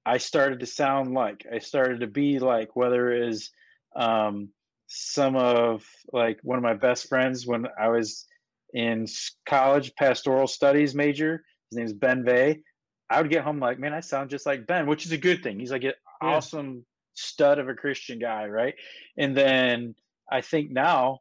I 0.05 0.17
started 0.17 0.61
to 0.61 0.65
sound 0.65 1.13
like. 1.13 1.45
I 1.53 1.59
started 1.59 1.99
to 1.99 2.07
be 2.07 2.39
like. 2.39 2.75
Whether 2.77 3.11
it 3.11 3.27
is 3.27 3.51
um, 3.95 4.49
some 4.87 5.35
of 5.35 5.85
like 6.13 6.39
one 6.43 6.57
of 6.57 6.63
my 6.63 6.73
best 6.75 7.09
friends 7.09 7.45
when 7.45 7.67
I 7.77 7.89
was 7.89 8.25
in 8.73 9.05
college, 9.45 9.93
pastoral 9.95 10.47
studies 10.47 10.95
major. 10.95 11.43
His 11.69 11.77
name's 11.77 11.93
Ben 11.93 12.23
Vay. 12.23 12.61
I 13.09 13.21
would 13.21 13.29
get 13.29 13.43
home 13.43 13.59
like, 13.59 13.79
man, 13.79 13.93
I 13.93 13.99
sound 13.99 14.29
just 14.29 14.45
like 14.45 14.65
Ben, 14.65 14.87
which 14.87 15.05
is 15.05 15.11
a 15.11 15.17
good 15.17 15.43
thing. 15.43 15.59
He's 15.59 15.71
like 15.73 15.83
an 15.83 15.93
Yeah. 16.21 16.29
awesome 16.29 16.85
stud 17.15 17.59
of 17.59 17.67
a 17.67 17.73
Christian 17.75 18.17
guy, 18.19 18.45
right? 18.47 18.75
And 19.17 19.35
then 19.35 19.95
I 20.29 20.41
think 20.41 20.71
now 20.71 21.19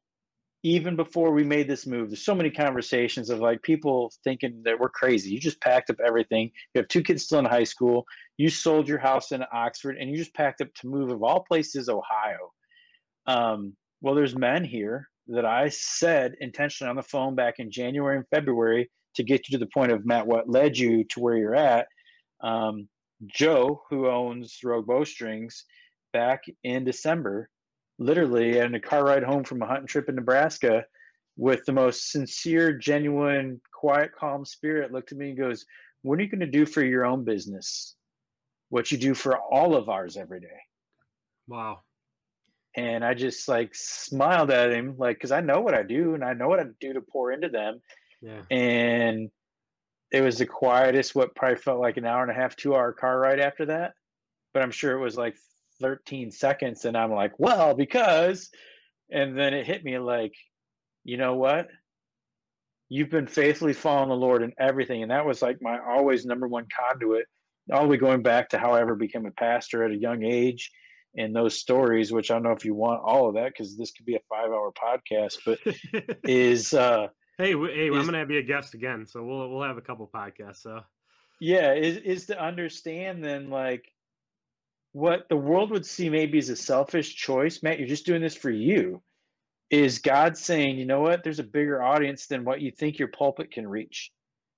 even 0.63 0.95
before 0.95 1.33
we 1.33 1.43
made 1.43 1.69
this 1.69 1.87
move, 1.87 2.11
there's 2.11 2.25
so 2.25 2.35
many 2.35 2.51
conversations 2.51 3.31
of 3.31 3.39
like 3.39 3.63
people 3.63 4.13
thinking 4.25 4.63
that 4.65 4.79
we're 4.79 4.91
crazy. 4.91 5.31
You 5.31 5.41
just 5.41 5.61
packed 5.61 5.89
up 5.89 5.97
everything. 6.05 6.51
You 6.75 6.81
have 6.81 6.89
two 6.89 7.03
kids 7.03 7.25
still 7.25 7.39
in 7.39 7.47
high 7.47 7.65
school. 7.65 8.05
You 8.37 8.51
sold 8.51 8.87
your 8.87 8.99
house 8.99 9.33
in 9.33 9.43
Oxford 9.53 9.97
and 9.99 10.11
you 10.11 10.19
just 10.19 10.35
packed 10.35 10.61
up 10.61 10.69
to 10.75 10.87
move 10.87 11.11
of 11.11 11.23
all 11.23 11.45
places, 11.45 11.89
Ohio. 11.89 12.53
Um, 13.27 13.75
well, 14.03 14.15
there's 14.15 14.37
men 14.37 14.65
here 14.65 15.09
that 15.29 15.47
I 15.47 15.71
said 15.71 16.35
intentionally 16.41 16.91
on 16.91 16.97
the 16.97 17.03
phone 17.03 17.35
back 17.35 17.59
in 17.59 17.71
January 17.71 18.17
and 18.17 18.27
February 18.29 18.91
to 19.15 19.23
get 19.23 19.49
you 19.49 19.59
to 19.59 19.65
the 19.65 19.71
point 19.73 19.93
of 19.93 20.05
Matt, 20.05 20.27
what 20.27 20.49
led 20.49 20.77
you 20.77 21.05
to 21.05 21.21
where 21.21 21.37
you're 21.37 21.55
at. 21.55 21.87
Um, 22.43 22.89
Joe, 23.27 23.83
who 23.89 24.09
owns 24.09 24.59
Rogue 24.63 24.87
Bowstrings, 24.87 25.65
back 26.13 26.45
in 26.65 26.85
December, 26.85 27.49
literally 28.01 28.59
and 28.59 28.75
a 28.75 28.81
car 28.81 29.05
ride 29.05 29.23
home 29.23 29.45
from 29.45 29.63
a 29.63 29.67
hunting 29.67 29.87
trip 29.87 30.09
in 30.09 30.17
Nebraska, 30.17 30.85
with 31.37 31.65
the 31.65 31.73
most 31.73 32.11
sincere, 32.11 32.73
genuine, 32.73 33.61
quiet, 33.73 34.11
calm 34.19 34.45
spirit, 34.45 34.93
looked 34.93 35.13
at 35.13 35.19
me 35.19 35.29
and 35.29 35.39
goes, 35.39 35.65
What 36.03 36.19
are 36.19 36.23
you 36.23 36.29
going 36.29 36.41
to 36.41 36.47
do 36.47 36.67
for 36.67 36.83
your 36.83 37.05
own 37.05 37.25
business? 37.25 37.95
What 38.71 38.91
you 38.91 38.99
do 38.99 39.15
for 39.15 39.39
all 39.39 39.77
of 39.77 39.89
ours 39.89 40.17
every 40.17 40.41
day. 40.41 40.61
wow 41.47 41.81
And 42.75 43.05
I 43.05 43.15
just 43.15 43.49
like 43.49 43.75
smiled 43.75 44.51
at 44.51 44.73
him, 44.73 44.95
like, 44.97 45.17
because 45.17 45.33
I 45.33 45.41
know 45.41 45.61
what 45.61 45.75
I 45.75 45.83
do 45.83 46.15
and 46.15 46.25
I 46.25 46.33
know 46.33 46.49
what 46.49 46.61
I 46.61 46.65
do 46.81 46.93
to 46.95 47.01
pour 47.01 47.33
into 47.33 47.49
them. 47.49 47.81
yeah 48.23 48.43
And 48.51 49.31
it 50.13 50.23
was 50.23 50.39
the 50.39 50.47
quietest, 50.47 51.15
what 51.15 51.35
probably 51.35 51.57
felt 51.57 51.81
like 51.81 51.97
an 51.97 52.05
hour 52.05 52.23
and 52.23 52.31
a 52.31 52.35
half, 52.35 52.57
two 52.57 52.75
hour 52.75 52.93
car 52.93 53.19
ride 53.19 53.41
after 53.41 53.67
that. 53.67 53.95
But 54.53 54.63
I'm 54.63 54.73
sure 54.73 54.93
it 54.97 55.01
was 55.01 55.17
like 55.17 55.37
13 55.81 56.31
seconds. 56.31 56.85
And 56.85 56.97
I'm 56.97 57.13
like, 57.13 57.33
well, 57.39 57.75
because, 57.75 58.51
and 59.11 59.39
then 59.39 59.55
it 59.55 59.67
hit 59.67 59.85
me 59.85 59.99
like, 59.99 60.35
you 61.05 61.17
know 61.17 61.35
what? 61.35 61.69
You've 62.89 63.11
been 63.11 63.27
faithfully 63.27 63.73
following 63.73 64.09
the 64.09 64.17
Lord 64.17 64.43
in 64.43 64.53
everything. 64.59 65.03
And 65.03 65.11
that 65.11 65.27
was 65.27 65.43
like 65.43 65.63
my 65.63 65.79
always 65.79 66.27
number 66.27 66.49
one 66.49 66.67
conduit, 66.77 67.27
all 67.73 67.83
the 67.83 67.89
way 67.89 67.97
going 67.97 68.23
back 68.23 68.49
to 68.51 68.59
how 68.59 68.73
I 68.73 68.81
ever 68.81 68.97
became 68.97 69.27
a 69.27 69.31
pastor 69.31 69.85
at 69.85 69.93
a 69.93 69.97
young 69.97 70.25
age 70.25 70.71
and 71.17 71.35
those 71.35 71.59
stories, 71.59 72.13
which 72.13 72.31
I 72.31 72.35
don't 72.35 72.43
know 72.43 72.53
if 72.53 72.65
you 72.65 72.75
want 72.75 73.03
all 73.05 73.29
of 73.29 73.35
that 73.35 73.53
because 73.53 73.77
this 73.77 73.93
could 73.93 74.07
be 74.07 74.17
a 74.17 74.21
five 74.29 74.51
hour 74.51 74.73
podcast, 74.73 75.39
but 75.45 75.59
is, 76.25 76.75
uh, 76.75 77.09
hey 77.41 77.53
hey 77.53 77.89
i'm 77.89 78.05
gonna 78.05 78.19
have 78.19 78.31
you 78.31 78.39
a 78.39 78.43
guest 78.43 78.75
again 78.75 79.07
so 79.07 79.25
we'll 79.25 79.49
we'll 79.49 79.63
have 79.63 79.79
a 79.79 79.81
couple 79.81 80.07
podcasts 80.15 80.61
so 80.61 80.81
yeah 81.41 81.73
is 81.73 81.97
is 81.99 82.27
to 82.27 82.39
understand 82.39 83.25
then 83.25 83.49
like 83.49 83.91
what 84.93 85.29
the 85.29 85.37
world 85.37 85.71
would 85.71 85.87
see 85.87 86.09
maybe 86.11 86.39
as 86.39 86.49
a 86.49 86.57
selfish 86.57 87.15
choice 87.15 87.63
matt 87.63 87.79
you're 87.79 87.89
just 87.89 88.07
doing 88.07 88.23
this 88.23 88.35
for 88.35 88.51
you 88.51 89.03
is 89.71 89.99
god 90.01 90.37
saying 90.37 90.77
you 90.77 90.85
know 90.85 91.01
what? 91.01 91.23
There's 91.23 91.39
a 91.39 91.45
bigger 91.45 91.83
audience 91.83 92.27
than 92.27 92.45
what 92.45 92.61
you 92.61 92.71
think 92.71 92.99
your 92.99 93.09
pulpit 93.09 93.53
can 93.53 93.67
reach. 93.67 94.11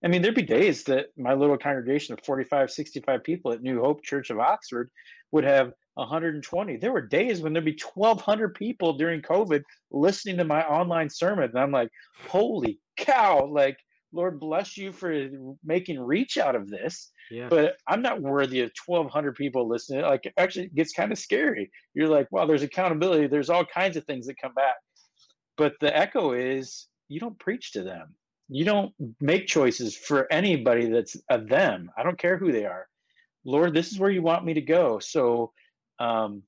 I 0.04 0.08
mean 0.08 0.22
there'd 0.22 0.34
be 0.34 0.42
days 0.42 0.84
that 0.84 1.06
my 1.16 1.34
little 1.34 1.58
congregation 1.58 2.14
of 2.14 2.24
45 2.24 2.70
65 2.70 3.22
people 3.22 3.52
at 3.52 3.62
new 3.62 3.80
hope 3.80 4.02
church 4.02 4.30
of 4.30 4.40
oxford 4.40 4.90
would 5.30 5.44
have 5.44 5.72
120 5.94 6.78
there 6.78 6.92
were 6.92 7.06
days 7.06 7.42
when 7.42 7.52
there'd 7.52 7.66
be 7.66 7.78
1200 7.94 8.54
people 8.54 8.94
during 8.94 9.20
covid 9.20 9.62
listening 9.90 10.38
to 10.38 10.44
my 10.44 10.62
online 10.62 11.10
sermon 11.10 11.50
and 11.50 11.58
i'm 11.58 11.70
like 11.70 11.90
holy 12.28 12.80
cow 12.96 13.44
like 13.44 13.76
lord 14.12 14.38
bless 14.38 14.76
you 14.76 14.92
for 14.92 15.28
making 15.64 15.98
reach 15.98 16.38
out 16.38 16.54
of 16.54 16.68
this 16.68 17.12
yeah 17.30 17.48
but 17.48 17.76
I'm 17.86 18.00
not 18.00 18.22
worthy 18.22 18.60
of 18.60 18.72
1,200 18.86 19.34
people 19.34 19.68
listening. 19.68 20.00
Like, 20.02 20.32
actually, 20.38 20.66
it 20.66 20.74
gets 20.74 20.94
kind 20.94 21.12
of 21.12 21.18
scary. 21.18 21.70
You're 21.92 22.08
like, 22.08 22.32
wow, 22.32 22.46
there's 22.46 22.62
accountability. 22.62 23.26
There's 23.26 23.50
all 23.50 23.64
kinds 23.66 23.98
of 23.98 24.04
things 24.06 24.26
that 24.26 24.40
come 24.40 24.54
back. 24.54 24.76
But 25.58 25.74
the 25.80 25.94
echo 25.94 26.32
is 26.32 26.88
you 27.08 27.20
don't 27.20 27.38
preach 27.38 27.72
to 27.72 27.82
them. 27.82 28.14
You 28.48 28.64
don't 28.64 28.92
make 29.20 29.46
choices 29.46 29.96
for 29.96 30.32
anybody 30.32 30.88
that's 30.88 31.16
a 31.28 31.38
them. 31.38 31.90
I 31.96 32.02
don't 32.02 32.18
care 32.18 32.38
who 32.38 32.52
they 32.52 32.64
are. 32.64 32.86
Lord, 33.44 33.74
this 33.74 33.92
is 33.92 33.98
where 33.98 34.10
you 34.10 34.22
want 34.22 34.44
me 34.44 34.54
to 34.54 34.60
go. 34.60 34.98
So, 34.98 35.52
um, 35.98 36.42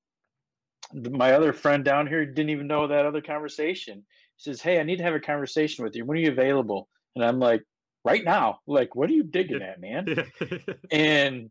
my 0.92 1.32
other 1.32 1.52
friend 1.52 1.84
down 1.84 2.06
here 2.06 2.24
didn't 2.24 2.50
even 2.50 2.66
know 2.66 2.86
that 2.86 3.06
other 3.06 3.20
conversation. 3.20 4.04
He 4.36 4.50
says, 4.50 4.60
Hey, 4.60 4.78
I 4.78 4.84
need 4.84 4.96
to 4.96 5.04
have 5.04 5.14
a 5.14 5.20
conversation 5.20 5.84
with 5.84 5.96
you. 5.96 6.04
When 6.04 6.16
are 6.16 6.20
you 6.20 6.30
available? 6.30 6.88
And 7.14 7.24
I'm 7.24 7.38
like, 7.38 7.62
Right 8.04 8.24
now. 8.24 8.60
Like, 8.66 8.94
what 8.94 9.08
are 9.08 9.14
you 9.14 9.22
digging 9.22 9.62
at, 9.62 9.80
man? 9.80 10.06
and 10.90 11.50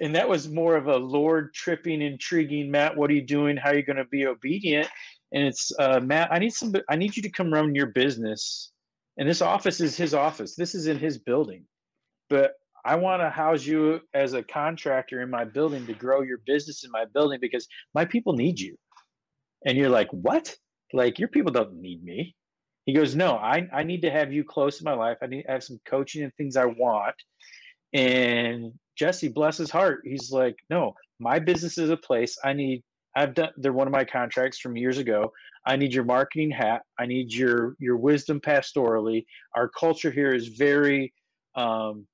and 0.00 0.14
that 0.16 0.28
was 0.28 0.48
more 0.48 0.74
of 0.74 0.88
a 0.88 0.96
lord 0.96 1.54
tripping 1.54 2.02
intriguing 2.02 2.70
matt 2.70 2.96
what 2.96 3.10
are 3.10 3.14
you 3.14 3.22
doing? 3.22 3.56
How 3.56 3.70
are 3.70 3.76
you 3.76 3.84
going 3.84 3.98
to 3.98 4.04
be 4.06 4.26
obedient? 4.26 4.88
And 5.32 5.44
it's 5.44 5.70
uh, 5.78 6.00
matt 6.00 6.32
i 6.32 6.38
need 6.38 6.52
some 6.52 6.74
i 6.88 6.96
need 6.96 7.16
you 7.16 7.22
to 7.22 7.30
come 7.30 7.52
run 7.52 7.74
your 7.74 7.86
business. 7.86 8.72
And 9.18 9.28
this 9.28 9.42
office 9.42 9.80
is 9.80 9.96
his 9.96 10.14
office. 10.14 10.56
This 10.56 10.74
is 10.74 10.86
in 10.86 10.98
his 10.98 11.18
building. 11.18 11.64
But 12.28 12.54
i 12.84 12.96
want 12.96 13.22
to 13.22 13.30
house 13.30 13.64
you 13.64 14.00
as 14.12 14.32
a 14.32 14.42
contractor 14.42 15.22
in 15.22 15.30
my 15.30 15.44
building 15.44 15.86
to 15.86 15.94
grow 15.94 16.22
your 16.22 16.38
business 16.46 16.82
in 16.84 16.90
my 16.90 17.04
building 17.14 17.38
because 17.40 17.68
my 17.94 18.04
people 18.04 18.32
need 18.32 18.58
you. 18.58 18.76
And 19.64 19.78
you're 19.78 19.88
like 19.88 20.10
what? 20.10 20.56
Like 20.92 21.20
your 21.20 21.28
people 21.28 21.52
don't 21.52 21.74
need 21.74 22.02
me 22.02 22.34
he 22.86 22.92
goes 22.92 23.14
no 23.14 23.36
i, 23.36 23.66
I 23.72 23.82
need 23.82 24.02
to 24.02 24.10
have 24.10 24.32
you 24.32 24.44
close 24.44 24.78
to 24.78 24.84
my 24.84 24.94
life 24.94 25.18
i 25.22 25.26
need 25.26 25.42
to 25.42 25.50
have 25.50 25.64
some 25.64 25.80
coaching 25.84 26.22
and 26.22 26.34
things 26.34 26.56
i 26.56 26.64
want 26.64 27.16
and 27.92 28.72
Jesse, 28.96 29.28
bless 29.28 29.58
his 29.58 29.70
heart, 29.70 30.02
he's 30.04 30.30
like, 30.30 30.56
no, 30.70 30.94
my 31.18 31.38
business 31.38 31.78
is 31.78 31.90
a 31.90 31.96
place. 31.96 32.38
I 32.44 32.52
need. 32.52 32.82
I've 33.14 33.34
done. 33.34 33.50
They're 33.56 33.72
one 33.72 33.86
of 33.86 33.92
my 33.92 34.04
contracts 34.04 34.58
from 34.58 34.76
years 34.76 34.98
ago. 34.98 35.32
I 35.66 35.76
need 35.76 35.92
your 35.92 36.04
marketing 36.04 36.50
hat. 36.50 36.82
I 36.98 37.06
need 37.06 37.32
your 37.32 37.76
your 37.78 37.96
wisdom 37.96 38.40
pastorally. 38.40 39.26
Our 39.54 39.68
culture 39.68 40.10
here 40.10 40.34
is 40.34 40.48
very 40.48 41.12
um, 41.54 42.06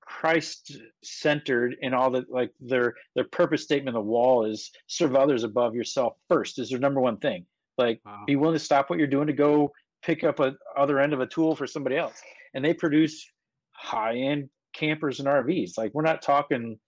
Christ 0.00 0.76
centered 1.04 1.76
in 1.80 1.94
all 1.94 2.10
that. 2.12 2.30
Like 2.30 2.52
their 2.60 2.94
their 3.14 3.24
purpose 3.24 3.62
statement 3.62 3.94
the 3.94 4.00
wall 4.00 4.44
is 4.44 4.70
serve 4.86 5.14
others 5.14 5.44
above 5.44 5.74
yourself 5.74 6.14
first. 6.28 6.58
Is 6.58 6.70
their 6.70 6.78
number 6.78 7.00
one 7.00 7.18
thing. 7.18 7.46
Like 7.78 8.00
wow. 8.04 8.24
be 8.26 8.36
willing 8.36 8.58
to 8.58 8.64
stop 8.64 8.90
what 8.90 8.98
you're 8.98 9.08
doing 9.08 9.26
to 9.26 9.32
go 9.32 9.72
pick 10.02 10.24
up 10.24 10.40
a 10.40 10.54
other 10.76 10.98
end 10.98 11.12
of 11.12 11.20
a 11.20 11.26
tool 11.26 11.54
for 11.54 11.66
somebody 11.66 11.96
else. 11.96 12.20
And 12.54 12.64
they 12.64 12.74
produce 12.74 13.30
high 13.72 14.16
end 14.16 14.48
campers 14.74 15.20
and 15.20 15.28
RVs. 15.28 15.76
Like 15.76 15.92
we're 15.94 16.02
not 16.02 16.22
talking 16.22 16.78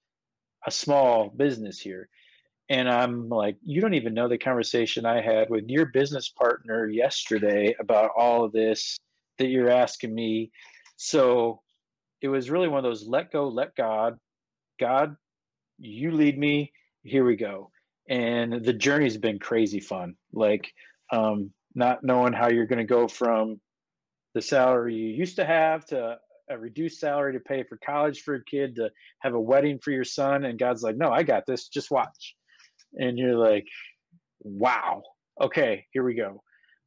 a 0.66 0.70
small 0.70 1.30
business 1.36 1.78
here. 1.78 2.08
And 2.68 2.88
I'm 2.88 3.28
like, 3.28 3.56
you 3.62 3.80
don't 3.80 3.94
even 3.94 4.14
know 4.14 4.28
the 4.28 4.38
conversation 4.38 5.04
I 5.04 5.20
had 5.20 5.50
with 5.50 5.64
your 5.68 5.86
business 5.86 6.28
partner 6.28 6.88
yesterday 6.88 7.74
about 7.78 8.10
all 8.16 8.44
of 8.44 8.52
this 8.52 8.96
that 9.38 9.48
you're 9.48 9.70
asking 9.70 10.14
me. 10.14 10.50
So 10.96 11.60
it 12.20 12.28
was 12.28 12.50
really 12.50 12.68
one 12.68 12.78
of 12.78 12.84
those 12.84 13.06
let 13.06 13.32
go, 13.32 13.48
let 13.48 13.74
God, 13.74 14.16
God, 14.78 15.16
you 15.78 16.12
lead 16.12 16.38
me. 16.38 16.72
Here 17.02 17.24
we 17.24 17.36
go. 17.36 17.70
And 18.08 18.64
the 18.64 18.72
journey's 18.72 19.16
been 19.16 19.38
crazy 19.38 19.80
fun. 19.80 20.16
Like, 20.32 20.72
um, 21.12 21.52
not 21.74 22.02
knowing 22.02 22.32
how 22.32 22.48
you're 22.48 22.66
going 22.66 22.78
to 22.78 22.84
go 22.84 23.08
from 23.08 23.60
the 24.34 24.42
salary 24.42 24.94
you 24.94 25.08
used 25.08 25.36
to 25.36 25.44
have 25.44 25.84
to 25.86 26.16
a 26.50 26.58
reduced 26.58 26.98
salary 26.98 27.32
to 27.32 27.40
pay 27.40 27.62
for 27.62 27.78
college 27.84 28.22
for 28.22 28.34
a 28.34 28.44
kid 28.44 28.76
to 28.76 28.90
have 29.20 29.34
a 29.34 29.40
wedding 29.40 29.78
for 29.78 29.90
your 29.90 30.04
son 30.04 30.44
and 30.44 30.58
god's 30.58 30.82
like 30.82 30.96
no 30.96 31.10
i 31.10 31.22
got 31.22 31.46
this. 31.46 31.68
Just 31.68 31.90
watch. 31.90 32.34
And 32.94 33.18
you're 33.18 33.36
like 33.36 33.66
wow. 34.42 35.02
Okay 35.40 35.86
here 35.92 36.04
we 36.04 36.14
go. 36.14 36.42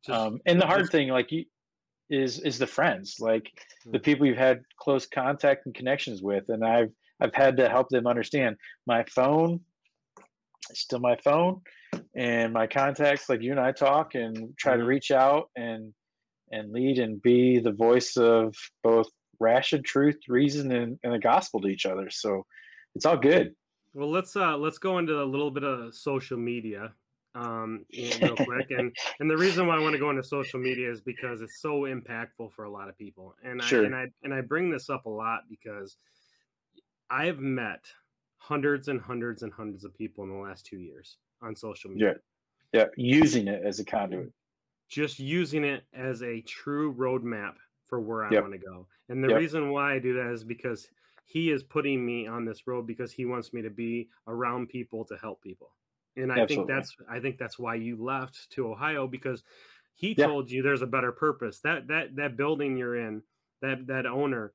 Just, 0.06 0.20
um, 0.20 0.40
and 0.46 0.62
the 0.62 0.68
hard 0.68 0.82
just, 0.82 0.92
thing 0.92 1.10
like 1.10 1.32
you 1.32 1.46
is 2.10 2.40
is 2.40 2.60
the 2.60 2.68
friends 2.68 3.16
like 3.20 3.50
the 3.86 3.98
hmm. 3.98 4.04
people 4.04 4.26
you've 4.28 4.38
had 4.38 4.62
close 4.80 5.08
contact 5.08 5.66
and 5.66 5.74
connections 5.74 6.22
with. 6.22 6.50
And 6.50 6.64
i've 6.64 6.92
i've 7.20 7.34
had 7.34 7.58
to 7.58 7.70
help 7.70 7.90
them 7.90 8.08
understand 8.08 8.58
my 8.86 9.04
phone 9.06 9.62
still 10.74 11.00
my 11.00 11.16
phone 11.24 11.62
and 12.16 12.54
my 12.54 12.68
contacts 12.68 13.30
like 13.30 13.42
you 13.42 13.52
and 13.52 13.60
i 13.60 13.72
talk 13.72 14.16
and 14.16 14.56
try 14.58 14.74
to 14.74 14.80
mm-hmm. 14.80 14.88
reach 14.88 15.12
out 15.12 15.50
and 15.56 15.94
and 16.52 16.72
lead 16.72 17.00
and 17.00 17.22
be 17.22 17.60
the 17.60 17.72
voice 17.72 18.18
of 18.18 18.54
both 18.84 19.08
ration 19.40 19.84
truth 19.84 20.18
reason 20.28 20.72
and, 20.72 20.98
and 21.04 21.14
the 21.14 21.20
gospel 21.20 21.60
to 21.60 21.68
each 21.68 21.86
other 21.86 22.10
so 22.10 22.46
it's 22.96 23.06
all 23.06 23.18
good 23.18 23.54
well 23.94 24.10
let's 24.10 24.36
uh 24.36 24.58
let's 24.58 24.78
go 24.78 24.98
into 24.98 25.22
a 25.22 25.26
little 25.26 25.52
bit 25.52 25.64
of 25.64 25.94
social 25.94 26.38
media 26.38 26.92
um, 27.36 27.86
real 28.22 28.36
quick. 28.36 28.72
and 28.72 28.96
and 29.20 29.30
the 29.30 29.38
reason 29.38 29.68
why 29.68 29.76
I 29.76 29.80
want 29.80 29.94
to 29.94 30.00
go 30.00 30.10
into 30.10 30.24
social 30.24 30.60
media 30.60 30.90
is 30.90 31.02
because 31.02 31.42
it's 31.42 31.62
so 31.62 31.82
impactful 31.82 32.54
for 32.54 32.64
a 32.64 32.70
lot 32.70 32.90
of 32.90 32.98
people. 32.98 33.36
And 33.44 33.62
sure. 33.62 33.84
I 33.84 33.86
and 33.86 33.96
I 33.96 34.06
and 34.24 34.34
I 34.34 34.42
bring 34.42 34.72
this 34.72 34.90
up 34.90 35.06
a 35.06 35.10
lot 35.10 35.42
because 35.50 35.98
I've 37.10 37.40
met 37.40 37.84
hundreds 38.48 38.88
and 38.88 39.02
hundreds 39.02 39.44
and 39.44 39.52
hundreds 39.54 39.84
of 39.84 39.94
people 39.96 40.24
in 40.24 40.30
the 40.30 40.38
last 40.38 40.66
two 40.66 40.78
years 40.78 41.18
on 41.42 41.56
social 41.56 41.92
media. 41.92 42.16
Yeah, 42.74 42.82
yeah, 42.82 42.88
using 42.98 43.48
it 43.48 43.64
as 43.64 43.80
a 43.80 43.86
conduit. 43.86 44.32
Just 44.90 45.20
using 45.20 45.64
it 45.64 45.84
as 45.94 46.22
a 46.22 46.42
true 46.42 46.94
roadmap 46.94 47.54
for 47.88 48.00
where 48.00 48.24
I 48.24 48.32
yep. 48.32 48.44
want 48.44 48.54
to 48.54 48.60
go. 48.60 48.88
And 49.10 49.24
the 49.24 49.30
yep. 49.30 49.38
reason 49.38 49.72
why 49.72 49.94
I 49.94 50.00
do 50.00 50.14
that 50.16 50.32
is 50.32 50.44
because 50.44 50.88
he 51.26 51.50
is 51.52 51.64
putting 51.64 52.06
me 52.06 52.28
on 52.28 52.46
this 52.46 52.68
road 52.68 52.86
because 52.86 53.12
he 53.12 53.26
wants 53.26 53.52
me 53.52 53.62
to 53.64 53.70
be 53.70 54.10
around 54.28 54.70
people 54.70 55.06
to 55.06 55.18
help 55.18 55.42
people 55.42 55.72
and 56.18 56.32
I 56.32 56.40
Absolutely. 56.40 56.56
think 56.56 56.68
that's 56.68 56.96
I 57.10 57.20
think 57.20 57.38
that's 57.38 57.60
why 57.60 57.76
you 57.76 58.02
left 58.02 58.50
to 58.52 58.72
Ohio 58.72 59.08
because 59.08 59.44
he 59.96 60.16
yeah. 60.18 60.28
told 60.28 60.50
you 60.50 60.62
there's 60.62 60.82
a 60.82 60.88
better 60.88 61.12
purpose. 61.12 61.60
That 61.62 61.88
that 61.88 62.16
that 62.16 62.38
building 62.38 62.78
you're 62.78 62.96
in, 62.96 63.22
that 63.62 63.88
that 63.88 64.06
owner, 64.06 64.54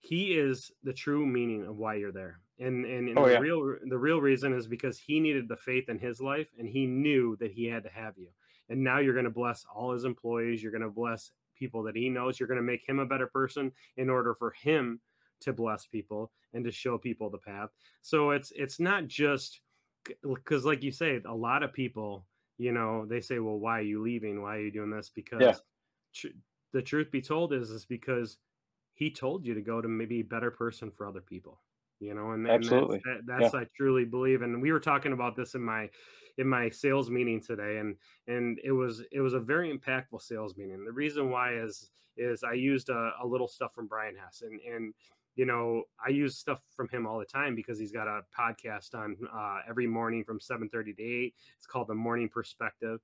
he 0.00 0.32
is 0.32 0.70
the 0.82 0.92
true 0.92 1.26
meaning 1.26 1.66
of 1.66 1.76
why 1.76 1.94
you're 1.94 2.12
there. 2.12 2.40
And 2.58 2.84
and, 2.84 3.08
and 3.08 3.18
oh, 3.18 3.26
the 3.26 3.32
yeah. 3.32 3.38
real 3.38 3.76
the 3.84 3.98
real 3.98 4.20
reason 4.20 4.52
is 4.52 4.66
because 4.66 4.98
he 4.98 5.20
needed 5.20 5.48
the 5.48 5.56
faith 5.56 5.88
in 5.88 5.98
his 5.98 6.20
life 6.20 6.48
and 6.58 6.68
he 6.68 6.86
knew 6.86 7.36
that 7.40 7.52
he 7.52 7.66
had 7.66 7.82
to 7.84 7.90
have 7.90 8.16
you. 8.16 8.28
And 8.68 8.82
now 8.82 8.98
you're 8.98 9.14
going 9.14 9.24
to 9.24 9.30
bless 9.30 9.66
all 9.74 9.92
his 9.92 10.04
employees, 10.04 10.62
you're 10.62 10.72
going 10.72 10.82
to 10.82 10.90
bless 10.90 11.32
people 11.56 11.82
that 11.84 11.96
he 11.96 12.08
knows, 12.08 12.38
you're 12.38 12.48
going 12.48 12.56
to 12.56 12.62
make 12.62 12.88
him 12.88 12.98
a 12.98 13.06
better 13.06 13.26
person 13.26 13.72
in 13.96 14.08
order 14.08 14.34
for 14.34 14.52
him 14.52 15.00
to 15.40 15.52
bless 15.52 15.86
people 15.86 16.30
and 16.54 16.64
to 16.64 16.70
show 16.70 16.98
people 16.98 17.30
the 17.30 17.38
path. 17.38 17.70
So 18.00 18.30
it's 18.30 18.52
it's 18.54 18.78
not 18.78 19.06
just 19.06 19.60
because 20.22 20.64
like 20.64 20.82
you 20.82 20.90
say 20.92 21.20
a 21.24 21.34
lot 21.34 21.62
of 21.62 21.72
people 21.72 22.26
you 22.58 22.72
know 22.72 23.06
they 23.06 23.20
say 23.20 23.38
well 23.38 23.58
why 23.58 23.78
are 23.78 23.82
you 23.82 24.02
leaving 24.02 24.42
why 24.42 24.56
are 24.56 24.60
you 24.60 24.70
doing 24.70 24.90
this 24.90 25.10
because 25.14 25.40
yeah. 25.40 25.54
tr- 26.14 26.36
the 26.72 26.82
truth 26.82 27.10
be 27.10 27.20
told 27.20 27.52
is 27.52 27.70
is 27.70 27.84
because 27.84 28.38
he 28.94 29.10
told 29.10 29.44
you 29.44 29.54
to 29.54 29.60
go 29.60 29.80
to 29.80 29.88
maybe 29.88 30.20
a 30.20 30.24
better 30.24 30.50
person 30.50 30.90
for 30.90 31.06
other 31.06 31.20
people 31.20 31.60
you 32.02 32.14
know 32.14 32.32
and, 32.32 32.48
absolutely 32.48 33.00
and 33.04 33.04
that's, 33.04 33.26
that, 33.26 33.40
that's 33.40 33.54
yeah. 33.54 33.60
i 33.60 33.66
truly 33.76 34.04
believe 34.04 34.42
and 34.42 34.60
we 34.60 34.72
were 34.72 34.80
talking 34.80 35.12
about 35.12 35.36
this 35.36 35.54
in 35.54 35.62
my 35.62 35.88
in 36.38 36.48
my 36.48 36.68
sales 36.68 37.10
meeting 37.10 37.40
today 37.40 37.78
and 37.78 37.96
and 38.26 38.58
it 38.64 38.72
was 38.72 39.02
it 39.12 39.20
was 39.20 39.34
a 39.34 39.40
very 39.40 39.72
impactful 39.72 40.20
sales 40.20 40.56
meeting 40.56 40.84
the 40.84 40.92
reason 40.92 41.30
why 41.30 41.54
is 41.54 41.90
is 42.16 42.42
i 42.42 42.52
used 42.52 42.88
a, 42.88 43.12
a 43.22 43.26
little 43.26 43.48
stuff 43.48 43.74
from 43.74 43.86
brian 43.86 44.16
hess 44.16 44.42
and 44.42 44.60
and 44.60 44.92
you 45.34 45.46
know, 45.46 45.84
I 46.04 46.10
use 46.10 46.36
stuff 46.36 46.60
from 46.76 46.88
him 46.88 47.06
all 47.06 47.18
the 47.18 47.24
time 47.24 47.54
because 47.54 47.78
he's 47.78 47.92
got 47.92 48.06
a 48.06 48.20
podcast 48.38 48.94
on 48.94 49.16
uh, 49.34 49.60
every 49.68 49.86
morning 49.86 50.24
from 50.24 50.38
7:30 50.38 50.96
to 50.96 51.02
8. 51.02 51.34
It's 51.56 51.66
called 51.66 51.88
The 51.88 51.94
Morning 51.94 52.28
Perspective, 52.28 53.00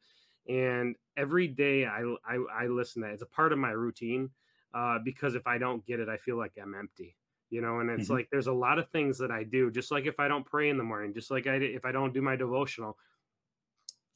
and 0.47 0.97
every 1.17 1.49
day 1.49 1.87
I 1.87 2.03
I, 2.27 2.39
I 2.53 2.67
listen 2.67 3.03
to 3.03 3.09
that. 3.09 3.15
It's 3.15 3.23
a 3.23 3.27
part 3.27 3.53
of 3.53 3.59
my 3.59 3.71
routine 3.71 4.31
uh, 4.75 4.99
because 5.05 5.35
if 5.35 5.47
I 5.47 5.59
don't 5.59 5.85
get 5.87 6.01
it, 6.01 6.09
I 6.09 6.19
feel 6.19 6.37
like 6.37 6.53
I'm 6.61 6.75
empty. 6.75 7.17
You 7.51 7.63
know, 7.63 7.81
and 7.81 7.91
it's 7.91 8.05
mm-hmm. 8.05 8.15
like 8.15 8.29
there's 8.31 8.47
a 8.47 8.53
lot 8.53 8.79
of 8.79 8.89
things 8.91 9.19
that 9.19 9.31
I 9.31 9.43
do. 9.43 9.71
Just 9.71 9.91
like 9.91 10.07
if 10.07 10.21
I 10.21 10.29
don't 10.29 10.45
pray 10.45 10.69
in 10.69 10.77
the 10.77 10.85
morning, 10.85 11.15
just 11.15 11.31
like 11.31 11.47
I 11.47 11.55
if 11.55 11.85
I 11.85 11.93
don't 11.93 12.13
do 12.13 12.23
my 12.23 12.37
devotional, 12.37 12.97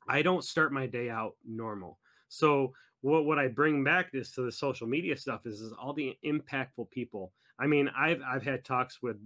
I 0.09 0.23
don't 0.23 0.45
start 0.45 0.73
my 0.73 0.87
day 0.87 1.09
out 1.09 1.37
normal. 1.47 1.99
So 2.29 2.75
what 3.01 3.25
what 3.25 3.39
I 3.39 3.49
bring 3.49 3.85
back 3.85 4.11
is 4.13 4.33
to 4.33 4.43
the 4.43 4.53
social 4.53 4.87
media 4.87 5.17
stuff 5.17 5.47
is, 5.47 5.61
is 5.61 5.73
all 5.73 5.93
the 5.93 6.17
impactful 6.25 6.91
people 6.91 7.33
I 7.59 7.67
mean, 7.67 7.89
I've 7.97 8.21
I've 8.27 8.43
had 8.43 8.65
talks 8.65 9.03
with 9.03 9.17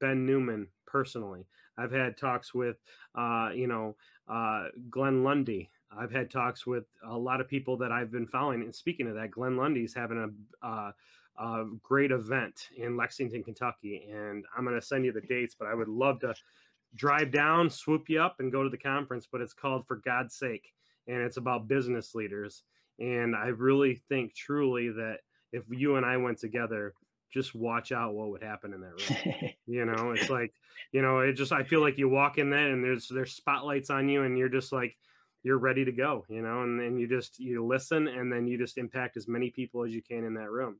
Ben 0.00 0.24
Newman 0.24 0.68
personally. 0.86 1.46
I've 1.76 1.92
had 1.92 2.16
talks 2.16 2.54
with, 2.54 2.76
uh, 3.14 3.50
you 3.54 3.66
know, 3.66 3.96
uh, 4.28 4.68
Glenn 4.90 5.24
Lundy. 5.24 5.70
I've 5.90 6.10
had 6.10 6.30
talks 6.30 6.66
with 6.66 6.84
a 7.04 7.16
lot 7.16 7.40
of 7.40 7.48
people 7.48 7.76
that 7.78 7.92
I've 7.92 8.10
been 8.10 8.26
following. 8.26 8.62
And 8.62 8.74
speaking 8.74 9.06
of 9.08 9.14
that, 9.14 9.30
Glenn 9.30 9.56
Lundy's 9.56 9.94
having 9.94 10.18
a, 10.62 10.66
uh, 10.66 10.92
a 11.38 11.64
great 11.82 12.10
event 12.10 12.68
in 12.76 12.96
Lexington, 12.96 13.42
Kentucky, 13.42 14.08
and 14.12 14.44
I'm 14.56 14.64
going 14.64 14.78
to 14.78 14.86
send 14.86 15.04
you 15.04 15.12
the 15.12 15.20
dates. 15.20 15.54
But 15.58 15.68
I 15.68 15.74
would 15.74 15.88
love 15.88 16.20
to 16.20 16.34
drive 16.94 17.30
down, 17.30 17.70
swoop 17.70 18.08
you 18.08 18.20
up, 18.20 18.36
and 18.40 18.52
go 18.52 18.62
to 18.62 18.68
the 18.68 18.76
conference. 18.76 19.26
But 19.30 19.40
it's 19.40 19.54
called 19.54 19.86
For 19.86 19.96
God's 19.96 20.34
Sake, 20.34 20.72
and 21.06 21.18
it's 21.22 21.36
about 21.36 21.68
business 21.68 22.14
leaders. 22.14 22.62
And 22.98 23.34
I 23.34 23.48
really 23.48 23.96
think 24.08 24.34
truly 24.34 24.90
that 24.90 25.20
if 25.52 25.64
you 25.70 25.96
and 25.96 26.06
I 26.06 26.16
went 26.18 26.38
together, 26.38 26.94
just 27.32 27.54
watch 27.54 27.92
out 27.92 28.14
what 28.14 28.28
would 28.28 28.42
happen 28.42 28.74
in 28.74 28.80
that 28.82 28.90
room. 28.90 29.50
you 29.66 29.84
know, 29.84 30.12
it's 30.12 30.28
like, 30.28 30.52
you 30.92 31.02
know, 31.02 31.20
it 31.20 31.32
just 31.32 31.52
I 31.52 31.62
feel 31.62 31.80
like 31.80 31.98
you 31.98 32.08
walk 32.08 32.38
in 32.38 32.50
there 32.50 32.70
and 32.70 32.84
there's 32.84 33.08
there's 33.08 33.32
spotlights 33.32 33.90
on 33.90 34.08
you 34.08 34.22
and 34.22 34.36
you're 34.36 34.50
just 34.50 34.72
like 34.72 34.96
you're 35.42 35.58
ready 35.58 35.84
to 35.84 35.92
go, 35.92 36.24
you 36.28 36.42
know, 36.42 36.62
and 36.62 36.78
then 36.78 36.98
you 36.98 37.08
just 37.08 37.40
you 37.40 37.64
listen 37.64 38.06
and 38.06 38.30
then 38.32 38.46
you 38.46 38.58
just 38.58 38.78
impact 38.78 39.16
as 39.16 39.26
many 39.26 39.50
people 39.50 39.84
as 39.84 39.92
you 39.92 40.02
can 40.02 40.24
in 40.24 40.34
that 40.34 40.50
room. 40.50 40.76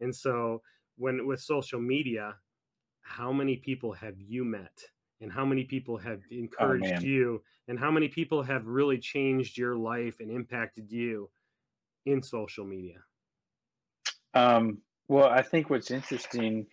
And 0.00 0.14
so 0.14 0.62
when 0.96 1.26
with 1.26 1.40
social 1.40 1.80
media, 1.80 2.34
how 3.02 3.32
many 3.32 3.56
people 3.56 3.92
have 3.92 4.18
you 4.18 4.44
met? 4.44 4.78
And 5.20 5.30
how 5.30 5.44
many 5.44 5.64
people 5.64 5.98
have 5.98 6.20
oh, 6.32 6.34
encouraged 6.34 7.02
oh, 7.02 7.06
you? 7.06 7.42
And 7.68 7.78
how 7.78 7.90
many 7.90 8.08
people 8.08 8.42
have 8.42 8.66
really 8.66 8.98
changed 8.98 9.56
your 9.56 9.76
life 9.76 10.16
and 10.20 10.30
impacted 10.30 10.90
you 10.90 11.30
in 12.06 12.22
social 12.22 12.64
media? 12.64 12.98
Um, 14.34 14.78
well, 15.08 15.28
I 15.28 15.42
think 15.42 15.70
what's 15.70 15.90
interesting 15.90 16.66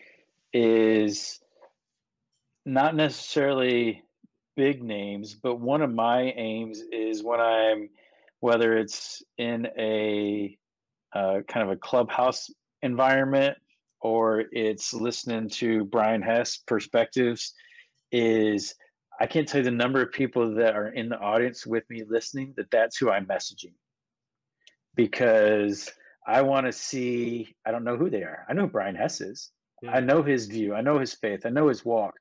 is 0.53 1.39
not 2.65 2.95
necessarily 2.95 4.03
big 4.55 4.83
names, 4.83 5.35
but 5.35 5.59
one 5.59 5.81
of 5.81 5.93
my 5.93 6.33
aims 6.35 6.81
is 6.91 7.23
when 7.23 7.39
I'm, 7.39 7.89
whether 8.39 8.77
it's 8.77 9.23
in 9.37 9.67
a 9.77 10.57
uh, 11.13 11.39
kind 11.47 11.63
of 11.63 11.69
a 11.69 11.77
clubhouse 11.77 12.49
environment 12.81 13.57
or 14.01 14.45
it's 14.51 14.93
listening 14.93 15.49
to 15.49 15.85
Brian 15.85 16.21
Hess 16.21 16.57
perspectives, 16.57 17.53
is 18.11 18.75
I 19.19 19.25
can't 19.25 19.47
tell 19.47 19.59
you 19.59 19.65
the 19.65 19.71
number 19.71 20.01
of 20.01 20.11
people 20.11 20.53
that 20.55 20.75
are 20.75 20.89
in 20.89 21.09
the 21.09 21.19
audience 21.19 21.65
with 21.65 21.83
me 21.89 22.03
listening 22.07 22.53
that 22.57 22.69
that's 22.69 22.97
who 22.97 23.09
I'm 23.09 23.25
messaging 23.25 23.73
because 24.95 25.89
I 26.27 26.41
want 26.41 26.65
to 26.67 26.71
see. 26.71 27.55
I 27.65 27.71
don't 27.71 27.83
know 27.83 27.97
who 27.97 28.09
they 28.09 28.23
are. 28.23 28.45
I 28.49 28.53
know 28.53 28.67
Brian 28.67 28.95
Hess 28.95 29.21
is. 29.21 29.51
Yeah. 29.81 29.91
I 29.91 29.99
know 30.01 30.21
his 30.21 30.47
view. 30.47 30.73
I 30.73 30.81
know 30.81 30.99
his 30.99 31.13
faith. 31.13 31.45
I 31.45 31.49
know 31.49 31.69
his 31.69 31.85
walk. 31.85 32.15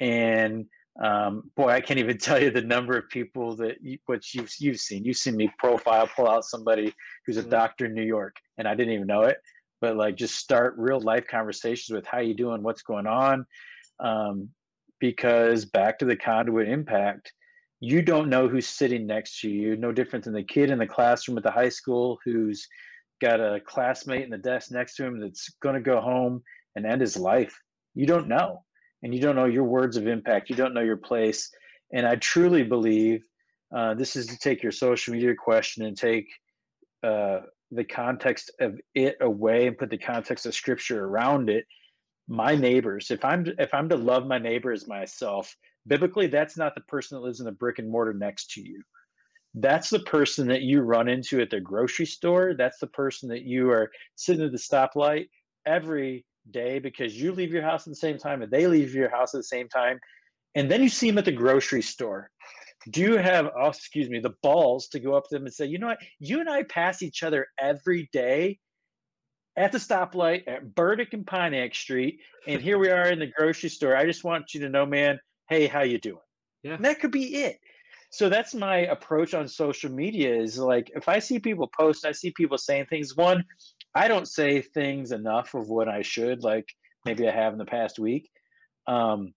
And 0.00 0.66
um, 1.02 1.50
boy, 1.56 1.68
I 1.68 1.80
can't 1.80 1.98
even 1.98 2.18
tell 2.18 2.40
you 2.40 2.50
the 2.50 2.60
number 2.60 2.96
of 2.96 3.08
people 3.08 3.56
that 3.56 3.76
you, 3.80 3.98
what 4.06 4.34
you've 4.34 4.52
you've 4.58 4.80
seen. 4.80 5.04
You've 5.04 5.16
seen 5.16 5.36
me 5.36 5.50
profile, 5.58 6.08
pull 6.14 6.28
out 6.28 6.44
somebody 6.44 6.92
who's 7.26 7.38
a 7.38 7.42
doctor 7.42 7.86
in 7.86 7.94
New 7.94 8.04
York, 8.04 8.36
and 8.58 8.68
I 8.68 8.74
didn't 8.74 8.94
even 8.94 9.06
know 9.06 9.22
it. 9.22 9.38
But 9.80 9.96
like, 9.96 10.16
just 10.16 10.36
start 10.36 10.74
real 10.76 11.00
life 11.00 11.26
conversations 11.26 11.94
with 11.94 12.06
how 12.06 12.20
you 12.20 12.34
doing, 12.34 12.62
what's 12.62 12.82
going 12.82 13.06
on, 13.06 13.46
um, 13.98 14.48
because 14.98 15.64
back 15.64 15.98
to 15.98 16.04
the 16.04 16.16
conduit 16.16 16.68
impact, 16.68 17.32
you 17.80 18.02
don't 18.02 18.28
know 18.28 18.46
who's 18.46 18.68
sitting 18.68 19.06
next 19.06 19.40
to 19.40 19.48
you. 19.48 19.76
No 19.76 19.90
different 19.90 20.24
than 20.24 20.34
the 20.34 20.42
kid 20.42 20.70
in 20.70 20.78
the 20.78 20.86
classroom 20.86 21.38
at 21.38 21.44
the 21.44 21.50
high 21.50 21.70
school 21.70 22.18
who's 22.24 22.68
got 23.20 23.40
a 23.40 23.60
classmate 23.66 24.22
in 24.22 24.30
the 24.30 24.38
desk 24.38 24.70
next 24.70 24.96
to 24.96 25.04
him 25.04 25.18
that's 25.20 25.50
going 25.62 25.74
to 25.74 25.80
go 25.80 26.00
home 26.00 26.42
and 26.76 26.86
end 26.86 27.00
his 27.00 27.16
life. 27.16 27.58
You 27.94 28.06
don't 28.06 28.28
know. 28.28 28.64
And 29.02 29.14
you 29.14 29.20
don't 29.20 29.36
know 29.36 29.46
your 29.46 29.64
words 29.64 29.96
of 29.96 30.06
impact. 30.06 30.50
You 30.50 30.56
don't 30.56 30.74
know 30.74 30.82
your 30.82 30.98
place. 30.98 31.50
And 31.92 32.06
I 32.06 32.16
truly 32.16 32.62
believe 32.62 33.24
uh, 33.74 33.94
this 33.94 34.14
is 34.14 34.26
to 34.26 34.38
take 34.38 34.62
your 34.62 34.72
social 34.72 35.14
media 35.14 35.34
question 35.34 35.84
and 35.86 35.96
take 35.96 36.26
uh, 37.02 37.40
the 37.70 37.84
context 37.84 38.50
of 38.60 38.80
it 38.94 39.16
away 39.20 39.66
and 39.66 39.78
put 39.78 39.90
the 39.90 39.98
context 39.98 40.46
of 40.46 40.54
scripture 40.54 41.04
around 41.04 41.50
it. 41.50 41.64
My 42.28 42.54
neighbors, 42.54 43.10
if 43.10 43.24
I'm 43.24 43.46
if 43.58 43.72
I'm 43.74 43.88
to 43.88 43.96
love 43.96 44.26
my 44.26 44.38
neighbor 44.38 44.72
as 44.72 44.86
myself, 44.88 45.54
biblically, 45.86 46.28
that's 46.28 46.56
not 46.56 46.74
the 46.74 46.82
person 46.82 47.16
that 47.16 47.24
lives 47.24 47.40
in 47.40 47.46
the 47.46 47.52
brick 47.52 47.78
and 47.78 47.90
mortar 47.90 48.14
next 48.14 48.50
to 48.52 48.60
you. 48.60 48.82
that's 49.54 49.90
the 49.90 50.00
person 50.00 50.46
that 50.48 50.62
you 50.62 50.80
run 50.80 51.08
into 51.08 51.40
at 51.40 51.50
the 51.50 51.60
grocery 51.60 52.06
store. 52.06 52.54
That's 52.56 52.78
the 52.78 52.86
person 52.86 53.28
that 53.30 53.42
you 53.42 53.70
are 53.70 53.90
sitting 54.14 54.44
at 54.44 54.52
the 54.52 54.58
stoplight 54.58 55.28
every 55.66 56.24
day 56.50 56.78
because 56.78 57.20
you 57.20 57.32
leave 57.32 57.52
your 57.52 57.62
house 57.62 57.86
at 57.86 57.90
the 57.90 57.96
same 57.96 58.18
time 58.18 58.42
and 58.42 58.50
they 58.52 58.66
leave 58.66 58.94
your 58.94 59.10
house 59.10 59.34
at 59.34 59.38
the 59.38 59.44
same 59.44 59.68
time. 59.68 59.98
And 60.54 60.70
then 60.70 60.82
you 60.82 60.88
see 60.88 61.08
them 61.08 61.18
at 61.18 61.24
the 61.24 61.32
grocery 61.32 61.82
store. 61.82 62.30
Do 62.88 63.02
you 63.02 63.16
have, 63.16 63.50
oh, 63.58 63.68
excuse 63.68 64.08
me, 64.08 64.20
the 64.20 64.34
balls 64.42 64.88
to 64.88 65.00
go 65.00 65.14
up 65.14 65.28
to 65.28 65.34
them 65.34 65.44
and 65.44 65.54
say, 65.54 65.66
you 65.66 65.78
know 65.78 65.88
what? 65.88 66.00
You 66.18 66.40
and 66.40 66.48
I 66.48 66.62
pass 66.62 67.02
each 67.02 67.22
other 67.22 67.46
every 67.58 68.08
day 68.12 68.58
at 69.56 69.72
the 69.72 69.78
stoplight 69.78 70.48
at 70.48 70.74
Burdick 70.74 71.12
and 71.12 71.26
Pontiac 71.26 71.74
Street. 71.74 72.20
And 72.46 72.62
here 72.62 72.78
we 72.78 72.88
are 72.88 73.08
in 73.08 73.18
the 73.18 73.26
grocery 73.26 73.68
store. 73.68 73.96
I 73.96 74.06
just 74.06 74.24
want 74.24 74.54
you 74.54 74.60
to 74.60 74.70
know, 74.70 74.86
man, 74.86 75.20
hey, 75.48 75.66
how 75.66 75.82
you 75.82 75.98
doing? 75.98 76.22
Yeah. 76.62 76.74
And 76.74 76.84
that 76.84 77.00
could 77.00 77.10
be 77.10 77.36
it 77.36 77.58
so 78.10 78.28
that's 78.28 78.54
my 78.54 78.78
approach 78.78 79.34
on 79.34 79.48
social 79.48 79.90
media 79.90 80.34
is 80.34 80.58
like 80.58 80.90
if 80.94 81.08
i 81.08 81.18
see 81.18 81.38
people 81.38 81.68
post 81.68 82.04
i 82.04 82.12
see 82.12 82.30
people 82.32 82.58
saying 82.58 82.86
things 82.86 83.16
one 83.16 83.44
i 83.94 84.08
don't 84.08 84.28
say 84.28 84.60
things 84.60 85.12
enough 85.12 85.54
of 85.54 85.68
what 85.68 85.88
i 85.88 86.02
should 86.02 86.42
like 86.42 86.68
maybe 87.04 87.26
i 87.26 87.32
have 87.32 87.52
in 87.52 87.58
the 87.58 87.64
past 87.64 87.98
week 87.98 88.28
um, 88.86 89.32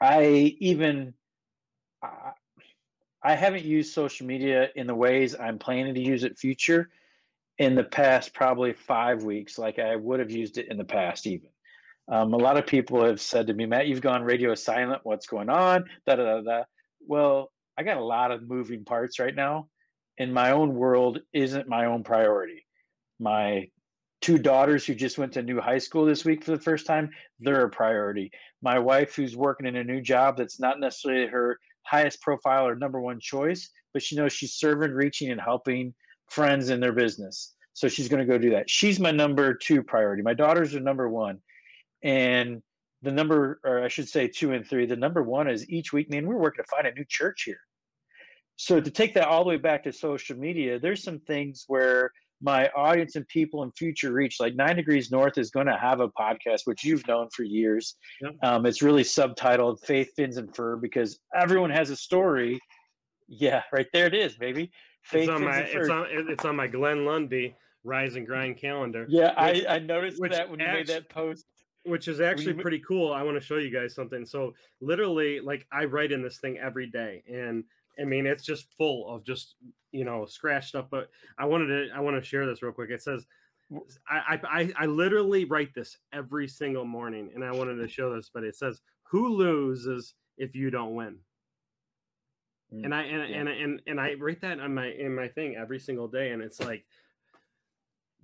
i 0.00 0.54
even 0.60 1.14
I, 2.02 2.32
I 3.22 3.34
haven't 3.34 3.64
used 3.64 3.92
social 3.92 4.26
media 4.26 4.68
in 4.76 4.86
the 4.86 4.94
ways 4.94 5.36
i'm 5.38 5.58
planning 5.58 5.94
to 5.94 6.00
use 6.00 6.24
it 6.24 6.38
future 6.38 6.90
in 7.58 7.74
the 7.74 7.84
past 7.84 8.32
probably 8.32 8.72
five 8.72 9.22
weeks 9.24 9.58
like 9.58 9.78
i 9.78 9.96
would 9.96 10.20
have 10.20 10.30
used 10.30 10.58
it 10.58 10.68
in 10.70 10.78
the 10.78 10.84
past 10.84 11.26
even 11.26 11.50
um, 12.10 12.32
a 12.32 12.36
lot 12.36 12.56
of 12.56 12.66
people 12.66 13.04
have 13.04 13.20
said 13.20 13.46
to 13.46 13.54
me 13.54 13.66
matt 13.66 13.86
you've 13.86 14.00
gone 14.00 14.22
radio 14.22 14.54
silent 14.54 15.00
what's 15.04 15.26
going 15.26 15.48
on 15.48 15.84
da 16.06 16.16
da 16.16 16.24
da 16.24 16.40
da 16.40 16.62
well 17.06 17.50
I 17.80 17.82
got 17.82 17.96
a 17.96 18.04
lot 18.04 18.30
of 18.30 18.46
moving 18.46 18.84
parts 18.84 19.18
right 19.18 19.34
now, 19.34 19.68
and 20.18 20.34
my 20.34 20.50
own 20.50 20.74
world 20.74 21.20
isn't 21.32 21.66
my 21.66 21.86
own 21.86 22.04
priority. 22.04 22.66
My 23.18 23.70
two 24.20 24.36
daughters 24.36 24.84
who 24.84 24.94
just 24.94 25.16
went 25.16 25.32
to 25.32 25.42
new 25.42 25.58
high 25.58 25.78
school 25.78 26.04
this 26.04 26.22
week 26.22 26.44
for 26.44 26.50
the 26.50 26.60
first 26.60 26.84
time, 26.84 27.08
they're 27.38 27.64
a 27.64 27.70
priority. 27.70 28.32
My 28.60 28.78
wife 28.78 29.16
who's 29.16 29.34
working 29.34 29.66
in 29.66 29.76
a 29.76 29.84
new 29.84 30.02
job 30.02 30.36
that's 30.36 30.60
not 30.60 30.78
necessarily 30.78 31.26
her 31.28 31.58
highest 31.84 32.20
profile 32.20 32.66
or 32.66 32.74
number 32.74 33.00
one 33.00 33.20
choice, 33.20 33.70
but 33.92 34.02
she 34.02 34.16
knows 34.16 34.32
she's 34.32 34.54
serving, 34.54 34.92
reaching, 34.92 35.30
and 35.30 35.40
helping 35.40 35.94
friends 36.28 36.70
in 36.70 36.80
their 36.80 36.92
business. 36.92 37.54
So 37.72 37.88
she's 37.88 38.08
going 38.08 38.20
to 38.20 38.30
go 38.30 38.38
do 38.38 38.50
that. 38.50 38.68
She's 38.68 39.00
my 39.00 39.10
number 39.10 39.54
two 39.54 39.82
priority. 39.82 40.22
My 40.22 40.34
daughters 40.34 40.74
are 40.74 40.80
number 40.80 41.08
one. 41.08 41.38
And 42.02 42.62
the 43.02 43.12
number, 43.12 43.60
or 43.64 43.82
I 43.82 43.88
should 43.88 44.08
say 44.08 44.28
two 44.28 44.52
and 44.52 44.66
three, 44.66 44.86
the 44.86 44.96
number 44.96 45.22
one 45.22 45.48
is 45.48 45.68
each 45.70 45.92
week, 45.92 46.10
man, 46.10 46.26
we're 46.26 46.36
working 46.36 46.64
to 46.64 46.70
find 46.70 46.86
a 46.86 46.92
new 46.92 47.04
church 47.08 47.44
here. 47.44 47.60
So 48.56 48.80
to 48.80 48.90
take 48.90 49.14
that 49.14 49.26
all 49.26 49.42
the 49.42 49.48
way 49.48 49.56
back 49.56 49.84
to 49.84 49.92
social 49.92 50.36
media, 50.36 50.78
there's 50.78 51.02
some 51.02 51.20
things 51.20 51.64
where 51.66 52.12
my 52.40 52.68
audience 52.70 53.16
and 53.16 53.26
people 53.28 53.62
in 53.62 53.72
future 53.72 54.12
reach, 54.12 54.40
like 54.40 54.54
Nine 54.54 54.76
Degrees 54.76 55.10
North 55.10 55.38
is 55.38 55.50
going 55.50 55.66
to 55.66 55.76
have 55.76 56.00
a 56.00 56.08
podcast, 56.08 56.62
which 56.64 56.84
you've 56.84 57.06
known 57.06 57.28
for 57.34 57.42
years. 57.42 57.96
Yep. 58.22 58.34
Um, 58.42 58.66
it's 58.66 58.82
really 58.82 59.02
subtitled 59.02 59.80
Faith, 59.80 60.10
Fins, 60.16 60.36
and 60.36 60.54
Fur 60.54 60.76
because 60.76 61.18
everyone 61.34 61.70
has 61.70 61.90
a 61.90 61.96
story. 61.96 62.58
Yeah, 63.28 63.62
right 63.72 63.86
there 63.92 64.06
it 64.06 64.14
is, 64.14 64.36
baby. 64.36 64.70
Faith, 65.02 65.28
it's 65.28 65.30
on 65.30 65.44
my 65.44 65.58
it's 65.58 65.88
on 65.88 66.06
it's 66.10 66.44
on 66.44 66.56
my 66.56 66.66
Glenn 66.66 67.04
Lundy 67.04 67.54
Rise 67.84 68.16
and 68.16 68.26
Grind 68.26 68.58
calendar. 68.58 69.06
Yeah, 69.08 69.28
which, 69.28 69.64
I, 69.66 69.76
I 69.76 69.78
noticed 69.78 70.20
that 70.20 70.50
when 70.50 70.60
you 70.60 70.66
made 70.66 70.88
that 70.88 71.08
post 71.08 71.46
which 71.84 72.08
is 72.08 72.20
actually 72.20 72.54
pretty 72.54 72.80
cool. 72.86 73.12
I 73.12 73.22
want 73.22 73.38
to 73.38 73.44
show 73.44 73.56
you 73.56 73.70
guys 73.70 73.94
something. 73.94 74.26
So 74.26 74.52
literally, 74.80 75.40
like 75.40 75.66
I 75.72 75.84
write 75.84 76.12
in 76.12 76.22
this 76.22 76.38
thing 76.38 76.58
every 76.58 76.86
day, 76.86 77.22
and 77.26 77.64
I 77.98 78.04
mean 78.04 78.26
it's 78.26 78.44
just 78.44 78.66
full 78.76 79.08
of 79.08 79.24
just 79.24 79.54
you 79.92 80.04
know 80.04 80.26
scratch 80.26 80.68
stuff. 80.68 80.86
But 80.90 81.10
I 81.38 81.46
wanted 81.46 81.66
to 81.66 81.88
I 81.94 82.00
want 82.00 82.16
to 82.16 82.28
share 82.28 82.46
this 82.46 82.62
real 82.62 82.72
quick. 82.72 82.90
It 82.90 83.02
says. 83.02 83.26
I, 84.08 84.40
I 84.42 84.72
I 84.76 84.86
literally 84.86 85.44
write 85.44 85.72
this 85.74 85.96
every 86.12 86.48
single 86.48 86.84
morning, 86.84 87.30
and 87.36 87.44
I 87.44 87.52
wanted 87.52 87.76
to 87.76 87.86
show 87.86 88.12
this, 88.12 88.28
but 88.34 88.42
it 88.42 88.56
says, 88.56 88.82
"Who 89.04 89.28
loses 89.28 90.14
if 90.36 90.56
you 90.56 90.70
don't 90.70 90.96
win?" 90.96 91.18
Mm, 92.74 92.84
and 92.84 92.94
I 92.94 93.02
and, 93.02 93.30
yeah. 93.30 93.36
and 93.36 93.48
and 93.48 93.82
and 93.86 94.00
I 94.00 94.14
write 94.14 94.40
that 94.42 94.60
on 94.60 94.74
my 94.74 94.86
in 94.86 95.14
my 95.14 95.28
thing 95.28 95.56
every 95.56 95.78
single 95.78 96.08
day, 96.08 96.30
and 96.30 96.42
it's 96.42 96.60
like 96.60 96.84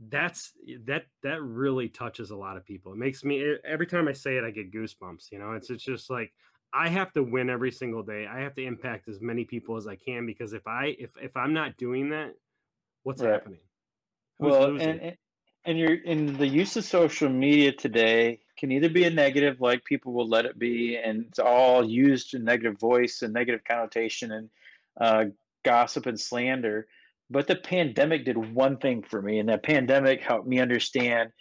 that's 0.09 0.53
that 0.85 1.07
that 1.23 1.43
really 1.43 1.89
touches 1.89 2.31
a 2.31 2.37
lot 2.37 2.57
of 2.57 2.65
people. 2.65 2.93
It 2.93 2.99
makes 2.99 3.25
me 3.25 3.57
every 3.65 3.87
time 3.87 4.09
I 4.09 4.13
say 4.13 4.37
it, 4.37 4.45
I 4.45 4.51
get 4.51 4.73
goosebumps. 4.73 5.33
You 5.33 5.39
know, 5.39 5.53
it's 5.53 5.71
it's 5.71 5.85
just 5.85 6.11
like 6.11 6.33
I 6.77 6.89
have 6.89 7.13
to 7.13 7.23
win 7.23 7.49
every 7.49 7.73
single 7.73 8.03
day. 8.03 8.27
I 8.27 8.41
have 8.41 8.55
to 8.55 8.65
impact 8.65 9.09
as 9.09 9.21
many 9.21 9.45
people 9.45 9.77
as 9.77 9.87
I 9.87 9.97
can 9.97 10.27
because 10.27 10.53
if 10.53 10.67
I 10.67 10.97
if 10.99 11.11
if 11.21 11.37
I'm 11.37 11.53
not 11.53 11.77
doing 11.77 12.11
that, 12.11 12.35
what's 13.03 13.23
right. 13.23 13.33
happening? 13.33 13.61
Who's 14.39 14.51
well, 14.51 14.81
and 14.81 15.17
and 15.65 15.79
you're 15.79 15.95
in 15.95 16.37
the 16.37 16.47
use 16.47 16.77
of 16.77 16.85
social 16.85 17.29
media 17.29 17.73
today 17.73 18.41
can 18.59 18.73
either 18.73 18.89
be 18.89 19.05
a 19.05 19.11
negative, 19.11 19.61
like 19.61 19.85
people 19.85 20.13
will 20.13 20.29
let 20.29 20.45
it 20.45 20.59
be, 20.59 20.97
and 20.97 21.27
it's 21.29 21.39
all 21.39 21.85
used 21.85 22.35
in 22.35 22.45
negative 22.45 22.79
voice 22.79 23.23
and 23.23 23.33
negative 23.33 23.63
connotation 23.65 24.33
and 24.33 24.51
uh, 25.01 25.25
gossip 25.65 26.07
and 26.07 26.21
slander 26.21 26.87
but 27.29 27.47
the 27.47 27.57
pandemic 27.57 28.25
did 28.25 28.37
one 28.55 28.77
thing 28.79 29.03
for 29.03 29.21
me, 29.21 29.39
and 29.41 29.49
that 29.49 29.65
pandemic 29.65 30.23
helped 30.23 30.47
me 30.47 30.61
understand 30.61 31.33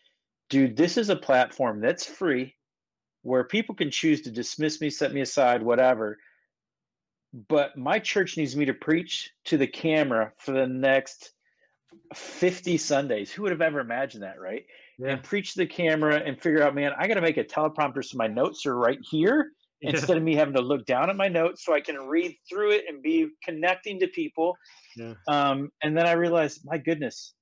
dude, 0.50 0.78
this 0.78 0.98
is 0.98 1.10
a 1.10 1.16
platform 1.16 1.82
that's 1.82 2.06
free 2.06 2.55
where 3.26 3.44
people 3.44 3.76
can 3.76 3.92
choose 3.92 4.22
to 4.22 4.32
dismiss 4.32 4.80
me, 4.82 4.90
set 4.90 5.14
me 5.14 5.22
aside, 5.22 5.62
whatever. 5.62 6.18
But 7.50 7.78
my 7.78 8.00
church 8.00 8.38
needs 8.38 8.56
me 8.56 8.66
to 8.66 8.74
preach 8.74 9.32
to 9.46 9.58
the 9.58 9.68
camera 9.68 10.32
for 10.38 10.52
the 10.52 10.68
next 10.68 11.32
50 12.14 12.78
Sundays. 12.78 13.32
Who 13.32 13.44
would 13.44 13.52
have 13.52 13.62
ever 13.62 13.80
imagined 13.80 14.24
that, 14.24 14.40
right? 14.40 14.66
Yeah. 14.98 15.10
And 15.10 15.24
preach 15.24 15.54
to 15.54 15.60
the 15.60 15.68
camera 15.68 16.22
and 16.26 16.42
figure 16.42 16.64
out, 16.64 16.76
man, 16.76 16.94
I 16.98 17.08
got 17.08 17.16
to 17.16 17.22
make 17.22 17.38
a 17.38 17.44
teleprompter 17.44 18.04
so 18.04 18.18
my 18.18 18.28
notes 18.28 18.66
are 18.66 18.78
right 18.78 19.00
here 19.02 19.52
yeah. 19.82 19.90
instead 19.90 20.16
of 20.16 20.24
me 20.24 20.36
having 20.36 20.54
to 20.54 20.62
look 20.62 20.86
down 20.86 21.10
at 21.10 21.18
my 21.18 21.28
notes 21.28 21.66
so 21.66 21.74
I 21.74 21.82
can 21.82 21.98
read 21.98 22.38
through 22.48 22.72
it 22.72 22.86
and 22.88 23.02
be 23.02 23.28
connecting 23.44 24.00
to 24.00 24.08
people 24.08 24.56
yeah. 24.96 25.14
Um, 25.28 25.72
and 25.82 25.98
then 25.98 26.08
I 26.08 26.14
realized, 26.14 26.62
my 26.64 26.78
goodness, 26.78 27.34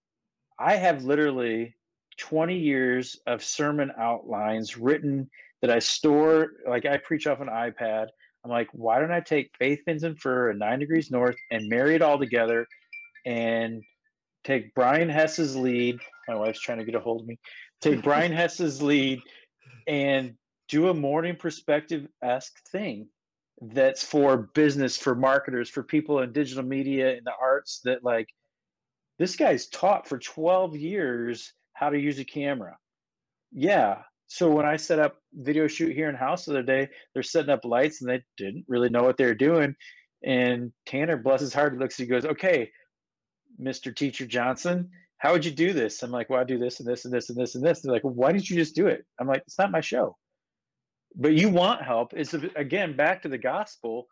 I 0.59 0.75
have 0.75 1.03
literally 1.03 1.75
20 2.17 2.57
years 2.57 3.19
of 3.27 3.43
sermon 3.43 3.91
outlines 3.97 4.77
written 4.77 5.29
that 5.63 5.71
I 5.71 5.79
store. 5.79 6.51
Like 6.67 6.85
I 6.85 6.97
preach 6.97 7.25
off 7.25 7.39
an 7.39 7.47
iPad. 7.47 8.07
I'm 8.43 8.51
like, 8.51 8.67
why 8.73 8.99
don't 8.99 9.13
I 9.13 9.21
take 9.21 9.49
Faith 9.57 9.79
Fins 9.85 10.03
and 10.03 10.19
Fur 10.19 10.49
and 10.49 10.59
Nine 10.59 10.79
Degrees 10.79 11.09
North 11.09 11.37
and 11.49 11.69
marry 11.69 11.95
it 11.95 12.01
all 12.01 12.19
together 12.19 12.67
and 13.25 13.81
take 14.43 14.75
Brian 14.75 15.07
Hess's 15.09 15.55
lead? 15.55 15.99
My 16.27 16.35
wife's 16.35 16.59
trying 16.59 16.79
to 16.79 16.83
get 16.83 16.95
a 16.95 16.99
hold 16.99 17.21
of 17.21 17.27
me. 17.27 17.39
Take 17.81 18.01
Brian 18.03 18.33
Hess's 18.33 18.81
lead 18.81 19.21
and 19.87 20.33
do 20.67 20.89
a 20.89 20.93
morning 20.93 21.37
perspective 21.37 22.07
esque 22.21 22.59
thing 22.69 23.07
that's 23.61 24.03
for 24.03 24.49
business, 24.53 24.97
for 24.97 25.15
marketers, 25.15 25.69
for 25.69 25.81
people 25.81 26.19
in 26.19 26.33
digital 26.33 26.63
media 26.63 27.15
and 27.15 27.25
the 27.25 27.31
arts 27.41 27.79
that 27.85 28.03
like 28.03 28.27
this 29.17 29.37
guy's 29.37 29.67
taught 29.67 30.09
for 30.09 30.17
12 30.17 30.75
years 30.75 31.53
how 31.71 31.89
to 31.89 31.97
use 31.97 32.19
a 32.19 32.25
camera. 32.25 32.77
Yeah. 33.53 33.99
So 34.33 34.49
when 34.49 34.65
I 34.65 34.77
set 34.77 34.97
up 34.97 35.17
video 35.33 35.67
shoot 35.67 35.93
here 35.93 36.09
in 36.09 36.15
house 36.15 36.45
the 36.45 36.53
other 36.53 36.63
day, 36.63 36.89
they're 37.13 37.21
setting 37.21 37.51
up 37.51 37.63
lights 37.63 38.01
and 38.01 38.09
they 38.09 38.23
didn't 38.35 38.65
really 38.67 38.89
know 38.89 39.03
what 39.03 39.15
they 39.15 39.25
were 39.25 39.35
doing. 39.35 39.75
And 40.23 40.71
Tanner, 40.87 41.17
bless 41.17 41.41
his 41.41 41.53
heart, 41.53 41.77
looks, 41.77 41.97
he 41.97 42.07
goes, 42.07 42.25
Okay, 42.25 42.71
Mr. 43.61 43.95
Teacher 43.95 44.25
Johnson, 44.25 44.89
how 45.19 45.33
would 45.33 45.45
you 45.45 45.51
do 45.51 45.71
this? 45.71 46.01
I'm 46.01 46.09
like, 46.09 46.31
Well, 46.31 46.39
I 46.39 46.45
do 46.45 46.57
this 46.57 46.79
and 46.79 46.89
this 46.89 47.05
and 47.05 47.13
this 47.13 47.29
and 47.29 47.39
this 47.39 47.53
and 47.53 47.63
this. 47.63 47.81
They're 47.81 47.93
like, 47.93 48.01
Why 48.01 48.31
didn't 48.31 48.49
you 48.49 48.55
just 48.55 48.75
do 48.75 48.87
it? 48.87 49.05
I'm 49.19 49.27
like, 49.27 49.43
It's 49.45 49.59
not 49.59 49.69
my 49.69 49.81
show 49.81 50.17
but 51.15 51.33
you 51.33 51.49
want 51.49 51.83
help 51.83 52.13
it's 52.13 52.33
again 52.55 52.95
back 52.95 53.21
to 53.21 53.29
the 53.29 53.37
gospel 53.37 54.07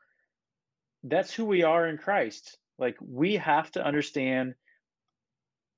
that's 1.04 1.34
who 1.34 1.46
we 1.46 1.64
are 1.64 1.88
in 1.88 1.98
christ 1.98 2.58
like 2.78 2.96
we 3.02 3.36
have 3.36 3.72
to 3.72 3.84
understand 3.84 4.54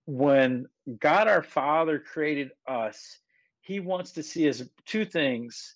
when 0.06 0.66
god 1.00 1.28
our 1.28 1.44
father 1.44 1.98
created 1.98 2.52
us 2.68 3.20
he 3.64 3.80
wants 3.80 4.12
to 4.12 4.24
see 4.24 4.48
us 4.48 4.62
two 4.86 5.06
things 5.06 5.76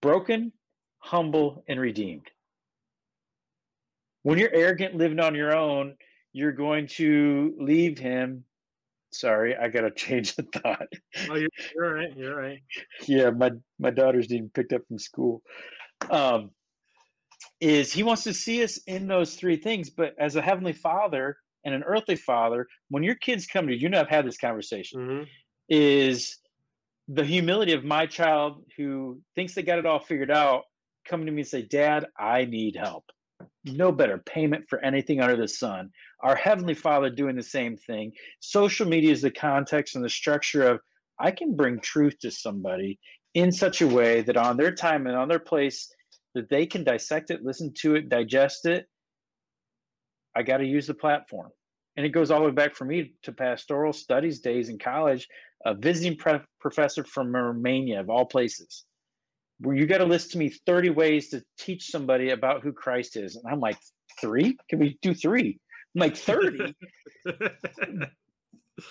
broken 0.00 0.52
humble 0.98 1.64
and 1.68 1.78
redeemed 1.78 2.30
when 4.22 4.38
you're 4.38 4.54
arrogant 4.54 4.94
living 4.96 5.20
on 5.20 5.34
your 5.34 5.54
own 5.54 5.94
you're 6.32 6.52
going 6.52 6.86
to 6.86 7.54
leave 7.58 7.98
him 7.98 8.44
Sorry, 9.12 9.54
I 9.54 9.68
gotta 9.68 9.90
change 9.90 10.34
the 10.36 10.42
thought. 10.42 10.88
Oh, 11.28 11.36
you're, 11.36 11.48
you're 11.74 11.94
right. 11.94 12.16
You're 12.16 12.36
right. 12.36 12.62
yeah, 13.06 13.30
my 13.30 13.50
my 13.78 13.90
daughter's 13.90 14.26
getting 14.26 14.48
picked 14.48 14.72
up 14.72 14.82
from 14.88 14.98
school. 14.98 15.42
Um, 16.10 16.50
is 17.60 17.92
he 17.92 18.02
wants 18.02 18.24
to 18.24 18.34
see 18.34 18.64
us 18.64 18.78
in 18.86 19.06
those 19.06 19.36
three 19.36 19.56
things, 19.56 19.90
but 19.90 20.14
as 20.18 20.36
a 20.36 20.42
heavenly 20.42 20.72
father 20.72 21.36
and 21.64 21.74
an 21.74 21.82
earthly 21.84 22.16
father, 22.16 22.66
when 22.88 23.02
your 23.02 23.14
kids 23.16 23.46
come 23.46 23.66
to 23.66 23.72
you, 23.72 23.78
you 23.78 23.88
know 23.88 24.00
I've 24.00 24.08
had 24.08 24.26
this 24.26 24.38
conversation. 24.38 25.00
Mm-hmm. 25.00 25.22
Is 25.68 26.38
the 27.08 27.24
humility 27.24 27.72
of 27.72 27.84
my 27.84 28.06
child 28.06 28.64
who 28.76 29.20
thinks 29.34 29.54
they 29.54 29.62
got 29.62 29.78
it 29.78 29.86
all 29.86 29.98
figured 29.98 30.30
out 30.30 30.62
coming 31.06 31.26
to 31.26 31.32
me 31.32 31.42
and 31.42 31.48
say, 31.48 31.62
"Dad, 31.62 32.06
I 32.18 32.44
need 32.44 32.76
help." 32.76 33.04
no 33.64 33.92
better 33.92 34.18
payment 34.18 34.64
for 34.68 34.78
anything 34.84 35.20
under 35.20 35.36
the 35.36 35.48
sun. 35.48 35.90
Our 36.22 36.36
Heavenly 36.36 36.74
Father 36.74 37.10
doing 37.10 37.36
the 37.36 37.42
same 37.42 37.76
thing. 37.76 38.12
Social 38.40 38.86
media 38.86 39.12
is 39.12 39.22
the 39.22 39.30
context 39.30 39.94
and 39.94 40.04
the 40.04 40.10
structure 40.10 40.66
of 40.66 40.80
I 41.18 41.30
can 41.30 41.54
bring 41.54 41.80
truth 41.80 42.18
to 42.20 42.30
somebody 42.30 42.98
in 43.34 43.52
such 43.52 43.80
a 43.80 43.86
way 43.86 44.22
that 44.22 44.36
on 44.36 44.56
their 44.56 44.74
time 44.74 45.06
and 45.06 45.16
on 45.16 45.28
their 45.28 45.38
place 45.38 45.92
that 46.34 46.48
they 46.50 46.66
can 46.66 46.84
dissect 46.84 47.30
it, 47.30 47.44
listen 47.44 47.72
to 47.78 47.94
it, 47.94 48.08
digest 48.08 48.66
it. 48.66 48.86
I 50.34 50.42
got 50.42 50.58
to 50.58 50.66
use 50.66 50.86
the 50.86 50.94
platform. 50.94 51.50
And 51.96 52.06
it 52.06 52.10
goes 52.10 52.30
all 52.30 52.40
the 52.40 52.46
way 52.46 52.52
back 52.52 52.74
for 52.74 52.84
me 52.84 53.14
to 53.22 53.32
pastoral 53.32 53.92
studies 53.92 54.40
days 54.40 54.68
in 54.68 54.78
college, 54.78 55.28
a 55.64 55.74
visiting 55.74 56.16
pre- 56.16 56.40
professor 56.60 57.04
from 57.04 57.34
Romania, 57.34 58.00
of 58.00 58.08
all 58.08 58.24
places 58.24 58.84
where 59.62 59.76
you 59.76 59.86
got 59.86 59.98
to 59.98 60.04
list 60.04 60.32
to 60.32 60.38
me 60.38 60.48
30 60.66 60.90
ways 60.90 61.28
to 61.30 61.42
teach 61.58 61.90
somebody 61.90 62.30
about 62.30 62.62
who 62.62 62.72
Christ 62.72 63.16
is. 63.16 63.36
And 63.36 63.44
I'm 63.50 63.60
like, 63.60 63.78
three? 64.20 64.56
Can 64.68 64.80
we 64.80 64.98
do 65.02 65.14
three? 65.14 65.58
I'm 65.94 66.00
like, 66.00 66.16
30. 66.16 66.74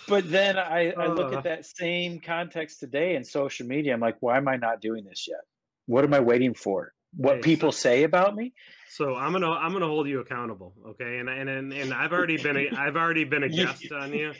but 0.08 0.30
then 0.30 0.58
I, 0.58 0.92
I 0.92 1.08
look 1.08 1.32
at 1.32 1.38
uh. 1.38 1.42
that 1.42 1.66
same 1.66 2.20
context 2.20 2.80
today 2.80 3.16
in 3.16 3.24
social 3.24 3.66
media. 3.66 3.92
I'm 3.92 4.00
like, 4.00 4.16
why 4.20 4.38
am 4.38 4.48
I 4.48 4.56
not 4.56 4.80
doing 4.80 5.04
this 5.04 5.26
yet? 5.28 5.40
What 5.86 6.04
am 6.04 6.14
I 6.14 6.20
waiting 6.20 6.54
for? 6.54 6.92
What 7.16 7.42
people 7.42 7.72
so, 7.72 7.78
say 7.78 8.04
about 8.04 8.34
me? 8.34 8.54
So 8.88 9.14
I'm 9.14 9.32
gonna 9.32 9.50
I'm 9.50 9.72
gonna 9.72 9.86
hold 9.86 10.08
you 10.08 10.20
accountable, 10.20 10.74
okay? 10.88 11.18
And 11.18 11.28
and 11.28 11.48
and, 11.48 11.72
and 11.72 11.94
I've 11.94 12.12
already 12.12 12.36
been 12.36 12.56
a, 12.56 12.70
I've 12.76 12.96
already 12.96 13.24
been 13.24 13.42
a 13.42 13.48
guest 13.50 13.90
on 13.92 14.12
you. 14.12 14.32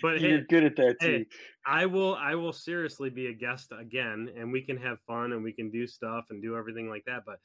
But 0.00 0.20
you're 0.20 0.38
hey, 0.38 0.44
good 0.48 0.64
at 0.64 0.76
that 0.76 0.96
too. 1.00 1.06
Hey, 1.06 1.26
I 1.66 1.86
will 1.86 2.14
I 2.14 2.34
will 2.34 2.52
seriously 2.52 3.10
be 3.10 3.26
a 3.26 3.32
guest 3.32 3.72
again 3.78 4.30
and 4.36 4.52
we 4.52 4.62
can 4.62 4.76
have 4.78 4.98
fun 5.06 5.32
and 5.32 5.42
we 5.42 5.52
can 5.52 5.70
do 5.70 5.86
stuff 5.86 6.26
and 6.30 6.42
do 6.42 6.56
everything 6.56 6.88
like 6.88 7.04
that. 7.06 7.24
But 7.26 7.40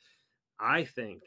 I 0.59 0.85
think 0.85 1.23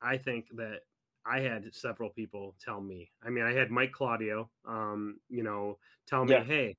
I 0.00 0.18
think 0.18 0.46
that 0.56 0.80
I 1.24 1.40
had 1.40 1.74
several 1.74 2.10
people 2.10 2.56
tell 2.64 2.80
me. 2.80 3.10
I 3.24 3.30
mean, 3.30 3.44
I 3.44 3.52
had 3.52 3.70
Mike 3.70 3.92
Claudio, 3.92 4.50
um, 4.66 5.18
you 5.28 5.42
know, 5.42 5.78
tell 6.08 6.24
me, 6.24 6.34
yeah. 6.34 6.44
hey, 6.44 6.76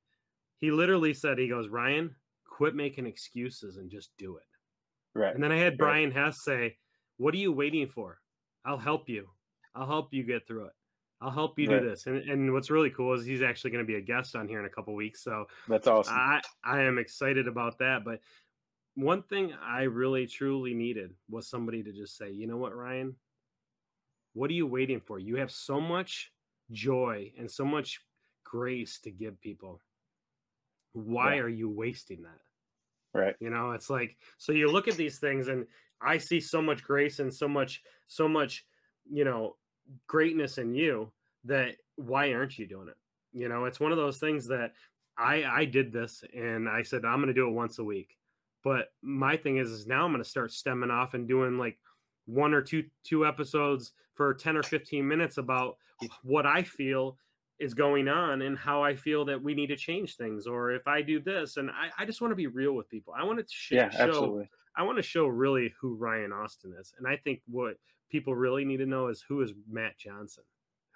he 0.60 0.72
literally 0.72 1.14
said, 1.14 1.38
he 1.38 1.48
goes, 1.48 1.70
Ryan, 1.70 2.14
quit 2.46 2.76
making 2.76 3.06
excuses 3.06 3.78
and 3.78 3.90
just 3.90 4.12
do 4.18 4.38
it. 4.38 4.44
Right. 5.16 5.34
And 5.34 5.44
then 5.44 5.52
I 5.52 5.58
had 5.58 5.78
Brian 5.78 6.10
right. 6.10 6.26
Hess 6.26 6.44
say, 6.44 6.78
What 7.18 7.34
are 7.34 7.38
you 7.38 7.52
waiting 7.52 7.88
for? 7.88 8.20
I'll 8.66 8.78
help 8.78 9.10
you. 9.10 9.28
I'll 9.76 9.88
help 9.88 10.14
you 10.14 10.24
get 10.24 10.48
through 10.48 10.66
it. 10.66 10.74
I'll 11.22 11.32
help 11.32 11.58
you 11.58 11.70
right. 11.70 11.82
do 11.82 11.90
this. 11.90 12.06
And, 12.06 12.18
and 12.30 12.54
what's 12.54 12.70
really 12.70 12.90
cool 12.90 13.14
is 13.14 13.26
he's 13.26 13.42
actually 13.42 13.72
going 13.72 13.84
to 13.84 13.88
be 13.88 13.96
a 13.98 14.02
guest 14.02 14.36
on 14.36 14.48
here 14.48 14.60
in 14.60 14.66
a 14.66 14.70
couple 14.70 14.94
weeks. 14.94 15.24
So 15.24 15.46
that's 15.68 15.88
awesome. 15.88 16.14
I, 16.16 16.42
I 16.64 16.82
am 16.82 16.98
excited 16.98 17.48
about 17.48 17.80
that. 17.80 18.04
But 18.04 18.20
one 18.96 19.24
thing 19.24 19.54
I 19.62 19.84
really 19.84 20.28
truly 20.28 20.74
needed 20.74 21.12
was 21.30 21.48
somebody 21.48 21.82
to 21.84 21.92
just 21.92 22.18
say, 22.18 22.32
you 22.32 22.46
know 22.46 22.58
what, 22.58 22.76
Ryan, 22.76 23.16
what 24.34 24.50
are 24.50 24.54
you 24.54 24.68
waiting 24.68 25.00
for? 25.00 25.18
You 25.18 25.38
have 25.38 25.52
so 25.52 25.80
much 25.80 26.32
joy 26.72 27.32
and 27.38 27.50
so 27.50 27.64
much 27.64 28.02
grace 28.44 29.00
to 29.00 29.12
give 29.12 29.40
people. 29.40 29.80
Why 30.92 31.36
yeah. 31.36 31.42
are 31.42 31.50
you 31.50 31.70
wasting 31.70 32.24
that? 32.24 32.40
Right. 33.14 33.36
You 33.40 33.50
know, 33.50 33.72
it's 33.72 33.90
like, 33.90 34.18
so 34.38 34.52
you 34.52 34.72
look 34.72 34.88
at 34.88 34.96
these 34.96 35.20
things 35.20 35.48
and 35.48 35.68
I 36.02 36.18
see 36.18 36.40
so 36.40 36.62
much 36.62 36.84
grace 36.84 37.20
and 37.20 37.34
so 37.34 37.48
much, 37.48 37.84
so 38.08 38.28
much, 38.28 38.66
you 39.10 39.24
know, 39.24 39.56
greatness 40.08 40.58
in 40.58 40.74
you 40.74 41.12
that 41.46 41.76
why 41.96 42.34
aren't 42.34 42.58
you 42.58 42.68
doing 42.68 42.88
it? 42.88 42.98
You 43.34 43.50
know, 43.50 43.66
it's 43.66 43.80
one 43.80 43.92
of 43.92 43.98
those 43.98 44.18
things 44.18 44.48
that 44.48 44.74
I 45.18 45.44
I 45.44 45.66
did 45.66 45.92
this 45.92 46.24
and 46.36 46.68
I 46.68 46.82
said 46.82 47.06
I'm 47.06 47.18
going 47.18 47.28
to 47.28 47.34
do 47.34 47.48
it 47.48 47.54
once 47.54 47.80
a 47.80 47.84
week. 47.84 48.18
But 48.64 48.94
my 49.02 49.36
thing 49.38 49.58
is 49.58 49.70
is 49.70 49.88
now 49.88 50.06
I'm 50.06 50.12
going 50.12 50.24
to 50.24 50.30
start 50.30 50.52
stemming 50.52 50.92
off 50.92 51.14
and 51.14 51.28
doing 51.28 51.58
like 51.58 51.78
one 52.26 52.54
or 52.54 52.62
two 52.62 52.86
two 53.04 53.26
episodes 53.26 53.92
for 54.16 54.34
10 54.34 54.58
or 54.58 54.64
15 54.64 55.08
minutes 55.08 55.38
about 55.38 55.78
what 56.24 56.46
I 56.46 56.64
feel 56.64 57.18
is 57.64 57.74
going 57.74 58.10
on 58.10 58.42
and 58.42 58.58
how 58.58 58.84
I 58.84 58.96
feel 58.96 59.24
that 59.26 59.42
we 59.42 59.54
need 59.54 59.68
to 59.68 59.76
change 59.76 60.18
things 60.18 60.48
or 60.48 60.72
if 60.72 60.86
I 60.88 61.02
do 61.02 61.22
this 61.22 61.58
and 61.58 61.70
I, 61.70 61.90
I 61.98 62.06
just 62.06 62.22
want 62.22 62.32
to 62.32 62.36
be 62.36 62.48
real 62.48 62.74
with 62.74 62.90
people. 62.90 63.14
I 63.18 63.24
want 63.24 63.40
to 63.40 63.46
sh- 63.50 63.72
yeah, 63.72 63.90
show 63.90 64.04
absolutely. 64.04 64.50
I 64.76 64.84
want 64.84 64.98
to 64.98 65.04
show 65.04 65.28
really 65.28 65.74
who 65.80 65.96
Ryan 65.96 66.34
Austin 66.34 66.74
is. 66.80 66.94
And 66.98 67.08
I 67.08 67.16
think 67.16 67.42
what 67.48 67.76
people 68.12 68.36
really 68.36 68.66
need 68.66 68.78
to 68.78 68.86
know 68.86 69.08
is 69.08 69.24
who 69.28 69.42
is 69.42 69.54
Matt 69.70 69.98
Johnson? 69.98 70.44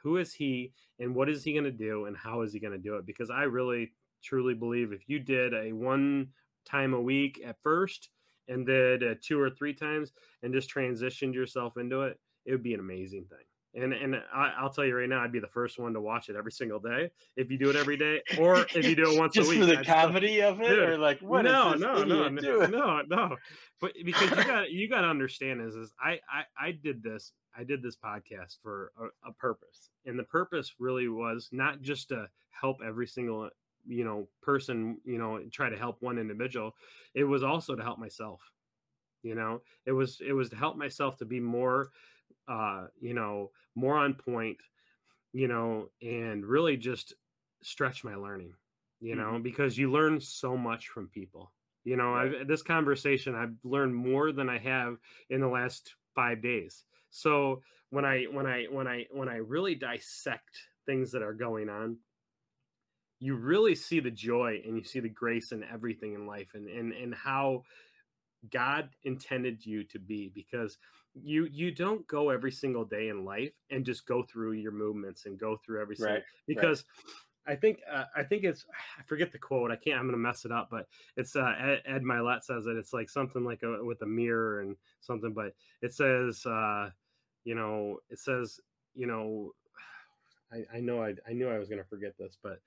Who 0.03 0.17
is 0.17 0.33
he 0.33 0.73
and 0.99 1.15
what 1.15 1.29
is 1.29 1.43
he 1.43 1.53
going 1.53 1.63
to 1.63 1.71
do 1.71 2.05
and 2.05 2.17
how 2.17 2.41
is 2.41 2.51
he 2.51 2.59
going 2.59 2.73
to 2.73 2.77
do 2.77 2.95
it? 2.95 3.05
Because 3.05 3.29
I 3.29 3.43
really 3.43 3.93
truly 4.21 4.53
believe 4.53 4.91
if 4.91 5.07
you 5.07 5.19
did 5.19 5.53
a 5.53 5.71
one 5.71 6.29
time 6.65 6.93
a 6.93 7.01
week 7.01 7.41
at 7.45 7.61
first 7.61 8.09
and 8.49 8.65
did 8.65 9.03
uh, 9.03 9.15
two 9.21 9.39
or 9.39 9.49
three 9.49 9.73
times 9.73 10.11
and 10.43 10.53
just 10.53 10.73
transitioned 10.73 11.33
yourself 11.33 11.77
into 11.77 12.01
it, 12.01 12.19
it 12.45 12.51
would 12.51 12.63
be 12.63 12.73
an 12.73 12.79
amazing 12.79 13.25
thing. 13.25 13.45
And 13.77 13.93
and 13.93 14.15
I, 14.33 14.63
will 14.63 14.71
tell 14.71 14.85
you 14.85 14.97
right 14.97 15.07
now, 15.07 15.23
I'd 15.23 15.31
be 15.31 15.39
the 15.39 15.47
first 15.47 15.77
one 15.77 15.93
to 15.93 16.01
watch 16.01 16.29
it 16.29 16.35
every 16.35 16.51
single 16.51 16.79
day 16.79 17.11
if 17.35 17.51
you 17.51 17.59
do 17.59 17.69
it 17.69 17.75
every 17.75 17.95
day, 17.95 18.21
or 18.39 18.65
if 18.73 18.87
you 18.87 18.95
do 18.95 19.11
it 19.11 19.19
once 19.19 19.35
Just 19.35 19.47
a 19.47 19.49
week. 19.51 19.59
Just 19.59 19.69
for 19.69 19.77
the 19.77 19.85
comedy 19.85 20.37
still, 20.37 20.49
of 20.49 20.61
it, 20.61 20.69
dude, 20.69 20.79
or 20.79 20.97
like 20.97 21.19
what? 21.19 21.43
No, 21.43 21.75
no, 21.75 22.03
no, 22.03 22.27
no, 22.27 22.65
no, 22.65 23.01
no. 23.07 23.35
But 23.79 23.93
because 24.03 24.31
you 24.31 24.43
got 24.43 24.71
you 24.71 24.89
got 24.89 25.01
to 25.01 25.07
understand 25.07 25.61
is 25.61 25.75
is 25.75 25.93
I, 26.03 26.19
I 26.31 26.43
I 26.59 26.71
did 26.71 27.03
this 27.03 27.33
I 27.55 27.63
did 27.63 27.83
this 27.83 27.95
podcast 27.95 28.57
for 28.63 28.91
a, 28.99 29.29
a 29.29 29.33
purpose, 29.33 29.91
and 30.07 30.17
the 30.17 30.23
purpose 30.23 30.73
really 30.79 31.07
was 31.07 31.49
not 31.51 31.81
just 31.81 32.09
to 32.09 32.27
help 32.49 32.79
every 32.83 33.05
single 33.05 33.49
you 33.85 34.03
know 34.03 34.27
person 34.41 34.97
you 35.05 35.19
know 35.19 35.39
try 35.51 35.69
to 35.69 35.77
help 35.77 36.01
one 36.01 36.17
individual. 36.17 36.73
It 37.13 37.25
was 37.25 37.43
also 37.43 37.75
to 37.75 37.83
help 37.83 37.99
myself. 37.99 38.41
You 39.21 39.35
know, 39.35 39.61
it 39.85 39.91
was 39.91 40.19
it 40.25 40.33
was 40.33 40.49
to 40.49 40.55
help 40.55 40.77
myself 40.77 41.17
to 41.17 41.25
be 41.25 41.39
more 41.39 41.91
uh, 42.47 42.87
you 42.99 43.13
know, 43.13 43.51
more 43.75 43.97
on 43.97 44.13
point, 44.13 44.57
you 45.33 45.47
know, 45.47 45.89
and 46.01 46.45
really 46.45 46.77
just 46.77 47.13
stretch 47.61 48.03
my 48.03 48.15
learning, 48.15 48.53
you 48.99 49.15
know, 49.15 49.33
mm-hmm. 49.33 49.43
because 49.43 49.77
you 49.77 49.91
learn 49.91 50.19
so 50.21 50.57
much 50.57 50.87
from 50.89 51.07
people. 51.07 51.51
You 51.83 51.95
know. 51.95 52.13
I've, 52.13 52.47
this 52.47 52.61
conversation, 52.61 53.35
I've 53.35 53.55
learned 53.63 53.95
more 53.95 54.31
than 54.31 54.49
I 54.49 54.57
have 54.57 54.97
in 55.29 55.39
the 55.39 55.47
last 55.47 55.95
five 56.15 56.41
days. 56.41 56.83
So 57.11 57.61
when 57.89 58.03
I 58.03 58.23
when 58.23 58.45
I 58.45 58.65
when 58.69 58.87
I 58.87 59.05
when 59.11 59.29
I 59.29 59.37
really 59.37 59.75
dissect 59.75 60.57
things 60.85 61.11
that 61.11 61.21
are 61.21 61.33
going 61.33 61.69
on, 61.69 61.97
you 63.19 63.35
really 63.35 63.75
see 63.75 63.99
the 63.99 64.11
joy 64.11 64.61
and 64.65 64.75
you 64.75 64.83
see 64.83 64.99
the 64.99 65.09
grace 65.09 65.51
in 65.51 65.63
everything 65.63 66.13
in 66.13 66.27
life 66.27 66.51
and 66.53 66.67
and 66.67 66.91
and 66.91 67.15
how 67.15 67.63
God 68.51 68.89
intended 69.03 69.65
you 69.65 69.83
to 69.85 69.99
be 69.99 70.31
because 70.33 70.77
you 71.23 71.47
you 71.51 71.71
don't 71.71 72.05
go 72.07 72.29
every 72.29 72.51
single 72.51 72.85
day 72.85 73.09
in 73.09 73.25
life 73.25 73.53
and 73.71 73.85
just 73.85 74.05
go 74.05 74.23
through 74.23 74.53
your 74.53 74.71
movements 74.71 75.25
and 75.25 75.39
go 75.39 75.57
through 75.57 75.81
every 75.81 75.95
single 75.95 76.15
right, 76.15 76.23
because 76.47 76.83
right. 77.47 77.53
I 77.53 77.55
think 77.55 77.79
uh, 77.91 78.05
I 78.15 78.23
think 78.23 78.43
it's 78.43 78.65
I 78.99 79.03
forget 79.03 79.31
the 79.31 79.37
quote 79.37 79.71
I 79.71 79.75
can't 79.75 79.99
I'm 79.99 80.07
gonna 80.07 80.17
mess 80.17 80.45
it 80.45 80.51
up 80.51 80.67
but 80.69 80.87
it's 81.15 81.35
uh, 81.35 81.53
Ed, 81.59 81.81
Ed 81.85 82.03
Mylett 82.03 82.43
says 82.43 82.65
it 82.65 82.77
it's 82.77 82.93
like 82.93 83.09
something 83.09 83.43
like 83.43 83.63
a, 83.63 83.83
with 83.83 84.01
a 84.01 84.05
mirror 84.05 84.61
and 84.61 84.75
something 85.01 85.33
but 85.33 85.53
it 85.81 85.93
says 85.93 86.45
uh, 86.45 86.89
you 87.43 87.55
know 87.55 87.99
it 88.09 88.19
says 88.19 88.59
you 88.95 89.07
know 89.07 89.51
I, 90.51 90.77
I 90.77 90.79
know 90.79 91.01
I, 91.01 91.13
I 91.27 91.33
knew 91.33 91.49
I 91.49 91.59
was 91.59 91.69
gonna 91.69 91.83
forget 91.83 92.13
this 92.17 92.37
but 92.41 92.59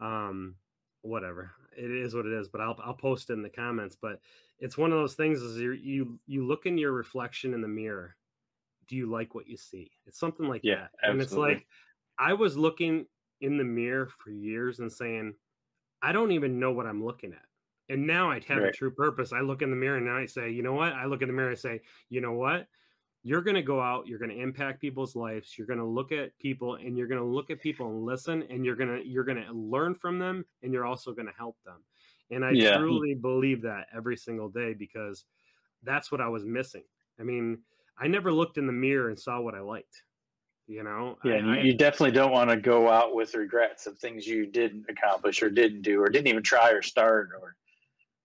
um 0.00 0.54
whatever 1.02 1.52
it 1.76 1.90
is 1.90 2.14
what 2.14 2.26
it 2.26 2.32
is 2.32 2.48
but 2.48 2.60
I'll 2.60 2.78
I'll 2.84 2.94
post 2.94 3.30
it 3.30 3.34
in 3.34 3.42
the 3.42 3.48
comments 3.48 3.96
but 4.00 4.20
it's 4.58 4.76
one 4.76 4.92
of 4.92 4.98
those 4.98 5.14
things 5.14 5.40
is 5.40 5.58
you 5.58 5.72
you 5.72 6.18
you 6.26 6.46
look 6.46 6.66
in 6.66 6.78
your 6.78 6.92
reflection 6.92 7.54
in 7.54 7.60
the 7.60 7.68
mirror 7.68 8.16
do 8.88 8.96
you 8.96 9.10
like 9.10 9.34
what 9.34 9.48
you 9.48 9.56
see 9.56 9.90
it's 10.06 10.18
something 10.18 10.48
like 10.48 10.62
yeah, 10.64 10.74
that 10.74 10.90
absolutely. 11.04 11.10
and 11.10 11.22
it's 11.22 11.32
like 11.32 11.66
i 12.18 12.32
was 12.32 12.56
looking 12.56 13.06
in 13.40 13.56
the 13.56 13.64
mirror 13.64 14.08
for 14.18 14.30
years 14.30 14.80
and 14.80 14.90
saying 14.90 15.34
i 16.02 16.10
don't 16.10 16.32
even 16.32 16.58
know 16.58 16.72
what 16.72 16.86
i'm 16.86 17.04
looking 17.04 17.32
at 17.32 17.92
and 17.92 18.06
now 18.06 18.30
i 18.30 18.40
have 18.48 18.58
right. 18.58 18.68
a 18.68 18.72
true 18.72 18.90
purpose 18.90 19.32
i 19.32 19.40
look 19.40 19.62
in 19.62 19.70
the 19.70 19.76
mirror 19.76 19.98
and 19.98 20.06
now 20.06 20.16
i 20.16 20.26
say 20.26 20.50
you 20.50 20.62
know 20.62 20.72
what 20.72 20.92
i 20.94 21.04
look 21.04 21.22
in 21.22 21.28
the 21.28 21.34
mirror 21.34 21.50
and 21.50 21.58
say 21.58 21.80
you 22.08 22.20
know 22.20 22.32
what 22.32 22.66
you're 23.22 23.42
going 23.42 23.56
to 23.56 23.62
go 23.62 23.80
out 23.80 24.06
you're 24.06 24.18
going 24.18 24.30
to 24.30 24.40
impact 24.40 24.80
people's 24.80 25.16
lives 25.16 25.56
you're 25.58 25.66
going 25.66 25.78
to 25.78 25.84
look 25.84 26.12
at 26.12 26.36
people 26.38 26.76
and 26.76 26.96
you're 26.96 27.08
going 27.08 27.20
to 27.20 27.26
look 27.26 27.50
at 27.50 27.60
people 27.60 27.88
and 27.88 28.04
listen 28.04 28.44
and 28.50 28.64
you're 28.64 28.76
going 28.76 28.88
to 28.88 29.06
you're 29.06 29.24
going 29.24 29.42
to 29.42 29.52
learn 29.52 29.94
from 29.94 30.18
them 30.18 30.44
and 30.62 30.72
you're 30.72 30.86
also 30.86 31.12
going 31.12 31.26
to 31.26 31.34
help 31.36 31.56
them 31.64 31.82
and 32.30 32.44
I 32.44 32.50
yeah. 32.50 32.76
Mm. 32.76 32.78
truly 32.78 33.14
believe 33.14 33.62
that 33.62 33.86
every 33.94 34.16
single 34.16 34.48
day 34.48 34.74
because 34.74 35.24
that's 35.82 36.12
what 36.12 36.20
I 36.20 36.28
was 36.28 36.44
missing. 36.44 36.84
I 37.18 37.22
mean, 37.22 37.58
I 37.98 38.06
never 38.06 38.32
looked 38.32 38.58
in 38.58 38.66
the 38.66 38.72
mirror 38.72 39.08
and 39.08 39.18
saw 39.18 39.40
what 39.40 39.54
I 39.54 39.60
liked. 39.60 40.02
You 40.66 40.82
know, 40.82 41.16
yeah, 41.24 41.36
I, 41.36 41.60
you, 41.60 41.72
definitely 41.72 42.10
don't 42.10 42.30
want 42.30 42.50
to 42.50 42.56
go 42.58 42.90
out 42.90 43.14
with 43.14 43.34
regrets 43.34 43.86
of 43.86 43.96
things 43.96 44.26
you 44.26 44.44
didn't 44.44 44.84
accomplish 44.90 45.42
or 45.42 45.48
didn't 45.48 45.80
do 45.80 46.02
or 46.02 46.10
didn't 46.10 46.26
even 46.26 46.42
try 46.42 46.72
or 46.72 46.82
start 46.82 47.30
or 47.40 47.56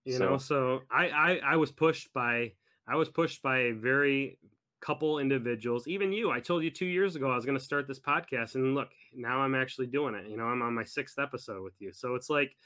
you 0.03 0.17
so. 0.17 0.29
know. 0.29 0.37
So 0.37 0.81
I, 0.91 1.07
I 1.07 1.39
I 1.53 1.55
was 1.55 1.71
pushed 1.71 2.11
by 2.11 2.51
I 2.85 2.97
was 2.97 3.07
pushed 3.07 3.41
by 3.41 3.59
a 3.59 3.71
very 3.71 4.39
couple 4.83 5.19
individuals, 5.19 5.87
even 5.87 6.11
you. 6.11 6.29
I 6.29 6.41
told 6.41 6.63
you 6.63 6.69
two 6.71 6.85
years 6.85 7.15
ago 7.15 7.31
I 7.31 7.35
was 7.35 7.45
going 7.45 7.57
to 7.57 7.63
start 7.63 7.87
this 7.87 7.99
podcast, 7.99 8.55
and 8.55 8.75
look, 8.75 8.89
now 9.13 9.39
I'm 9.39 9.55
actually 9.55 9.87
doing 9.87 10.13
it. 10.15 10.27
You 10.27 10.37
know, 10.37 10.45
I'm 10.45 10.61
on 10.61 10.73
my 10.73 10.83
sixth 10.83 11.17
episode 11.19 11.63
with 11.63 11.79
you, 11.79 11.93
so 11.93 12.15
it's 12.15 12.29
like 12.29 12.57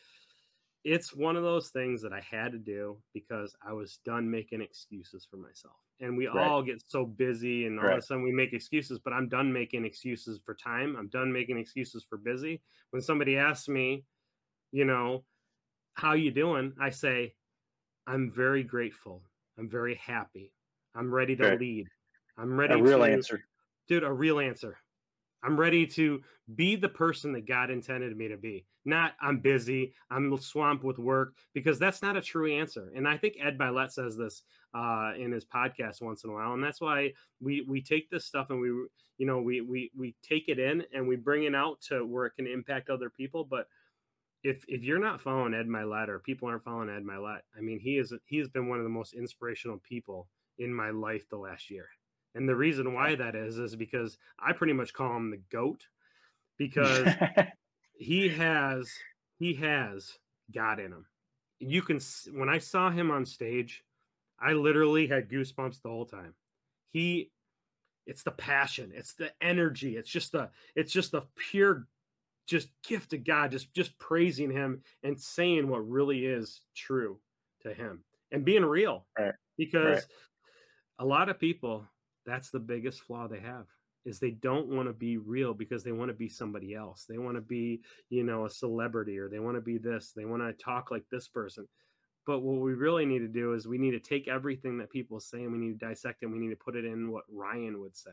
it's 0.84 1.14
one 1.14 1.36
of 1.36 1.44
those 1.44 1.70
things 1.70 2.02
that 2.02 2.14
I 2.14 2.22
had 2.22 2.54
to 2.54 2.58
do 2.58 3.02
because 3.14 3.56
I 3.62 3.74
was 3.74 3.98
done 4.06 4.30
making 4.30 4.62
excuses 4.62 5.28
for 5.30 5.38
myself. 5.38 5.76
And 6.00 6.16
we 6.16 6.28
Right. 6.32 6.44
all 6.44 6.62
get 6.64 6.82
so 6.88 7.06
busy 7.06 7.66
and 7.66 7.80
all 7.80 7.92
of 7.92 7.98
a 7.98 8.02
sudden 8.02 8.24
we 8.24 8.32
make 8.32 8.54
excuses, 8.54 9.00
but 9.00 9.12
I'm 9.12 9.28
done 9.28 9.52
making 9.52 9.84
excuses 9.86 10.40
for 10.46 10.56
time. 10.56 10.96
I'm 10.96 11.10
done 11.10 11.34
making 11.34 11.58
excuses 11.58 12.06
for 12.08 12.18
busy. 12.18 12.62
When 12.92 13.02
somebody 13.02 13.38
asks 13.38 13.68
me, 13.68 14.06
you 14.72 14.86
know, 14.86 15.26
how 15.96 16.14
you 16.14 16.32
doing? 16.32 16.74
I 16.80 16.92
say, 16.92 17.36
I'm 18.08 18.32
very 18.32 18.64
grateful. 18.64 19.24
I'm 19.58 19.70
very 19.70 19.96
happy. 19.96 20.54
I'm 20.96 21.14
ready 21.14 21.36
to 21.38 21.46
Right. 21.46 21.60
lead. 21.60 21.88
I'm 22.38 22.58
ready 22.58 22.74
A 22.76 22.82
real 22.82 23.00
to 23.00 23.06
answer. 23.06 23.44
dude, 23.88 24.04
a 24.04 24.12
real 24.12 24.40
answer. 24.40 24.78
I'm 25.44 25.60
ready 25.60 25.86
to 25.88 26.22
be 26.56 26.76
the 26.76 26.90
person 26.90 27.32
that 27.34 27.48
God 27.48 27.70
intended 27.70 28.16
me 28.18 28.28
to 28.28 28.38
be. 28.38 28.66
Not 28.86 29.14
I'm 29.22 29.40
busy, 29.40 29.94
I'm 30.10 30.36
swamped 30.38 30.84
with 30.84 30.98
work, 30.98 31.34
because 31.54 31.78
that's 31.78 32.02
not 32.02 32.16
a 32.18 32.22
true 32.22 32.52
answer. 32.52 32.92
And 32.96 33.08
I 33.08 33.18
think 33.18 33.36
Ed 33.40 33.58
Mylett 33.58 33.92
says 33.92 34.16
this 34.16 34.44
uh, 34.74 35.12
in 35.18 35.32
his 35.32 35.46
podcast 35.46 36.02
once 36.02 36.24
in 36.24 36.30
a 36.30 36.34
while, 36.34 36.54
and 36.54 36.64
that's 36.64 36.80
why 36.82 37.14
we 37.42 37.62
we 37.68 37.82
take 37.82 38.10
this 38.10 38.26
stuff 38.26 38.50
and 38.50 38.60
we 38.62 38.70
you 39.18 39.26
know 39.26 39.42
we 39.42 39.62
we 39.62 39.92
we 39.98 40.16
take 40.24 40.48
it 40.48 40.58
in 40.58 40.84
and 40.94 41.08
we 41.08 41.18
bring 41.18 41.44
it 41.44 41.54
out 41.56 41.82
to 41.82 42.06
where 42.06 42.26
it 42.26 42.36
can 42.36 42.48
impact 42.48 42.90
other 42.90 43.10
people. 43.10 43.44
But 43.44 43.68
if 44.44 44.64
if 44.68 44.84
you're 44.84 45.00
not 45.00 45.22
following 45.22 45.54
Ed 45.54 45.68
Mylett 45.68 46.08
or 46.08 46.20
people 46.20 46.48
aren't 46.48 46.64
following 46.64 46.90
Ed 46.90 47.04
Mylett, 47.04 47.42
I 47.58 47.62
mean 47.62 47.80
he 47.80 47.98
is 47.98 48.14
he 48.26 48.38
has 48.38 48.48
been 48.48 48.70
one 48.70 48.78
of 48.80 48.86
the 48.86 48.90
most 48.90 49.14
inspirational 49.14 49.80
people 49.80 50.30
in 50.60 50.74
my 50.74 50.92
life 50.92 51.28
the 51.30 51.38
last 51.38 51.70
year. 51.70 51.90
And 52.38 52.48
the 52.48 52.56
reason 52.56 52.94
why 52.94 53.16
that 53.16 53.36
is 53.36 53.58
is 53.58 53.76
because 53.76 54.18
I 54.40 54.54
pretty 54.54 54.74
much 54.74 54.94
call 54.94 55.16
him 55.18 55.32
the 55.32 55.42
goat 55.52 55.88
because 56.58 57.08
he 57.98 58.30
has 58.30 58.92
he 59.40 59.56
has 59.56 60.14
God 60.54 60.80
in 60.80 60.92
him. 60.92 61.06
You 61.60 61.82
can 61.82 62.00
when 62.34 62.48
I 62.48 62.60
saw 62.60 62.92
him 62.92 63.10
on 63.10 63.26
stage, 63.26 63.84
I 64.40 64.54
literally 64.54 65.08
had 65.08 65.30
goosebumps 65.30 65.82
the 65.82 65.90
whole 65.90 66.06
time. 66.06 66.36
He 66.92 67.32
it's 68.06 68.24
the 68.24 68.32
passion, 68.32 68.92
it's 68.94 69.16
the 69.16 69.32
energy, 69.42 69.98
it's 69.98 70.10
just 70.10 70.32
the 70.32 70.50
it's 70.76 70.94
just 70.94 71.14
the 71.14 71.24
pure 71.36 71.88
just 72.46 72.70
gift 72.88 73.14
of 73.14 73.24
God, 73.24 73.52
just 73.52 73.74
just 73.74 73.98
praising 73.98 74.52
him 74.52 74.84
and 75.04 75.20
saying 75.20 75.68
what 75.68 75.90
really 75.90 76.26
is 76.26 76.62
true 76.76 77.20
to 77.64 77.74
him 77.74 78.04
and 78.32 78.46
being 78.46 78.64
real. 78.64 79.08
Right. 79.18 79.34
Because 79.58 80.06
a 81.00 81.06
lot 81.06 81.30
of 81.30 81.40
people, 81.40 81.86
that's 82.28 82.52
the 82.52 82.60
biggest 82.60 83.02
flaw 83.02 83.28
they 83.28 83.40
have 83.40 83.66
is 84.06 84.20
they 84.20 84.32
don't 84.32 84.68
want 84.68 84.88
to 84.88 84.94
be 84.94 85.18
real 85.18 85.54
because 85.54 85.84
they 85.84 85.92
want 85.92 86.10
to 86.10 86.14
be 86.14 86.30
somebody 86.30 86.76
else. 86.76 87.06
They 87.10 87.18
want 87.18 87.36
to 87.36 87.42
be, 87.42 87.82
you 88.10 88.24
know, 88.24 88.46
a 88.46 88.50
celebrity 88.50 89.18
or 89.18 89.30
they 89.30 89.40
want 89.40 89.56
to 89.56 89.62
be 89.62 89.78
this, 89.78 90.12
they 90.16 90.26
want 90.26 90.44
to 90.44 90.54
talk 90.64 90.92
like 90.92 91.04
this 91.10 91.28
person. 91.28 91.68
But 92.26 92.40
what 92.42 92.62
we 92.62 92.74
really 92.74 93.06
need 93.06 93.20
to 93.20 93.28
do 93.28 93.54
is 93.54 93.68
we 93.68 93.78
need 93.78 93.92
to 93.92 94.00
take 94.00 94.28
everything 94.28 94.78
that 94.78 94.92
people 94.92 95.20
say 95.20 95.44
and 95.44 95.52
we 95.52 95.58
need 95.58 95.80
to 95.80 95.86
dissect 95.86 96.22
it 96.22 96.26
and 96.26 96.34
we 96.34 96.40
need 96.40 96.52
to 96.52 96.58
put 96.64 96.76
it 96.76 96.86
in 96.86 97.10
what 97.10 97.24
Ryan 97.30 97.80
would 97.82 97.96
say 97.96 98.12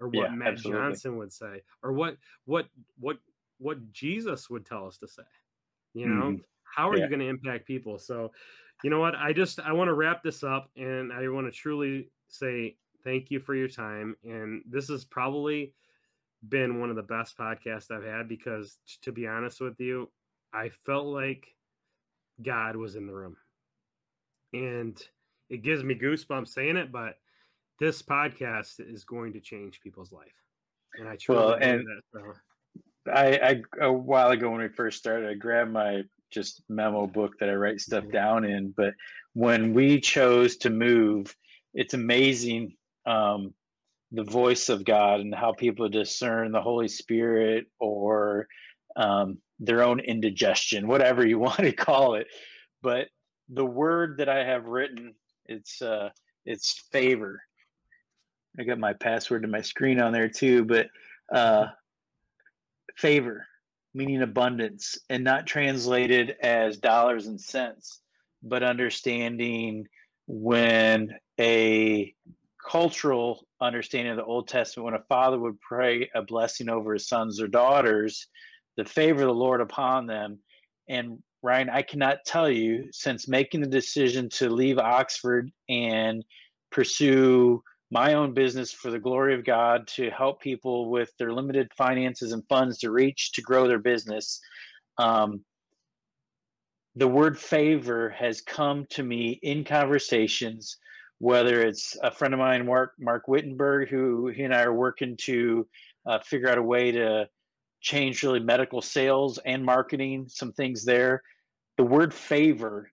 or 0.00 0.08
what 0.08 0.30
Yeah, 0.30 0.36
Matt 0.36 0.48
absolutely. 0.52 0.80
Johnson 0.80 1.16
would 1.18 1.32
say 1.32 1.62
or 1.82 1.92
what 1.92 2.16
what 2.44 2.66
what 2.98 3.18
what 3.58 3.90
Jesus 3.92 4.48
would 4.50 4.66
tell 4.66 4.86
us 4.86 4.98
to 4.98 5.08
say. 5.08 5.22
You 5.94 6.06
know, 6.06 6.32
Mhm. 6.32 6.44
how 6.64 6.88
are 6.90 6.96
Yeah. 6.96 7.04
you 7.04 7.08
going 7.10 7.20
to 7.20 7.28
impact 7.28 7.66
people? 7.66 7.98
So, 7.98 8.32
you 8.84 8.90
know 8.90 9.00
what? 9.00 9.14
I 9.14 9.32
just 9.32 9.58
I 9.60 9.72
want 9.72 9.88
to 9.88 9.94
wrap 9.94 10.22
this 10.22 10.44
up 10.44 10.70
and 10.76 11.12
I 11.12 11.26
want 11.28 11.46
to 11.46 11.50
truly 11.50 12.10
say 12.28 12.76
thank 13.04 13.30
you 13.30 13.40
for 13.40 13.54
your 13.54 13.68
time. 13.68 14.16
And 14.24 14.62
this 14.68 14.88
has 14.88 15.04
probably 15.04 15.74
been 16.48 16.78
one 16.80 16.90
of 16.90 16.96
the 16.96 17.02
best 17.02 17.36
podcasts 17.36 17.90
I've 17.90 18.04
had 18.04 18.28
because 18.28 18.78
to 19.02 19.12
be 19.12 19.26
honest 19.26 19.60
with 19.60 19.78
you, 19.80 20.10
I 20.52 20.68
felt 20.68 21.06
like 21.06 21.46
God 22.42 22.76
was 22.76 22.96
in 22.96 23.06
the 23.06 23.12
room. 23.14 23.36
And 24.52 25.00
it 25.50 25.62
gives 25.62 25.82
me 25.82 25.94
goosebumps 25.94 26.48
saying 26.48 26.76
it, 26.76 26.92
but 26.92 27.16
this 27.80 28.02
podcast 28.02 28.74
is 28.80 29.04
going 29.04 29.32
to 29.34 29.40
change 29.40 29.80
people's 29.80 30.12
life. 30.12 30.32
And 30.98 31.08
I 31.08 31.16
truly 31.16 31.40
Well, 31.40 31.54
and- 31.54 31.80
that. 31.86 32.02
So. 32.12 32.32
I, 33.12 33.62
I 33.80 33.84
a 33.86 33.90
while 33.92 34.30
ago 34.32 34.50
when 34.50 34.60
we 34.60 34.68
first 34.68 34.98
started, 34.98 35.30
I 35.30 35.34
grabbed 35.34 35.72
my 35.72 36.02
just 36.30 36.62
memo 36.68 37.06
book 37.06 37.38
that 37.38 37.48
I 37.48 37.54
write 37.54 37.80
stuff 37.80 38.04
Mhm. 38.04 38.12
down 38.12 38.44
in. 38.44 38.70
But 38.72 38.94
when 39.32 39.72
we 39.72 39.98
chose 40.00 40.58
to 40.58 40.70
move, 40.70 41.34
it's 41.72 41.94
amazing 41.94 42.76
um, 43.08 43.54
the 44.12 44.24
voice 44.24 44.68
of 44.68 44.84
God 44.84 45.20
and 45.20 45.34
how 45.34 45.52
people 45.52 45.88
discern 45.88 46.52
the 46.52 46.60
Holy 46.60 46.88
Spirit 46.88 47.66
or 47.80 48.46
um, 48.96 49.38
their 49.58 49.82
own 49.82 50.00
indigestion, 50.00 50.86
whatever 50.86 51.26
you 51.26 51.38
want 51.48 51.58
to 51.58 51.72
call 51.72 52.14
it. 52.14 52.26
But 52.82 53.08
the 53.48 53.66
word 53.66 54.18
that 54.18 54.28
I 54.28 54.44
have 54.44 54.66
written, 54.66 55.14
it's 55.46 55.80
uh, 55.80 56.10
it's 56.44 56.84
favor. 56.92 57.42
I 58.58 58.64
got 58.64 58.78
my 58.78 58.92
password 58.92 59.42
to 59.42 59.48
my 59.48 59.62
screen 59.62 60.00
on 60.00 60.12
there 60.12 60.28
too, 60.28 60.64
but 60.64 60.88
uh, 61.32 61.66
favor, 62.96 63.46
meaning 63.94 64.22
abundance, 64.22 64.98
and 65.08 65.24
not 65.24 65.46
translated 65.46 66.36
as 66.42 66.78
dollars 66.78 67.26
and 67.26 67.40
cents, 67.40 68.00
but 68.42 68.62
understanding 68.62 69.86
when 70.26 71.14
a 71.38 72.14
cultural 72.70 73.46
understanding 73.60 74.10
of 74.10 74.18
the 74.18 74.24
Old 74.24 74.48
Testament, 74.48 74.84
when 74.84 74.94
a 74.94 75.04
father 75.08 75.38
would 75.38 75.60
pray 75.60 76.10
a 76.14 76.22
blessing 76.22 76.68
over 76.68 76.92
his 76.92 77.08
sons 77.08 77.40
or 77.40 77.48
daughters, 77.48 78.26
the 78.76 78.84
favor 78.84 79.22
of 79.22 79.28
the 79.28 79.34
Lord 79.34 79.60
upon 79.60 80.06
them. 80.06 80.38
And 80.88 81.22
Ryan, 81.42 81.70
I 81.70 81.82
cannot 81.82 82.18
tell 82.26 82.50
you 82.50 82.88
since 82.92 83.28
making 83.28 83.60
the 83.60 83.68
decision 83.68 84.28
to 84.30 84.50
leave 84.50 84.78
Oxford 84.78 85.50
and 85.68 86.24
pursue 86.70 87.62
my 87.90 88.14
own 88.14 88.34
business 88.34 88.70
for 88.70 88.90
the 88.90 88.98
glory 88.98 89.34
of 89.34 89.44
God 89.44 89.86
to 89.86 90.10
help 90.10 90.42
people 90.42 90.90
with 90.90 91.10
their 91.18 91.32
limited 91.32 91.70
finances 91.76 92.32
and 92.32 92.46
funds 92.48 92.78
to 92.78 92.90
reach 92.90 93.32
to 93.32 93.42
grow 93.42 93.66
their 93.66 93.78
business. 93.78 94.40
Um, 94.98 95.42
the 96.96 97.08
word 97.08 97.38
favor 97.38 98.10
has 98.10 98.42
come 98.42 98.84
to 98.90 99.02
me 99.02 99.38
in 99.42 99.64
conversations, 99.64 100.76
whether 101.18 101.60
it's 101.60 101.96
a 102.02 102.10
friend 102.10 102.34
of 102.34 102.40
mine, 102.40 102.66
Mark 102.66 102.92
Mark 102.98 103.28
Wittenberg, 103.28 103.88
who 103.88 104.28
he 104.28 104.42
and 104.44 104.54
I 104.54 104.62
are 104.62 104.72
working 104.72 105.16
to 105.22 105.66
uh, 106.06 106.18
figure 106.20 106.48
out 106.48 106.58
a 106.58 106.62
way 106.62 106.92
to 106.92 107.28
change 107.80 108.22
really 108.22 108.40
medical 108.40 108.82
sales 108.82 109.38
and 109.44 109.64
marketing, 109.64 110.26
some 110.28 110.52
things 110.52 110.84
there. 110.84 111.22
The 111.76 111.84
word 111.84 112.12
favor 112.12 112.90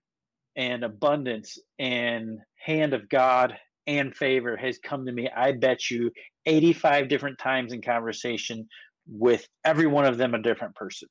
and 0.56 0.84
abundance 0.84 1.58
and 1.78 2.38
hand 2.56 2.94
of 2.94 3.08
God 3.08 3.56
and 3.86 4.14
favor 4.14 4.56
has 4.56 4.78
come 4.78 5.06
to 5.06 5.12
me, 5.12 5.28
I 5.34 5.52
bet 5.52 5.90
you, 5.90 6.10
85 6.46 7.08
different 7.08 7.38
times 7.38 7.72
in 7.72 7.82
conversation 7.82 8.68
with 9.08 9.46
every 9.64 9.86
one 9.86 10.04
of 10.04 10.18
them 10.18 10.34
a 10.34 10.42
different 10.42 10.74
person. 10.74 11.08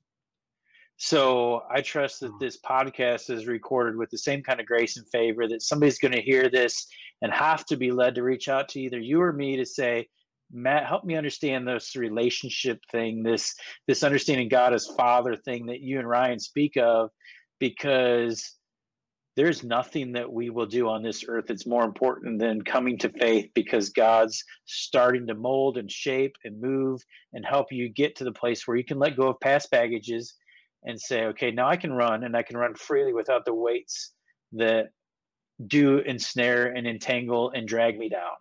So 0.97 1.63
I 1.69 1.81
trust 1.81 2.21
that 2.21 2.31
mm. 2.31 2.39
this 2.39 2.59
podcast 2.59 3.29
is 3.29 3.47
recorded 3.47 3.97
with 3.97 4.09
the 4.09 4.17
same 4.17 4.41
kind 4.41 4.59
of 4.59 4.65
grace 4.65 4.97
and 4.97 5.07
favor 5.09 5.47
that 5.47 5.61
somebody's 5.61 5.99
going 5.99 6.13
to 6.13 6.21
hear 6.21 6.49
this 6.49 6.87
and 7.21 7.33
have 7.33 7.65
to 7.65 7.77
be 7.77 7.91
led 7.91 8.15
to 8.15 8.23
reach 8.23 8.47
out 8.47 8.69
to 8.69 8.79
either 8.79 8.99
you 8.99 9.21
or 9.21 9.33
me 9.33 9.57
to 9.57 9.65
say, 9.65 10.07
Matt, 10.51 10.85
help 10.85 11.03
me 11.03 11.15
understand 11.15 11.67
this 11.67 11.95
relationship 11.95 12.79
thing, 12.91 13.23
this 13.23 13.55
this 13.87 14.03
understanding 14.03 14.47
God 14.47 14.73
as 14.73 14.87
Father 14.97 15.35
thing 15.35 15.65
that 15.65 15.81
you 15.81 15.99
and 15.99 16.07
Ryan 16.07 16.39
speak 16.39 16.77
of, 16.77 17.09
because 17.59 18.55
there's 19.35 19.63
nothing 19.63 20.13
that 20.13 20.31
we 20.31 20.49
will 20.49 20.65
do 20.65 20.87
on 20.87 21.03
this 21.03 21.25
earth 21.27 21.45
that's 21.47 21.65
more 21.65 21.83
important 21.83 22.39
than 22.39 22.63
coming 22.63 22.97
to 22.99 23.09
faith 23.09 23.49
because 23.53 23.89
God's 23.89 24.41
starting 24.65 25.27
to 25.27 25.35
mold 25.35 25.77
and 25.77 25.91
shape 25.91 26.35
and 26.45 26.61
move 26.61 27.01
and 27.33 27.45
help 27.45 27.71
you 27.71 27.89
get 27.89 28.15
to 28.15 28.23
the 28.23 28.31
place 28.31 28.65
where 28.65 28.77
you 28.77 28.85
can 28.85 28.97
let 28.97 29.17
go 29.17 29.27
of 29.27 29.39
past 29.41 29.69
baggages 29.71 30.35
and 30.85 30.99
say, 30.99 31.25
okay, 31.25 31.51
now 31.51 31.67
I 31.67 31.77
can 31.77 31.93
run 31.93 32.23
and 32.23 32.35
I 32.35 32.43
can 32.43 32.57
run 32.57 32.75
freely 32.75 33.13
without 33.13 33.45
the 33.45 33.53
weights 33.53 34.11
that 34.53 34.87
do 35.67 35.99
ensnare 35.99 36.67
and 36.67 36.85
entangle 36.87 37.51
and 37.51 37.67
drag 37.67 37.97
me 37.97 38.09
down. 38.09 38.35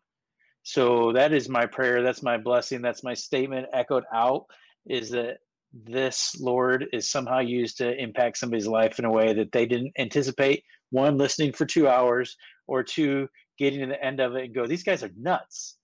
So 0.62 1.12
that 1.12 1.32
is 1.32 1.48
my 1.48 1.66
prayer. 1.66 2.02
That's 2.02 2.22
my 2.22 2.38
blessing. 2.38 2.82
That's 2.82 3.04
my 3.04 3.14
statement 3.14 3.66
echoed 3.72 4.04
out 4.12 4.46
is 4.86 5.10
that 5.10 5.38
this 5.72 6.36
Lord 6.40 6.86
is 6.92 7.10
somehow 7.10 7.40
used 7.40 7.78
to 7.78 8.00
impact 8.00 8.38
somebody's 8.38 8.66
life 8.66 8.98
in 8.98 9.04
a 9.04 9.10
way 9.10 9.32
that 9.32 9.52
they 9.52 9.66
didn't 9.66 9.92
anticipate. 9.98 10.62
One, 10.90 11.18
listening 11.18 11.52
for 11.52 11.66
two 11.66 11.88
hours, 11.88 12.36
or 12.66 12.82
two, 12.82 13.28
getting 13.58 13.80
to 13.80 13.86
the 13.86 14.02
end 14.02 14.20
of 14.20 14.34
it 14.36 14.44
and 14.44 14.54
go, 14.54 14.66
these 14.66 14.84
guys 14.84 15.02
are 15.02 15.10
nuts. 15.16 15.76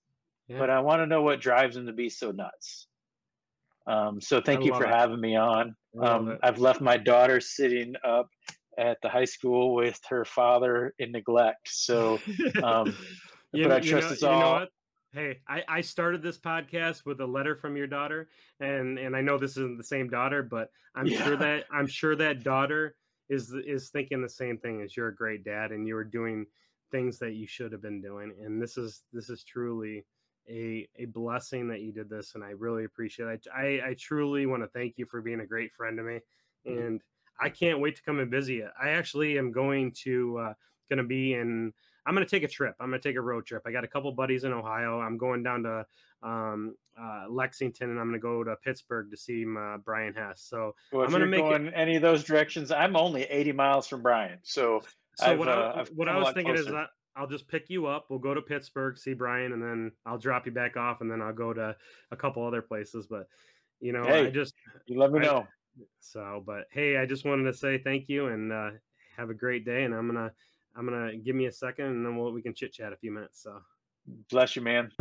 Yeah. 0.47 0.59
But 0.59 0.69
I 0.69 0.79
want 0.79 1.01
to 1.01 1.07
know 1.07 1.21
what 1.21 1.41
drives 1.41 1.75
them 1.75 1.85
to 1.85 1.93
be 1.93 2.09
so 2.09 2.31
nuts. 2.31 2.87
Um, 3.87 4.21
so 4.21 4.39
thank 4.41 4.61
I 4.61 4.65
you 4.65 4.73
for 4.73 4.85
it. 4.85 4.93
having 4.93 5.19
me 5.19 5.35
on. 5.35 5.75
Um, 6.01 6.37
I've 6.43 6.59
left 6.59 6.81
my 6.81 6.97
daughter 6.97 7.39
sitting 7.41 7.93
up 8.05 8.29
at 8.77 8.97
the 9.01 9.09
high 9.09 9.25
school 9.25 9.73
with 9.75 9.99
her 10.09 10.23
father 10.23 10.93
in 10.99 11.11
neglect. 11.11 11.67
So 11.69 12.19
um, 12.63 12.95
You 13.51 13.63
but 13.67 13.71
I 13.73 13.79
trust 13.79 14.07
know- 14.07 14.13
it's 14.13 14.21
you 14.21 14.29
know 14.29 14.35
all-? 14.35 14.67
Hey, 15.13 15.41
I, 15.45 15.61
I 15.67 15.81
started 15.81 16.21
this 16.23 16.37
podcast 16.37 17.05
with 17.05 17.19
a 17.19 17.25
letter 17.25 17.53
from 17.53 17.75
your 17.75 17.87
daughter, 17.87 18.29
and 18.61 18.97
and 18.97 19.13
I 19.13 19.19
know 19.19 19.37
this 19.37 19.51
isn't 19.57 19.77
the 19.77 19.83
same 19.83 20.09
daughter, 20.09 20.41
but 20.41 20.69
I'm 20.95 21.05
Yeah. 21.05 21.21
sure 21.25 21.35
that 21.35 21.65
I'm 21.69 21.85
sure 21.99 22.15
that 22.15 22.43
daughter 22.43 22.95
is 23.27 23.53
is 23.67 23.89
thinking 23.89 24.21
the 24.21 24.29
same 24.29 24.57
thing 24.57 24.81
as 24.81 24.95
you're 24.95 25.09
a 25.09 25.15
great 25.15 25.43
dad 25.43 25.71
and 25.71 25.85
you 25.85 25.95
were 25.95 26.05
doing 26.05 26.45
things 26.91 27.19
that 27.19 27.33
you 27.33 27.45
should 27.47 27.71
have 27.73 27.81
been 27.81 28.01
doing 28.01 28.33
and 28.43 28.61
this 28.61 28.77
is 28.77 29.03
this 29.13 29.29
is 29.29 29.43
truly 29.45 30.05
a 30.51 30.87
a 30.97 31.05
blessing 31.05 31.67
that 31.69 31.79
you 31.81 31.91
did 31.93 32.09
this 32.09 32.35
and 32.35 32.43
i 32.43 32.49
really 32.49 32.83
appreciate 32.83 33.27
it. 33.29 33.47
I 33.55 33.81
i, 33.89 33.95
truly 33.97 34.45
want 34.45 34.61
to 34.63 34.67
thank 34.67 34.97
you 34.97 35.05
for 35.05 35.21
being 35.21 35.39
a 35.39 35.45
great 35.45 35.71
friend 35.73 35.97
to 35.97 36.03
me 36.03 36.19
Mm-hmm. 36.67 36.77
and 36.79 37.01
i 37.39 37.49
can't 37.49 37.79
wait 37.79 37.95
to 37.95 38.03
come 38.03 38.19
and 38.19 38.29
visit 38.29 38.53
you 38.53 38.67
i 38.79 38.89
actually 38.89 39.37
am 39.39 39.51
going 39.51 39.91
to 40.03 40.37
uh 40.37 40.53
going 40.89 40.97
to 40.97 41.03
be 41.03 41.33
in 41.33 41.73
i'm 42.05 42.13
going 42.13 42.25
to 42.25 42.29
take 42.29 42.43
a 42.43 42.47
trip. 42.47 42.75
I'm 42.79 42.89
going 42.89 43.01
to 43.01 43.07
take 43.09 43.15
a 43.15 43.21
road 43.21 43.45
trip. 43.47 43.63
I 43.65 43.71
got 43.71 43.83
a 43.83 43.87
couple 43.87 44.11
buddies 44.11 44.43
in 44.43 44.51
ohio. 44.53 44.99
I'm 44.99 45.17
going 45.17 45.41
down 45.41 45.63
to 45.63 45.85
um 46.21 46.75
uh 46.99 47.25
lexington 47.29 47.89
and 47.89 47.99
i'm 47.99 48.09
going 48.09 48.19
to 48.19 48.23
go 48.23 48.43
to 48.43 48.55
pittsburgh 48.57 49.09
to 49.11 49.17
see 49.17 49.43
my, 49.45 49.77
brian 49.77 50.13
hess. 50.13 50.41
So 50.47 50.75
Well, 50.91 51.03
I'm 51.03 51.09
gonna 51.11 51.23
you're 51.23 51.29
make 51.31 51.39
it- 51.45 51.49
going 51.49 51.67
any 51.73 51.95
of 51.95 52.01
those 52.03 52.23
directions, 52.23 52.71
I'm 52.71 52.95
only 52.95 53.23
80 53.23 53.53
miles 53.53 53.87
from 53.87 54.01
Brian, 54.03 54.37
so 54.43 54.83
So 55.15 55.25
I've, 55.31 55.39
what, 55.39 55.47
uh, 55.47 55.51
I, 55.75 55.79
I've 55.81 55.89
what 55.89 56.07
I 56.09 56.17
was 56.17 56.33
thinking 56.33 56.55
is 56.55 56.65
that 56.67 56.89
I'll 57.15 57.27
just 57.27 57.47
pick 57.47 57.69
you 57.69 57.87
up. 57.87 58.05
We'll 58.09 58.19
go 58.19 58.33
to 58.33 58.41
Pittsburgh, 58.41 58.97
see 58.97 59.13
Brian, 59.13 59.53
and 59.53 59.61
then 59.61 59.91
I'll 60.05 60.17
drop 60.17 60.45
you 60.45 60.51
back 60.51 60.77
off, 60.77 61.01
and 61.01 61.11
then 61.11 61.21
I'll 61.21 61.33
go 61.33 61.53
to 61.53 61.75
a 62.11 62.15
couple 62.15 62.45
other 62.45 62.61
places. 62.61 63.07
But 63.07 63.27
you 63.79 63.91
know, 63.91 64.03
I 64.03 64.29
just 64.29 64.53
you 64.85 64.99
let 64.99 65.11
me 65.11 65.19
I- 65.19 65.23
know. 65.23 65.47
so. 65.99 66.43
But 66.45 66.67
hey, 66.71 66.97
I 66.97 67.05
just 67.05 67.25
wanted 67.25 67.43
to 67.43 67.53
say 67.53 67.77
thank 67.77 68.07
you 68.07 68.27
and 68.27 68.51
uh, 68.51 68.71
have 69.17 69.29
a 69.29 69.33
great 69.33 69.65
day. 69.65 69.83
And 69.83 69.93
I'm 69.93 70.07
gonna 70.07 70.31
I'm 70.75 70.85
gonna 70.85 71.15
give 71.17 71.35
me 71.35 71.47
a 71.47 71.51
second, 71.51 71.85
and 71.85 72.05
then 72.05 72.15
we'll, 72.15 72.31
we 72.31 72.41
can 72.41 72.53
chit 72.53 72.73
chat 72.73 72.93
a 72.93 72.97
few 72.97 73.11
minutes. 73.11 73.41
So. 73.41 73.61
Bless 74.29 74.55
you, 74.55 74.63
man. 74.63 74.91